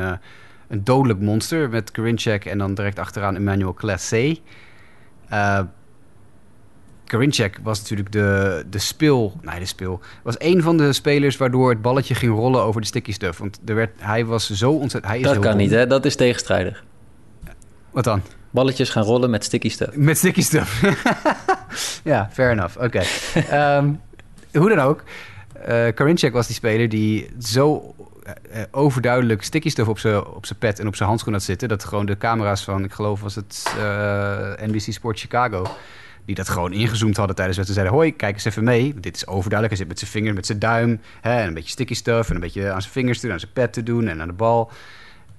een 0.68 0.84
dodelijk 0.84 1.20
monster. 1.20 1.68
Met 1.68 1.90
Karinchak 1.90 2.44
en 2.44 2.58
dan 2.58 2.74
direct 2.74 2.98
achteraan 2.98 3.36
Emmanuel 3.36 3.74
Classé. 3.74 4.36
Karinchak 7.08 7.58
was 7.62 7.80
natuurlijk 7.80 8.12
de, 8.12 8.64
de 8.70 8.78
speel... 8.78 9.38
Nee, 9.42 9.58
de 9.58 9.66
speel. 9.66 10.00
Was 10.22 10.34
een 10.38 10.62
van 10.62 10.76
de 10.76 10.92
spelers 10.92 11.36
waardoor 11.36 11.70
het 11.70 11.82
balletje 11.82 12.14
ging 12.14 12.34
rollen 12.34 12.62
over 12.62 12.80
de 12.80 12.86
sticky 12.86 13.12
stuff. 13.12 13.38
Want 13.38 13.58
er 13.66 13.74
werd, 13.74 13.90
hij 13.98 14.24
was 14.24 14.50
zo 14.50 14.70
ontzettend... 14.70 15.12
Hij 15.12 15.20
is 15.20 15.26
dat 15.26 15.38
kan 15.38 15.56
niet, 15.56 15.70
hè? 15.70 15.86
Dat 15.86 16.04
is 16.04 16.16
tegenstrijdig. 16.16 16.84
Wat 17.90 18.04
dan? 18.04 18.22
Balletjes 18.50 18.90
gaan 18.90 19.02
rollen 19.02 19.30
met 19.30 19.44
sticky 19.44 19.68
stuff. 19.68 19.96
Met 19.96 20.18
sticky 20.18 20.42
stuff. 20.42 20.82
ja, 22.04 22.28
fair 22.32 22.50
enough. 22.50 22.76
Oké. 22.76 23.04
Okay. 23.34 23.76
um, 23.78 24.00
hoe 24.52 24.68
dan 24.68 24.78
ook. 24.78 25.02
Uh, 25.60 25.66
Karinchak 25.94 26.32
was 26.32 26.46
die 26.46 26.56
speler 26.56 26.88
die 26.88 27.30
zo 27.40 27.94
uh, 28.26 28.62
overduidelijk 28.70 29.42
sticky 29.42 29.68
stuff 29.68 29.88
op 29.88 29.98
zijn 29.98 30.26
op 30.26 30.44
pet 30.58 30.78
en 30.78 30.86
op 30.86 30.96
zijn 30.96 31.08
handschoen 31.08 31.32
had 31.32 31.42
zitten... 31.42 31.68
dat 31.68 31.84
gewoon 31.84 32.06
de 32.06 32.18
camera's 32.18 32.64
van, 32.64 32.84
ik 32.84 32.92
geloof 32.92 33.20
was 33.20 33.34
het 33.34 33.74
uh, 33.78 34.52
NBC 34.56 34.92
Sport 34.92 35.18
Chicago 35.18 35.66
die 36.28 36.36
dat 36.36 36.48
gewoon 36.48 36.72
ingezoomd 36.72 37.16
hadden 37.16 37.36
tijdens 37.36 37.56
de 37.56 37.62
wedstrijd. 37.64 37.88
Zeiden, 37.88 37.92
hoi, 37.92 38.16
kijk 38.16 38.34
eens 38.34 38.44
even 38.44 38.64
mee. 38.64 38.94
Dit 39.00 39.16
is 39.16 39.26
overduidelijk. 39.26 39.68
Hij 39.68 39.76
zit 39.76 39.88
met 39.88 39.98
zijn 39.98 40.10
vinger, 40.10 40.34
met 40.34 40.46
zijn 40.46 40.58
duim. 40.58 41.00
Hè, 41.20 41.40
en 41.40 41.46
een 41.46 41.54
beetje 41.54 41.70
sticky 41.70 41.94
stuff. 41.94 42.28
En 42.28 42.34
een 42.34 42.40
beetje 42.40 42.70
aan 42.70 42.80
zijn 42.80 42.92
vingers 42.92 43.18
te 43.18 43.24
doen, 43.24 43.34
aan 43.34 43.40
zijn 43.40 43.52
pet 43.52 43.72
te 43.72 43.82
doen 43.82 44.08
en 44.08 44.20
aan 44.20 44.28
de 44.28 44.34
bal. 44.34 44.70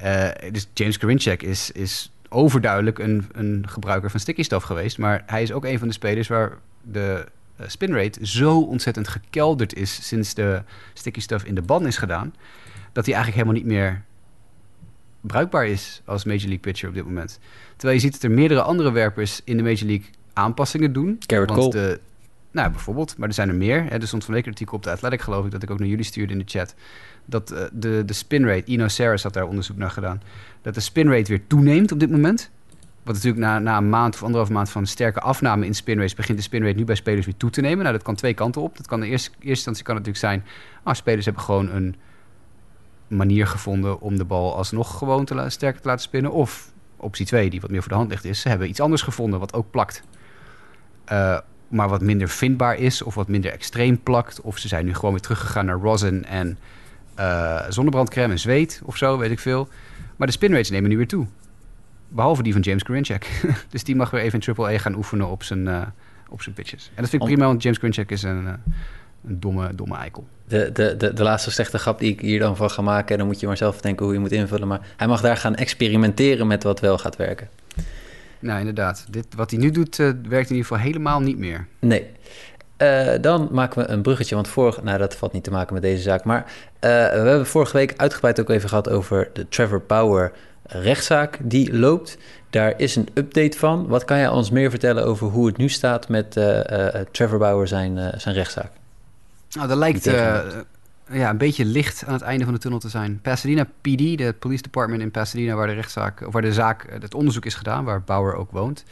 Uh, 0.03 0.27
dus 0.51 0.69
James 0.73 0.97
Karinchak 0.97 1.41
is, 1.41 1.71
is 1.71 2.11
overduidelijk 2.29 2.99
een, 2.99 3.29
een 3.31 3.65
gebruiker 3.67 4.11
van 4.11 4.19
sticky 4.19 4.43
stuff 4.43 4.65
geweest. 4.65 4.97
Maar 4.97 5.23
hij 5.25 5.41
is 5.41 5.51
ook 5.51 5.65
een 5.65 5.79
van 5.79 5.87
de 5.87 5.93
spelers 5.93 6.27
waar 6.27 6.57
de 6.81 7.25
uh, 7.61 7.67
spin 7.67 7.93
rate 7.93 8.27
zo 8.27 8.59
ontzettend 8.59 9.07
gekelderd 9.07 9.75
is... 9.75 10.07
sinds 10.07 10.33
de 10.33 10.63
sticky 10.93 11.19
stuff 11.19 11.45
in 11.45 11.55
de 11.55 11.61
ban 11.61 11.87
is 11.87 11.97
gedaan... 11.97 12.33
dat 12.91 13.05
hij 13.05 13.15
eigenlijk 13.15 13.43
helemaal 13.43 13.63
niet 13.63 13.73
meer 13.73 14.03
bruikbaar 15.21 15.67
is 15.67 16.01
als 16.05 16.23
Major 16.23 16.41
League 16.41 16.59
pitcher 16.59 16.89
op 16.89 16.95
dit 16.95 17.05
moment. 17.05 17.39
Terwijl 17.75 17.93
je 17.99 18.03
ziet 18.03 18.13
dat 18.13 18.23
er 18.23 18.31
meerdere 18.31 18.61
andere 18.61 18.91
werpers 18.91 19.41
in 19.43 19.57
de 19.57 19.63
Major 19.63 19.85
League 19.85 20.05
aanpassingen 20.33 20.93
doen. 20.93 21.17
Garrett 21.27 21.51
Cole. 21.51 21.69
De, 21.69 21.99
nou, 22.51 22.71
bijvoorbeeld. 22.71 23.17
Maar 23.17 23.27
er 23.27 23.33
zijn 23.33 23.49
er 23.49 23.55
meer. 23.55 23.83
Hè. 23.83 23.89
Er 23.89 24.07
stond 24.07 24.25
van 24.25 24.33
week 24.33 24.45
een 24.45 24.51
artikel 24.51 24.75
op 24.75 24.83
de 24.83 24.89
Athletic, 24.89 25.21
geloof 25.21 25.45
ik... 25.45 25.51
dat 25.51 25.63
ik 25.63 25.71
ook 25.71 25.79
naar 25.79 25.87
jullie 25.87 26.05
stuurde 26.05 26.33
in 26.33 26.39
de 26.39 26.45
chat. 26.47 26.75
Dat 27.25 27.51
uh, 27.51 27.59
de, 27.71 28.03
de 28.05 28.13
spin 28.13 28.45
rate... 28.45 28.63
Ino 28.65 28.87
Saris 28.87 29.23
had 29.23 29.33
daar 29.33 29.47
onderzoek 29.47 29.77
naar 29.77 29.91
gedaan. 29.91 30.21
Dat 30.61 30.73
de 30.73 30.79
spin 30.79 31.11
rate 31.11 31.29
weer 31.29 31.47
toeneemt 31.47 31.91
op 31.91 31.99
dit 31.99 32.11
moment. 32.11 32.49
Wat 33.03 33.15
natuurlijk 33.15 33.43
na, 33.43 33.59
na 33.59 33.77
een 33.77 33.89
maand 33.89 34.13
of 34.13 34.23
anderhalve 34.23 34.53
maand 34.53 34.69
van 34.69 34.87
sterke 34.87 35.19
afname 35.19 35.65
in 35.65 35.73
spin 35.73 35.97
rates... 35.97 36.15
begint 36.15 36.37
de 36.37 36.43
spin 36.43 36.63
rate 36.63 36.77
nu 36.77 36.85
bij 36.85 36.95
spelers 36.95 37.25
weer 37.25 37.37
toe 37.37 37.49
te 37.49 37.61
nemen. 37.61 37.79
Nou, 37.79 37.93
dat 37.93 38.03
kan 38.03 38.15
twee 38.15 38.33
kanten 38.33 38.61
op. 38.61 38.77
Dat 38.77 38.87
kan 38.87 39.03
in 39.03 39.09
eerste, 39.09 39.29
eerste 39.29 39.49
instantie 39.49 39.83
kan 39.83 39.95
het 39.95 40.05
natuurlijk 40.05 40.43
zijn... 40.43 40.53
Ah, 40.83 40.93
spelers 40.93 41.25
hebben 41.25 41.43
gewoon 41.43 41.69
een 41.69 41.95
manier 43.07 43.47
gevonden... 43.47 44.01
om 44.01 44.17
de 44.17 44.25
bal 44.25 44.55
alsnog 44.55 44.97
gewoon 44.97 45.25
te 45.25 45.45
sterker 45.47 45.81
te 45.81 45.87
laten 45.87 46.03
spinnen. 46.03 46.31
Of 46.31 46.71
optie 46.95 47.25
2, 47.25 47.49
die 47.49 47.61
wat 47.61 47.71
meer 47.71 47.81
voor 47.81 47.91
de 47.91 47.97
hand 47.97 48.09
ligt, 48.09 48.25
is... 48.25 48.41
ze 48.41 48.49
hebben 48.49 48.69
iets 48.69 48.79
anders 48.79 49.01
gevonden 49.01 49.39
wat 49.39 49.53
ook 49.53 49.71
plakt. 49.71 50.03
Uh, 51.11 51.37
maar 51.67 51.89
wat 51.89 52.01
minder 52.01 52.29
vindbaar 52.29 52.77
is 52.77 53.01
of 53.01 53.15
wat 53.15 53.27
minder 53.27 53.51
extreem 53.51 54.03
plakt. 54.03 54.41
Of 54.41 54.57
ze 54.57 54.67
zijn 54.67 54.85
nu 54.85 54.93
gewoon 54.93 55.11
weer 55.11 55.21
teruggegaan 55.21 55.65
naar 55.65 55.79
rosin 55.79 56.25
en 56.25 56.57
uh, 57.19 57.61
zonnebrandcrème 57.69 58.33
en 58.33 58.39
zweet 58.39 58.81
of 58.85 58.97
zo, 58.97 59.17
weet 59.17 59.31
ik 59.31 59.39
veel. 59.39 59.67
Maar 60.15 60.27
de 60.27 60.33
spin 60.33 60.51
rates 60.51 60.69
nemen 60.69 60.89
nu 60.89 60.97
weer 60.97 61.07
toe. 61.07 61.25
Behalve 62.07 62.43
die 62.43 62.53
van 62.53 62.61
James 62.61 62.83
Karinchak. 62.83 63.25
dus 63.69 63.83
die 63.83 63.95
mag 63.95 64.09
weer 64.09 64.21
even 64.21 64.33
in 64.33 64.39
Triple 64.39 64.73
A 64.73 64.77
gaan 64.77 64.95
oefenen 64.95 65.27
op 65.27 65.43
zijn, 65.43 65.67
uh, 65.67 65.81
op 66.29 66.41
zijn 66.41 66.55
pitches. 66.55 66.91
En 66.95 67.01
dat 67.01 67.09
vind 67.09 67.21
ik 67.21 67.27
prima, 67.27 67.45
want 67.45 67.63
James 67.63 67.77
Karinchak 67.77 68.09
is 68.11 68.23
een, 68.23 68.45
een 69.25 69.39
domme, 69.39 69.75
domme 69.75 69.95
eikel. 69.95 70.27
De, 70.47 70.71
de, 70.71 70.97
de, 70.97 71.13
de 71.13 71.23
laatste 71.23 71.51
slechte 71.51 71.77
grap 71.77 71.99
die 71.99 72.11
ik 72.11 72.19
hier 72.19 72.39
dan 72.39 72.55
van 72.55 72.71
ga 72.71 72.81
maken... 72.81 73.17
dan 73.17 73.27
moet 73.27 73.39
je 73.39 73.47
maar 73.47 73.57
zelf 73.57 73.81
denken 73.81 74.05
hoe 74.05 74.13
je 74.13 74.19
moet 74.19 74.31
invullen. 74.31 74.67
Maar 74.67 74.87
hij 74.97 75.07
mag 75.07 75.21
daar 75.21 75.37
gaan 75.37 75.55
experimenteren 75.55 76.47
met 76.47 76.63
wat 76.63 76.79
wel 76.79 76.97
gaat 76.97 77.15
werken. 77.15 77.49
Nou, 78.39 78.59
inderdaad. 78.59 79.05
Dit, 79.09 79.25
wat 79.35 79.51
hij 79.51 79.59
nu 79.59 79.71
doet, 79.71 79.97
uh, 79.97 80.05
werkt 80.07 80.49
in 80.49 80.55
ieder 80.55 80.67
geval 80.67 80.77
helemaal 80.77 81.19
niet 81.19 81.37
meer. 81.37 81.67
Nee. 81.79 82.07
Uh, 82.77 83.09
dan 83.21 83.47
maken 83.51 83.81
we 83.81 83.89
een 83.89 84.01
bruggetje, 84.01 84.35
want 84.35 84.47
vorig... 84.47 84.83
Nou, 84.83 84.97
dat 84.97 85.15
valt 85.15 85.33
niet 85.33 85.43
te 85.43 85.51
maken 85.51 85.73
met 85.73 85.83
deze 85.83 86.01
zaak. 86.01 86.23
Maar 86.23 86.39
uh, 86.45 86.51
we 86.81 87.27
hebben 87.27 87.47
vorige 87.47 87.77
week 87.77 87.93
uitgebreid 87.97 88.39
ook 88.39 88.49
even 88.49 88.69
gehad 88.69 88.89
over 88.89 89.29
de 89.33 89.49
Trevor 89.49 89.81
Power 89.81 90.31
rechtszaak 90.63 91.37
die 91.41 91.77
loopt. 91.77 92.17
Daar 92.49 92.73
is 92.77 92.95
een 92.95 93.07
update 93.13 93.57
van. 93.57 93.87
Wat 93.87 94.05
kan 94.05 94.17
jij 94.17 94.29
ons 94.29 94.49
meer 94.49 94.69
vertellen 94.69 95.05
over 95.05 95.27
hoe 95.27 95.47
het 95.47 95.57
nu 95.57 95.69
staat 95.69 96.09
met 96.09 96.31
Trevor 97.11 97.37
Bauer 97.37 97.67
zijn, 97.67 98.13
zijn 98.17 98.35
rechtszaak? 98.35 98.71
Nou, 99.51 99.67
dat 99.67 99.77
lijkt 99.77 100.09
ja, 101.11 101.29
een 101.29 101.37
beetje 101.37 101.65
licht 101.65 102.05
aan 102.05 102.13
het 102.13 102.21
einde 102.21 102.43
van 102.43 102.53
de 102.53 102.59
tunnel 102.59 102.79
te 102.79 102.89
zijn. 102.89 103.21
Pasadena 103.21 103.63
PD, 103.63 104.17
de 104.17 104.35
police 104.39 104.61
department 104.61 105.01
in 105.01 105.11
Pasadena, 105.11 105.55
waar 105.55 105.67
de 105.67 105.73
rechtszaak, 105.73 106.27
of 106.27 106.33
waar 106.33 106.41
de 106.41 106.53
zaak, 106.53 106.85
het 107.01 107.13
onderzoek 107.13 107.45
is 107.45 107.55
gedaan, 107.55 107.83
waar 107.83 108.03
Bauer 108.03 108.35
ook 108.35 108.51
woont, 108.51 108.83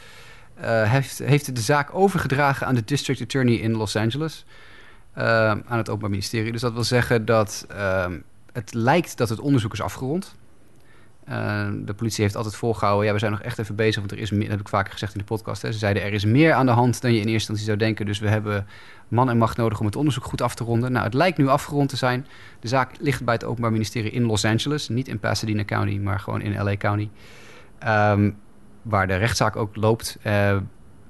heeft, 0.83 1.17
heeft 1.17 1.55
de 1.55 1.61
zaak 1.61 1.89
overgedragen 1.93 2.67
aan 2.67 2.75
de 2.75 2.83
district 2.85 3.21
attorney 3.21 3.55
in 3.55 3.75
Los 3.75 3.95
Angeles. 3.95 4.45
aan 5.13 5.77
het 5.77 5.89
Openbaar 5.89 6.09
Ministerie. 6.09 6.51
Dus 6.51 6.61
dat 6.61 6.73
wil 6.73 6.83
zeggen 6.83 7.25
dat 7.25 7.65
ehm, 7.69 8.17
het 8.51 8.73
lijkt 8.73 9.17
dat 9.17 9.29
het 9.29 9.39
onderzoek 9.39 9.73
is 9.73 9.81
afgerond. 9.81 10.35
Uh, 11.29 11.67
de 11.85 11.93
politie 11.93 12.23
heeft 12.23 12.35
altijd 12.35 12.55
volgehouden, 12.55 13.05
ja, 13.05 13.13
we 13.13 13.19
zijn 13.19 13.31
nog 13.31 13.41
echt 13.41 13.59
even 13.59 13.75
bezig, 13.75 13.99
want 13.99 14.11
er 14.11 14.17
is 14.17 14.31
meer, 14.31 14.49
heb 14.49 14.59
ik 14.59 14.67
vaker 14.69 14.91
gezegd 14.91 15.13
in 15.13 15.19
de 15.19 15.25
podcast. 15.25 15.61
Hè. 15.61 15.71
Ze 15.71 15.77
zeiden, 15.77 16.03
er 16.03 16.13
is 16.13 16.25
meer 16.25 16.53
aan 16.53 16.65
de 16.65 16.71
hand 16.71 17.01
dan 17.01 17.11
je 17.11 17.19
in 17.19 17.27
eerste 17.27 17.33
instantie 17.33 17.65
zou 17.65 17.77
denken. 17.77 18.05
Dus 18.05 18.19
we 18.19 18.27
hebben 18.27 18.67
man 19.07 19.29
en 19.29 19.37
macht 19.37 19.57
nodig 19.57 19.79
om 19.79 19.85
het 19.85 19.95
onderzoek 19.95 20.23
goed 20.23 20.41
af 20.41 20.55
te 20.55 20.63
ronden. 20.63 20.91
Nou, 20.91 21.05
het 21.05 21.13
lijkt 21.13 21.37
nu 21.37 21.47
afgerond 21.47 21.89
te 21.89 21.95
zijn. 21.95 22.27
De 22.59 22.67
zaak 22.67 22.91
ligt 22.99 23.23
bij 23.23 23.33
het 23.33 23.43
Openbaar 23.43 23.71
Ministerie 23.71 24.11
in 24.11 24.25
Los 24.25 24.45
Angeles. 24.45 24.89
Niet 24.89 25.07
in 25.07 25.19
Pasadena 25.19 25.63
County, 25.63 25.97
maar 25.97 26.19
gewoon 26.19 26.41
in 26.41 26.63
LA 26.63 26.77
County. 26.77 27.09
Um, 27.87 28.37
waar 28.81 29.07
de 29.07 29.15
rechtszaak 29.15 29.55
ook 29.55 29.75
loopt. 29.75 30.17
Uh, 30.27 30.57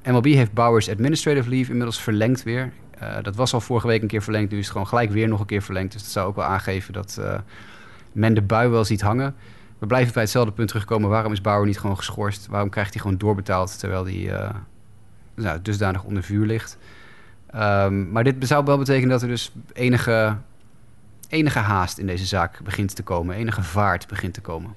MLB 0.03 0.25
heeft 0.25 0.53
Bowers 0.53 0.89
Administrative 0.89 1.49
Leave 1.49 1.69
inmiddels 1.69 2.01
verlengd 2.01 2.43
weer. 2.43 2.71
Uh, 3.01 3.15
dat 3.21 3.35
was 3.35 3.53
al 3.53 3.61
vorige 3.61 3.87
week 3.87 4.01
een 4.01 4.07
keer 4.07 4.23
verlengd. 4.23 4.51
Nu 4.51 4.57
is 4.57 4.63
het 4.63 4.71
gewoon 4.71 4.87
gelijk 4.87 5.11
weer 5.11 5.27
nog 5.27 5.39
een 5.39 5.45
keer 5.45 5.61
verlengd. 5.61 5.91
Dus 5.91 6.01
dat 6.01 6.11
zou 6.11 6.27
ook 6.27 6.35
wel 6.35 6.45
aangeven 6.45 6.93
dat 6.93 7.21
men 8.11 8.33
de 8.33 8.41
bui 8.41 8.69
wel 8.69 8.85
ziet 8.85 9.01
hangen 9.01 9.35
we 9.79 9.87
blijven 9.87 10.13
bij 10.13 10.21
hetzelfde 10.21 10.51
punt 10.51 10.67
terugkomen. 10.67 11.09
Waarom 11.09 11.31
is 11.31 11.41
Bauer 11.41 11.65
niet 11.65 11.79
gewoon 11.79 11.97
geschorst? 11.97 12.47
Waarom 12.47 12.69
krijgt 12.69 12.93
hij 12.93 13.01
gewoon 13.01 13.17
doorbetaald 13.17 13.79
terwijl 13.79 14.03
hij 14.03 14.15
uh, 14.15 14.49
nou, 15.35 15.61
dusdanig 15.61 16.03
onder 16.03 16.23
vuur 16.23 16.45
ligt? 16.45 16.77
Um, 17.55 18.11
maar 18.11 18.23
dit 18.23 18.35
zou 18.39 18.65
wel 18.65 18.77
betekenen 18.77 19.09
dat 19.09 19.21
er 19.21 19.27
dus 19.27 19.51
enige, 19.73 20.37
enige 21.29 21.59
haast 21.59 21.97
in 21.97 22.07
deze 22.07 22.25
zaak 22.25 22.59
begint 22.63 22.95
te 22.95 23.03
komen. 23.03 23.35
Enige 23.35 23.63
vaart 23.63 24.07
begint 24.07 24.33
te 24.33 24.41
komen. 24.41 24.73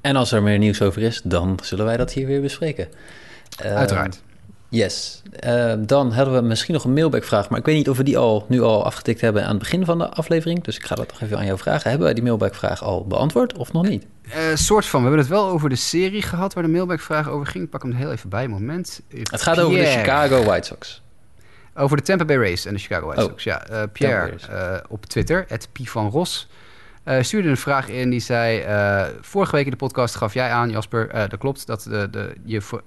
En 0.00 0.16
als 0.16 0.32
er 0.32 0.42
meer 0.42 0.58
nieuws 0.58 0.82
over 0.82 1.02
is, 1.02 1.20
dan 1.24 1.58
zullen 1.62 1.84
wij 1.84 1.96
dat 1.96 2.12
hier 2.12 2.26
weer 2.26 2.40
bespreken. 2.40 2.88
Uiteraard. 3.62 4.22
Yes. 4.72 5.22
Uh, 5.46 5.74
dan 5.78 6.12
hadden 6.12 6.34
we 6.34 6.40
misschien 6.40 6.74
nog 6.74 6.84
een 6.84 6.92
mailbackvraag, 6.92 7.48
maar 7.48 7.58
ik 7.58 7.64
weet 7.64 7.76
niet 7.76 7.88
of 7.88 7.96
we 7.96 8.02
die 8.02 8.18
al 8.18 8.46
nu 8.48 8.62
al 8.62 8.84
afgetikt 8.84 9.20
hebben 9.20 9.42
aan 9.42 9.48
het 9.48 9.58
begin 9.58 9.84
van 9.84 9.98
de 9.98 10.08
aflevering. 10.08 10.64
Dus 10.64 10.76
ik 10.76 10.84
ga 10.84 10.94
dat 10.94 11.08
toch 11.08 11.20
even 11.20 11.38
aan 11.38 11.44
jou 11.44 11.58
vragen. 11.58 11.88
Hebben 11.88 12.06
wij 12.06 12.14
die 12.14 12.22
mailbackvraag 12.22 12.82
al 12.82 13.06
beantwoord 13.06 13.56
of 13.56 13.72
nog 13.72 13.88
niet? 13.88 14.06
Uh, 14.26 14.34
soort 14.54 14.86
van. 14.86 15.00
We 15.00 15.06
hebben 15.06 15.24
het 15.24 15.34
wel 15.34 15.48
over 15.48 15.68
de 15.68 15.76
serie 15.76 16.22
gehad 16.22 16.54
waar 16.54 16.62
de 16.62 16.68
mailbackvraag 16.68 17.28
over 17.28 17.46
ging. 17.46 17.64
Ik 17.64 17.70
pak 17.70 17.82
hem 17.82 17.92
heel 17.92 18.12
even 18.12 18.28
bij, 18.28 18.48
moment. 18.48 19.00
Het 19.08 19.42
gaat 19.42 19.60
over 19.60 19.78
de 19.78 19.86
Chicago 19.86 20.42
White 20.42 20.66
Sox. 20.66 21.02
Over 21.74 21.96
de 21.96 22.02
Tampa 22.02 22.24
Bay 22.24 22.36
Race 22.36 22.68
en 22.68 22.74
de 22.74 22.80
Chicago 22.80 23.06
White 23.06 23.22
oh. 23.22 23.28
Sox. 23.28 23.44
Ja, 23.44 23.86
Pierre 23.92 24.84
op 24.88 25.06
Twitter, 25.06 25.44
het 25.48 25.68
van 25.72 26.10
Ros. 26.10 26.48
stuurde 27.20 27.48
een 27.48 27.56
vraag 27.56 27.88
in 27.88 28.10
die 28.10 28.20
zei... 28.20 28.64
vorige 29.20 29.56
week 29.56 29.64
in 29.64 29.70
de 29.70 29.76
podcast 29.76 30.14
gaf 30.14 30.34
jij 30.34 30.50
aan, 30.50 30.70
Jasper... 30.70 31.28
dat 31.28 31.38
klopt, 31.38 31.66
dat 31.66 31.82
de, 31.82 32.08
de, 32.10 32.34
je 32.44 32.60
voor 32.60 32.78
eh, 32.78 32.84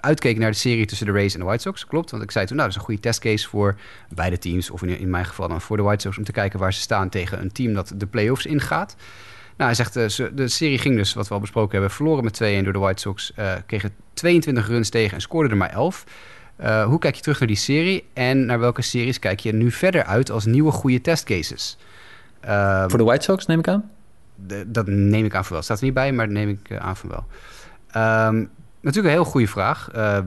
uitkeek 0.00 0.38
naar 0.38 0.50
de 0.50 0.56
serie 0.56 0.86
tussen 0.86 1.06
de 1.06 1.12
Rays 1.12 1.34
en 1.34 1.40
de 1.40 1.46
White 1.46 1.62
Sox. 1.62 1.86
Klopt, 1.86 2.10
want 2.10 2.22
ik 2.22 2.30
zei 2.30 2.46
toen, 2.46 2.56
nou, 2.56 2.68
dat 2.68 2.76
is 2.76 2.82
een 2.82 2.88
goede 2.88 3.08
testcase 3.08 3.48
voor 3.48 3.76
beide 4.08 4.38
teams. 4.38 4.70
Of 4.70 4.82
in, 4.82 4.98
in 4.98 5.10
mijn 5.10 5.24
geval 5.24 5.48
dan 5.48 5.60
voor 5.60 5.76
de 5.76 5.82
White 5.82 6.02
Sox 6.02 6.18
om 6.18 6.24
te 6.24 6.32
kijken 6.32 6.58
waar 6.58 6.72
ze 6.72 6.80
staan 6.80 7.08
tegen 7.08 7.40
een 7.40 7.52
team 7.52 7.74
dat 7.74 7.92
de 7.96 8.06
playoffs 8.06 8.46
ingaat. 8.46 8.96
Nou, 9.56 9.74
hij 9.74 9.74
zegt, 9.74 10.20
uh, 10.20 10.28
de 10.34 10.48
serie 10.48 10.78
ging 10.78 10.96
dus, 10.96 11.14
wat 11.14 11.28
we 11.28 11.34
al 11.34 11.40
besproken 11.40 11.72
hebben, 11.72 11.90
verloren 11.90 12.24
met 12.24 12.42
2-1 12.42 12.64
door 12.64 12.72
de 12.72 12.78
White 12.78 13.00
Sox. 13.00 13.32
Uh, 13.38 13.52
kregen 13.66 13.94
22 14.14 14.66
runs 14.68 14.88
tegen 14.88 15.14
en 15.14 15.20
scoorden 15.20 15.50
er 15.50 15.56
maar 15.56 15.70
11. 15.70 16.04
Uh, 16.60 16.84
hoe 16.84 16.98
kijk 16.98 17.14
je 17.14 17.22
terug 17.22 17.38
naar 17.38 17.48
die 17.48 17.56
serie 17.56 18.04
en 18.12 18.46
naar 18.46 18.58
welke 18.58 18.82
series 18.82 19.18
kijk 19.18 19.40
je 19.40 19.52
nu 19.52 19.70
verder 19.70 20.04
uit 20.04 20.30
als 20.30 20.44
nieuwe 20.44 20.70
goede 20.70 21.00
testcases? 21.00 21.78
Uh, 22.44 22.84
voor 22.88 22.98
de 22.98 23.04
White 23.04 23.24
Sox 23.24 23.46
neem 23.46 23.58
ik 23.58 23.68
aan? 23.68 23.90
De, 24.34 24.64
dat 24.66 24.86
neem 24.86 25.24
ik 25.24 25.34
aan 25.34 25.44
van 25.44 25.52
wel. 25.52 25.62
Staat 25.62 25.78
er 25.78 25.84
niet 25.84 25.94
bij, 25.94 26.12
maar 26.12 26.26
dat 26.26 26.34
neem 26.34 26.48
ik 26.48 26.78
aan 26.78 26.96
van 26.96 27.08
wel. 27.08 27.26
Um, 28.26 28.50
Natuurlijk 28.84 29.14
een 29.14 29.20
heel 29.20 29.30
goede 29.30 29.48
vraag. 29.48 29.88
Uh, 29.94 30.18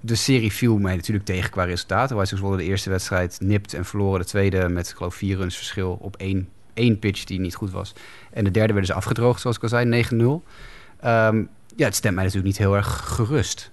de 0.00 0.14
serie 0.14 0.52
viel 0.52 0.78
mij 0.78 0.96
natuurlijk 0.96 1.26
tegen 1.26 1.50
qua 1.50 1.64
resultaten. 1.64 2.16
White 2.16 2.30
Sox 2.30 2.40
wonnen 2.40 2.60
de 2.60 2.66
eerste 2.66 2.90
wedstrijd 2.90 3.38
nipt 3.40 3.74
en 3.74 3.84
verloren 3.84 4.20
de 4.20 4.26
tweede 4.26 4.68
met 4.68 4.92
geloof 4.96 5.14
vier 5.14 5.36
runs 5.36 5.56
verschil 5.56 5.98
op 6.00 6.16
één, 6.16 6.48
één 6.74 6.98
pitch 6.98 7.24
die 7.24 7.40
niet 7.40 7.54
goed 7.54 7.70
was. 7.70 7.92
En 8.32 8.44
de 8.44 8.50
derde 8.50 8.72
werden 8.72 8.90
ze 8.90 8.96
afgedroogd, 8.96 9.40
zoals 9.40 9.56
ik 9.56 9.62
al 9.62 9.68
zei, 9.68 10.04
9-0. 10.04 10.14
Um, 10.16 10.42
ehm, 11.00 11.44
ja, 11.76 11.84
het 11.84 11.94
stemt 11.94 12.14
mij 12.14 12.24
natuurlijk 12.24 12.52
niet 12.52 12.58
heel 12.66 12.76
erg 12.76 13.14
gerust. 13.14 13.70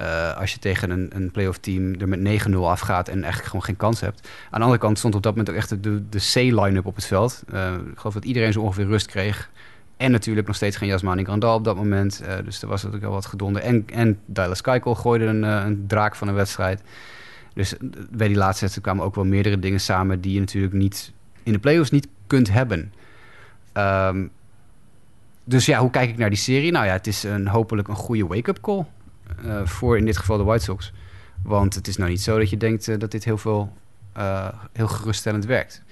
Uh, 0.00 0.36
als 0.36 0.52
je 0.52 0.58
tegen 0.58 0.90
een, 0.90 1.10
een 1.14 1.30
playoff 1.30 1.58
team 1.58 1.94
er 2.00 2.08
met 2.08 2.46
9-0 2.48 2.54
afgaat 2.56 3.08
en 3.08 3.22
eigenlijk 3.22 3.44
gewoon 3.44 3.64
geen 3.64 3.76
kans 3.76 4.00
hebt. 4.00 4.28
Aan 4.44 4.58
de 4.58 4.64
andere 4.64 4.78
kant 4.78 4.98
stond 4.98 5.14
op 5.14 5.22
dat 5.22 5.32
moment 5.36 5.50
ook 5.50 5.56
echt 5.56 5.82
de, 5.82 6.08
de 6.08 6.18
C-line-up 6.18 6.86
op 6.86 6.94
het 6.94 7.04
veld. 7.04 7.42
Uh, 7.52 7.72
ik 7.74 7.98
geloof 7.98 8.14
dat 8.14 8.24
iedereen 8.24 8.52
zo 8.52 8.60
ongeveer 8.60 8.86
rust 8.86 9.06
kreeg. 9.06 9.50
En 9.96 10.10
natuurlijk 10.10 10.46
nog 10.46 10.56
steeds 10.56 10.76
geen 10.76 10.88
Jasmani 10.88 11.24
Grandal 11.24 11.54
op 11.54 11.64
dat 11.64 11.76
moment. 11.76 12.22
Uh, 12.22 12.34
dus 12.44 12.62
er 12.62 12.68
was 12.68 12.82
natuurlijk 12.82 13.08
al 13.08 13.14
wat 13.14 13.26
gedonder. 13.26 13.62
En, 13.62 13.84
en 13.86 14.18
Dallas 14.26 14.60
Keuchel 14.60 14.94
gooide 14.94 15.24
een, 15.24 15.42
uh, 15.42 15.62
een, 15.64 15.84
draak 15.86 16.14
van 16.14 16.28
een 16.28 16.34
wedstrijd. 16.34 16.82
Dus 17.54 17.76
eh, 17.76 17.88
bij 18.10 18.28
die 18.28 18.36
laatste 18.36 18.60
wedstrijd 18.60 18.86
kwamen 18.86 19.04
ook 19.04 19.14
wel 19.14 19.24
meerdere 19.24 19.58
dingen 19.58 19.80
samen... 19.80 20.20
die 20.20 20.32
je 20.32 20.40
natuurlijk 20.40 20.72
niet 20.72 21.12
in 21.42 21.52
de 21.52 21.58
playoffs 21.58 21.90
niet 21.90 22.08
kunt 22.26 22.52
hebben. 22.52 22.92
Um, 23.74 24.30
dus 25.44 25.66
ja, 25.66 25.80
hoe 25.80 25.90
kijk 25.90 26.10
ik 26.10 26.16
naar 26.16 26.28
die 26.28 26.38
serie? 26.38 26.72
Nou 26.72 26.86
ja, 26.86 26.92
het 26.92 27.06
is 27.06 27.22
een, 27.22 27.48
hopelijk 27.48 27.88
een 27.88 27.94
goede 27.94 28.26
wake-up 28.26 28.60
call... 28.60 28.84
Voor 29.64 29.98
in 29.98 30.04
dit 30.04 30.16
geval 30.16 30.36
de 30.36 30.44
White 30.44 30.64
Sox. 30.64 30.92
Want 31.42 31.74
het 31.74 31.88
is 31.88 31.96
nou 31.96 32.10
niet 32.10 32.20
zo 32.20 32.38
dat 32.38 32.50
je 32.50 32.56
denkt 32.56 33.00
dat 33.00 33.10
dit 33.10 33.24
heel 33.24 33.38
veel... 33.38 33.72
heel 34.72 34.88
geruststellend 34.88 35.44
werkt. 35.44 35.82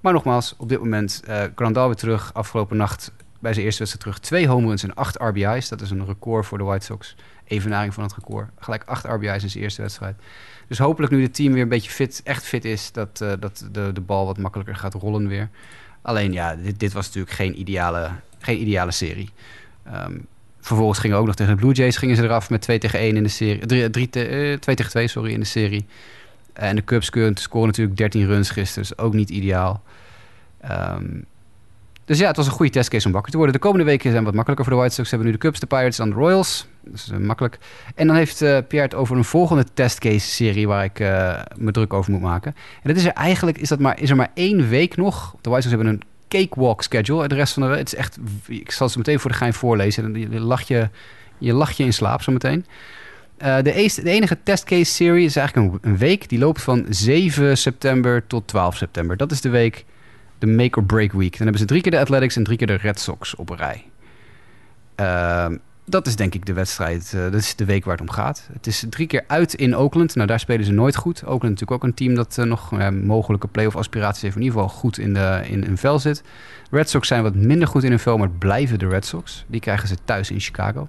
Maar 0.00 0.12
nogmaals, 0.12 0.54
op 0.56 0.68
dit 0.68 0.78
moment 0.78 1.22
Grandal 1.54 1.86
weer 1.86 1.96
terug. 1.96 2.34
Afgelopen 2.34 2.76
nacht 2.76 3.12
bij 3.44 3.52
zijn 3.52 3.64
eerste 3.64 3.84
wedstrijd 3.84 4.06
terug. 4.06 4.28
Twee 4.28 4.48
home 4.48 4.66
runs 4.66 4.82
en 4.82 4.94
acht 4.94 5.16
RBI's. 5.20 5.68
Dat 5.68 5.80
is 5.80 5.90
een 5.90 6.06
record 6.06 6.46
voor 6.46 6.58
de 6.58 6.64
White 6.64 6.84
Sox. 6.84 7.16
Evenaring 7.44 7.94
van 7.94 8.02
het 8.02 8.14
record. 8.14 8.48
Gelijk 8.58 8.82
acht 8.84 9.04
RBI's 9.04 9.42
in 9.42 9.50
zijn 9.50 9.62
eerste 9.62 9.82
wedstrijd. 9.82 10.16
Dus 10.68 10.78
hopelijk 10.78 11.12
nu 11.12 11.22
het 11.22 11.34
team 11.34 11.52
weer 11.52 11.62
een 11.62 11.68
beetje 11.68 11.90
fit, 11.90 12.20
echt 12.24 12.44
fit 12.44 12.64
is... 12.64 12.92
dat, 12.92 13.20
uh, 13.22 13.32
dat 13.40 13.68
de, 13.72 13.90
de 13.92 14.00
bal 14.00 14.26
wat 14.26 14.38
makkelijker 14.38 14.76
gaat 14.76 14.94
rollen 14.94 15.28
weer. 15.28 15.48
Alleen 16.02 16.32
ja, 16.32 16.56
dit, 16.56 16.78
dit 16.78 16.92
was 16.92 17.06
natuurlijk 17.06 17.34
geen 17.34 17.60
ideale, 17.60 18.10
geen 18.38 18.60
ideale 18.60 18.90
serie. 18.90 19.30
Um, 19.94 20.26
vervolgens 20.60 20.98
gingen 20.98 21.16
ook 21.16 21.26
nog 21.26 21.34
tegen 21.34 21.54
de 21.54 21.60
Blue 21.60 21.74
Jays 21.74 21.96
gingen 21.96 22.16
ze 22.16 22.22
eraf 22.22 22.50
met 22.50 22.60
2 22.60 22.78
tegen 22.78 22.98
1 22.98 23.16
in 23.16 23.22
de 23.22 23.28
serie. 23.28 23.66
3, 23.66 23.90
3 23.90 24.10
te, 24.10 24.50
uh, 24.50 24.58
2 24.58 24.76
tegen 24.76 24.90
2, 24.90 25.08
sorry, 25.08 25.32
in 25.32 25.40
de 25.40 25.46
serie. 25.46 25.86
En 26.52 26.76
de 26.76 26.84
Cubs 26.84 27.06
scoren 27.06 27.66
natuurlijk 27.66 27.96
13 27.96 28.26
runs 28.26 28.50
gisteren. 28.50 28.88
Dus 28.88 28.98
ook 28.98 29.14
niet 29.14 29.30
ideaal. 29.30 29.82
Um, 30.70 31.24
dus 32.04 32.18
ja, 32.18 32.26
het 32.26 32.36
was 32.36 32.46
een 32.46 32.52
goede 32.52 32.72
testcase 32.72 33.06
om 33.06 33.12
wakker 33.12 33.30
te 33.30 33.36
worden. 33.36 33.54
De 33.54 33.62
komende 33.62 33.84
weken 33.84 34.10
zijn 34.10 34.24
wat 34.24 34.34
makkelijker 34.34 34.64
voor 34.66 34.74
de 34.74 34.80
White 34.80 34.94
Sox. 34.94 35.08
Ze 35.08 35.14
hebben 35.14 35.32
nu 35.32 35.38
de 35.38 35.46
Cubs, 35.46 35.60
de 35.60 35.66
Pirates 35.66 35.98
en 35.98 36.08
de 36.08 36.14
Royals. 36.14 36.66
Dat 36.84 36.94
is 36.94 37.10
uh, 37.12 37.18
makkelijk. 37.18 37.58
En 37.94 38.06
dan 38.06 38.16
heeft 38.16 38.42
uh, 38.42 38.58
Pierre 38.68 38.88
het 38.88 38.94
over 38.94 39.16
een 39.16 39.24
volgende 39.24 39.64
testcase-serie 39.74 40.68
waar 40.68 40.84
ik 40.84 41.00
uh, 41.00 41.40
me 41.56 41.70
druk 41.70 41.92
over 41.92 42.12
moet 42.12 42.20
maken. 42.20 42.54
En 42.82 42.88
dat 42.88 42.96
is 42.96 43.04
er 43.04 43.12
eigenlijk 43.12 43.58
is 43.58 43.68
dat 43.68 43.78
maar, 43.78 44.00
is 44.00 44.10
er 44.10 44.16
maar 44.16 44.30
één 44.34 44.68
week 44.68 44.96
nog. 44.96 45.34
De 45.40 45.50
White 45.50 45.68
Sox 45.68 45.74
hebben 45.74 45.94
een 45.94 46.02
cakewalk 46.28 46.82
schedule. 46.82 47.28
De 47.28 47.34
rest 47.34 47.52
van 47.52 47.62
de 47.62 47.76
het 47.76 47.86
is 47.86 47.94
echt. 47.94 48.18
Ik 48.46 48.70
zal 48.70 48.88
ze 48.88 48.98
meteen 48.98 49.20
voor 49.20 49.30
de 49.30 49.36
gein 49.36 49.54
voorlezen. 49.54 50.30
Je 50.30 50.40
lach 50.40 50.62
je, 50.62 50.88
je, 51.38 51.52
lach 51.52 51.72
je 51.72 51.84
in 51.84 51.92
slaap 51.92 52.22
zo 52.22 52.32
meteen. 52.32 52.66
De, 53.36 53.60
de, 53.62 54.10
enige 54.10 54.38
testcase-serie 54.42 55.24
is 55.24 55.36
eigenlijk 55.36 55.84
een, 55.84 55.96
week. 55.96 56.28
Die 56.28 56.38
loopt 56.38 56.62
van 56.62 56.86
7 56.88 57.58
september 57.58 58.26
tot 58.26 58.46
12 58.46 58.76
september. 58.76 59.16
Dat 59.16 59.32
is 59.32 59.40
de 59.40 59.48
week 59.48 59.84
de 60.46 60.52
make 60.52 60.78
or 60.78 60.84
break 60.84 61.12
week. 61.12 61.32
Dan 61.32 61.42
hebben 61.42 61.58
ze 61.58 61.64
drie 61.64 61.80
keer 61.80 61.90
de 61.90 61.98
Athletics 61.98 62.36
en 62.36 62.44
drie 62.44 62.58
keer 62.58 62.66
de 62.66 62.74
Red 62.74 63.00
Sox 63.00 63.34
op 63.34 63.50
een 63.50 63.56
rij. 63.56 63.84
Uh, 65.00 65.46
dat 65.84 66.06
is 66.06 66.16
denk 66.16 66.34
ik 66.34 66.46
de 66.46 66.52
wedstrijd, 66.52 67.12
uh, 67.14 67.22
dat 67.22 67.34
is 67.34 67.56
de 67.56 67.64
week 67.64 67.84
waar 67.84 67.96
het 67.96 68.08
om 68.08 68.10
gaat. 68.10 68.48
Het 68.52 68.66
is 68.66 68.84
drie 68.90 69.06
keer 69.06 69.24
uit 69.26 69.54
in 69.54 69.76
Oakland. 69.76 70.14
Nou, 70.14 70.26
daar 70.26 70.40
spelen 70.40 70.64
ze 70.64 70.72
nooit 70.72 70.96
goed. 70.96 71.22
Oakland 71.22 71.42
natuurlijk 71.42 71.70
ook 71.70 71.84
een 71.84 71.94
team 71.94 72.14
dat 72.14 72.36
uh, 72.38 72.44
nog 72.44 72.92
mogelijke 72.92 73.48
playoff 73.48 73.76
aspiraties 73.76 74.22
heeft. 74.22 74.36
In 74.36 74.42
ieder 74.42 74.58
geval 74.58 74.76
goed 74.76 74.98
in, 74.98 75.14
de, 75.14 75.42
in 75.48 75.64
hun 75.64 75.78
vel 75.78 75.98
zit. 75.98 76.22
Red 76.70 76.90
Sox 76.90 77.08
zijn 77.08 77.22
wat 77.22 77.34
minder 77.34 77.68
goed 77.68 77.82
in 77.82 77.90
hun 77.90 77.98
vel, 77.98 78.18
maar 78.18 78.30
blijven 78.30 78.78
de 78.78 78.88
Red 78.88 79.06
Sox. 79.06 79.44
Die 79.46 79.60
krijgen 79.60 79.88
ze 79.88 79.96
thuis 80.04 80.30
in 80.30 80.40
Chicago. 80.40 80.88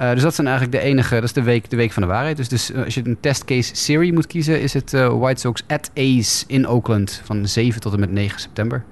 Uh, 0.00 0.12
dus 0.12 0.22
dat 0.22 0.34
zijn 0.34 0.46
eigenlijk 0.46 0.76
de 0.78 0.82
enige, 0.88 1.14
dat 1.14 1.24
is 1.24 1.32
de 1.32 1.42
week, 1.42 1.70
de 1.70 1.76
week 1.76 1.92
van 1.92 2.02
de 2.02 2.08
waarheid. 2.08 2.36
Dus, 2.36 2.48
dus 2.48 2.70
uh, 2.70 2.84
als 2.84 2.94
je 2.94 3.06
een 3.06 3.20
testcase 3.20 3.74
serie 3.74 4.12
moet 4.12 4.26
kiezen, 4.26 4.60
is 4.60 4.74
het 4.74 4.92
uh, 4.92 5.18
White 5.18 5.40
Sox 5.40 5.62
at 5.66 5.90
Ace 5.94 6.44
in 6.46 6.68
Oakland 6.68 7.22
van 7.24 7.48
7 7.48 7.80
tot 7.80 7.92
en 7.92 8.00
met 8.00 8.10
9 8.10 8.40
september. 8.40 8.84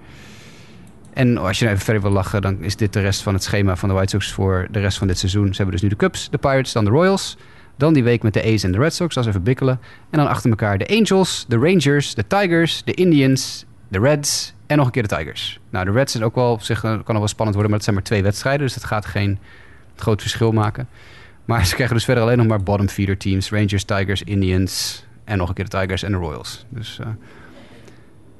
En 1.12 1.38
als 1.38 1.58
je 1.58 1.64
nou 1.64 1.74
even 1.74 1.84
verder 1.84 2.02
wil 2.02 2.12
lachen, 2.12 2.42
dan 2.42 2.62
is 2.62 2.76
dit 2.76 2.92
de 2.92 3.00
rest 3.00 3.22
van 3.22 3.34
het 3.34 3.42
schema 3.42 3.76
van 3.76 3.88
de 3.88 3.94
White 3.94 4.10
Sox 4.10 4.32
voor 4.32 4.68
de 4.70 4.80
rest 4.80 4.98
van 4.98 5.06
dit 5.06 5.18
seizoen. 5.18 5.46
Ze 5.46 5.56
hebben 5.56 5.72
dus 5.72 5.82
nu 5.82 5.88
de 5.88 5.96
Cubs, 5.96 6.30
de 6.30 6.38
Pirates, 6.38 6.72
dan 6.72 6.84
de 6.84 6.90
Royals. 6.90 7.36
Dan 7.76 7.92
die 7.92 8.04
week 8.04 8.22
met 8.22 8.34
de 8.34 8.44
A's 8.44 8.62
en 8.62 8.72
de 8.72 8.78
Red 8.78 8.94
Sox, 8.94 9.16
is 9.16 9.26
even 9.26 9.42
bikkelen. 9.42 9.80
En 10.10 10.18
dan 10.18 10.28
achter 10.28 10.50
elkaar 10.50 10.78
de 10.78 10.88
Angels, 10.88 11.44
de 11.48 11.56
Rangers, 11.56 12.14
de 12.14 12.26
Tigers, 12.26 12.82
de 12.84 12.94
Indians, 12.94 13.64
de 13.88 13.98
Reds 13.98 14.54
en 14.66 14.76
nog 14.76 14.86
een 14.86 14.92
keer 14.92 15.08
de 15.08 15.16
Tigers. 15.16 15.60
Nou, 15.70 15.84
de 15.84 15.90
Reds 15.90 16.14
is 16.14 16.22
ook 16.22 16.34
wel 16.34 16.52
op 16.52 16.62
zich, 16.62 16.80
kan 16.80 17.02
nog 17.06 17.18
wel 17.18 17.28
spannend 17.28 17.56
worden, 17.56 17.70
maar 17.70 17.72
het 17.72 17.84
zijn 17.84 17.94
maar 17.94 18.04
twee 18.04 18.22
wedstrijden. 18.22 18.66
Dus 18.66 18.74
dat 18.74 18.84
gaat 18.84 19.06
geen 19.06 19.38
groot 20.00 20.20
verschil 20.20 20.52
maken. 20.52 20.88
Maar 21.44 21.66
ze 21.66 21.74
krijgen 21.74 21.96
dus 21.96 22.04
verder 22.04 22.22
alleen 22.22 22.36
nog 22.36 22.46
maar 22.46 22.62
bottom 22.62 22.88
feeder 22.88 23.16
teams. 23.16 23.50
Rangers, 23.50 23.84
Tigers, 23.84 24.22
Indians 24.22 25.04
en 25.24 25.38
nog 25.38 25.48
een 25.48 25.54
keer 25.54 25.68
de 25.68 25.78
Tigers 25.78 26.02
en 26.02 26.12
de 26.12 26.18
Royals. 26.18 26.64
Dus 26.68 26.98
uh, 27.00 27.06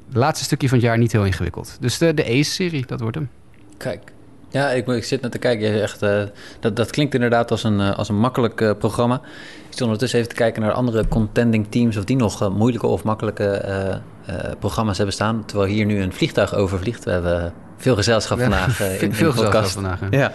het 0.06 0.16
laatste 0.16 0.44
stukje 0.44 0.68
van 0.68 0.78
het 0.78 0.86
jaar 0.86 0.98
niet 0.98 1.12
heel 1.12 1.24
ingewikkeld. 1.24 1.76
Dus 1.80 1.98
de, 1.98 2.14
de 2.14 2.24
Ace-serie, 2.24 2.86
dat 2.86 3.00
wordt 3.00 3.16
hem. 3.16 3.28
Kijk. 3.76 4.12
Ja, 4.48 4.70
ik, 4.70 4.86
ik 4.86 5.04
zit 5.04 5.20
net 5.22 5.32
te 5.32 5.38
kijken. 5.38 5.82
Echt, 5.82 6.02
uh, 6.02 6.22
dat, 6.60 6.76
dat 6.76 6.90
klinkt 6.90 7.14
inderdaad 7.14 7.50
als 7.50 7.64
een, 7.64 7.80
uh, 7.80 7.98
als 7.98 8.08
een 8.08 8.18
makkelijk 8.18 8.60
uh, 8.60 8.70
programma. 8.78 9.14
Ik 9.14 9.76
stond 9.76 9.80
ondertussen 9.80 10.18
even 10.18 10.30
te 10.30 10.36
kijken 10.36 10.62
naar 10.62 10.72
andere 10.72 11.08
contending 11.08 11.66
teams... 11.68 11.96
of 11.96 12.04
die 12.04 12.16
nog 12.16 12.52
moeilijke 12.52 12.86
of 12.86 13.04
makkelijke 13.04 14.00
programma's 14.58 14.96
hebben 14.96 15.14
staan. 15.14 15.44
Terwijl 15.44 15.70
hier 15.70 15.84
nu 15.84 16.02
een 16.02 16.12
vliegtuig 16.12 16.54
overvliegt. 16.54 17.04
We 17.04 17.10
hebben 17.10 17.52
veel 17.76 17.94
gezelschap 17.94 18.38
ja, 18.38 18.42
vandaag 18.42 18.80
in, 19.02 19.14
veel 19.14 19.30
in 19.30 19.36
de 19.36 19.42
podcast. 19.42 19.72
vandaag. 19.72 20.00
Ja. 20.10 20.32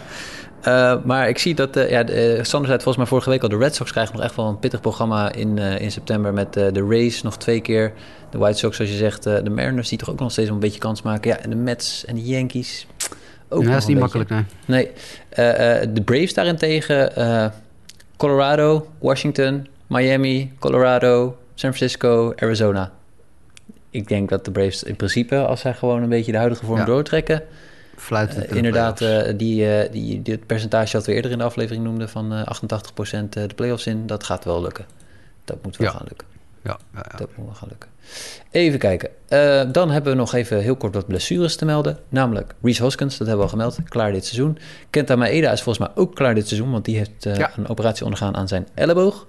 Uh, 0.68 0.96
maar 1.04 1.30
ik 1.30 1.38
zie 1.38 1.56
dat, 1.56 1.78
uh, 1.78 1.90
ja, 1.90 2.10
uh, 2.10 2.16
Sander 2.16 2.46
zei 2.50 2.72
het 2.72 2.84
volgens 2.84 2.98
mij 2.98 3.06
vorige 3.06 3.30
week 3.30 3.42
al, 3.42 3.50
de 3.50 3.58
Red 3.58 3.76
Sox 3.76 3.92
krijgen 3.92 4.16
nog 4.16 4.24
echt 4.24 4.36
wel 4.36 4.48
een 4.48 4.60
pittig 4.60 4.82
programma 4.82 5.32
in, 5.32 5.58
in 5.58 5.92
september 5.92 6.34
met 6.34 6.54
de 6.54 6.86
Rays 6.90 7.22
nog 7.22 7.38
twee 7.38 7.62
keer. 7.62 7.94
De 8.30 8.38
White 8.38 8.58
Sox, 8.58 8.76
zoals 8.76 8.92
je 8.92 8.98
zegt, 8.98 9.24
de 9.24 9.50
Mariners 9.50 9.90
die 9.90 9.98
toch 9.98 10.10
ook 10.10 10.20
nog 10.20 10.32
steeds 10.32 10.50
een 10.50 10.60
beetje 10.60 10.80
kans 10.80 11.02
maken. 11.02 11.32
Ja, 11.32 11.40
en 11.40 11.50
de 11.50 11.56
Mets 11.56 12.06
en 12.06 12.16
de 12.16 12.24
Yankees. 12.24 12.88
Ook 13.50 13.64
ja, 13.64 13.70
dat 13.70 13.78
is 13.78 13.86
niet 13.86 14.00
makkelijk, 14.00 14.30
nee. 14.30 14.46
Nee. 14.66 14.92
de 15.94 16.02
Braves 16.06 16.34
daarentegen, 16.34 17.12
Colorado, 18.18 18.88
Washington, 19.00 19.68
Miami, 19.88 20.54
Colorado, 20.60 21.38
San 21.54 21.74
Francisco, 21.74 22.34
Arizona. 22.36 22.92
Ik 23.90 24.08
denk 24.08 24.30
dat 24.30 24.46
de 24.46 24.52
Braves 24.52 24.84
in 24.84 24.96
principe, 24.96 25.38
als 25.46 25.60
zij 25.60 25.74
gewoon 25.74 26.04
een 26.04 26.10
beetje 26.10 26.32
de 26.32 26.38
huidige 26.38 26.66
vorm 26.66 26.80
ja. 26.80 26.86
doortrekken... 26.86 27.44
Uh, 28.12 28.56
inderdaad, 28.58 29.02
uh, 29.02 29.22
die, 29.36 29.66
uh, 29.66 29.92
die, 29.92 30.22
dit 30.22 30.46
percentage 30.46 30.92
dat 30.92 31.06
we 31.06 31.14
eerder 31.14 31.32
in 31.32 31.38
de 31.38 31.44
aflevering 31.44 31.84
noemden 31.84 32.10
van 32.10 32.46
88% 33.24 33.30
de 33.30 33.50
playoffs 33.56 33.88
in, 33.88 34.08
dat 34.08 34.24
gaat 34.24 34.46
wel 34.46 34.62
lukken. 34.62 34.86
Dat 35.44 35.58
moet 35.64 35.78
wel 35.78 35.88
ja. 35.88 35.94
gaan 35.94 36.06
lukken. 36.08 36.28
Ja, 36.64 36.78
ja, 36.94 37.06
ja, 37.12 37.18
Dat 37.18 37.30
moet 37.36 37.46
wel 37.46 37.56
gaan 37.56 37.68
lukken. 37.70 37.90
Even 38.52 38.80
kijken. 38.80 39.10
dan 39.72 39.92
hebben 39.92 40.12
we 40.12 40.18
nog 40.18 40.34
even 40.34 40.62
heel 40.62 40.76
kort 40.76 40.94
wat 40.94 41.08
blessures 41.08 41.56
te 41.56 41.66
melden. 41.66 41.98
Namelijk 42.10 42.56
Reese 42.62 42.82
Hoskins, 42.84 43.18
dat 43.18 43.28
hebben 43.28 43.46
we 43.46 43.52
al 43.52 43.58
gemeld, 43.58 43.78
klaar 43.90 44.12
dit 44.12 44.26
seizoen. 44.26 44.58
Kenta 44.90 45.16
Maeda 45.16 45.52
is 45.52 45.62
volgens 45.62 45.88
mij 45.88 45.96
ook 46.04 46.16
klaar 46.16 46.36
dit 46.36 46.48
seizoen, 46.48 46.72
want 46.72 46.86
die 46.86 46.98
heeft 46.98 47.26
een 47.56 47.68
operatie 47.68 48.04
ondergaan 48.04 48.36
aan 48.36 48.48
zijn 48.48 48.68
elleboog. 48.74 49.26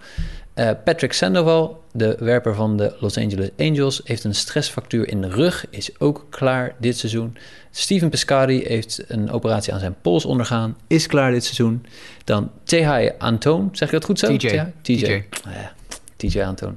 Uh, 0.59 0.71
Patrick 0.85 1.13
Sandoval, 1.13 1.85
de 1.93 2.17
werper 2.19 2.55
van 2.55 2.77
de 2.77 2.97
Los 3.01 3.19
Angeles 3.19 3.51
Angels, 3.59 4.01
heeft 4.05 4.25
een 4.25 4.35
stressfactuur 4.35 5.09
in 5.09 5.21
de 5.21 5.29
rug, 5.29 5.67
is 5.71 6.01
ook 6.01 6.27
klaar 6.31 6.75
dit 6.79 6.99
seizoen. 6.99 7.37
Steven 7.71 8.11
Piscari 8.11 8.63
heeft 8.67 9.05
een 9.09 9.31
operatie 9.31 9.73
aan 9.73 9.81
zijn 9.81 9.95
pols 10.03 10.25
ondergaan, 10.25 10.77
is 10.87 11.07
klaar 11.07 11.31
dit 11.31 11.45
seizoen. 11.45 11.87
Dan 12.25 12.51
Tehai 12.65 13.13
Antoon, 13.19 13.69
zeg 13.73 13.89
ik 13.89 13.95
dat 13.95 14.05
goed 14.05 14.19
zo? 14.19 14.37
TJ. 14.37 14.49
TJ. 14.49 14.63
TJ, 14.83 15.05
TJ. 15.05 15.25
Ah, 15.45 15.53
ja. 15.53 15.73
TJ 16.17 16.41
Antoon. 16.41 16.77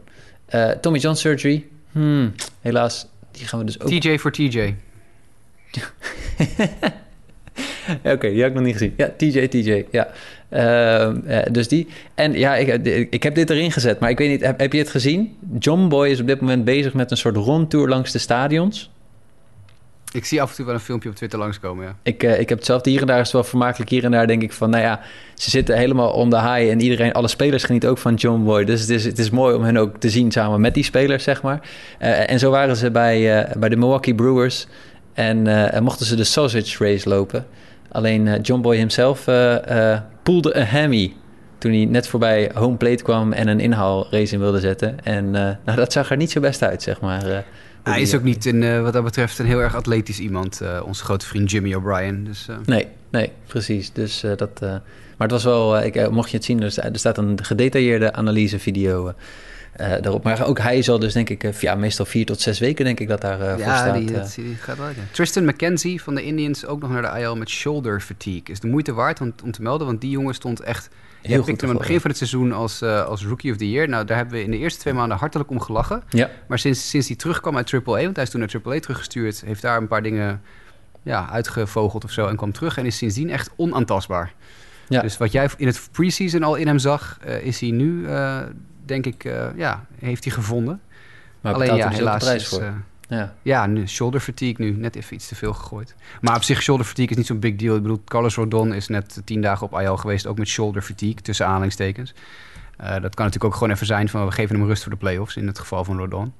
Uh, 0.55 0.69
Tommy 0.69 0.99
John 0.99 1.15
surgery, 1.15 1.65
hmm, 1.91 2.34
helaas, 2.61 3.07
die 3.32 3.47
gaan 3.47 3.59
we 3.59 3.65
dus 3.65 3.80
ook... 3.80 3.89
TJ 3.89 4.17
voor 4.17 4.32
TJ. 4.32 4.75
Oké, 7.89 8.11
okay, 8.11 8.32
die 8.32 8.41
had 8.41 8.49
ik 8.49 8.55
nog 8.55 8.63
niet 8.63 8.73
gezien. 8.73 8.93
Ja, 8.97 9.11
TJ, 9.17 9.47
TJ, 9.47 9.86
ja. 9.91 10.07
Uh, 10.54 11.10
uh, 11.28 11.38
dus 11.52 11.68
die. 11.68 11.88
En 12.16 12.34
ja, 12.34 12.56
ik, 12.56 12.86
ik 13.10 13.24
heb 13.24 13.36
dit 13.36 13.50
erin 13.50 13.72
gezet, 13.72 14.00
maar 14.00 14.10
ik 14.10 14.18
weet 14.18 14.30
niet, 14.30 14.41
heb, 14.41 14.60
heb 14.60 14.74
je 14.74 14.80
het 14.80 14.89
gezien? 14.89 15.38
John 15.60 15.88
Boy 15.88 16.08
is 16.08 16.20
op 16.20 16.28
dit 16.28 16.41
moment 16.41 16.64
bezig 16.64 16.93
met 16.93 17.12
een 17.12 17.18
soort 17.18 17.36
rondtour 17.36 17.88
langs 17.88 18.12
de 18.12 18.18
stadions. 18.18 18.91
Ik 20.12 20.26
zie 20.26 20.41
af 20.41 20.50
en 20.50 20.56
toe 20.56 20.66
wel 20.66 20.74
een 20.74 20.80
filmpje 20.80 21.10
op 21.10 21.16
Twitter 21.16 21.39
langskomen, 21.39 21.86
ja. 21.86 21.95
Ik, 22.04 22.24
uh, 22.24 22.39
ik 22.39 22.50
heb 22.50 22.58
het 22.58 22.68
zelf 22.68 22.86
hier 22.86 23.02
en 23.02 23.08
daar 23.08 23.20
is 23.20 23.32
wel 23.32 23.43
vermakelijk. 23.43 23.89
Hier 23.89 24.04
en 24.04 24.12
daar 24.12 24.28
denk 24.28 24.41
ik 24.41 24.54
van, 24.54 24.70
nou 24.70 24.84
ja, 24.84 25.02
ze 25.34 25.50
zitten 25.50 25.78
helemaal 25.78 26.12
on 26.12 26.30
the 26.30 26.39
high... 26.39 26.70
en 26.70 26.82
iedereen, 26.82 27.14
alle 27.14 27.28
spelers 27.28 27.64
genieten 27.64 27.89
ook 27.89 27.97
van 27.97 28.14
John 28.14 28.43
Boy. 28.43 28.66
Dus 28.66 28.82
het 28.82 28.89
is, 28.89 29.06
het 29.06 29.20
is 29.20 29.30
mooi 29.30 29.56
om 29.56 29.64
hen 29.64 29.78
ook 29.78 29.97
te 29.97 30.10
zien 30.10 30.32
samen 30.32 30.62
met 30.62 30.74
die 30.74 30.84
spelers, 30.84 31.24
zeg 31.24 31.41
maar. 31.41 31.62
Uh, 32.02 32.32
en 32.32 32.39
zo 32.39 32.52
waren 32.52 32.76
ze 32.76 32.91
bij, 32.91 33.45
uh, 33.45 33.56
bij 33.56 33.70
de 33.70 33.76
Milwaukee 33.76 34.16
Brewers... 34.16 34.68
En, 35.14 35.47
en 35.72 35.84
mochten 35.84 36.06
ze 36.06 36.16
de 36.16 36.24
sausage 36.24 36.84
race 36.84 37.10
lopen... 37.10 37.45
Alleen 37.91 38.41
John 38.41 38.61
Boy 38.61 38.77
himself 38.77 39.23
poelde 40.23 40.55
een 40.55 40.67
hammy 40.67 41.13
toen 41.57 41.71
hij 41.71 41.85
net 41.85 42.07
voorbij 42.07 42.51
home 42.53 42.77
plate 42.77 43.03
kwam 43.03 43.33
en 43.33 43.47
een 43.47 43.59
inhaalrace 43.59 44.33
in 44.33 44.39
wilde 44.39 44.59
zetten. 44.59 45.03
En 45.03 45.31
nou, 45.31 45.75
dat 45.75 45.91
zag 45.91 46.11
er 46.11 46.17
niet 46.17 46.31
zo 46.31 46.39
best 46.39 46.61
uit, 46.63 46.81
zeg 46.81 47.01
maar. 47.01 47.45
Hij 47.83 48.01
is 48.01 48.15
ook 48.15 48.23
niet, 48.23 48.45
een, 48.45 48.61
uh, 48.61 48.81
wat 48.81 48.93
dat 48.93 49.03
betreft, 49.03 49.39
een 49.39 49.45
heel 49.45 49.59
erg 49.59 49.75
atletisch 49.75 50.19
iemand. 50.19 50.61
onze 50.85 51.03
grote 51.03 51.25
vriend 51.25 51.51
Jimmy 51.51 51.73
O'Brien. 51.73 52.23
Dus, 52.23 52.47
Nee, 52.65 52.87
nee, 53.09 53.31
precies. 53.47 53.93
Dus, 53.93 54.23
dat, 54.35 54.59
maar 54.59 55.27
het 55.27 55.31
was 55.31 55.43
wel, 55.43 55.81
ik, 55.81 56.09
mocht 56.09 56.29
je 56.29 56.37
het 56.37 56.45
zien, 56.45 56.61
er 56.61 56.99
staat 56.99 57.17
een 57.17 57.43
gedetailleerde 57.43 58.13
analysevideo 58.13 59.07
uh, 59.07 59.13
daarop. 59.80 60.23
Maar 60.23 60.45
ook 60.45 60.59
hij 60.59 60.82
zal 60.82 60.99
dus 60.99 61.13
denk 61.13 61.30
ik, 61.30 61.43
uh, 61.43 61.51
ja, 61.51 61.75
meestal 61.75 62.05
vier 62.05 62.25
tot 62.25 62.41
zes 62.41 62.59
weken 62.59 62.86
denk 62.86 62.99
ik 62.99 63.07
dat 63.07 63.21
daar 63.21 63.39
uh, 63.39 63.45
ja, 63.45 63.53
voor 63.55 63.75
staat. 63.75 63.93
Die, 63.95 64.11
dat, 64.11 64.34
die 64.36 64.55
gaat 64.55 64.77
wel 64.77 64.88
Tristan 65.11 65.45
McKenzie 65.45 66.01
van 66.01 66.15
de 66.15 66.23
Indians 66.23 66.65
ook 66.65 66.82
nog 66.82 66.91
naar 66.91 67.01
de 67.01 67.21
IL 67.21 67.36
met 67.36 67.49
shoulder 67.49 68.01
fatigue. 68.01 68.43
Is 68.45 68.59
de 68.59 68.67
moeite 68.67 68.93
waard 68.93 69.21
om, 69.21 69.34
om 69.43 69.51
te 69.51 69.61
melden, 69.61 69.88
want 69.88 70.01
die 70.01 70.09
jongen 70.09 70.34
stond 70.34 70.59
echt... 70.59 70.89
Heel 71.21 71.38
goed. 71.38 71.45
pikte 71.45 71.65
hem 71.65 71.69
aan 71.69 71.80
het 71.80 71.86
begin 71.86 72.01
van 72.01 72.09
het 72.09 72.19
seizoen 72.19 72.51
als, 72.51 72.82
als 72.84 73.25
rookie 73.25 73.51
of 73.51 73.57
the 73.57 73.69
year. 73.69 73.89
Nou, 73.89 74.05
daar 74.05 74.17
hebben 74.17 74.36
we 74.36 74.43
in 74.43 74.51
de 74.51 74.57
eerste 74.57 74.80
twee 74.80 74.93
maanden 74.93 75.17
hartelijk 75.17 75.49
om 75.49 75.59
gelachen. 75.59 76.03
Ja. 76.09 76.30
Maar 76.47 76.59
sinds, 76.59 76.89
sinds 76.89 77.07
hij 77.07 77.15
terugkwam 77.15 77.57
uit 77.57 77.73
AAA, 77.73 77.82
want 77.84 78.15
hij 78.15 78.25
is 78.25 78.30
toen 78.30 78.39
naar 78.39 78.55
AAA 78.63 78.80
teruggestuurd... 78.80 79.41
heeft 79.45 79.61
daar 79.61 79.77
een 79.77 79.88
paar 79.88 80.03
dingen 80.03 80.41
ja, 81.03 81.30
uitgevogeld 81.30 82.03
of 82.03 82.11
zo 82.11 82.27
en 82.27 82.36
kwam 82.36 82.51
terug... 82.51 82.77
en 82.77 82.86
is 82.86 82.97
sindsdien 82.97 83.30
echt 83.30 83.49
onaantastbaar. 83.55 84.34
Ja. 84.88 85.01
Dus 85.01 85.17
wat 85.17 85.32
jij 85.32 85.49
in 85.57 85.67
het 85.67 85.89
preseason 85.91 86.43
al 86.43 86.55
in 86.55 86.67
hem 86.67 86.80
zag, 86.80 87.19
is 87.41 87.59
hij 87.59 87.71
nu 87.71 88.07
denk 88.89 89.05
ik, 89.05 89.23
uh, 89.23 89.45
ja, 89.55 89.85
heeft 89.99 90.23
hij 90.23 90.33
gevonden. 90.33 90.81
Maar 91.41 91.53
Alleen 91.53 91.75
ja, 91.75 91.89
helaas 91.89 92.23
prijs 92.23 92.41
is, 92.41 92.47
voor. 92.47 92.61
Uh, 92.61 92.69
ja, 93.07 93.35
ja 93.41 93.65
nu, 93.65 93.87
shoulder 93.87 94.19
fatigue 94.19 94.65
nu, 94.65 94.71
net 94.71 94.95
even 94.95 95.15
iets 95.15 95.27
te 95.27 95.35
veel 95.35 95.53
gegooid. 95.53 95.95
Maar 96.21 96.35
op 96.35 96.43
zich, 96.43 96.61
shoulder 96.61 96.85
fatigue 96.85 97.09
is 97.09 97.17
niet 97.17 97.25
zo'n 97.25 97.39
big 97.39 97.55
deal. 97.55 97.75
Ik 97.75 97.81
bedoel, 97.81 98.01
Carlos 98.05 98.35
Rodon 98.35 98.73
is 98.73 98.87
net 98.87 99.21
tien 99.25 99.41
dagen 99.41 99.71
op 99.71 99.79
IL 99.79 99.97
geweest, 99.97 100.27
ook 100.27 100.37
met 100.37 100.47
shoulder 100.47 100.81
fatigue, 100.81 101.21
tussen 101.21 101.45
aanhalingstekens. 101.45 102.13
Uh, 102.81 102.87
dat 102.87 103.15
kan 103.15 103.25
natuurlijk 103.25 103.43
ook 103.43 103.53
gewoon 103.53 103.73
even 103.73 103.85
zijn 103.85 104.09
van, 104.09 104.25
we 104.25 104.31
geven 104.31 104.55
hem 104.55 104.65
rust 104.65 104.83
voor 104.83 104.91
de 104.91 104.97
playoffs, 104.97 105.35
in 105.35 105.47
het 105.47 105.59
geval 105.59 105.83
van 105.83 105.97
Rodon. 105.97 106.33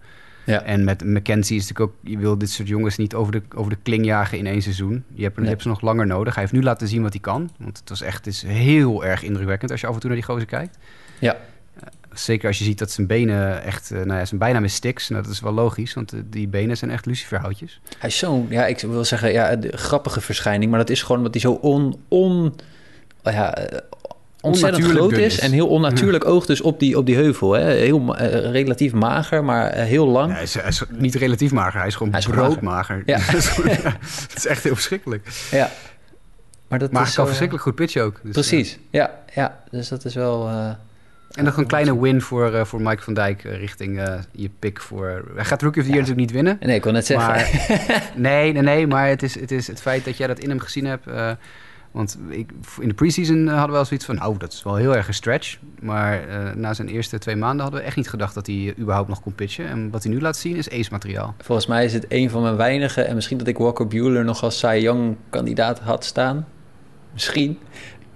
Ja. 0.46 0.62
En 0.62 0.84
met 0.84 1.04
McKenzie 1.04 1.58
is 1.58 1.68
natuurlijk 1.68 1.92
ook, 1.92 2.10
je 2.12 2.18
wil 2.18 2.38
dit 2.38 2.50
soort 2.50 2.68
jongens 2.68 2.98
niet 2.98 3.14
over 3.14 3.32
de, 3.32 3.42
over 3.56 3.72
de 3.72 3.78
kling 3.84 4.06
jagen 4.06 4.38
in 4.38 4.48
één 4.48 4.62
seizoen. 4.62 5.04
Je 5.14 5.24
hebt, 5.24 5.36
nee. 5.36 5.44
je 5.44 5.52
hebt 5.52 5.62
ze 5.62 5.68
nog 5.68 5.82
langer 5.82 6.08
nodig. 6.08 6.34
Hij 6.34 6.44
heeft 6.44 6.56
nu 6.56 6.64
laten 6.64 6.88
zien 6.88 7.02
wat 7.02 7.12
hij 7.12 7.22
kan. 7.22 7.50
Want 7.58 7.78
het 7.78 7.90
was 7.90 8.02
echt 8.02 8.26
het 8.26 8.28
is 8.28 8.42
heel 8.42 9.06
erg 9.06 9.24
indrukwekkend 9.24 9.72
als 9.72 9.82
je 9.82 9.88
af 9.88 9.94
en 9.94 10.00
toe 10.00 10.10
naar 10.10 10.20
die 10.20 10.28
gozer 10.28 10.48
kijkt. 10.48 10.78
Ja. 11.20 11.38
Zeker 12.14 12.48
als 12.48 12.58
je 12.58 12.64
ziet 12.64 12.78
dat 12.80 12.92
zijn 12.92 13.08
benen 13.08 13.64
echt... 13.64 13.92
Uh, 13.92 13.98
nou 13.98 14.20
ja, 14.20 14.26
zijn 14.26 14.40
bijnaam 14.40 14.64
is 14.64 14.74
Stix. 14.74 15.10
Nou, 15.10 15.24
dat 15.24 15.32
is 15.32 15.40
wel 15.40 15.54
logisch, 15.54 15.94
want 15.94 16.14
uh, 16.14 16.20
die 16.26 16.48
benen 16.48 16.78
zijn 16.78 16.92
echt 16.92 17.06
luciferhoutjes. 17.06 17.82
Hij 17.98 18.10
is 18.10 18.18
zo'n... 18.18 18.46
Ja, 18.50 18.66
ik 18.66 18.80
wil 18.80 19.06
zeggen, 19.06 19.32
ja, 19.32 19.56
de 19.56 19.78
grappige 19.78 20.22
verschijning. 20.22 20.72
Maar 20.72 20.80
dat 20.80 20.90
is 20.90 21.02
gewoon 21.02 21.18
omdat 21.18 21.34
hij 21.34 21.42
zo 21.42 21.52
on... 21.52 22.00
on 22.08 22.56
ja, 23.24 23.58
ontzettend 24.42 24.86
groot 24.86 25.12
is, 25.12 25.20
is, 25.20 25.40
en 25.40 25.52
heel 25.52 25.68
onnatuurlijk 25.68 26.24
ja. 26.24 26.30
oogt 26.30 26.48
dus 26.48 26.62
op 26.62 26.80
die, 26.80 26.98
op 26.98 27.06
die 27.06 27.16
heuvel. 27.16 27.52
Hè. 27.52 27.72
Heel 27.72 28.22
uh, 28.22 28.52
relatief 28.52 28.94
mager, 28.94 29.44
maar 29.44 29.74
heel 29.74 30.08
lang. 30.08 30.30
Ja, 30.30 30.34
hij, 30.34 30.44
is, 30.44 30.54
hij, 30.54 30.68
is, 30.68 30.84
niet 30.90 31.16
relatief 31.16 31.52
mager, 31.52 31.80
hij 31.80 31.88
is 31.88 31.96
gewoon 31.96 32.12
hij 32.12 32.22
is 32.22 32.28
broodmager. 32.28 33.04
Ja. 33.06 33.18
het 33.22 34.34
is 34.36 34.46
echt 34.46 34.64
heel 34.64 34.76
verschrikkelijk. 34.76 35.28
Ja. 35.52 35.72
Maar 36.68 36.80
dat 36.80 36.92
maar 36.92 37.02
is 37.02 37.08
hij 37.08 37.16
kan 37.16 37.24
zo, 37.24 37.26
verschrikkelijk 37.26 37.64
goed 37.64 37.76
pitchen 37.76 38.04
ook. 38.04 38.20
Dus, 38.24 38.34
Precies, 38.34 38.80
ja. 38.90 39.20
ja. 39.34 39.64
Dus 39.72 39.88
dat 39.88 40.06
is 40.06 40.16
wel... 40.16 40.48
Uh, 40.48 40.72
en 41.30 41.44
nog 41.44 41.58
een 41.58 41.68
kleine 41.68 42.00
win 42.00 42.22
voor, 42.22 42.54
uh, 42.54 42.64
voor 42.64 42.82
Mike 42.82 43.02
van 43.02 43.14
Dijk 43.14 43.44
uh, 43.44 43.58
richting 43.58 43.98
uh, 44.00 44.14
je 44.32 44.50
pick 44.60 44.82
voor... 44.82 45.32
Hij 45.36 45.46
gaat 45.46 45.62
Rookie 45.62 45.82
of 45.82 45.88
the 45.88 45.94
Year 45.94 46.08
natuurlijk 46.08 46.28
niet 46.28 46.32
winnen. 46.32 46.58
Nee, 46.60 46.76
ik 46.76 46.84
wil 46.84 46.94
net 46.94 47.06
zeggen. 47.06 47.28
Maar, 47.28 48.12
nee, 48.16 48.52
nee, 48.54 48.62
nee, 48.62 48.88
maar 48.88 49.08
het 49.08 49.24
is, 49.24 49.40
het 49.40 49.52
is 49.52 49.68
het 49.68 49.82
feit 49.82 50.06
dat 50.06 50.18
jij 50.18 50.28
dat 50.28 50.40
in 50.40 50.50
hem 50.50 50.60
gezien 50.60 50.86
hebt... 50.86 51.06
Want 51.92 52.20
ik, 52.30 52.52
in 52.80 52.88
de 52.88 52.94
preseason 52.94 53.48
hadden 53.48 53.66
we 53.66 53.72
wel 53.72 53.86
zoiets 53.86 54.06
van... 54.06 54.16
nou, 54.16 54.38
dat 54.38 54.54
is 54.54 54.64
wel 54.64 54.76
heel 54.76 54.96
erg 54.96 55.08
een 55.08 55.14
stretch. 55.14 55.58
Maar 55.80 56.22
na 56.56 56.74
zijn 56.74 56.88
eerste 56.88 57.18
twee 57.18 57.36
maanden 57.36 57.62
hadden 57.62 57.80
we 57.80 57.86
echt 57.86 57.96
niet 57.96 58.10
gedacht... 58.10 58.34
dat 58.34 58.48
hij 58.48 58.74
überhaupt 58.80 59.10
nog 59.10 59.22
kon 59.22 59.34
pitchen. 59.34 59.68
En 59.68 59.90
wat 59.90 60.04
hij 60.04 60.12
nu 60.12 60.22
laat 60.22 60.38
zien 60.38 60.56
is 60.56 60.70
ace-materiaal. 60.70 61.36
Volgens 61.38 61.68
mij 61.68 61.86
is 61.86 61.94
het 61.94 62.06
een 62.08 62.30
van 62.30 62.42
mijn 62.42 62.56
weinige... 62.56 63.02
en 63.02 63.16
misschien 63.16 63.38
dat 63.38 63.48
ik 63.48 63.58
Walker 63.58 63.88
Bueller 63.88 64.26
nog 64.26 64.44
als 64.44 64.60
Cy 64.60 64.80
Young 64.82 65.16
kandidaat 65.30 65.80
had 65.80 66.06
staan. 66.06 66.48
Misschien. 67.14 67.58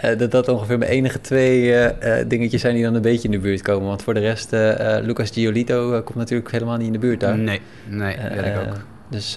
Eh, 0.03 0.17
dat 0.17 0.31
dat 0.31 0.47
ongeveer 0.47 0.77
mijn 0.77 0.91
enige 0.91 1.21
twee 1.21 1.73
eh, 1.73 2.19
eh, 2.19 2.29
dingetjes 2.29 2.61
zijn 2.61 2.75
die 2.75 2.83
dan 2.83 2.95
een 2.95 3.01
beetje 3.01 3.27
in 3.27 3.31
de 3.31 3.39
buurt 3.39 3.61
komen. 3.61 3.87
Want 3.87 4.03
voor 4.03 4.13
de 4.13 4.19
rest, 4.19 4.51
Lucas 5.05 5.29
Giolito 5.29 6.01
komt 6.01 6.17
natuurlijk 6.17 6.51
helemaal 6.51 6.77
niet 6.77 6.87
in 6.87 6.93
de 6.93 6.99
buurt 6.99 7.19
daar. 7.19 7.37
Nee, 7.37 7.61
nee, 7.87 8.17
dat 8.35 8.45
ik 8.45 8.57
ook. 8.57 8.85
Dus 9.09 9.33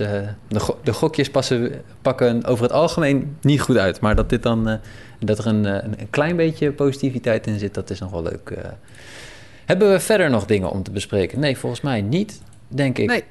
de, 0.48 0.60
go- 0.60 0.78
de 0.82 0.92
gokjes 0.92 1.30
passen, 1.30 1.72
pakken 2.02 2.44
over 2.44 2.62
het 2.62 2.72
algemeen 2.72 3.36
niet 3.40 3.60
goed 3.60 3.76
uit. 3.76 4.00
Maar 4.00 4.16
dat, 4.16 4.30
dit 4.30 4.42
dan, 4.42 4.78
dat 5.18 5.38
er 5.38 5.46
een, 5.46 5.64
een, 5.64 6.10
klein 6.10 6.36
beetje 6.36 6.72
positiviteit 6.72 7.46
in 7.46 7.58
zit, 7.58 7.74
dat 7.74 7.90
is 7.90 8.00
nog 8.00 8.10
wel 8.10 8.22
leuk. 8.22 8.52
Hebben 9.64 9.90
we 9.90 10.00
verder 10.00 10.30
nog 10.30 10.46
dingen 10.46 10.70
om 10.70 10.82
te 10.82 10.90
bespreken? 10.90 11.40
Nee, 11.40 11.56
volgens 11.56 11.80
mij 11.80 12.02
niet, 12.02 12.40
denk 12.68 12.98
ik. 12.98 13.06
Nee, 13.06 13.24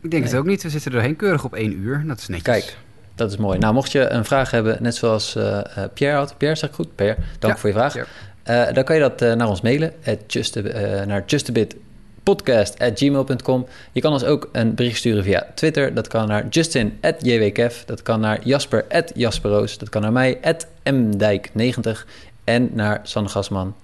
ik 0.00 0.10
denk 0.10 0.22
Nee. 0.22 0.32
het 0.32 0.40
ook 0.40 0.46
niet. 0.46 0.62
We 0.62 0.70
zitten 0.70 0.90
er 0.90 0.96
doorheen 0.96 1.16
keurig 1.16 1.44
op 1.44 1.54
één 1.54 1.72
uur. 1.72 2.04
Dat 2.06 2.18
is 2.18 2.28
netjes. 2.28 2.46
Kijk, 2.46 2.76
dat 3.20 3.30
is 3.30 3.36
mooi. 3.36 3.58
Nou, 3.58 3.74
mocht 3.74 3.92
je 3.92 4.08
een 4.08 4.24
vraag 4.24 4.50
hebben, 4.50 4.76
net 4.80 4.94
zoals 4.94 5.36
eh, 5.36 5.58
eh, 5.58 5.64
Pierre 5.94 6.16
had. 6.16 6.34
Pierre, 6.36 6.56
zeg 6.58 6.70
goed? 6.72 6.94
Pierre, 6.94 7.16
dank 7.38 7.54
Ja, 7.54 7.60
voor 7.60 7.68
je 7.68 7.74
vraag. 7.74 7.96
Eh, 8.42 8.72
dan 8.72 8.84
kan 8.84 8.96
je 8.96 9.00
dat 9.00 9.20
naar 9.36 9.48
ons 9.48 9.60
mailen, 9.60 9.92
at 10.06 10.18
just 10.26 10.56
a- 10.56 10.60
naar 11.04 11.22
justabitpodcast.gmail.com. 11.26 13.66
Je 13.92 14.00
kan 14.00 14.12
ons 14.12 14.24
ook 14.24 14.48
een 14.52 14.74
bericht 14.74 14.96
sturen 14.96 15.24
via 15.24 15.46
Twitter. 15.54 15.94
Dat 15.94 16.08
kan 16.08 16.28
naar 16.28 16.46
justin.jwkev. 16.48 17.76
Dat 17.86 18.02
kan 18.02 18.20
naar 18.20 18.38
jasper.jasperoos. 18.44 19.78
Dat 19.78 19.88
kan 19.88 20.02
naar 20.02 20.12
mij, 20.12 20.38
mdijk90. 20.84 22.04
En 22.44 22.70
naar 22.72 23.00
Sanne 23.02 23.28
Grasman, 23.28 23.74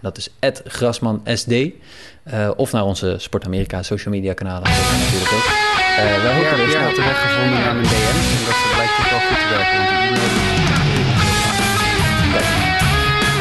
dat 0.00 0.16
is 0.18 0.28
grasmansd. 0.64 1.46
Of 2.56 2.72
naar 2.72 2.84
onze 2.84 3.14
Sport 3.18 3.44
Amerika 3.46 3.82
social 3.82 4.14
media 4.14 4.32
kanalen. 4.32 4.62
Dat 4.62 4.72
natuurlijk 5.00 5.32
ook. 5.32 5.67
Eh 5.98 6.04
wij 6.24 6.32
hopen 6.36 6.54
Pierre, 6.54 6.56
weer 6.56 6.70
snel 6.70 6.86
had 6.88 6.96
de 7.00 7.04
weg 7.10 7.18
gevonden 7.24 7.60
naar 7.64 7.76
mijn 7.78 7.88
DM's. 7.92 8.28
En 8.36 8.42
dat 8.48 8.58
blijkt 8.74 8.94
toch 8.98 9.10
wel 9.12 9.22
goed 9.28 9.40
te 9.42 9.48
werken. 9.54 9.76
Want 9.78 9.88
die 9.90 10.00
e-mail... 10.06 10.30
Kijk, 12.34 12.48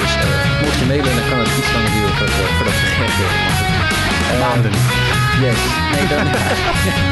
dus 0.01 0.14
eh, 0.24 0.62
mocht 0.64 0.78
je 0.82 0.86
mailen, 0.91 1.14
dan 1.18 1.26
kan 1.30 1.39
het 1.43 1.51
iets 1.60 1.72
langer 1.76 1.91
duren 1.95 2.16
voordat, 2.18 2.51
voordat 2.58 2.76
we 2.82 2.88
goed. 2.97 3.16
Eh, 4.32 4.39
Maanden. 4.43 4.74
Yes. 5.43 5.62
Nee, 5.93 6.05
dan... 6.12 6.26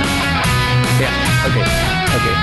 ja, 1.04 1.12
oké. 1.48 1.62
oké. 2.18 2.34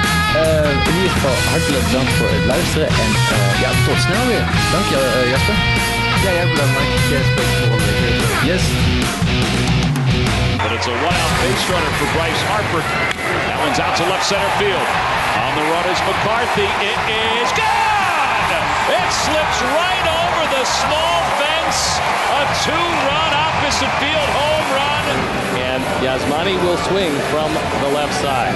Eh, 0.41 0.71
in 0.89 0.95
ieder 0.99 1.13
geval 1.17 1.37
hartelijk 1.53 1.87
dank 1.93 2.09
voor 2.19 2.31
het 2.37 2.47
luisteren. 2.53 2.89
En 2.89 3.11
eh, 3.37 3.61
ja, 3.63 3.71
tot 3.87 3.99
snel 4.07 4.25
weer. 4.31 4.45
Dank 4.75 4.87
je, 4.93 4.99
eh, 5.09 5.31
Jasper. 5.33 5.57
Ja, 6.25 6.31
jij 6.39 6.47
bedankt. 6.53 6.75
Mike. 6.79 7.09
Yes, 7.15 7.27
je 7.37 7.67
volgende 7.69 7.95
week. 8.03 8.23
Yes. 8.51 8.63
But 10.63 10.79
it's 10.79 10.87
a 10.87 10.95
one-out 10.95 11.35
base 11.43 11.65
runner 11.75 11.91
for 11.99 12.07
Bryce 12.15 12.43
Harper. 12.47 12.83
That 13.51 13.59
one's 13.67 13.83
out 13.83 13.99
to 13.99 14.07
left 14.07 14.23
center 14.23 14.47
field. 14.63 14.87
On 15.43 15.53
the 15.59 15.67
run 15.75 15.87
is 15.91 15.99
McCarthy. 16.07 16.71
It 16.87 17.01
is 17.11 17.51
gone! 17.59 18.55
It 18.95 19.09
slips 19.27 19.59
right 19.75 20.07
over 20.07 20.43
the 20.55 20.63
small 20.63 21.19
fence. 21.43 21.99
A 22.39 22.43
two-run 22.63 23.31
opposite 23.35 23.91
field 23.99 24.31
home 24.39 24.69
run. 24.79 25.05
And 25.59 25.83
Yasmani 25.99 26.55
will 26.63 26.79
swing 26.87 27.11
from 27.35 27.51
the 27.83 27.91
left 27.91 28.15
side. 28.23 28.55